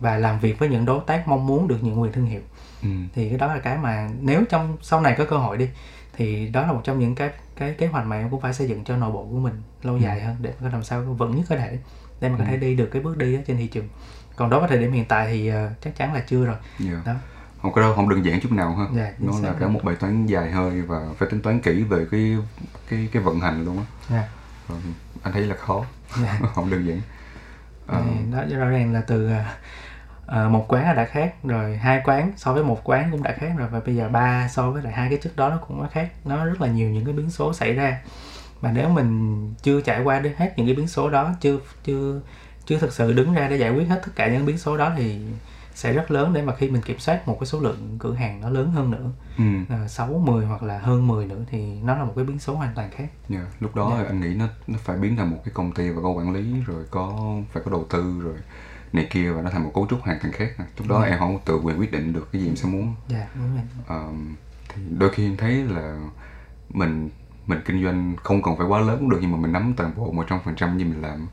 và 0.00 0.16
làm 0.16 0.38
việc 0.40 0.58
với 0.58 0.68
những 0.68 0.84
đối 0.84 1.00
tác 1.06 1.28
mong 1.28 1.46
muốn 1.46 1.68
được 1.68 1.84
nhượng 1.84 2.00
quyền 2.02 2.12
thương 2.12 2.26
hiệu 2.26 2.40
Ừ. 2.82 2.88
thì 3.14 3.28
cái 3.28 3.38
đó 3.38 3.46
là 3.54 3.58
cái 3.60 3.78
mà 3.78 4.08
nếu 4.20 4.44
trong 4.50 4.76
sau 4.82 5.00
này 5.00 5.14
có 5.18 5.24
cơ 5.24 5.36
hội 5.38 5.56
đi 5.56 5.68
thì 6.16 6.48
đó 6.48 6.66
là 6.66 6.72
một 6.72 6.80
trong 6.84 6.98
những 6.98 7.14
cái 7.14 7.30
cái 7.56 7.74
kế 7.78 7.86
hoạch 7.86 8.06
mà 8.06 8.18
em 8.18 8.30
cũng 8.30 8.40
phải 8.40 8.54
xây 8.54 8.68
dựng 8.68 8.84
cho 8.84 8.96
nội 8.96 9.12
bộ 9.12 9.26
của 9.30 9.38
mình 9.38 9.62
lâu 9.82 9.98
dài 9.98 10.20
hơn 10.20 10.36
để 10.40 10.52
mà 10.60 10.68
làm 10.68 10.84
sao 10.84 11.02
vững 11.02 11.36
nhất 11.36 11.44
có 11.48 11.56
thể 11.56 11.78
để 12.20 12.28
mà 12.28 12.38
có 12.38 12.44
thể 12.44 12.56
đi 12.56 12.74
được 12.74 12.88
cái 12.92 13.02
bước 13.02 13.16
đi 13.16 13.36
đó 13.36 13.42
trên 13.46 13.56
thị 13.56 13.66
trường. 13.66 13.88
Còn 14.36 14.50
đối 14.50 14.60
với 14.60 14.68
thời 14.68 14.78
điểm 14.78 14.92
hiện 14.92 15.04
tại 15.04 15.26
thì 15.26 15.48
ờ, 15.48 15.70
chắc 15.84 15.96
chắn 15.96 16.14
là 16.14 16.20
chưa 16.26 16.44
rồi. 16.44 16.56
Dạ. 16.78 17.02
đó. 17.06 17.14
Không 17.62 17.72
cái 17.74 17.82
đó 17.82 17.92
không 17.96 18.08
đơn 18.08 18.24
giản 18.24 18.40
chút 18.40 18.52
nào 18.52 18.76
ha. 18.76 18.86
Dạ, 18.96 19.12
chính 19.18 19.26
nó 19.26 19.48
là 19.48 19.54
cả 19.60 19.68
một 19.68 19.80
bài 19.84 19.96
toán 19.96 20.26
dài 20.26 20.50
hơi 20.50 20.82
và 20.82 21.00
phải 21.18 21.28
tính 21.30 21.42
toán 21.42 21.60
kỹ 21.60 21.82
về 21.82 22.06
cái 22.10 22.36
cái 22.88 23.08
cái 23.12 23.22
vận 23.22 23.40
hành 23.40 23.64
luôn 23.64 23.78
á. 23.78 23.84
Dạ. 24.10 24.28
Ờ, 24.68 24.74
anh 25.22 25.32
thấy 25.32 25.42
là 25.42 25.56
khó. 25.56 25.84
Dạ. 26.22 26.40
không 26.54 26.70
đơn 26.70 26.86
giản. 26.86 27.00
Ờ, 27.86 28.02
Thì 28.04 28.32
đó 28.32 28.58
rõ 28.58 28.68
ràng 28.68 28.92
là 28.92 29.00
từ 29.06 29.30
ờ, 30.26 30.42
ờ, 30.42 30.48
một 30.48 30.64
quán 30.68 30.96
đã 30.96 31.04
khác 31.04 31.34
rồi 31.44 31.76
hai 31.76 32.00
quán 32.04 32.32
so 32.36 32.52
với 32.52 32.64
một 32.64 32.80
quán 32.84 33.08
cũng 33.10 33.22
đã 33.22 33.32
khác 33.38 33.52
rồi 33.58 33.68
và 33.68 33.80
bây 33.86 33.96
giờ 33.96 34.08
ba 34.08 34.48
so 34.48 34.70
với 34.70 34.82
lại 34.82 34.92
hai 34.92 35.08
cái 35.08 35.18
trước 35.22 35.36
đó 35.36 35.48
nó 35.48 35.56
cũng 35.56 35.82
đã 35.82 35.88
khác 35.88 36.08
nó 36.24 36.44
rất 36.44 36.60
là 36.60 36.68
nhiều 36.68 36.90
những 36.90 37.04
cái 37.04 37.14
biến 37.14 37.30
số 37.30 37.52
xảy 37.52 37.72
ra 37.74 38.00
mà 38.62 38.72
nếu 38.72 38.88
mình 38.88 39.54
chưa 39.62 39.80
trải 39.80 40.02
qua 40.02 40.18
đến 40.20 40.32
hết 40.36 40.52
những 40.56 40.66
cái 40.66 40.74
biến 40.76 40.88
số 40.88 41.10
đó 41.10 41.30
chưa 41.40 41.58
chưa 41.84 42.20
chưa 42.66 42.78
thực 42.78 42.92
sự 42.92 43.12
đứng 43.12 43.32
ra 43.34 43.48
để 43.48 43.56
giải 43.56 43.70
quyết 43.70 43.88
hết 43.88 44.00
tất 44.04 44.12
cả 44.16 44.28
những 44.28 44.46
biến 44.46 44.58
số 44.58 44.76
đó 44.76 44.92
thì 44.96 45.20
sẽ 45.74 45.92
rất 45.92 46.10
lớn 46.10 46.32
để 46.32 46.42
mà 46.42 46.54
khi 46.54 46.70
mình 46.70 46.82
kiểm 46.82 46.98
soát 46.98 47.28
một 47.28 47.36
cái 47.40 47.46
số 47.46 47.60
lượng 47.60 47.96
cửa 47.98 48.14
hàng 48.14 48.40
nó 48.40 48.50
lớn 48.50 48.70
hơn 48.70 48.90
nữa 48.90 49.10
ừ. 49.38 49.76
6, 49.88 50.08
10 50.08 50.46
hoặc 50.46 50.62
là 50.62 50.78
hơn 50.78 51.06
10 51.08 51.26
nữa 51.26 51.40
thì 51.50 51.80
nó 51.82 51.96
là 51.98 52.04
một 52.04 52.12
cái 52.16 52.24
biến 52.24 52.38
số 52.38 52.54
hoàn 52.54 52.74
toàn 52.74 52.90
khác 52.90 53.06
Dạ, 53.28 53.40
lúc 53.60 53.74
đó 53.76 53.94
Dạ. 53.98 54.04
anh 54.06 54.20
nghĩ 54.20 54.34
nó 54.34 54.46
nó 54.66 54.78
phải 54.84 54.96
biến 54.96 55.16
thành 55.16 55.30
một 55.30 55.38
cái 55.44 55.52
công 55.54 55.72
ty 55.72 55.90
và 55.90 56.02
có 56.02 56.08
quản 56.10 56.32
lý 56.32 56.54
rồi 56.66 56.84
có 56.90 57.12
phải 57.52 57.62
có 57.64 57.70
đầu 57.70 57.86
tư 57.90 58.20
rồi 58.24 58.34
này 58.92 59.06
kia 59.10 59.30
và 59.30 59.42
nó 59.42 59.50
thành 59.50 59.64
một 59.64 59.70
cấu 59.74 59.86
trúc 59.90 60.00
hoàn 60.02 60.18
toàn 60.22 60.32
khác 60.32 60.48
lúc 60.78 60.88
đó 60.88 61.00
Dạ. 61.02 61.08
em 61.08 61.18
không 61.18 61.38
tự 61.44 61.56
quyền 61.64 61.78
quyết 61.80 61.92
định 61.92 62.12
được 62.12 62.28
cái 62.32 62.42
gì 62.42 62.48
em 62.48 62.56
sẽ 62.56 62.68
muốn 62.68 62.94
dạ 63.08 63.26
đúng 63.34 63.54
rồi 63.54 63.62
Ờm, 63.86 64.34
thì 64.68 64.82
đôi 64.98 65.10
khi 65.10 65.26
em 65.26 65.36
thấy 65.36 65.52
là 65.64 65.98
mình 66.68 67.10
mình 67.46 67.60
kinh 67.64 67.84
doanh 67.84 68.14
không 68.22 68.42
cần 68.42 68.56
phải 68.56 68.66
quá 68.66 68.80
lớn 68.80 68.96
cũng 69.00 69.10
được 69.10 69.18
nhưng 69.20 69.32
mà 69.32 69.38
mình 69.38 69.52
nắm 69.52 69.74
toàn 69.76 69.92
bộ 69.96 70.12
một 70.12 70.26
trăm 70.28 70.38
phần 70.44 70.54
trăm 70.54 70.76
như 70.78 70.84
mình 70.84 71.02
làm 71.02 71.26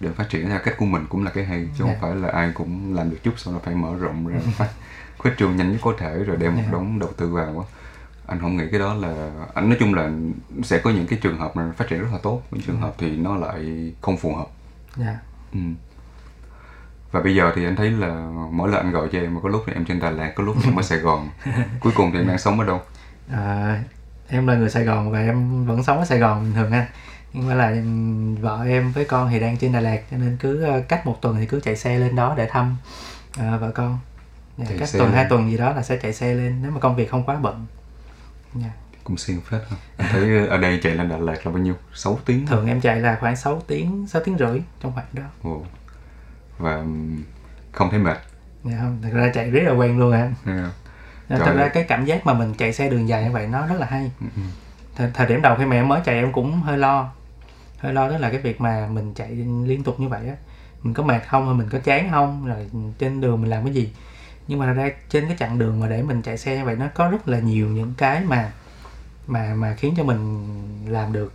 để 0.00 0.10
phát 0.12 0.28
triển 0.28 0.48
theo 0.48 0.58
cách 0.64 0.74
của 0.78 0.84
mình 0.86 1.06
cũng 1.08 1.24
là 1.24 1.30
cái 1.30 1.44
hay 1.44 1.68
chứ 1.78 1.84
Dạ. 1.84 1.92
không 1.92 2.00
phải 2.00 2.16
là 2.16 2.28
ai 2.28 2.50
cũng 2.54 2.94
làm 2.94 3.10
được 3.10 3.18
chút 3.22 3.32
sau 3.36 3.54
đó 3.54 3.60
phải 3.64 3.74
mở 3.74 3.96
rộng 3.98 4.26
ra 4.26 4.38
phát 4.56 4.68
khuếch 5.18 5.36
trương 5.38 5.56
nhanh 5.56 5.72
nhất 5.72 5.78
có 5.82 5.94
thể 5.98 6.18
rồi 6.24 6.36
đem 6.36 6.54
một 6.54 6.62
Dạ. 6.64 6.72
đống 6.72 6.98
đầu 6.98 7.10
tư 7.16 7.28
vào 7.34 7.58
á 7.60 7.66
anh 8.26 8.40
không 8.40 8.56
nghĩ 8.56 8.64
cái 8.70 8.80
đó 8.80 8.94
là 8.94 9.30
anh 9.54 9.68
nói 9.68 9.76
chung 9.80 9.94
là 9.94 10.10
sẽ 10.64 10.78
có 10.78 10.90
những 10.90 11.06
cái 11.06 11.18
trường 11.22 11.38
hợp 11.38 11.56
mà 11.56 11.72
phát 11.76 11.88
triển 11.88 12.00
rất 12.00 12.08
là 12.12 12.18
tốt 12.22 12.42
những 12.50 12.62
trường 12.62 12.80
hợp 12.80 12.94
thì 12.98 13.16
nó 13.16 13.36
lại 13.36 13.92
không 14.00 14.16
phù 14.16 14.34
hợp 14.34 14.46
dạ 14.96 15.18
ừ. 15.52 15.58
Và 17.10 17.20
bây 17.20 17.34
giờ 17.34 17.52
thì 17.54 17.64
anh 17.64 17.76
thấy 17.76 17.90
là 17.90 18.28
mỗi 18.50 18.68
lần 18.68 18.80
anh 18.80 18.92
gọi 18.92 19.08
cho 19.12 19.18
em 19.18 19.34
mà 19.34 19.40
có 19.42 19.48
lúc 19.48 19.62
thì 19.66 19.72
em 19.72 19.84
trên 19.84 20.00
Đà 20.00 20.10
Lạt 20.10 20.32
có 20.36 20.44
lúc 20.44 20.56
thì 20.62 20.70
em 20.70 20.76
ở 20.76 20.82
Sài 20.82 20.98
Gòn. 20.98 21.28
Cuối 21.80 21.92
cùng 21.96 22.12
thì 22.12 22.18
em 22.18 22.28
đang 22.28 22.38
sống 22.38 22.60
ở 22.60 22.66
đâu? 22.66 22.80
À, 23.32 23.80
em 24.28 24.46
là 24.46 24.54
người 24.54 24.70
Sài 24.70 24.84
Gòn 24.84 25.10
và 25.12 25.20
em 25.20 25.66
vẫn 25.66 25.82
sống 25.82 25.98
ở 25.98 26.04
Sài 26.04 26.18
Gòn 26.18 26.42
bình 26.42 26.54
thường 26.54 26.70
anh 26.70 26.86
nhưng 27.32 27.48
mà 27.48 27.54
là 27.54 27.74
vợ 28.40 28.64
em 28.68 28.92
với 28.92 29.04
con 29.04 29.30
thì 29.30 29.40
đang 29.40 29.56
trên 29.56 29.72
Đà 29.72 29.80
Lạt 29.80 30.00
cho 30.10 30.16
nên 30.16 30.36
cứ 30.40 30.62
ờ, 30.62 30.80
cách 30.88 31.06
một 31.06 31.18
tuần 31.20 31.36
thì 31.40 31.46
cứ 31.46 31.60
chạy 31.60 31.76
xe 31.76 31.98
lên 31.98 32.16
đó 32.16 32.34
để 32.36 32.48
thăm 32.50 32.76
ờ, 33.38 33.58
vợ 33.58 33.70
con. 33.70 33.98
Dạ, 34.58 34.64
Chạy 34.68 34.78
cách 34.78 34.88
tuần 34.92 35.04
lên. 35.04 35.12
hai 35.12 35.26
tuần 35.30 35.50
gì 35.50 35.56
đó 35.56 35.72
là 35.72 35.82
sẽ 35.82 35.96
chạy 35.96 36.12
xe 36.12 36.34
lên 36.34 36.62
nếu 36.62 36.70
mà 36.70 36.80
công 36.80 36.96
việc 36.96 37.10
không 37.10 37.24
quá 37.24 37.36
bận. 37.36 37.66
Dạ. 38.54 38.70
cũng 39.04 39.16
siêng 39.16 39.40
phết 39.40 39.60
ha. 39.70 39.76
Anh 39.96 40.08
thấy 40.12 40.46
ở 40.48 40.58
đây 40.58 40.80
chạy 40.82 40.94
lên 40.94 41.08
Đà 41.08 41.16
Lạt 41.16 41.46
là 41.46 41.52
bao 41.52 41.58
nhiêu? 41.58 41.74
6 41.94 42.18
tiếng 42.24 42.46
thường 42.46 42.66
em 42.66 42.80
chạy 42.80 43.00
là 43.00 43.16
khoảng 43.20 43.36
6 43.36 43.62
tiếng 43.66 44.06
6 44.08 44.22
tiếng 44.24 44.38
rưỡi 44.38 44.62
trong 44.80 44.92
khoảng 44.92 45.06
đó. 45.12 45.22
Ồ. 45.42 45.62
và 46.58 46.84
không 47.72 47.90
thấy 47.90 47.98
mệt 48.00 48.16
dạ 48.64 48.76
không 48.80 48.98
thật 49.02 49.10
ra 49.12 49.30
chạy 49.34 49.50
rất 49.50 49.60
là 49.64 49.72
quen 49.72 49.98
luôn 49.98 50.12
anh 50.12 50.34
Ha. 50.44 50.70
Thật 51.28 51.42
Trời 51.46 51.56
ra 51.56 51.62
ơi. 51.62 51.70
cái 51.74 51.84
cảm 51.84 52.04
giác 52.04 52.26
mà 52.26 52.32
mình 52.34 52.54
chạy 52.54 52.72
xe 52.72 52.90
đường 52.90 53.08
dài 53.08 53.24
như 53.24 53.30
vậy 53.32 53.46
nó 53.46 53.66
rất 53.66 53.80
là 53.80 53.86
hay 53.86 54.10
Ừ, 54.20 54.26
ừ. 54.36 54.42
thời, 54.96 55.10
thời 55.14 55.26
điểm 55.26 55.42
đầu 55.42 55.56
khi 55.58 55.64
mà 55.64 55.76
em 55.76 55.88
mới 55.88 56.00
chạy 56.04 56.14
em 56.14 56.32
cũng 56.32 56.60
hơi 56.60 56.78
lo 56.78 57.12
hơi 57.78 57.92
lo 57.92 58.08
đó 58.08 58.18
là 58.18 58.30
cái 58.30 58.40
việc 58.40 58.60
mà 58.60 58.88
mình 58.92 59.14
chạy 59.14 59.30
liên 59.64 59.82
tục 59.82 60.00
như 60.00 60.08
vậy 60.08 60.28
á 60.28 60.34
mình 60.82 60.94
có 60.94 61.02
mệt 61.02 61.20
không 61.28 61.46
hay 61.46 61.54
mình 61.54 61.68
có 61.68 61.78
chán 61.78 62.10
không 62.10 62.46
rồi 62.46 62.70
trên 62.98 63.20
đường 63.20 63.40
mình 63.40 63.50
làm 63.50 63.64
cái 63.64 63.74
gì 63.74 63.92
nhưng 64.48 64.58
mà 64.58 64.66
thật 64.66 64.72
ra 64.72 64.90
trên 65.10 65.26
cái 65.28 65.36
chặng 65.38 65.58
đường 65.58 65.80
mà 65.80 65.88
để 65.88 66.02
mình 66.02 66.22
chạy 66.22 66.38
xe 66.38 66.56
như 66.56 66.64
vậy 66.64 66.76
nó 66.76 66.86
có 66.94 67.08
rất 67.08 67.28
là 67.28 67.38
nhiều 67.38 67.68
những 67.68 67.94
cái 67.98 68.20
mà 68.24 68.52
mà 69.26 69.54
mà 69.54 69.74
khiến 69.74 69.94
cho 69.96 70.04
mình 70.04 70.46
làm 70.88 71.12
được 71.12 71.32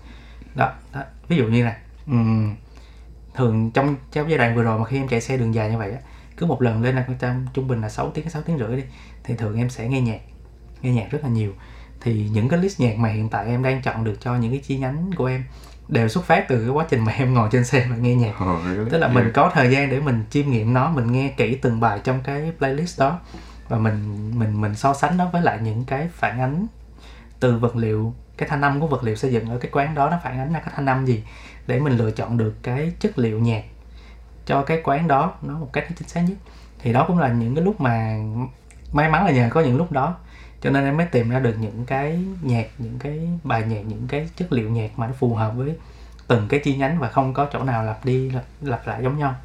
đó, 0.55 0.74
đó. 0.93 1.01
ví 1.28 1.38
dụ 1.38 1.45
như 1.47 1.65
là 1.65 1.78
ừm, 2.07 2.55
thường 3.36 3.71
trong 3.71 3.95
trong 4.11 4.29
giai 4.29 4.38
đoạn 4.38 4.55
vừa 4.55 4.63
rồi 4.63 4.79
mà 4.79 4.86
khi 4.86 4.97
em 4.97 5.07
chạy 5.07 5.21
xe 5.21 5.38
đường 5.38 5.53
dài 5.53 5.69
như 5.71 5.77
vậy 5.77 5.91
á 5.91 5.99
cứ 6.38 6.45
một 6.45 6.61
lần 6.61 6.82
lên 6.82 6.95
là 6.95 7.05
trăm 7.19 7.45
trung 7.53 7.67
bình 7.67 7.82
là 7.82 7.89
6 7.89 8.11
tiếng 8.11 8.29
6 8.29 8.41
tiếng 8.41 8.57
rưỡi 8.57 8.75
đi 8.75 8.84
thì 9.23 9.36
thường 9.36 9.57
em 9.57 9.69
sẽ 9.69 9.88
nghe 9.88 10.01
nhạc 10.01 10.19
nghe 10.82 10.91
nhạc 10.91 11.11
rất 11.11 11.23
là 11.23 11.29
nhiều 11.29 11.53
thì 12.01 12.29
những 12.34 12.49
cái 12.49 12.59
list 12.59 12.79
nhạc 12.79 12.97
mà 12.97 13.09
hiện 13.09 13.29
tại 13.29 13.45
em 13.45 13.63
đang 13.63 13.82
chọn 13.82 14.03
được 14.03 14.15
cho 14.21 14.36
những 14.36 14.51
cái 14.51 14.59
chi 14.59 14.77
nhánh 14.77 15.11
của 15.15 15.25
em 15.25 15.43
đều 15.88 16.07
xuất 16.07 16.23
phát 16.25 16.45
từ 16.47 16.59
cái 16.59 16.69
quá 16.69 16.86
trình 16.89 17.05
mà 17.05 17.11
em 17.11 17.34
ngồi 17.34 17.49
trên 17.51 17.65
xe 17.65 17.88
và 17.89 17.95
nghe 17.95 18.15
nhạc 18.15 18.36
really? 18.65 18.89
tức 18.91 18.97
là 18.97 19.07
Yeah. 19.07 19.15
mình 19.15 19.32
có 19.34 19.51
thời 19.53 19.71
gian 19.71 19.89
để 19.89 19.99
mình 19.99 20.23
chiêm 20.29 20.49
nghiệm 20.49 20.73
nó 20.73 20.91
mình 20.91 21.11
nghe 21.11 21.34
kỹ 21.38 21.55
từng 21.55 21.79
bài 21.79 21.99
trong 22.03 22.19
cái 22.23 22.51
playlist 22.57 22.99
đó 22.99 23.19
và 23.69 23.77
mình 23.77 24.32
mình 24.39 24.61
mình 24.61 24.75
so 24.75 24.93
sánh 24.93 25.17
nó 25.17 25.29
với 25.34 25.41
lại 25.41 25.59
những 25.63 25.86
cái 25.86 26.09
phản 26.13 26.39
ánh 26.39 26.67
từ 27.39 27.57
vật 27.57 27.75
liệu 27.75 28.13
cái 28.38 28.49
thanh 28.49 28.61
âm 28.61 28.79
của 28.79 28.88
vật 28.88 29.03
liệu 29.03 29.15
xây 29.15 29.32
dựng 29.32 29.49
ở 29.49 29.57
cái 29.57 29.71
quán 29.71 29.95
đó 29.95 30.09
nó 30.09 30.19
phản 30.23 30.39
ánh 30.39 30.53
ra 30.53 30.59
cái 30.59 30.73
thanh 30.75 30.86
âm 30.86 31.05
gì 31.05 31.23
để 31.72 31.80
mình 31.80 31.97
lựa 31.97 32.11
chọn 32.11 32.38
được 32.38 32.53
cái 32.63 32.93
chất 32.99 33.19
liệu 33.19 33.39
nhạc 33.39 33.63
cho 34.45 34.63
cái 34.63 34.82
quán 34.84 35.07
đó 35.07 35.34
nó 35.41 35.57
một 35.57 35.69
cách 35.74 35.88
chính 35.97 36.07
xác 36.07 36.22
nhất. 36.22 36.38
Thì 36.80 36.93
đó 36.93 37.05
cũng 37.07 37.19
là 37.19 37.28
những 37.28 37.55
cái 37.55 37.65
lúc 37.65 37.82
mà 37.82 38.17
may 38.91 39.09
mắn 39.09 39.26
là 39.26 39.32
nhờ 39.32 39.47
có 39.51 39.61
những 39.61 39.78
lúc 39.78 39.91
đó. 39.91 40.15
Cho 40.61 40.69
nên 40.69 40.86
em 40.86 40.97
mới 40.97 41.05
tìm 41.05 41.30
ra 41.30 41.39
được 41.39 41.55
những 41.59 41.86
cái 41.86 42.24
nhạc 42.41 42.67
những 42.78 42.99
cái 42.99 43.19
bài 43.43 43.63
nhạc 43.67 43.82
những 43.88 44.07
cái 44.07 44.30
chất 44.36 44.51
liệu 44.53 44.69
nhạc 44.69 44.99
mà 44.99 45.07
nó 45.07 45.13
phù 45.13 45.36
hợp 45.36 45.51
với 45.55 45.76
từng 46.28 46.47
cái 46.47 46.59
chi 46.59 46.76
nhánh 46.76 46.99
và 46.99 47.09
không 47.09 47.34
có 47.34 47.47
chỗ 47.53 47.63
nào 47.63 47.84
lặp 47.84 48.05
đi 48.05 48.30
lặp, 48.30 48.43
lặp 48.61 48.88
lại 48.88 49.03
giống 49.03 49.17
nhau. 49.17 49.36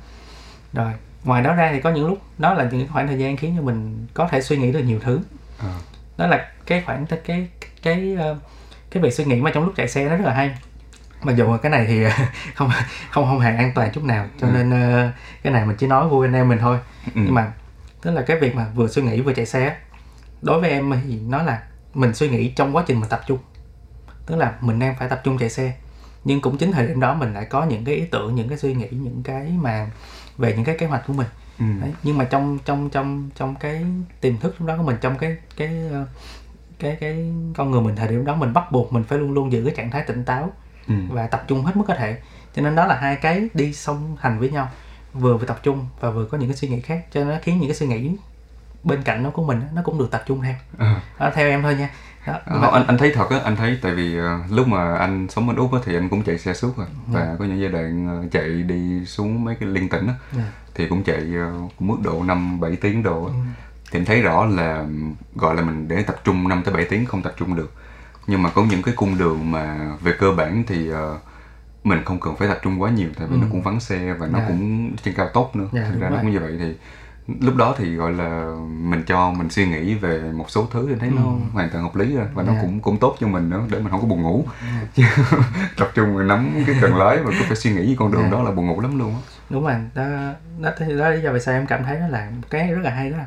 Rồi 0.72 0.92
ngoài 1.24 1.42
đó 1.42 1.54
ra 1.54 1.72
thì 1.72 1.80
có 1.80 1.90
những 1.90 2.08
lúc 2.08 2.18
đó 2.38 2.54
là 2.54 2.68
những 2.72 2.88
khoảng 2.88 3.06
thời 3.06 3.18
gian 3.18 3.36
khiến 3.36 3.54
cho 3.56 3.62
mình 3.62 4.06
có 4.14 4.28
thể 4.28 4.40
suy 4.40 4.56
nghĩ 4.56 4.72
được 4.72 4.82
nhiều 4.82 5.00
thứ. 5.00 5.20
Ờ. 5.58 5.72
đó 6.16 6.26
là 6.26 6.50
cái 6.66 6.82
khoảng 6.86 7.06
cái 7.06 7.18
cái 7.24 7.48
cái 7.82 8.16
ờ, 8.18 8.36
cái 8.90 9.02
việc 9.02 9.14
suy 9.14 9.24
nghĩ 9.24 9.40
mà 9.40 9.50
trong 9.54 9.64
lúc 9.64 9.74
chạy 9.76 9.88
xe 9.88 10.04
nó 10.08 10.16
rất 10.16 10.24
là 10.24 10.32
hay 10.34 10.54
mặc 11.22 11.36
dù 11.36 11.56
cái 11.62 11.70
này 11.70 11.84
thì 11.88 12.04
không 12.54 12.70
không 13.10 13.24
không 13.24 13.40
hề 13.40 13.56
an 13.56 13.72
toàn 13.74 13.92
chút 13.92 14.04
nào 14.04 14.26
cho 14.40 14.46
Ừ. 14.46 14.50
nên 14.52 14.70
ờ, 14.70 15.10
cái 15.42 15.52
này 15.52 15.66
mình 15.66 15.76
chỉ 15.76 15.86
nói 15.86 16.08
vui 16.08 16.26
anh 16.26 16.34
em 16.34 16.48
mình 16.48 16.58
thôi 16.58 16.78
Ừ. 17.04 17.10
nhưng 17.14 17.34
mà 17.34 17.52
tức 18.02 18.10
là 18.10 18.22
cái 18.22 18.36
việc 18.40 18.54
mà 18.54 18.66
vừa 18.74 18.88
suy 18.88 19.02
nghĩ 19.02 19.20
vừa 19.20 19.32
chạy 19.32 19.46
xe 19.46 19.76
đối 20.42 20.60
với 20.60 20.70
em 20.70 20.92
thì 21.06 21.20
nó 21.20 21.42
là 21.42 21.62
mình 21.94 22.14
suy 22.14 22.28
nghĩ 22.28 22.48
trong 22.48 22.76
quá 22.76 22.84
trình 22.86 23.00
mình 23.00 23.08
tập 23.10 23.20
trung 23.26 23.38
tức 24.26 24.36
là 24.36 24.52
mình 24.60 24.78
đang 24.78 24.94
phải 24.98 25.08
tập 25.08 25.20
trung 25.24 25.38
chạy 25.38 25.50
xe 25.50 25.72
nhưng 26.24 26.40
cũng 26.40 26.58
chính 26.58 26.72
thời 26.72 26.86
điểm 26.88 27.00
đó 27.00 27.14
mình 27.14 27.34
lại 27.34 27.44
có 27.44 27.64
những 27.64 27.84
cái 27.84 27.94
ý 27.94 28.04
tưởng 28.04 28.34
những 28.34 28.48
cái 28.48 28.58
suy 28.58 28.74
nghĩ 28.74 28.88
những 28.90 29.22
cái 29.22 29.52
mà 29.60 29.90
về 30.38 30.52
những 30.56 30.64
cái 30.64 30.76
kế 30.78 30.86
hoạch 30.86 31.06
của 31.06 31.12
mình 31.12 31.26
Ừ. 31.58 31.64
Đấy. 31.80 31.92
nhưng 32.02 32.18
mà 32.18 32.24
trong 32.24 32.58
trong 32.64 32.90
trong 32.90 33.30
trong 33.36 33.54
cái 33.54 33.84
tiềm 34.20 34.36
thức 34.38 34.54
lúc 34.58 34.68
đó 34.68 34.76
của 34.76 34.82
mình 34.82 34.96
trong 35.00 35.18
cái 35.18 35.36
cái 35.56 35.68
ờ, 35.92 36.04
cái 36.78 36.96
cái 37.00 37.32
con 37.56 37.70
người 37.70 37.80
mình 37.80 37.96
thời 37.96 38.08
điểm 38.08 38.24
đó 38.24 38.34
mình 38.34 38.52
bắt 38.52 38.72
buộc 38.72 38.92
mình 38.92 39.04
phải 39.04 39.18
luôn 39.18 39.32
luôn 39.32 39.52
giữ 39.52 39.62
cái 39.64 39.74
trạng 39.76 39.90
thái 39.90 40.02
tỉnh 40.02 40.24
táo 40.24 40.52
Ừ. 40.88 40.94
và 41.08 41.26
tập 41.26 41.44
trung 41.48 41.64
hết 41.64 41.76
mức 41.76 41.84
có 41.88 41.94
thể 41.94 42.18
cho 42.54 42.62
nên 42.62 42.74
đó 42.74 42.86
là 42.86 42.94
hai 43.00 43.16
cái 43.16 43.48
đi 43.54 43.72
song 43.72 44.16
hành 44.20 44.38
với 44.38 44.50
nhau 44.50 44.68
vừa 45.14 45.36
phải 45.38 45.46
tập 45.46 45.60
trung 45.62 45.86
và 46.00 46.10
vừa 46.10 46.24
có 46.24 46.38
những 46.38 46.48
cái 46.48 46.56
suy 46.56 46.68
nghĩ 46.68 46.80
khác 46.80 47.04
cho 47.12 47.20
nên 47.20 47.28
nó 47.28 47.36
khiến 47.42 47.58
những 47.58 47.68
cái 47.68 47.74
suy 47.76 47.86
nghĩ 47.86 48.16
bên 48.84 49.02
cạnh 49.02 49.22
nó 49.22 49.30
của 49.30 49.44
mình 49.44 49.60
nó 49.74 49.82
cũng 49.84 49.98
được 49.98 50.10
tập 50.10 50.22
trung 50.26 50.42
theo 50.42 50.54
Ờ. 50.78 50.94
đó, 51.20 51.30
theo 51.34 51.48
em 51.48 51.62
thôi 51.62 51.74
nha 51.74 51.90
đó, 52.26 52.32
mà- 52.46 52.60
Không, 52.60 52.72
anh 52.74 52.86
anh 52.86 52.98
thấy 52.98 53.12
thật 53.14 53.30
á 53.30 53.40
anh 53.44 53.56
thấy 53.56 53.78
tại 53.82 53.94
vì 53.94 54.18
ờ, 54.18 54.38
lúc 54.50 54.68
mà 54.68 54.94
anh 54.96 55.26
sống 55.28 55.46
bên 55.46 55.56
úc 55.56 55.72
á 55.72 55.78
thì 55.84 55.94
anh 55.96 56.08
cũng 56.08 56.22
chạy 56.22 56.38
xe 56.38 56.54
suốt 56.54 56.76
rồi 56.76 56.86
Dạ. 57.14 57.20
và 57.20 57.36
có 57.38 57.44
những 57.44 57.60
giai 57.60 57.70
đoạn 57.70 58.08
ờ, 58.22 58.28
chạy 58.32 58.48
đi 58.62 59.04
xuống 59.06 59.44
mấy 59.44 59.54
cái 59.54 59.68
liên 59.68 59.88
tỉnh 59.88 60.06
á 60.06 60.14
Dạ. 60.36 60.52
thì 60.74 60.88
cũng 60.88 61.02
chạy 61.04 61.16
ờ, 61.36 61.52
cũng 61.78 61.88
mức 61.88 61.96
độ 62.02 62.22
năm 62.22 62.60
bảy 62.60 62.76
tiếng 62.76 63.02
á. 63.04 63.10
Ừ. 63.26 63.32
thì 63.90 63.98
anh 63.98 64.04
thấy 64.04 64.20
rõ 64.22 64.44
là 64.46 64.84
gọi 65.34 65.54
là 65.54 65.62
mình 65.62 65.88
để 65.88 66.02
tập 66.02 66.16
trung 66.24 66.48
5 66.48 66.62
tới 66.64 66.74
7 66.74 66.84
tiếng 66.84 67.06
không 67.06 67.22
tập 67.22 67.34
trung 67.36 67.56
được 67.56 67.72
nhưng 68.26 68.42
mà 68.42 68.50
có 68.50 68.64
những 68.70 68.82
cái 68.82 68.94
cung 68.96 69.18
đường 69.18 69.50
mà 69.50 69.78
về 70.02 70.12
cơ 70.18 70.32
bản 70.32 70.62
thì 70.66 70.90
uh, 70.92 70.96
mình 71.84 72.04
không 72.04 72.20
cần 72.20 72.36
phải 72.36 72.48
tập 72.48 72.58
trung 72.62 72.82
quá 72.82 72.90
nhiều 72.90 73.08
tại 73.18 73.26
vì 73.30 73.36
Ừ. 73.36 73.40
nó 73.40 73.46
cũng 73.50 73.62
vắng 73.62 73.80
xe 73.80 74.14
và 74.18 74.26
nó 74.26 74.38
Dạ. 74.38 74.44
cũng 74.48 74.90
trên 75.04 75.14
cao 75.14 75.28
tốc 75.34 75.56
nữa 75.56 75.68
Dạ, 75.72 75.86
thực 75.92 76.00
ra 76.00 76.08
nó 76.10 76.16
cũng 76.22 76.30
như 76.32 76.40
vậy 76.40 76.56
thì 76.58 76.74
lúc 77.40 77.56
đó 77.56 77.74
thì 77.78 77.94
gọi 77.96 78.12
là 78.12 78.54
mình 78.68 79.02
cho 79.06 79.30
mình 79.30 79.50
suy 79.50 79.66
nghĩ 79.68 79.94
về 79.94 80.18
một 80.34 80.50
số 80.50 80.66
thứ 80.72 80.86
thì 80.90 80.94
thấy 81.00 81.10
nó 81.10 81.22
Ừ. 81.22 81.28
hoàn 81.52 81.70
toàn 81.70 81.84
hợp 81.84 81.96
lý 81.96 82.16
rồi 82.16 82.26
và 82.34 82.42
nó 82.42 82.52
Dạ. 82.52 82.58
cũng 82.62 82.80
cũng 82.80 82.98
tốt 82.98 83.16
cho 83.20 83.26
mình 83.26 83.50
nữa 83.50 83.62
để 83.70 83.78
mình 83.78 83.88
không 83.90 84.00
có 84.00 84.06
buồn 84.06 84.22
ngủ 84.22 84.44
chứ 84.94 85.02
tập 85.76 85.88
trung 85.94 86.28
nắm 86.28 86.50
cái 86.66 86.76
cần 86.80 86.96
lái 86.96 87.16
mà 87.16 87.30
cứ 87.30 87.44
phải 87.46 87.56
suy 87.56 87.70
nghĩ 87.72 87.96
con 87.98 88.12
đường 88.12 88.22
Dạ. 88.22 88.30
đó 88.30 88.42
là 88.42 88.50
buồn 88.50 88.66
ngủ 88.66 88.80
lắm 88.80 88.98
luôn 88.98 89.10
á 89.14 89.18
đúng 89.50 89.64
rồi 89.64 89.74
đó 89.94 90.04
đó, 90.04 90.32
đó 90.60 90.70
là 90.80 91.10
lý 91.10 91.22
do 91.22 91.32
vì 91.32 91.40
sao 91.40 91.54
em 91.54 91.66
cảm 91.66 91.84
thấy 91.84 92.00
đó 92.00 92.06
là 92.08 92.30
một 92.36 92.46
cái 92.50 92.72
rất 92.72 92.80
là 92.82 92.90
hay 92.90 93.10
đó 93.10 93.16
là 93.16 93.26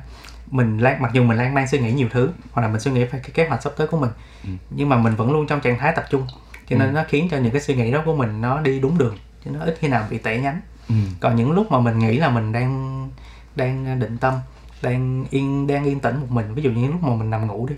mình 0.52 0.78
lan 0.78 1.02
mặc 1.02 1.12
dù 1.14 1.24
mình 1.24 1.38
lan 1.38 1.54
man 1.54 1.68
suy 1.68 1.80
nghĩ 1.80 1.92
nhiều 1.92 2.08
thứ 2.12 2.32
hoặc 2.52 2.62
là 2.62 2.68
mình 2.68 2.80
suy 2.82 2.92
nghĩ 2.92 3.04
về 3.04 3.20
cái 3.24 3.32
kế 3.34 3.48
hoạch 3.48 3.62
sắp 3.64 3.74
tới 3.78 3.88
của 3.88 3.98
mình 3.98 4.10
Ừ. 4.44 4.50
nhưng 4.70 4.90
mà 4.90 4.98
mình 4.98 5.16
vẫn 5.16 5.32
luôn 5.32 5.48
trong 5.48 5.62
trạng 5.62 5.78
thái 5.80 5.94
tập 5.96 6.06
trung 6.10 6.28
cho 6.70 6.78
nên 6.78 6.88
Ừ. 6.90 6.94
nó 6.94 7.04
khiến 7.08 7.28
cho 7.32 7.38
những 7.38 7.52
cái 7.52 7.62
suy 7.62 7.76
nghĩ 7.76 7.92
đó 7.92 8.02
của 8.06 8.16
mình 8.16 8.42
nó 8.42 8.62
đi 8.62 8.80
đúng 8.80 8.98
đường 8.98 9.18
chứ 9.46 9.52
nó 9.52 9.60
ít 9.66 9.78
khi 9.80 9.88
nào 9.88 10.08
bị 10.10 10.18
tẻ 10.18 10.38
nhánh 10.38 10.62
ừ. 10.90 10.96
còn 11.20 11.36
những 11.36 11.52
lúc 11.52 11.72
mà 11.72 11.80
mình 11.80 12.00
nghĩ 12.00 12.18
là 12.18 12.30
mình 12.30 12.52
đang 12.52 13.10
đang 13.56 14.00
định 14.00 14.18
tâm 14.18 14.34
đang 14.82 15.26
yên 15.30 15.68
đang 15.68 15.86
yên 15.86 16.00
tĩnh 16.00 16.20
một 16.20 16.28
mình 16.30 16.54
ví 16.54 16.62
dụ 16.64 16.72
như 16.72 16.88
lúc 16.88 17.04
mà 17.04 17.16
mình 17.16 17.30
nằm 17.30 17.48
ngủ 17.48 17.68
đi 17.70 17.76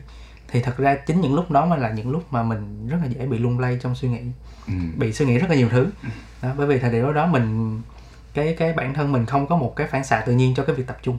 thì 0.48 0.62
thật 0.62 0.78
ra 0.78 0.96
chính 0.96 1.22
những 1.22 1.36
lúc 1.36 1.52
đó 1.52 1.66
mới 1.66 1.80
là 1.80 1.90
những 1.92 2.12
lúc 2.12 2.24
mà 2.34 2.44
mình 2.44 2.88
rất 2.88 2.98
là 3.02 3.08
dễ 3.08 3.26
bị 3.26 3.38
lung 3.38 3.60
lay 3.60 3.78
trong 3.82 3.96
suy 3.96 4.10
nghĩ 4.10 4.20
Ừ. 4.68 4.74
bị 4.98 5.14
suy 5.14 5.26
nghĩ 5.26 5.38
rất 5.38 5.50
là 5.50 5.56
nhiều 5.56 5.70
thứ 5.70 5.88
đó, 6.42 6.50
bởi 6.58 6.68
vì 6.68 6.80
thời 6.80 6.92
điểm 6.92 7.04
đó, 7.04 7.12
đó 7.14 7.26
mình 7.26 7.82
cái 8.34 8.56
cái 8.60 8.74
bản 8.74 8.94
thân 8.94 9.12
mình 9.12 9.26
không 9.26 9.48
có 9.48 9.56
một 9.58 9.74
cái 9.76 9.88
phản 9.88 10.04
xạ 10.04 10.24
tự 10.26 10.34
nhiên 10.34 10.54
cho 10.56 10.64
cái 10.66 10.76
việc 10.76 10.88
tập 10.88 10.98
trung 11.02 11.18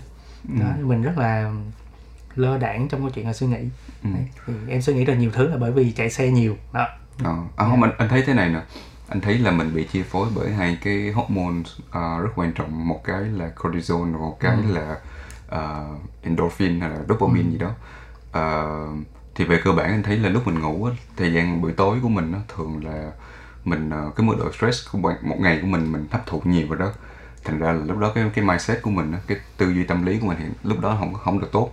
Ừ. 0.48 0.54
đó, 0.60 0.66
mình 0.82 1.02
rất 1.02 1.18
là 1.18 1.52
lơ 2.34 2.58
đãng 2.58 2.88
trong 2.88 3.00
câu 3.00 3.10
chuyện 3.10 3.26
là 3.26 3.32
suy 3.32 3.46
nghĩ. 3.46 3.68
Ừ. 4.04 4.10
Đấy, 4.14 4.28
thì 4.46 4.52
em 4.68 4.82
suy 4.82 4.94
nghĩ 4.94 5.04
được 5.04 5.14
nhiều 5.14 5.30
thứ 5.34 5.48
là 5.48 5.56
bởi 5.56 5.72
vì 5.72 5.92
chạy 5.92 6.10
xe 6.10 6.28
nhiều 6.28 6.56
đó. 6.72 6.88
Ờ, 7.24 7.36
à, 7.56 7.66
không 7.68 7.82
anh, 7.82 7.92
anh 7.98 8.08
thấy 8.08 8.22
thế 8.26 8.34
này 8.34 8.48
nè. 8.48 8.60
Anh 9.08 9.20
thấy 9.20 9.38
là 9.38 9.50
mình 9.50 9.74
bị 9.74 9.86
chi 9.92 10.02
phối 10.02 10.28
bởi 10.34 10.52
hai 10.52 10.78
cái 10.82 11.12
hormone 11.12 11.62
ờ, 11.90 12.20
rất 12.22 12.28
quan 12.36 12.52
trọng 12.52 12.88
một 12.88 13.04
cái 13.04 13.20
là 13.20 13.48
cortisol 13.62 14.12
và 14.12 14.18
một 14.18 14.36
cái 14.40 14.56
là 14.68 14.96
ờ, 15.48 15.86
endorphin 16.22 16.80
hay 16.80 16.90
là 16.90 16.98
dopamine 17.08 17.50
gì 17.50 17.58
đó. 17.58 17.70
Ờ, 18.32 18.86
thì 19.34 19.44
về 19.44 19.60
cơ 19.64 19.72
bản 19.72 19.90
anh 19.90 20.02
thấy 20.02 20.18
là 20.18 20.28
lúc 20.28 20.46
mình 20.46 20.60
ngủ 20.60 20.84
á, 20.84 20.92
thời 21.16 21.32
gian 21.32 21.62
buổi 21.62 21.72
tối 21.72 21.98
của 22.02 22.08
mình 22.08 22.32
á, 22.32 22.40
thường 22.56 22.84
là 22.84 23.10
mình 23.64 23.90
ờ, 23.90 24.10
cái 24.16 24.26
mức 24.26 24.34
độ 24.38 24.52
stress 24.52 24.88
của 24.92 24.98
một 24.98 25.12
một 25.22 25.36
ngày 25.40 25.58
của 25.62 25.66
mình 25.66 25.92
mình 25.92 26.06
hấp 26.10 26.26
thụ 26.26 26.42
nhiều 26.44 26.66
vào 26.68 26.78
đó 26.78 26.92
thành 27.44 27.58
ra 27.58 27.72
là 27.72 27.84
lúc 27.84 27.98
đó 27.98 28.12
cái 28.14 28.30
cái 28.34 28.44
mindset 28.44 28.82
của 28.82 28.90
mình 28.90 29.12
cái 29.26 29.38
tư 29.56 29.70
duy 29.70 29.84
tâm 29.84 30.06
lý 30.06 30.18
của 30.18 30.26
mình 30.26 30.36
thì 30.40 30.44
lúc 30.62 30.80
đó 30.80 30.96
không 30.98 31.14
không 31.14 31.40
được 31.40 31.48
tốt. 31.52 31.70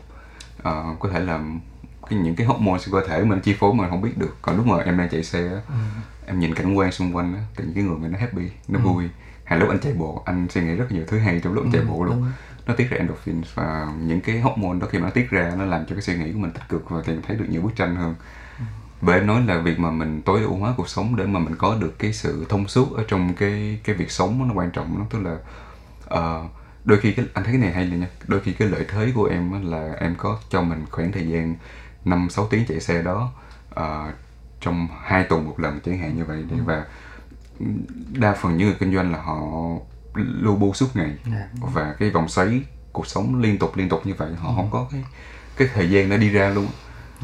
Ờ, 0.64 0.84
có 1.00 1.10
thể 1.10 1.20
là 1.20 1.40
cái 2.10 2.20
những 2.20 2.36
cái 2.36 2.48
hormone 2.48 2.80
cơ 2.92 3.08
thể 3.08 3.24
mình 3.24 3.40
chi 3.40 3.54
phối 3.60 3.74
mà 3.74 3.90
không 3.90 4.02
biết 4.02 4.18
được. 4.18 4.38
Còn 4.42 4.58
lúc 4.58 4.66
mà 4.66 4.78
em 4.84 4.98
đang 4.98 5.10
chạy 5.10 5.24
xe 5.24 5.48
á, 5.48 5.76
em 6.26 6.40
nhìn 6.40 6.54
cảnh 6.54 6.74
quan 6.74 6.92
xung 6.92 7.16
quanh 7.16 7.34
á 7.34 7.42
thì 7.56 7.64
những 7.64 7.74
cái 7.74 7.84
người 7.84 7.98
mình 7.98 8.12
nó 8.12 8.20
happy 8.20 8.50
nó 8.68 8.80
vui. 8.80 9.10
Hay 9.44 9.60
lúc 9.60 9.70
anh 9.70 9.80
chạy 9.80 9.94
bộ 9.94 10.24
anh 10.26 10.48
suy 10.50 10.62
nghĩ 10.62 10.76
rất 10.76 10.92
nhiều 10.92 11.04
thứ 11.08 11.20
hay 11.20 11.40
trong 11.44 11.54
lúc 11.54 11.64
anh 11.66 11.72
chạy 11.72 11.82
bộ 11.82 12.04
luôn. 12.04 12.16
đúng. 12.16 12.32
nó 12.66 12.76
tiết 12.76 12.90
ra 12.90 12.98
endorphin 12.98 13.42
và 13.56 13.94
những 14.02 14.22
cái 14.22 14.40
hormone 14.40 14.80
đó 14.80 14.88
khi 14.92 14.98
mà 14.98 15.04
nó 15.04 15.10
tiết 15.10 15.30
ra 15.30 15.54
nó 15.58 15.66
làm 15.66 15.86
cho 15.86 15.96
cái 15.96 16.02
suy 16.02 16.18
nghĩ 16.18 16.34
của 16.34 16.40
mình 16.40 16.52
tích 16.52 16.64
cực 16.70 16.90
và 16.90 17.02
tìm 17.06 17.22
thấy 17.28 17.38
được 17.38 17.46
nhiều 17.50 17.62
bức 17.62 17.76
tranh 17.76 17.96
hơn 17.96 18.16
bởi 19.02 19.20
em 19.20 19.28
nói 19.28 19.42
là 19.46 19.58
việc 19.58 19.80
mà 19.80 19.92
mình 19.92 20.22
tối 20.22 20.42
ưu 20.42 20.56
hóa 20.56 20.74
cuộc 20.78 20.90
sống 20.90 21.16
để 21.16 21.26
mà 21.26 21.40
mình 21.40 21.56
có 21.56 21.76
được 21.76 22.00
cái 22.00 22.14
sự 22.14 22.46
thông 22.50 22.68
suốt 22.68 22.96
ở 22.98 23.04
trong 23.08 23.34
cái 23.34 23.80
cái 23.84 23.96
việc 23.96 24.12
sống 24.12 24.48
nó 24.48 24.54
quan 24.54 24.72
trọng 24.72 25.00
nó 25.00 25.06
tức 25.10 25.20
là 25.20 25.38
ờ, 26.06 26.46
đôi 26.86 27.00
khi 27.00 27.12
cái 27.12 27.26
anh 27.34 27.44
thấy 27.44 27.54
cái 27.54 27.62
này 27.62 27.74
hay 27.74 27.86
là 27.86 27.96
nha 27.96 28.08
đôi 28.28 28.40
khi 28.40 28.54
cái 28.54 28.68
lợi 28.68 28.86
thế 28.90 29.12
của 29.16 29.26
em 29.26 29.72
là 29.72 29.94
em 30.00 30.16
có 30.18 30.40
cho 30.50 30.62
mình 30.62 30.86
khoảng 30.92 31.12
thời 31.12 31.28
gian 31.28 31.56
5 32.06 32.28
6 32.30 32.48
tiếng 32.48 32.66
chạy 32.68 32.80
xe 32.80 33.02
đó 33.02 33.32
ờ, 33.70 34.12
trong 34.62 34.88
hai 35.04 35.24
tuần 35.24 35.46
một 35.46 35.60
lần 35.60 35.80
chẳng 35.86 35.98
hạn 35.98 36.18
như 36.18 36.26
vậy 36.26 36.46
để 36.52 36.58
và 36.66 36.86
đa 38.12 38.34
phần 38.34 38.58
những 38.58 38.68
người 38.68 38.78
kinh 38.80 38.96
doanh 38.96 39.12
là 39.12 39.22
họ 39.22 39.42
lu 40.16 40.56
bu 40.56 40.74
suốt 40.74 40.96
ngày. 40.96 41.18
Dạ. 41.26 41.50
và 41.74 41.96
cái 42.00 42.10
vòng 42.10 42.30
xoáy 42.30 42.62
cuộc 42.94 43.08
sống 43.08 43.42
liên 43.42 43.58
tục 43.58 43.78
liên 43.78 43.90
tục 43.90 44.08
như 44.08 44.14
vậy 44.18 44.36
họ 44.36 44.54
không 44.56 44.70
có 44.72 44.88
cái 44.92 45.04
cái 45.58 45.70
thời 45.74 45.90
gian 45.90 46.10
để 46.10 46.18
đi 46.18 46.30
ra 46.30 46.50
luôn 46.50 46.68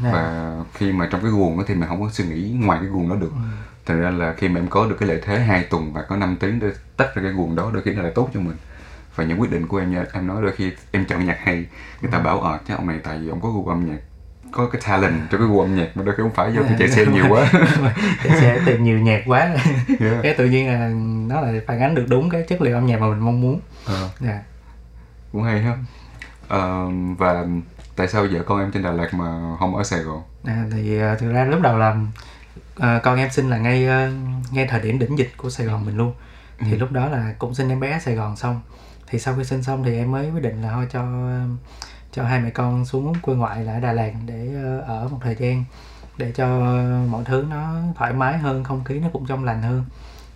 Dạ. 0.02 0.10
và 0.12 0.56
khi 0.74 0.92
mà 0.92 1.08
trong 1.10 1.20
cái 1.20 1.30
guồng 1.30 1.58
đó 1.58 1.64
thì 1.66 1.74
mình 1.74 1.88
không 1.88 2.02
có 2.02 2.08
suy 2.12 2.24
nghĩ 2.24 2.56
ngoài 2.60 2.78
cái 2.82 2.88
guồng 2.88 3.08
đó 3.08 3.16
được. 3.16 3.32
Thành 3.86 4.00
ra 4.00 4.10
là 4.10 4.34
khi 4.36 4.48
mà 4.48 4.60
em 4.60 4.68
có 4.68 4.86
được 4.86 4.96
cái 5.00 5.08
lợi 5.08 5.20
thế 5.24 5.40
hai 5.40 5.64
tuần 5.64 5.92
và 5.92 6.02
có 6.02 6.16
5 6.16 6.36
tiếng 6.40 6.60
để 6.60 6.68
tách 6.96 7.14
ra 7.14 7.22
cái 7.22 7.32
guồng 7.32 7.56
đó 7.56 7.70
đôi 7.74 7.82
khi 7.82 7.92
nó 7.92 8.02
lại 8.02 8.12
tốt 8.14 8.30
cho 8.34 8.40
mình. 8.40 8.56
Và 9.14 9.24
những 9.24 9.40
quyết 9.40 9.50
định 9.50 9.66
của 9.66 9.76
em 9.76 9.94
em 10.12 10.26
nói 10.26 10.42
đôi 10.42 10.52
khi 10.52 10.72
em 10.90 11.04
chọn 11.04 11.26
nhạc 11.26 11.38
hay 11.44 11.66
người 12.02 12.10
ta 12.10 12.18
bảo 12.18 12.40
ờ 12.40 12.58
chắc 12.68 12.78
ông 12.78 12.86
này 12.86 12.98
tại 13.02 13.18
vì 13.18 13.28
ông 13.28 13.40
có 13.40 13.50
gu 13.50 13.66
âm 13.66 13.90
nhạc 13.90 13.98
có 14.52 14.68
cái 14.72 14.82
talent 14.86 15.30
cho 15.30 15.38
cái 15.38 15.46
gu 15.46 15.60
âm 15.60 15.76
nhạc 15.76 15.96
mà 15.96 16.02
đôi 16.02 16.14
khi 16.14 16.22
không 16.22 16.34
phải 16.34 16.52
do 16.54 16.62
tôi 16.62 16.76
chạy 16.78 16.88
xe 16.88 17.06
nhiều 17.06 17.24
quá. 17.28 17.50
Chạy 18.24 18.40
xe 18.40 18.60
tìm 18.66 18.84
nhiều 18.84 18.98
nhạc 18.98 19.22
quá. 19.26 19.40
Yeah. 20.00 20.16
cái 20.22 20.34
tự 20.34 20.46
nhiên 20.46 20.68
là 20.68 20.88
nó 21.28 21.40
lại 21.40 21.60
phản 21.66 21.80
ánh 21.80 21.94
được 21.94 22.06
đúng 22.08 22.30
cái 22.30 22.42
chất 22.48 22.60
liệu 22.62 22.74
âm 22.74 22.86
nhạc 22.86 23.00
mà 23.00 23.08
mình 23.08 23.18
mong 23.18 23.40
muốn. 23.40 23.60
Ờ, 23.84 24.10
dạ. 24.20 24.40
Cũng 25.32 25.42
hay 25.42 25.62
ha. 25.62 25.76
Ờ, 26.48 26.90
và 27.18 27.46
tại 27.96 28.08
sao 28.08 28.26
vợ 28.30 28.42
con 28.46 28.60
em 28.60 28.72
trên 28.72 28.82
Đà 28.82 28.92
Lạt 28.92 29.14
mà 29.14 29.56
không 29.60 29.76
ở 29.76 29.84
Sài 29.84 30.00
Gòn? 30.00 30.22
À, 30.44 30.64
thì 30.72 30.98
à, 30.98 31.16
thực 31.18 31.32
ra 31.32 31.44
lúc 31.44 31.60
đầu 31.60 31.78
là 31.78 31.96
à, 32.76 33.00
con 33.02 33.18
em 33.18 33.30
sinh 33.30 33.50
là 33.50 33.58
ngay 33.58 33.88
à, 33.88 34.10
ngay 34.50 34.66
thời 34.66 34.80
điểm 34.80 34.98
đỉnh 34.98 35.18
dịch 35.18 35.32
của 35.36 35.50
Sài 35.50 35.66
Gòn 35.66 35.86
mình 35.86 35.96
luôn. 35.96 36.14
Thì 36.58 36.76
lúc 36.76 36.92
đó 36.92 37.08
là 37.08 37.34
cũng 37.38 37.54
sinh 37.54 37.68
em 37.68 37.80
bé 37.80 37.92
ở 37.92 37.98
Sài 37.98 38.14
Gòn 38.14 38.36
xong. 38.36 38.60
Thì 39.06 39.18
sau 39.18 39.34
khi 39.36 39.44
sinh 39.44 39.62
xong 39.62 39.84
thì 39.84 39.98
em 39.98 40.12
mới 40.12 40.30
quyết 40.30 40.42
định 40.42 40.62
là 40.62 40.72
thôi 40.72 40.86
cho 40.92 41.04
cho 42.12 42.24
hai 42.24 42.40
mẹ 42.40 42.50
con 42.50 42.84
xuống 42.84 43.12
quê 43.22 43.34
ngoại 43.34 43.64
là 43.64 43.72
ở 43.72 43.80
Đà 43.80 43.92
Lạt 43.92 44.12
để 44.26 44.48
ờ, 44.64 44.80
ở 44.80 45.08
một 45.08 45.18
thời 45.22 45.34
gian 45.34 45.64
để 46.16 46.32
cho 46.32 46.46
mọi 47.10 47.24
thứ 47.24 47.46
nó 47.50 47.74
thoải 47.96 48.12
mái 48.12 48.38
hơn 48.38 48.64
không 48.64 48.84
khí 48.84 48.98
nó 48.98 49.08
cũng 49.12 49.26
trong 49.26 49.44
lành 49.44 49.62
hơn. 49.62 49.84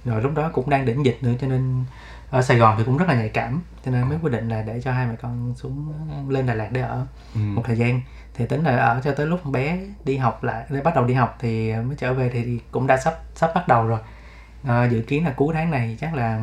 Rồi 0.05 0.23
lúc 0.23 0.35
đó 0.35 0.51
cũng 0.53 0.71
đang 0.71 0.85
đỉnh 0.85 1.05
dịch 1.05 1.19
nữa 1.23 1.33
cho 1.41 1.47
nên 1.47 1.85
ở 2.31 2.43
Sài 2.43 2.57
Gòn 2.57 2.75
thì 2.79 2.85
cũng 2.85 2.97
rất 2.97 3.09
là 3.09 3.15
nhạy 3.15 3.29
cảm 3.29 3.63
cho 3.85 3.91
nên 3.91 4.09
mới 4.09 4.19
quyết 4.23 4.31
định 4.33 4.49
là 4.49 4.63
để 4.63 4.81
cho 4.85 4.93
hai 4.93 5.07
mẹ 5.07 5.15
con 5.23 5.55
xuống 5.57 5.93
lên 6.29 6.47
Đà 6.47 6.55
Lạt 6.55 6.69
để 6.73 6.81
ở 6.81 7.07
Ừ. 7.35 7.41
một 7.41 7.63
thời 7.67 7.77
gian 7.79 8.01
thì 8.35 8.47
tính 8.47 8.65
là 8.65 8.77
ở 8.77 9.01
cho 9.05 9.13
tới 9.15 9.27
lúc 9.27 9.47
bé 9.47 9.79
đi 10.05 10.17
học 10.17 10.45
lại 10.45 10.65
để 10.71 10.81
bắt 10.81 10.95
đầu 10.95 11.05
đi 11.05 11.15
học 11.15 11.37
thì 11.41 11.73
mới 11.75 11.97
trở 11.97 12.15
về 12.15 12.31
thì 12.33 12.61
cũng 12.71 12.87
đã 12.87 12.97
sắp 12.97 13.15
sắp 13.35 13.51
bắt 13.55 13.69
đầu 13.69 13.87
rồi 13.87 14.01
Ờ, 14.65 14.89
dự 14.91 15.01
kiến 15.03 15.25
là 15.25 15.33
cuối 15.37 15.55
tháng 15.55 15.71
này 15.71 15.97
chắc 16.01 16.15
là 16.15 16.41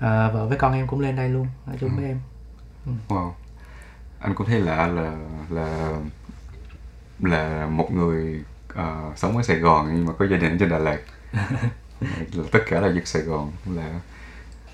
ờ, 0.00 0.30
vợ 0.34 0.46
với 0.46 0.58
con 0.58 0.72
em 0.72 0.86
cũng 0.86 1.00
lên 1.00 1.16
đây 1.16 1.28
luôn 1.28 1.46
ở 1.66 1.72
chung 1.80 1.96
với 1.96 2.04
em 2.04 2.20
Wow. 3.08 3.32
Anh 4.20 4.34
cũng 4.34 4.46
thấy 4.46 4.60
lạ 4.60 4.86
là 4.86 5.12
là 5.50 5.92
là 7.20 7.66
một 7.70 7.92
người 7.92 8.42
ờ, 8.74 9.12
sống 9.16 9.36
ở 9.36 9.42
Sài 9.42 9.56
Gòn 9.56 9.90
nhưng 9.94 10.06
mà 10.06 10.12
có 10.18 10.26
gia 10.26 10.36
đình 10.36 10.52
ở 10.52 10.56
trên 10.60 10.68
Đà 10.68 10.78
Lạt. 10.78 10.98
là 12.32 12.44
tất 12.52 12.58
cả 12.68 12.80
là 12.80 12.88
dân 12.88 13.04
Sài 13.06 13.22
Gòn 13.22 13.52
là 13.66 14.00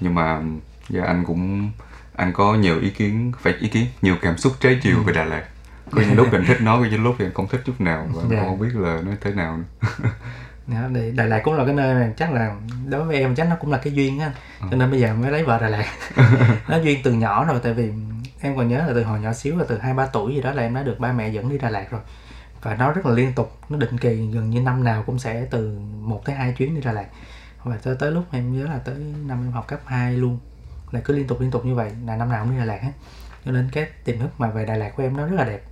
nhưng 0.02 0.14
mà 0.14 0.40
dạ, 0.88 1.04
anh 1.04 1.24
cũng 1.24 1.70
anh 2.16 2.32
có 2.32 2.54
nhiều 2.54 2.80
ý 2.80 2.90
kiến 2.90 3.32
phải 3.40 3.54
ý 3.60 3.68
kiến 3.68 3.86
nhiều 4.02 4.16
cảm 4.22 4.38
xúc 4.38 4.52
trái 4.60 4.78
chiều 4.82 5.02
về 5.02 5.12
Đà 5.12 5.24
Lạt. 5.24 5.44
Có 5.90 6.00
những 6.00 6.16
lúc 6.16 6.28
anh 6.32 6.44
thích 6.46 6.58
nó 6.60 6.78
có 6.78 6.84
những 6.90 7.02
lúc 7.04 7.14
thì 7.18 7.24
anh 7.24 7.34
không 7.34 7.48
thích 7.48 7.60
chút 7.64 7.80
nào 7.80 8.08
và 8.12 8.22
Dạ. 8.30 8.42
không 8.42 8.58
biết 8.58 8.68
là 8.74 9.00
nó 9.04 9.12
thế 9.20 9.32
nào 9.32 9.56
nữa. 9.58 9.88
Thì 10.94 11.10
Đà 11.10 11.24
Lạt 11.24 11.40
cũng 11.44 11.54
là 11.54 11.64
cái 11.64 11.74
nơi 11.74 11.94
mà 11.94 12.12
chắc 12.16 12.32
là 12.32 12.54
đối 12.88 13.04
với 13.04 13.16
em 13.20 13.34
chắc 13.34 13.48
nó 13.48 13.56
cũng 13.60 13.70
là 13.72 13.78
cái 13.78 13.92
duyên 13.92 14.20
á. 14.20 14.32
Cho 14.70 14.76
nên 14.76 14.90
bây 14.90 15.00
giờ 15.00 15.14
mới 15.14 15.30
lấy 15.30 15.44
vợ 15.44 15.58
Đà 15.58 15.68
Lạt. 15.68 15.84
Nó 16.68 16.76
duyên 16.76 16.98
từ 17.04 17.12
nhỏ 17.12 17.44
rồi 17.44 17.60
tại 17.62 17.72
vì 17.74 17.92
em 18.40 18.56
còn 18.56 18.68
nhớ 18.68 18.78
là 18.78 18.92
từ 18.94 19.04
hồi 19.04 19.20
nhỏ 19.20 19.32
xíu 19.32 19.56
là 19.58 19.64
từ 19.68 19.78
hai 19.78 19.94
ba 19.94 20.06
tuổi 20.06 20.34
gì 20.34 20.42
đó 20.42 20.52
là 20.52 20.62
em 20.62 20.74
đã 20.74 20.82
được 20.82 20.98
ba 20.98 21.12
mẹ 21.12 21.28
dẫn 21.28 21.48
đi 21.48 21.58
Đà 21.58 21.70
Lạt 21.70 21.90
rồi. 21.90 22.00
Và 22.62 22.74
nó 22.74 22.92
rất 22.92 23.06
là 23.06 23.12
liên 23.12 23.32
tục 23.32 23.58
nó 23.68 23.78
định 23.78 23.98
kỳ 23.98 24.08
gần 24.08 24.50
như 24.50 24.60
năm 24.60 24.84
nào 24.84 25.02
cũng 25.06 25.18
sẽ 25.18 25.46
từ 25.50 25.78
một 26.00 26.24
tới 26.24 26.34
hai 26.36 26.52
chuyến 26.52 26.74
đi 26.74 26.80
Đà 26.80 26.92
Lạt 26.92 27.06
và 27.64 27.76
tới 27.82 27.96
tới 27.98 28.10
lúc 28.10 28.24
em 28.32 28.58
nhớ 28.58 28.64
là 28.64 28.78
tới 28.78 28.94
năm 29.26 29.38
em 29.46 29.52
học 29.52 29.66
cấp 29.68 29.80
2 29.86 30.16
luôn 30.16 30.38
là 30.90 31.00
cứ 31.00 31.14
liên 31.16 31.26
tục 31.26 31.40
liên 31.40 31.50
tục 31.50 31.64
như 31.64 31.74
vậy 31.74 31.90
là 32.06 32.16
năm 32.16 32.28
nào 32.28 32.44
cũng 32.44 32.52
đi 32.52 32.58
Đà 32.58 32.64
Lạt 32.64 32.82
hết 32.82 32.92
cho 33.44 33.50
nên 33.52 33.68
cái 33.72 33.86
tiềm 34.04 34.18
thức 34.18 34.28
mà 34.38 34.50
về 34.50 34.64
Đà 34.66 34.74
Lạt 34.76 34.90
của 34.96 35.02
em 35.02 35.16
nó 35.16 35.26
rất 35.26 35.36
là 35.36 35.44
đẹp 35.44 35.62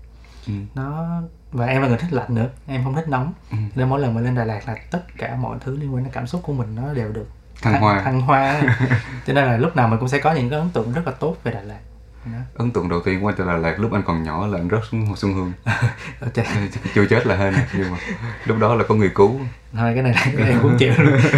Ừ. 0.47 0.53
nó 0.75 1.07
và 1.53 1.67
em 1.67 1.83
là 1.83 1.89
người 1.89 1.99
thích 1.99 2.13
lạnh 2.13 2.35
nữa 2.35 2.49
em 2.67 2.85
không 2.85 2.95
thích 2.95 3.09
nóng 3.09 3.33
Ừ. 3.51 3.57
nên 3.75 3.89
mỗi 3.89 4.01
lần 4.01 4.15
mà 4.15 4.21
lên 4.21 4.35
Đà 4.35 4.45
Lạt 4.45 4.61
là 4.69 4.77
tất 4.91 5.03
cả 5.19 5.37
mọi 5.37 5.59
thứ 5.65 5.77
liên 5.77 5.95
quan 5.95 6.05
đến 6.05 6.13
cảm 6.13 6.27
xúc 6.27 6.41
của 6.45 6.53
mình 6.53 6.75
nó 6.75 6.95
đều 6.95 7.13
được 7.13 7.27
Thăng 7.63 7.81
hoa. 7.81 8.03
thăng 8.03 8.21
hoa 8.21 8.63
cho 9.27 9.33
nên 9.33 9.45
là 9.45 9.57
lúc 9.57 9.77
nào 9.77 9.89
mình 9.89 9.99
cũng 9.99 10.09
sẽ 10.09 10.19
có 10.19 10.33
những 10.33 10.51
cái 10.51 10.59
ấn 10.59 10.71
tượng 10.71 10.93
rất 10.93 11.03
là 11.07 11.13
tốt 11.13 11.37
về 11.45 11.53
Đà 11.53 11.61
Lạt 11.63 11.79
Đó. 12.25 12.39
ấn 12.55 12.71
tượng 12.71 12.89
đầu 12.89 13.01
tiên 13.01 13.25
qua 13.25 13.33
trên 13.39 13.47
Đà 13.47 13.57
Lạt 13.57 13.81
lúc 13.81 13.93
anh 13.93 14.03
còn 14.07 14.23
nhỏ 14.23 14.47
là 14.47 14.59
anh 14.59 14.69
rớt 14.71 14.81
xuống 14.91 15.07
hồ 15.07 15.17
Xuân 15.17 15.35
Hương. 15.35 15.53
Chưa 16.95 17.07
chết 17.07 17.27
là 17.27 17.37
hên 17.37 17.55
nhưng 17.79 17.91
mà 17.91 17.99
lúc 18.45 18.59
đó 18.59 18.75
là 18.75 18.85
có 18.89 18.95
người 18.95 19.11
cứu. 19.15 19.41
Thôi 19.73 19.93
cái 19.95 20.03
này 20.03 20.13
là 20.13 20.27
cái 20.37 20.49
em 20.49 20.59
cũng 20.63 20.77
chịu. 20.79 20.93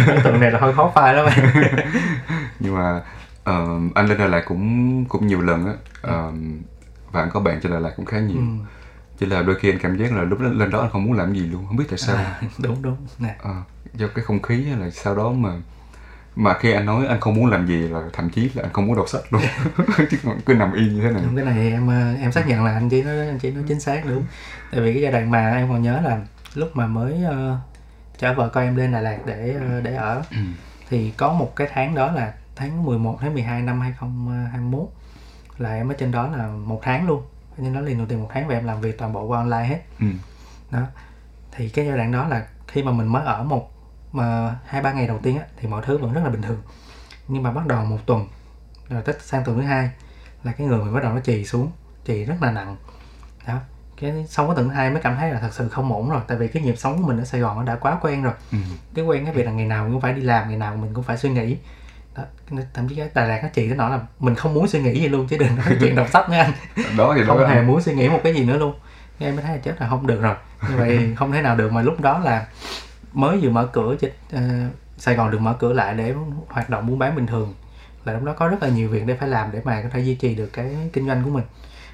Ấn 0.07 0.21
tượng 0.23 0.39
này 0.39 0.51
là 0.51 0.59
hơi 0.59 0.73
khó 0.73 0.91
phai 0.95 1.13
lắm 1.13 1.25
nhưng 2.59 2.75
mà 2.75 3.01
ờ, 3.43 3.79
anh 3.95 4.07
lên 4.07 4.17
Đà 4.17 4.25
Lạt 4.25 4.43
cũng 4.45 5.05
cũng 5.05 5.27
nhiều 5.27 5.41
lần 5.41 5.65
á. 5.65 5.73
Ờ, 6.01 6.31
và 7.11 7.21
anh 7.21 7.29
có 7.33 7.39
bạn 7.39 7.59
trên 7.63 7.71
Đà 7.71 7.79
Lạt 7.79 7.91
cũng 7.95 8.05
khá 8.05 8.19
nhiều. 8.19 8.37
Ừ. 8.37 8.65
chỉ 9.19 9.25
là 9.25 9.41
đôi 9.41 9.55
khi 9.55 9.69
anh 9.69 9.79
cảm 9.79 9.97
giác 9.97 10.11
là 10.11 10.23
lúc 10.23 10.39
đó, 10.39 10.47
lên 10.47 10.69
đó 10.69 10.79
anh 10.79 10.89
không 10.91 11.03
muốn 11.03 11.13
làm 11.13 11.33
gì 11.33 11.41
luôn 11.41 11.65
không 11.67 11.75
biết 11.77 11.85
tại 11.89 11.97
sao. 11.97 12.15
À, 12.15 12.41
đúng 12.57 12.81
đúng. 12.81 12.97
Nè. 13.19 13.35
Ờ, 13.39 13.55
do 13.93 14.07
cái 14.07 14.25
không 14.25 14.41
khí 14.41 14.65
là 14.65 14.89
sau 14.89 15.15
đó 15.15 15.31
mà 15.31 15.49
mà 16.35 16.53
khi 16.59 16.71
anh 16.71 16.85
nói 16.85 17.07
anh 17.07 17.19
không 17.19 17.33
muốn 17.33 17.45
làm 17.45 17.67
gì 17.67 17.77
là 17.87 18.01
thậm 18.13 18.29
chí 18.29 18.49
là 18.53 18.63
anh 18.63 18.73
không 18.73 18.87
muốn 18.87 18.95
đọc 18.97 19.09
sách 19.09 19.21
luôn. 19.29 19.41
Chứ 20.11 20.17
cứ 20.45 20.53
nằm 20.53 20.73
yên 20.73 20.95
như 20.95 21.01
thế 21.01 21.09
này. 21.09 21.21
Đúng, 21.25 21.35
cái 21.35 21.45
này 21.45 21.71
em 21.71 21.87
ờ, 21.87 22.15
em 22.21 22.31
xác 22.31 22.47
nhận 22.47 22.63
là 22.63 22.73
anh 22.73 22.89
chỉ 22.89 23.03
nói 23.03 23.27
anh 23.27 23.39
chỉ 23.39 23.51
nói 23.51 23.63
chính 23.67 23.79
xác 23.79 24.05
đúng. 24.05 24.23
Tại 24.71 24.81
vì 24.81 24.93
cái 24.93 25.01
giai 25.01 25.11
đoạn 25.11 25.31
mà 25.31 25.51
em 25.51 25.69
còn 25.69 25.81
nhớ 25.81 26.01
là 26.03 26.21
lúc 26.55 26.69
mà 26.73 26.87
mới 26.87 27.23
ờ, 27.23 27.57
chở 28.17 28.33
vợ 28.33 28.49
con 28.49 28.63
em 28.63 28.75
lên 28.75 28.91
Đà 28.91 29.01
Lạt 29.01 29.17
để 29.25 29.55
ờ, 29.69 29.81
để 29.81 29.95
ở. 29.95 30.23
Thì 30.89 31.13
có 31.17 31.33
một 31.33 31.55
cái 31.55 31.67
tháng 31.73 31.95
đó 31.95 32.11
là 32.11 32.33
tháng 32.55 32.85
11 32.85 33.17
tháng 33.21 33.33
12 33.33 33.61
năm 33.61 33.81
2021 33.81 34.89
là 35.57 35.75
em 35.75 35.91
ở 35.91 35.95
trên 35.97 36.11
đó 36.11 36.29
là 36.37 36.47
một 36.47 36.79
tháng 36.83 37.07
luôn. 37.07 37.23
Trên 37.57 37.73
đó 37.73 37.81
liền 37.81 37.97
đầu 37.97 38.07
tiên 38.07 38.21
một 38.21 38.29
tháng 38.33 38.47
và 38.47 38.55
em 38.55 38.65
làm 38.65 38.81
việc 38.81 38.97
toàn 38.97 39.13
bộ 39.13 39.25
qua 39.25 39.39
online 39.39 39.63
hết. 39.63 39.81
Ừ. 39.99 40.07
đó. 40.71 40.81
Thì 41.51 41.69
cái 41.69 41.85
giai 41.85 41.97
đoạn 41.97 42.11
đó 42.11 42.27
là 42.27 42.47
khi 42.67 42.83
mà 42.83 42.91
mình 42.91 43.07
mới 43.07 43.23
ở 43.23 43.43
một 43.43 43.72
mà 44.13 44.55
hai 44.65 44.81
ba 44.81 44.93
ngày 44.93 45.07
đầu 45.07 45.19
tiên 45.23 45.39
á, 45.39 45.45
thì 45.57 45.67
mọi 45.67 45.81
thứ 45.85 45.97
vẫn 45.97 46.13
rất 46.13 46.21
là 46.23 46.29
bình 46.29 46.41
thường. 46.41 46.61
Nhưng 47.27 47.43
mà 47.43 47.51
bắt 47.51 47.67
đầu 47.67 47.85
một 47.85 47.97
tuần 48.05 48.27
rồi 48.89 49.01
tới 49.01 49.15
sang 49.19 49.43
tuần 49.45 49.57
thứ 49.57 49.63
hai 49.63 49.89
là 50.43 50.51
cái 50.51 50.67
người 50.67 50.77
mình 50.77 50.93
bắt 50.93 51.03
đầu 51.03 51.13
nó 51.13 51.19
trì 51.19 51.45
xuống 51.45 51.71
trì 52.05 52.25
rất 52.25 52.35
là 52.41 52.51
nặng. 52.51 52.75
Đó 53.47 53.59
cái 54.01 54.25
xong 54.27 54.47
cái 54.47 54.55
tuần 54.55 54.69
thứ 54.69 54.75
hai 54.75 54.89
mới 54.89 55.01
cảm 55.01 55.15
thấy 55.15 55.31
là 55.31 55.39
thật 55.39 55.53
sự 55.53 55.69
không 55.69 55.93
ổn 55.93 56.09
rồi 56.09 56.21
tại 56.27 56.37
vì 56.37 56.47
cái 56.47 56.63
nhịp 56.63 56.75
sống 56.77 57.01
của 57.01 57.07
mình 57.07 57.17
ở 57.17 57.25
Sài 57.25 57.41
Gòn 57.41 57.57
nó 57.57 57.63
đã 57.63 57.75
quá 57.75 57.97
quen 58.01 58.23
rồi. 58.23 58.33
Ừ. 58.51 58.57
cái 58.93 59.05
quen 59.05 59.25
cái 59.25 59.33
việc 59.33 59.45
là 59.45 59.51
ngày 59.51 59.65
nào 59.65 59.83
mình 59.83 59.93
cũng 59.93 60.01
phải 60.01 60.13
đi 60.13 60.21
làm 60.21 60.47
ngày 60.47 60.57
nào 60.57 60.75
mình 60.75 60.93
cũng 60.93 61.03
phải 61.03 61.17
suy 61.17 61.29
nghĩ. 61.29 61.57
Đó 62.15 62.23
thậm 62.73 62.89
chí 62.89 62.95
cái 62.95 63.09
Đà 63.13 63.25
Lạt 63.25 63.39
nó 63.43 63.49
chỉ 63.53 63.67
tới 63.67 63.77
nỗi 63.77 63.91
là 63.91 63.99
mình 64.19 64.35
không 64.35 64.53
muốn 64.53 64.67
suy 64.67 64.81
nghĩ 64.81 65.01
gì 65.01 65.07
luôn 65.07 65.27
chứ 65.27 65.37
đừng 65.37 65.55
nói 65.55 65.77
chuyện 65.79 65.95
đọc 65.95 66.07
sách 66.09 66.29
nữa 66.29 66.37
anh. 66.37 66.51
Đó 66.97 67.13
thì 67.15 67.21
đó. 67.21 67.27
Không 67.27 67.47
hề 67.47 67.61
muốn 67.61 67.81
suy 67.81 67.93
nghĩ 67.93 68.09
một 68.09 68.19
cái 68.23 68.33
gì 68.33 68.45
nữa 68.45 68.57
luôn. 68.57 68.73
Em 69.19 69.35
mới 69.35 69.45
thấy 69.45 69.55
là 69.55 69.61
chết 69.63 69.81
là 69.81 69.89
không 69.89 70.07
được 70.07 70.21
rồi. 70.21 70.35
Như 70.69 70.77
vậy 70.77 71.13
không 71.15 71.31
thể 71.31 71.41
nào 71.41 71.55
được 71.55 71.71
mà 71.71 71.81
lúc 71.81 72.01
đó 72.01 72.19
là 72.19 72.45
mới 73.13 73.37
vừa 73.37 73.49
mở 73.49 73.69
cửa 73.73 73.95
cho 74.01 74.07
ờ, 74.31 74.41
Sài 74.97 75.15
Gòn 75.15 75.31
được 75.31 75.41
mở 75.41 75.55
cửa 75.59 75.73
lại 75.73 75.93
để 75.93 76.13
hoạt 76.47 76.69
động 76.69 76.87
buôn 76.87 76.99
bán 76.99 77.15
bình 77.15 77.27
thường. 77.27 77.53
Là 78.05 78.13
lúc 78.13 78.23
đó 78.23 78.33
có 78.33 78.47
rất 78.47 78.63
là 78.63 78.69
nhiều 78.69 78.89
việc 78.89 79.05
để 79.05 79.15
phải 79.15 79.29
làm 79.29 79.51
để 79.51 79.61
mà 79.63 79.81
có 79.81 79.89
thể 79.89 79.99
duy 79.99 80.15
trì 80.15 80.35
được 80.35 80.49
cái 80.53 80.75
kinh 80.93 81.07
doanh 81.07 81.23
của 81.23 81.29
mình. 81.29 81.43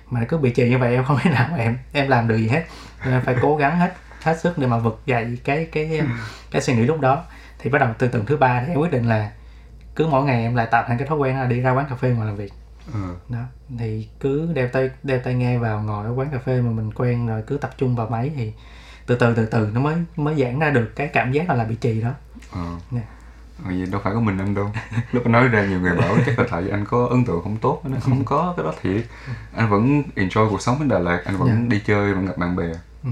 Mà 0.10 0.26
cứ 0.30 0.38
bị 0.38 0.50
trì 0.50 0.70
như 0.70 0.78
vậy 0.78 0.96
em 0.96 1.04
không 1.04 1.18
thể 1.22 1.30
nào 1.30 1.48
mà 1.52 1.58
em 1.58 1.78
em 1.92 2.08
làm 2.08 2.28
được 2.28 2.38
gì 2.38 2.48
hết. 2.48 2.64
Nên 3.06 3.14
em 3.14 3.22
phải 3.22 3.36
cố 3.42 3.58
gắng 3.58 3.80
hết 3.80 3.94
hết 4.24 4.40
sức 4.40 4.58
để 4.58 4.68
mà 4.68 4.78
vực 4.78 5.02
dậy 5.06 5.38
cái 5.44 5.68
cái 5.72 6.02
cái 6.52 6.62
suy 6.62 6.76
nghĩ 6.76 6.82
lúc 6.82 7.00
đó. 7.00 7.24
Thì 7.60 7.70
bắt 7.70 7.80
đầu 7.80 7.90
từ 7.98 8.08
tuần 8.08 8.26
thứ 8.26 8.38
ba 8.38 8.62
thì 8.62 8.72
em 8.72 8.80
quyết 8.80 8.92
định 8.92 9.10
là 9.10 9.32
cứ 9.96 10.08
mỗi 10.08 10.26
ngày 10.26 10.42
em 10.42 10.56
lại 10.56 10.68
tạo 10.72 10.84
thành 10.88 10.98
cái 10.98 11.08
thói 11.08 11.18
quen 11.18 11.40
là 11.40 11.46
đi 11.46 11.62
ra 11.62 11.72
quán 11.72 11.86
cà 11.90 11.96
phê 11.96 12.14
mà 12.20 12.26
làm 12.26 12.36
việc. 12.36 12.54
Ừ. 12.94 13.16
đó 13.30 13.40
thì 13.80 14.08
cứ 14.20 14.50
đeo 14.54 14.68
tay 14.68 14.90
đeo 15.04 15.20
tai 15.20 15.34
nghe 15.34 15.58
vào 15.58 15.84
ngồi 15.84 16.06
ở 16.06 16.14
quán 16.16 16.30
cà 16.32 16.40
phê 16.40 16.62
mà 16.62 16.72
mình 16.72 16.92
quen 16.94 17.28
rồi 17.28 17.44
cứ 17.48 17.58
tập 17.58 17.72
trung 17.78 17.96
vào 17.96 18.08
máy 18.08 18.32
thì 18.36 18.54
từ 19.10 19.16
từ 19.16 19.34
từ 19.36 19.46
từ 19.46 19.70
nó 19.74 19.82
mới 19.82 19.96
mới 20.16 20.36
giãn 20.44 20.60
ra 20.60 20.70
được 20.70 20.92
cái 20.96 21.08
cảm 21.08 21.32
giác 21.32 21.50
là, 21.50 21.56
là 21.56 21.64
bị 21.64 21.76
trì 21.76 22.02
đó 22.02 22.12
Ờ. 22.52 22.66
Nè. 22.92 23.02
Ờ, 23.66 23.72
vậy 23.78 23.86
đâu 23.92 24.02
phải 24.04 24.14
có 24.14 24.20
mình 24.20 24.38
anh 24.38 24.56
đâu 24.56 24.72
lúc 25.12 25.24
anh 25.26 25.32
nói 25.32 25.48
ra 25.48 25.66
nhiều 25.66 25.80
người 25.80 25.96
bảo 25.96 26.16
chắc 26.26 26.40
là 26.40 26.46
tại 26.52 26.70
anh 26.72 26.86
có 26.86 27.08
ấn 27.10 27.26
tượng 27.26 27.42
không 27.44 27.58
tốt 27.58 27.82
nó 27.84 27.98
không 28.02 28.26
có 28.26 28.54
cái 28.58 28.66
đó 28.66 28.74
thiệt 28.82 29.06
anh 29.56 29.70
vẫn 29.70 30.04
enjoy 30.16 30.50
cuộc 30.50 30.62
sống 30.62 30.80
ở 30.80 30.86
Đà 30.90 31.00
Lạt 31.00 31.22
anh 31.26 31.38
vẫn 31.38 31.48
Dạ. 31.48 31.56
đi 31.70 31.80
chơi 31.86 32.14
vẫn 32.14 32.26
gặp 32.26 32.38
bạn 32.38 32.56
bè 32.56 32.68
ừ. 33.04 33.10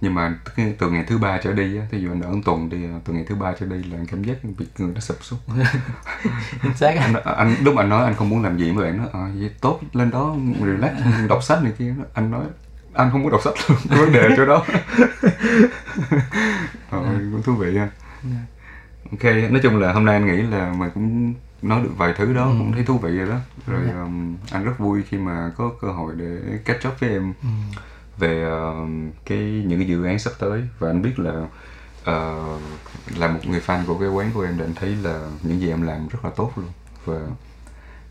nhưng 0.00 0.14
mà 0.14 0.38
từ, 0.78 0.90
ngày 0.90 1.04
thứ 1.08 1.18
ba 1.18 1.38
trở 1.42 1.52
đi 1.52 1.78
á 1.78 1.86
ví 1.90 2.00
dụ 2.02 2.10
anh 2.12 2.20
ở 2.22 2.30
tuần 2.44 2.68
đi 2.68 2.76
từ 3.04 3.12
ngày 3.12 3.24
thứ 3.28 3.34
ba 3.34 3.52
trở 3.60 3.66
đi 3.66 3.76
là 3.82 3.98
anh 3.98 4.06
cảm 4.06 4.24
giác 4.24 4.36
bị 4.58 4.66
người 4.78 4.92
nó 4.94 5.00
sụp 5.00 5.16
sút 5.24 5.38
chính 6.62 6.76
xác 6.76 6.96
anh, 6.96 7.14
anh 7.24 7.54
lúc 7.62 7.76
anh 7.76 7.88
nói 7.88 8.04
anh 8.04 8.14
không 8.14 8.28
muốn 8.28 8.42
làm 8.42 8.58
gì 8.58 8.70
với 8.72 8.84
bạn 8.84 8.96
nó 8.98 9.20
à, 9.20 9.30
vậy 9.38 9.50
tốt 9.60 9.80
lên 9.92 10.10
đó 10.10 10.36
relax 10.64 10.92
đọc 11.28 11.42
sách 11.42 11.62
này 11.62 11.72
kia 11.78 11.94
anh 12.14 12.30
nói 12.30 12.44
anh 12.96 13.10
không 13.10 13.22
muốn 13.22 13.32
đọc 13.32 13.40
sách 13.44 13.54
luôn 13.68 13.78
cái 13.90 13.98
vấn 13.98 14.12
đề 14.12 14.28
chỗ 14.36 14.46
đó 14.46 14.64
ờ, 16.90 17.02
cũng 17.32 17.42
thú 17.42 17.52
vị 17.54 17.76
ha 17.78 17.88
Dạ. 18.22 18.36
ok 19.10 19.24
nói 19.50 19.60
chung 19.62 19.76
là 19.80 19.92
hôm 19.92 20.04
nay 20.04 20.14
anh 20.14 20.26
nghĩ 20.26 20.42
là 20.42 20.72
mình 20.78 20.90
cũng 20.94 21.34
nói 21.62 21.80
được 21.82 21.90
vài 21.96 22.14
thứ 22.16 22.32
đó 22.34 22.44
Ừ. 22.44 22.54
cũng 22.58 22.72
thấy 22.72 22.84
thú 22.84 22.98
vị 22.98 23.16
rồi 23.18 23.28
đó 23.28 23.36
rồi 23.66 23.80
Dạ. 23.86 24.00
um, 24.02 24.36
anh 24.52 24.64
rất 24.64 24.78
vui 24.78 25.02
khi 25.08 25.16
mà 25.18 25.50
có 25.56 25.70
cơ 25.80 25.88
hội 25.88 26.14
để 26.16 26.38
catch 26.64 26.86
up 26.88 27.00
với 27.00 27.10
em 27.10 27.32
ừ. 27.42 27.48
về 28.18 28.44
um, 28.44 29.10
cái 29.26 29.38
những 29.66 29.78
cái 29.78 29.88
dự 29.88 30.04
án 30.04 30.18
sắp 30.18 30.32
tới 30.38 30.62
và 30.78 30.90
anh 30.90 31.02
biết 31.02 31.18
là 31.18 31.32
uh, 32.10 32.60
là 33.18 33.28
một 33.28 33.40
người 33.44 33.60
fan 33.66 33.86
của 33.86 33.98
cái 33.98 34.08
quán 34.08 34.30
của 34.34 34.42
em 34.42 34.54
thì 34.58 34.64
anh 34.64 34.74
thấy 34.74 34.96
là 35.02 35.20
những 35.42 35.60
gì 35.60 35.68
em 35.70 35.82
làm 35.82 36.08
rất 36.08 36.24
là 36.24 36.30
tốt 36.36 36.52
luôn 36.56 36.66
và 37.04 37.18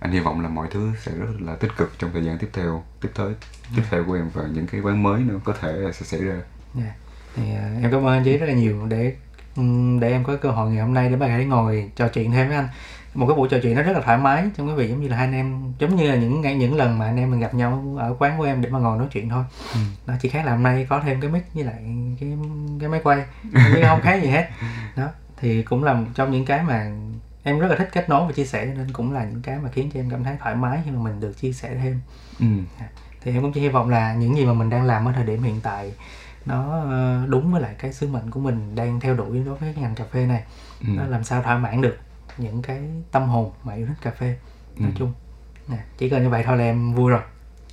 anh 0.06 0.12
hy 0.12 0.20
vọng 0.20 0.42
là 0.42 0.50
mọi 0.50 0.68
thứ 0.72 0.92
sẽ 1.00 1.12
rất 1.12 1.26
là 1.40 1.56
tích 1.56 1.72
cực 1.78 2.00
trong 2.00 2.10
thời 2.14 2.26
gian 2.26 2.38
tiếp 2.38 2.50
theo 2.54 2.84
tiếp 3.02 3.10
tới 3.16 3.34
tiếp 3.76 3.82
theo 3.92 4.04
của 4.04 4.14
em 4.14 4.30
và 4.34 4.44
những 4.54 4.68
cái 4.68 4.82
quán 4.82 5.04
mới 5.04 5.22
nữa 5.22 5.40
có 5.44 5.54
thể 5.62 5.74
sẽ 5.94 6.06
xảy 6.06 6.20
ra. 6.24 6.36
Dạ. 6.74 6.94
thì 7.36 7.44
à, 7.56 7.70
em 7.82 7.92
cảm 7.92 8.06
ơn 8.06 8.14
anh 8.14 8.24
Chí 8.24 8.38
rất 8.38 8.46
là 8.46 8.54
nhiều 8.54 8.86
để 8.88 9.16
ừm, 9.56 10.00
để 10.00 10.12
em 10.12 10.24
có 10.24 10.36
cơ 10.36 10.52
hội 10.52 10.72
ngày 10.72 10.84
hôm 10.84 10.94
nay 10.94 11.10
để 11.10 11.16
mà 11.16 11.28
hãy 11.28 11.46
ngồi 11.46 11.92
trò 11.96 12.08
chuyện 12.08 12.32
thêm 12.32 12.48
với 12.48 12.58
anh. 12.58 12.68
Một 13.14 13.28
cái 13.28 13.36
buổi 13.36 13.50
trò 13.50 13.58
chuyện 13.64 13.76
nó 13.76 13.82
rất 13.82 13.92
là 13.92 14.02
thoải 14.02 14.18
mái 14.18 14.50
trong 14.58 14.68
cái 14.68 14.76
việc 14.76 14.90
giống 14.90 15.02
như 15.02 15.08
là 15.08 15.18
hai 15.18 15.26
anh 15.26 15.34
em 15.34 15.74
giống 15.80 15.96
như 15.96 16.10
là 16.12 16.16
những 16.16 16.42
những 16.42 16.76
lần 16.76 17.00
mà 17.00 17.06
anh 17.06 17.18
em 17.18 17.32
mình 17.32 17.40
gặp 17.40 17.54
nhau 17.54 17.96
ở 18.00 18.16
quán 18.20 18.38
của 18.38 18.44
em 18.44 18.62
để 18.62 18.70
mà 18.70 18.80
ngồi 18.80 18.98
nói 18.98 19.08
chuyện 19.12 19.30
thôi. 19.30 19.44
Ừ. 19.74 19.80
đó 20.08 20.14
chỉ 20.22 20.30
khác 20.30 20.46
là 20.46 20.52
hôm 20.52 20.64
nay 20.64 20.86
có 20.90 21.02
thêm 21.06 21.22
cái 21.22 21.32
mic 21.32 21.44
với 21.54 21.64
lại 21.64 21.84
cái 22.20 22.38
cái 22.80 22.90
máy 22.90 23.02
quay. 23.04 23.26
Chứ 23.54 23.82
không 23.88 24.02
khác 24.02 24.24
gì 24.24 24.30
hết. 24.30 24.50
Đó 24.96 25.08
thì 25.38 25.64
cũng 25.64 25.84
là 25.84 25.94
một 25.94 26.06
trong 26.16 26.32
những 26.32 26.46
cái 26.46 26.64
mà 26.64 26.92
em 27.46 27.60
rất 27.60 27.68
là 27.68 27.76
thích 27.76 27.90
kết 27.92 28.10
nối 28.10 28.26
và 28.28 28.32
chia 28.34 28.46
sẻ 28.46 28.66
cho 28.68 28.74
nên 28.74 28.92
cũng 28.94 29.14
là 29.14 29.26
những 29.26 29.42
cái 29.42 29.58
mà 29.60 29.70
khiến 29.74 29.90
cho 29.94 30.00
em 30.00 30.10
cảm 30.10 30.24
thấy 30.24 30.38
thoải 30.40 30.56
mái 30.56 30.82
khi 30.86 30.92
mà 30.92 31.00
mình 31.00 31.20
được 31.20 31.34
chia 31.40 31.54
sẻ 31.54 31.76
thêm 31.84 32.00
ừ. 32.40 32.46
thì 33.22 33.32
em 33.34 33.42
cũng 33.42 33.52
chỉ 33.54 33.62
hy 33.62 33.70
vọng 33.70 33.90
là 33.90 34.14
những 34.14 34.38
gì 34.38 34.46
mà 34.46 34.54
mình 34.54 34.70
đang 34.70 34.84
làm 34.84 35.06
ở 35.08 35.12
thời 35.12 35.26
điểm 35.26 35.44
hiện 35.44 35.60
tại 35.64 35.94
nó 36.46 36.72
ờ, 36.90 37.26
đúng 37.28 37.52
với 37.52 37.62
lại 37.62 37.76
cái 37.80 37.94
sứ 37.94 38.08
mệnh 38.08 38.32
của 38.32 38.40
mình 38.40 38.76
đang 38.76 39.00
theo 39.00 39.14
đuổi 39.16 39.44
đối 39.46 39.56
với 39.56 39.74
cái 39.74 39.84
ngành 39.84 39.96
cà 39.96 40.04
phê 40.12 40.26
này 40.26 40.44
Ừ. 40.82 40.88
nó 40.98 41.06
làm 41.06 41.24
sao 41.24 41.44
thỏa 41.44 41.58
mãn 41.58 41.82
được 41.82 41.98
những 42.38 42.62
cái 42.62 42.82
tâm 43.12 43.24
hồn 43.30 43.52
mà 43.64 43.74
yêu 43.74 43.86
thích 43.88 43.98
cà 44.02 44.12
phê 44.12 44.36
nói 44.78 44.90
Ừ. 44.94 44.96
chung 45.00 45.14
nè 45.68 45.78
chỉ 45.98 46.10
cần 46.10 46.24
như 46.24 46.30
vậy 46.30 46.44
thôi 46.46 46.58
là 46.58 46.64
em 46.64 46.94
vui 46.94 47.12
rồi 47.12 47.22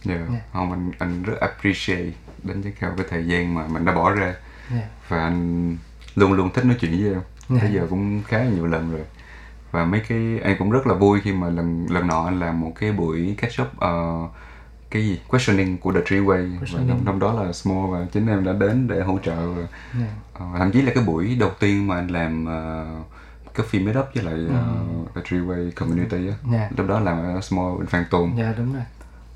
Yeah. 0.08 0.20
Dạ. 0.32 0.40
Không, 0.52 0.72
anh 0.72 0.90
anh 0.98 1.22
rất 1.22 1.34
appreciate 1.40 2.10
đánh 2.42 2.62
giá 2.62 2.70
cao 2.80 2.92
cái 2.96 3.06
thời 3.10 3.26
gian 3.26 3.54
mà 3.54 3.66
mình 3.68 3.84
đã 3.84 3.92
bỏ 3.94 4.10
ra 4.10 4.34
nè 4.70 4.86
và 5.08 5.18
anh 5.22 5.76
luôn 6.14 6.32
luôn 6.32 6.50
thích 6.54 6.64
nói 6.64 6.76
chuyện 6.80 6.90
với 7.00 7.12
em 7.12 7.20
Dạ. 7.48 7.58
bây 7.62 7.72
giờ 7.72 7.86
cũng 7.90 8.22
khá 8.26 8.44
nhiều 8.44 8.66
lần 8.66 8.90
rồi 8.92 9.00
và 9.72 9.84
mấy 9.84 10.00
cái 10.08 10.40
anh 10.44 10.56
cũng 10.58 10.70
rất 10.70 10.86
là 10.86 10.94
vui 10.94 11.20
khi 11.20 11.32
mà 11.32 11.48
lần 11.48 11.86
lần 11.90 12.06
nọ 12.06 12.24
anh 12.24 12.40
làm 12.40 12.60
một 12.60 12.72
cái 12.78 12.92
buổi 12.92 13.34
catch 13.38 13.60
up 13.62 13.68
ờ, 13.78 14.18
cái 14.90 15.02
gì? 15.02 15.20
Questioning 15.28 15.78
của 15.78 15.92
The 15.92 16.00
Tree 16.06 16.20
Way. 16.20 16.58
Và 16.60 16.66
trong, 16.88 17.00
trong 17.06 17.18
đó 17.18 17.32
là 17.32 17.52
Small 17.52 17.90
và 17.90 18.06
chính 18.12 18.26
em 18.26 18.44
đã 18.44 18.52
đến 18.52 18.88
để 18.88 19.02
hỗ 19.02 19.18
trợ 19.22 19.50
và 19.52 19.62
nè 20.00 20.06
ờ, 20.34 20.46
thậm 20.58 20.70
chí 20.72 20.82
là 20.82 20.92
cái 20.94 21.04
buổi 21.04 21.36
đầu 21.40 21.50
tiên 21.60 21.86
mà 21.86 21.94
anh 21.96 22.08
làm 22.08 22.44
uh, 22.44 23.06
cái 23.54 23.66
phim 23.66 23.84
meet 23.84 23.96
up 23.98 24.06
với 24.14 24.24
lại 24.24 24.34
ờ, 24.48 24.74
The 25.14 25.20
Tree 25.24 25.40
Way 25.40 25.70
Community 25.76 26.28
á. 26.28 26.34
Dạ. 26.52 26.68
lúc 26.76 26.88
đó 26.88 27.00
làm 27.00 27.16
ở 27.18 27.40
Small 27.40 27.78
bên 27.78 27.86
Phan 27.86 28.04
Tôn 28.10 28.30
dạ 28.38 28.54
đúng 28.58 28.72
rồi. 28.74 28.82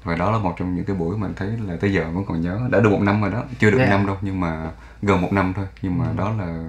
Và 0.04 0.14
đó 0.16 0.30
là 0.30 0.38
một 0.38 0.54
trong 0.58 0.74
những 0.74 0.84
cái 0.84 0.96
buổi 0.96 1.16
mà 1.16 1.26
anh 1.26 1.34
thấy 1.36 1.48
là 1.66 1.76
tới 1.80 1.92
giờ 1.92 2.10
vẫn 2.14 2.24
còn 2.24 2.40
nhớ. 2.40 2.60
Đã 2.70 2.80
được 2.80 2.90
một 2.90 3.00
năm 3.00 3.20
rồi 3.22 3.30
đó. 3.30 3.44
Chưa 3.58 3.70
được 3.70 3.78
Dạ. 3.78 3.84
một 3.84 3.90
năm 3.90 4.06
đâu 4.06 4.16
nhưng 4.20 4.40
mà 4.40 4.70
gần 5.02 5.20
một 5.20 5.32
năm 5.32 5.52
thôi. 5.56 5.66
Nhưng 5.82 5.98
mà 5.98 6.06
đó 6.16 6.32
là 6.38 6.64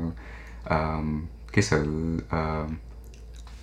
ờ, 0.63 0.99
cái 1.53 1.63
sự 1.63 2.19
ờ, 2.29 2.65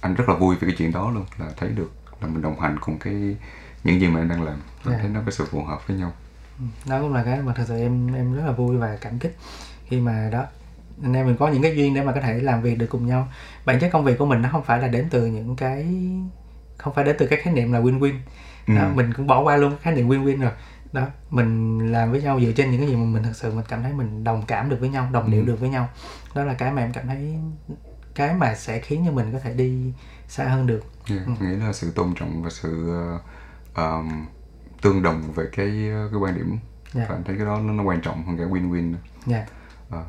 anh 0.05 0.14
rất 0.14 0.28
là 0.28 0.34
vui 0.34 0.55
về 0.57 0.68
cái 0.68 0.74
chuyện 0.78 0.92
đó 0.92 1.11
luôn 1.11 1.24
là 1.38 1.46
thấy 1.57 1.68
được 1.68 1.92
là 2.20 2.28
mình 2.28 2.42
đồng 2.42 2.61
hành 2.61 2.76
cùng 2.80 2.98
cái 2.98 3.36
những 3.84 4.00
gì 4.00 4.09
mà 4.09 4.20
anh 4.20 4.28
đang 4.28 4.42
làm 4.42 4.55
anh 4.84 4.92
Dạ. 4.92 4.98
thấy 5.00 5.09
nó 5.11 5.20
có 5.26 5.30
sự 5.30 5.44
phù 5.50 5.64
hợp 5.64 5.88
với 5.88 5.96
nhau 5.96 6.12
đó 6.88 7.00
cũng 7.00 7.14
là 7.14 7.22
cái 7.24 7.38
mà 7.42 7.52
thật 7.57 7.64
sự 7.68 7.78
em 7.78 8.14
em 8.14 8.34
rất 8.34 8.42
là 8.46 8.52
vui 8.52 8.76
và 8.76 8.98
cảm 9.00 9.18
kích 9.18 9.36
khi 9.86 10.00
mà 10.00 10.28
đó 10.32 10.44
anh 11.02 11.12
em 11.16 11.26
mình 11.26 11.36
có 11.36 11.48
những 11.48 11.62
cái 11.62 11.76
duyên 11.76 11.94
để 11.94 12.02
mà 12.02 12.12
có 12.12 12.20
thể 12.20 12.34
làm 12.40 12.62
việc 12.62 12.78
được 12.78 12.86
cùng 12.90 13.07
nhau 13.07 13.28
bản 13.64 13.78
chất 13.80 13.90
công 13.92 14.05
việc 14.05 14.18
của 14.18 14.26
mình 14.26 14.42
nó 14.42 14.48
không 14.52 14.62
phải 14.64 14.78
là 14.80 14.88
đến 14.88 15.09
từ 15.11 15.26
những 15.26 15.57
cái 15.57 15.86
không 16.78 16.94
phải 16.94 17.05
đến 17.05 17.16
từ 17.18 17.26
cái 17.26 17.38
khái 17.42 17.55
niệm 17.55 17.72
là 17.72 17.80
win-win 17.80 18.14
đó, 18.66 18.82
Ừ. 18.82 18.92
mình 18.94 19.12
cũng 19.16 19.26
bỏ 19.26 19.42
qua 19.42 19.57
luôn 19.57 19.76
khái 19.82 19.94
niệm 19.94 20.09
win-win 20.09 20.40
rồi 20.40 20.50
đó 20.92 21.07
mình 21.30 21.78
làm 21.92 22.11
với 22.11 22.22
nhau 22.22 22.40
dựa 22.40 22.52
trên 22.52 22.70
những 22.70 22.80
cái 22.80 22.88
gì 22.90 22.96
mà 22.96 23.05
mình 23.05 23.22
thật 23.22 23.32
sự 23.36 23.55
mình 23.55 23.64
cảm 23.68 23.82
thấy 23.82 23.92
mình 23.92 24.24
đồng 24.24 24.42
cảm 24.46 24.68
được 24.70 24.76
với 24.80 24.88
nhau 24.88 25.09
đồng 25.12 25.30
điệu 25.30 25.40
Ừ. 25.42 25.46
được 25.46 25.61
với 25.61 25.68
nhau 25.68 25.88
đó 26.34 26.44
là 26.44 26.55
cái 26.55 26.72
mà 26.72 26.82
em 26.82 26.92
cảm 26.92 27.07
thấy 27.07 27.36
cái 28.14 28.34
mà 28.34 28.54
sẽ 28.54 28.80
khiến 28.80 29.02
cho 29.06 29.12
mình 29.12 29.32
có 29.32 29.38
thể 29.38 29.52
đi 29.54 29.92
xa 30.28 30.44
hơn 30.44 30.66
được. 30.66 30.82
Yeah. 31.10 31.26
Ừ. 31.26 31.32
Dạ, 31.40 31.46
nghĩ 31.46 31.56
là 31.56 31.72
sự 31.72 31.90
tôn 31.90 32.14
trọng 32.14 32.42
và 32.42 32.50
sự 32.50 32.92
ờm, 33.74 34.26
tương 34.82 35.02
đồng 35.02 35.32
về 35.32 35.44
cái 35.52 35.90
cái 36.10 36.20
quan 36.20 36.34
điểm. 36.34 36.58
Dạ. 36.92 37.06
và 37.08 37.14
anh 37.14 37.24
thấy 37.24 37.36
cái 37.36 37.46
đó 37.46 37.60
nó, 37.60 37.72
nó 37.72 37.82
quan 37.82 38.00
trọng 38.00 38.26
hơn 38.26 38.38
cả 38.38 38.44
win-win. 38.44 38.94
Nha 39.26 39.46
Ờ, 39.90 40.02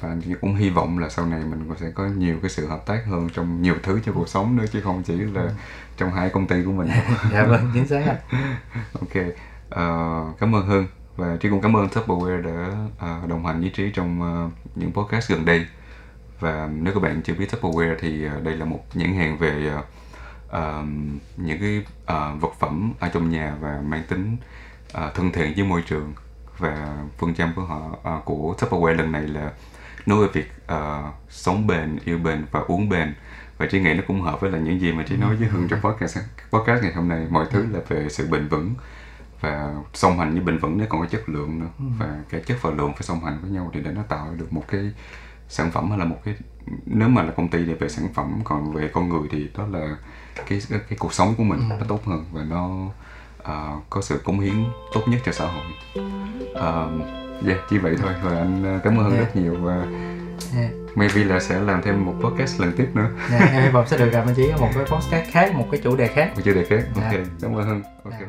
và 0.00 0.08
anh 0.08 0.20
cũng 0.40 0.54
hy 0.54 0.70
vọng 0.70 0.98
là 0.98 1.08
sau 1.08 1.26
này 1.26 1.40
mình 1.40 1.64
cũng 1.68 1.78
sẽ 1.80 1.90
có 1.90 2.06
nhiều 2.06 2.36
cái 2.42 2.50
sự 2.50 2.66
hợp 2.66 2.86
tác 2.86 3.02
hơn 3.06 3.28
trong 3.34 3.62
nhiều 3.62 3.74
thứ 3.82 4.00
trong 4.04 4.14
cuộc 4.14 4.28
sống 4.28 4.56
nữa 4.56 4.64
chứ 4.72 4.80
không 4.80 5.02
chỉ 5.02 5.14
là 5.14 5.50
trong 5.96 6.10
hai 6.10 6.30
công 6.30 6.46
ty 6.46 6.64
của 6.64 6.72
mình. 6.72 6.88
Dạ 7.32 7.44
vâng 7.44 7.70
chính 7.74 7.86
xác 7.88 8.06
ạ. 8.06 8.16
Ok 9.00 9.22
Ờ, 9.70 10.24
cảm 10.38 10.54
ơn 10.54 10.66
hương 10.66 10.86
và 11.16 11.36
trí 11.40 11.48
cũng 11.50 11.60
cảm 11.60 11.76
ơn 11.76 11.88
Tupperware 11.88 12.42
đã 12.42 12.86
ờ, 12.98 13.20
đồng 13.28 13.46
hành 13.46 13.60
với 13.60 13.70
trí 13.74 13.90
trong 13.94 14.22
ờ, 14.22 14.50
những 14.74 14.92
podcast 14.92 15.30
gần 15.30 15.44
đây 15.44 15.66
và 16.42 16.68
nếu 16.72 16.94
các 16.94 17.02
bạn 17.02 17.22
chưa 17.22 17.34
biết 17.34 17.50
Tupperware 17.50 17.96
thì 17.98 18.24
ờ, 18.24 18.40
đây 18.40 18.56
là 18.56 18.64
một 18.64 18.80
nhãn 18.94 19.14
hàng 19.14 19.38
về 19.38 19.70
ờ, 20.48 20.84
những 21.36 21.60
cái 21.60 21.84
ờ, 22.06 22.34
vật 22.40 22.52
phẩm 22.58 22.92
ở 23.00 23.08
trong 23.08 23.30
nhà 23.30 23.56
và 23.60 23.80
mang 23.86 24.02
tính 24.08 24.36
ờ, 24.92 25.12
thân 25.14 25.32
thiện 25.32 25.54
với 25.56 25.64
môi 25.64 25.82
trường. 25.82 26.12
Và 26.58 27.04
phương 27.18 27.34
châm 27.34 27.52
của 27.56 27.62
họ 27.62 27.96
ờ, 28.02 28.20
của 28.24 28.54
Tupperware 28.58 28.94
lần 28.94 29.12
này 29.12 29.22
là 29.22 29.52
nói 30.06 30.18
về 30.22 30.28
việc 30.32 30.52
ờ, 30.66 31.10
sống 31.28 31.66
bền, 31.66 31.98
yêu 32.04 32.18
bền 32.18 32.44
và 32.50 32.60
uống 32.60 32.88
bền. 32.88 33.14
Và 33.58 33.66
trí 33.66 33.80
nghĩ 33.80 33.94
nó 33.94 34.02
cũng 34.06 34.20
hợp 34.20 34.40
với 34.40 34.50
là 34.50 34.58
những 34.58 34.80
gì 34.80 34.92
mà 34.92 35.02
trí 35.02 35.16
nói 35.16 35.36
với 35.36 35.48
hương 35.48 35.68
trong 35.68 35.80
podcast 35.80 36.18
podcast 36.50 36.82
ngày 36.82 36.92
hôm 36.92 37.08
nay 37.08 37.26
mọi 37.30 37.46
thứ 37.50 37.66
là 37.72 37.80
về 37.88 38.08
sự 38.08 38.26
bền 38.30 38.48
vững 38.48 38.74
và 39.40 39.74
song 39.94 40.18
hành 40.18 40.32
với 40.32 40.40
bền 40.40 40.58
vững 40.58 40.78
nó 40.78 40.84
còn 40.88 41.00
có 41.00 41.06
chất 41.06 41.28
lượng 41.28 41.60
nữa. 41.60 41.68
Và 41.98 42.20
cái 42.28 42.40
chất 42.40 42.62
và 42.62 42.70
lượng 42.70 42.92
phải 42.92 43.02
song 43.02 43.24
hành 43.24 43.38
với 43.42 43.50
nhau 43.50 43.70
thì 43.74 43.80
để 43.80 43.90
nó 43.90 44.02
tạo 44.08 44.34
được 44.38 44.52
một 44.52 44.64
cái 44.68 44.92
sản 45.48 45.70
phẩm 45.70 45.90
hay 45.90 45.98
là 45.98 46.04
một 46.04 46.16
cái 46.24 46.34
nếu 46.86 47.08
mà 47.08 47.22
là 47.22 47.32
công 47.36 47.48
ty 47.48 47.64
thì 47.66 47.74
về 47.74 47.88
sản 47.88 48.08
phẩm 48.14 48.40
còn 48.44 48.72
về 48.72 48.90
con 48.92 49.08
người 49.08 49.28
thì 49.30 49.48
đó 49.58 49.66
là 49.70 49.96
cái 50.48 50.60
cái, 50.70 50.80
cái 50.88 50.98
cuộc 50.98 51.12
sống 51.14 51.34
của 51.38 51.42
mình 51.44 51.68
nó 51.68 51.76
tốt 51.88 52.00
hơn 52.04 52.24
và 52.32 52.42
nó 52.44 52.66
uh, 53.42 53.82
có 53.90 54.00
sự 54.02 54.20
cống 54.24 54.40
hiến 54.40 54.54
tốt 54.94 55.00
nhất 55.06 55.20
cho 55.24 55.32
xã 55.32 55.46
hội 55.46 55.64
uh, 56.50 57.46
yeah 57.46 57.60
chỉ 57.70 57.78
vậy 57.78 57.96
thôi 58.02 58.12
và 58.24 58.36
anh 58.38 58.64
ờ, 58.64 58.80
cảm 58.84 58.98
ơn 58.98 59.10
Yeah. 59.12 59.20
rất 59.26 59.36
nhiều 59.42 59.54
và 59.60 59.86
Yeah. 60.56 60.70
maybe 60.94 61.24
là 61.24 61.40
sẽ 61.40 61.60
làm 61.60 61.82
thêm 61.82 62.04
một 62.06 62.14
podcast 62.20 62.60
lần 62.60 62.72
tiếp 62.76 62.88
nữa 62.94 63.10
Dạ, 63.30 63.38
em 63.38 63.62
hy 63.62 63.68
vọng 63.68 63.86
sẽ 63.88 63.98
được 63.98 64.10
gặp 64.12 64.24
anh 64.26 64.34
Chí 64.34 64.48
ở 64.48 64.58
một 64.58 64.68
cái 64.74 64.84
podcast 64.84 65.30
khác 65.32 65.54
một 65.54 65.66
cái 65.70 65.80
chủ 65.84 65.96
đề 65.96 66.08
khác 66.08 66.32
một 66.34 66.42
chủ 66.44 66.54
đề 66.54 66.64
khác 66.64 66.84
ok 66.94 67.12
Dạ. 67.12 67.18
cảm 67.42 67.56
ơn 67.56 67.66
Hương 67.66 67.82
ok 68.04 68.12
Dạ. 68.20 68.26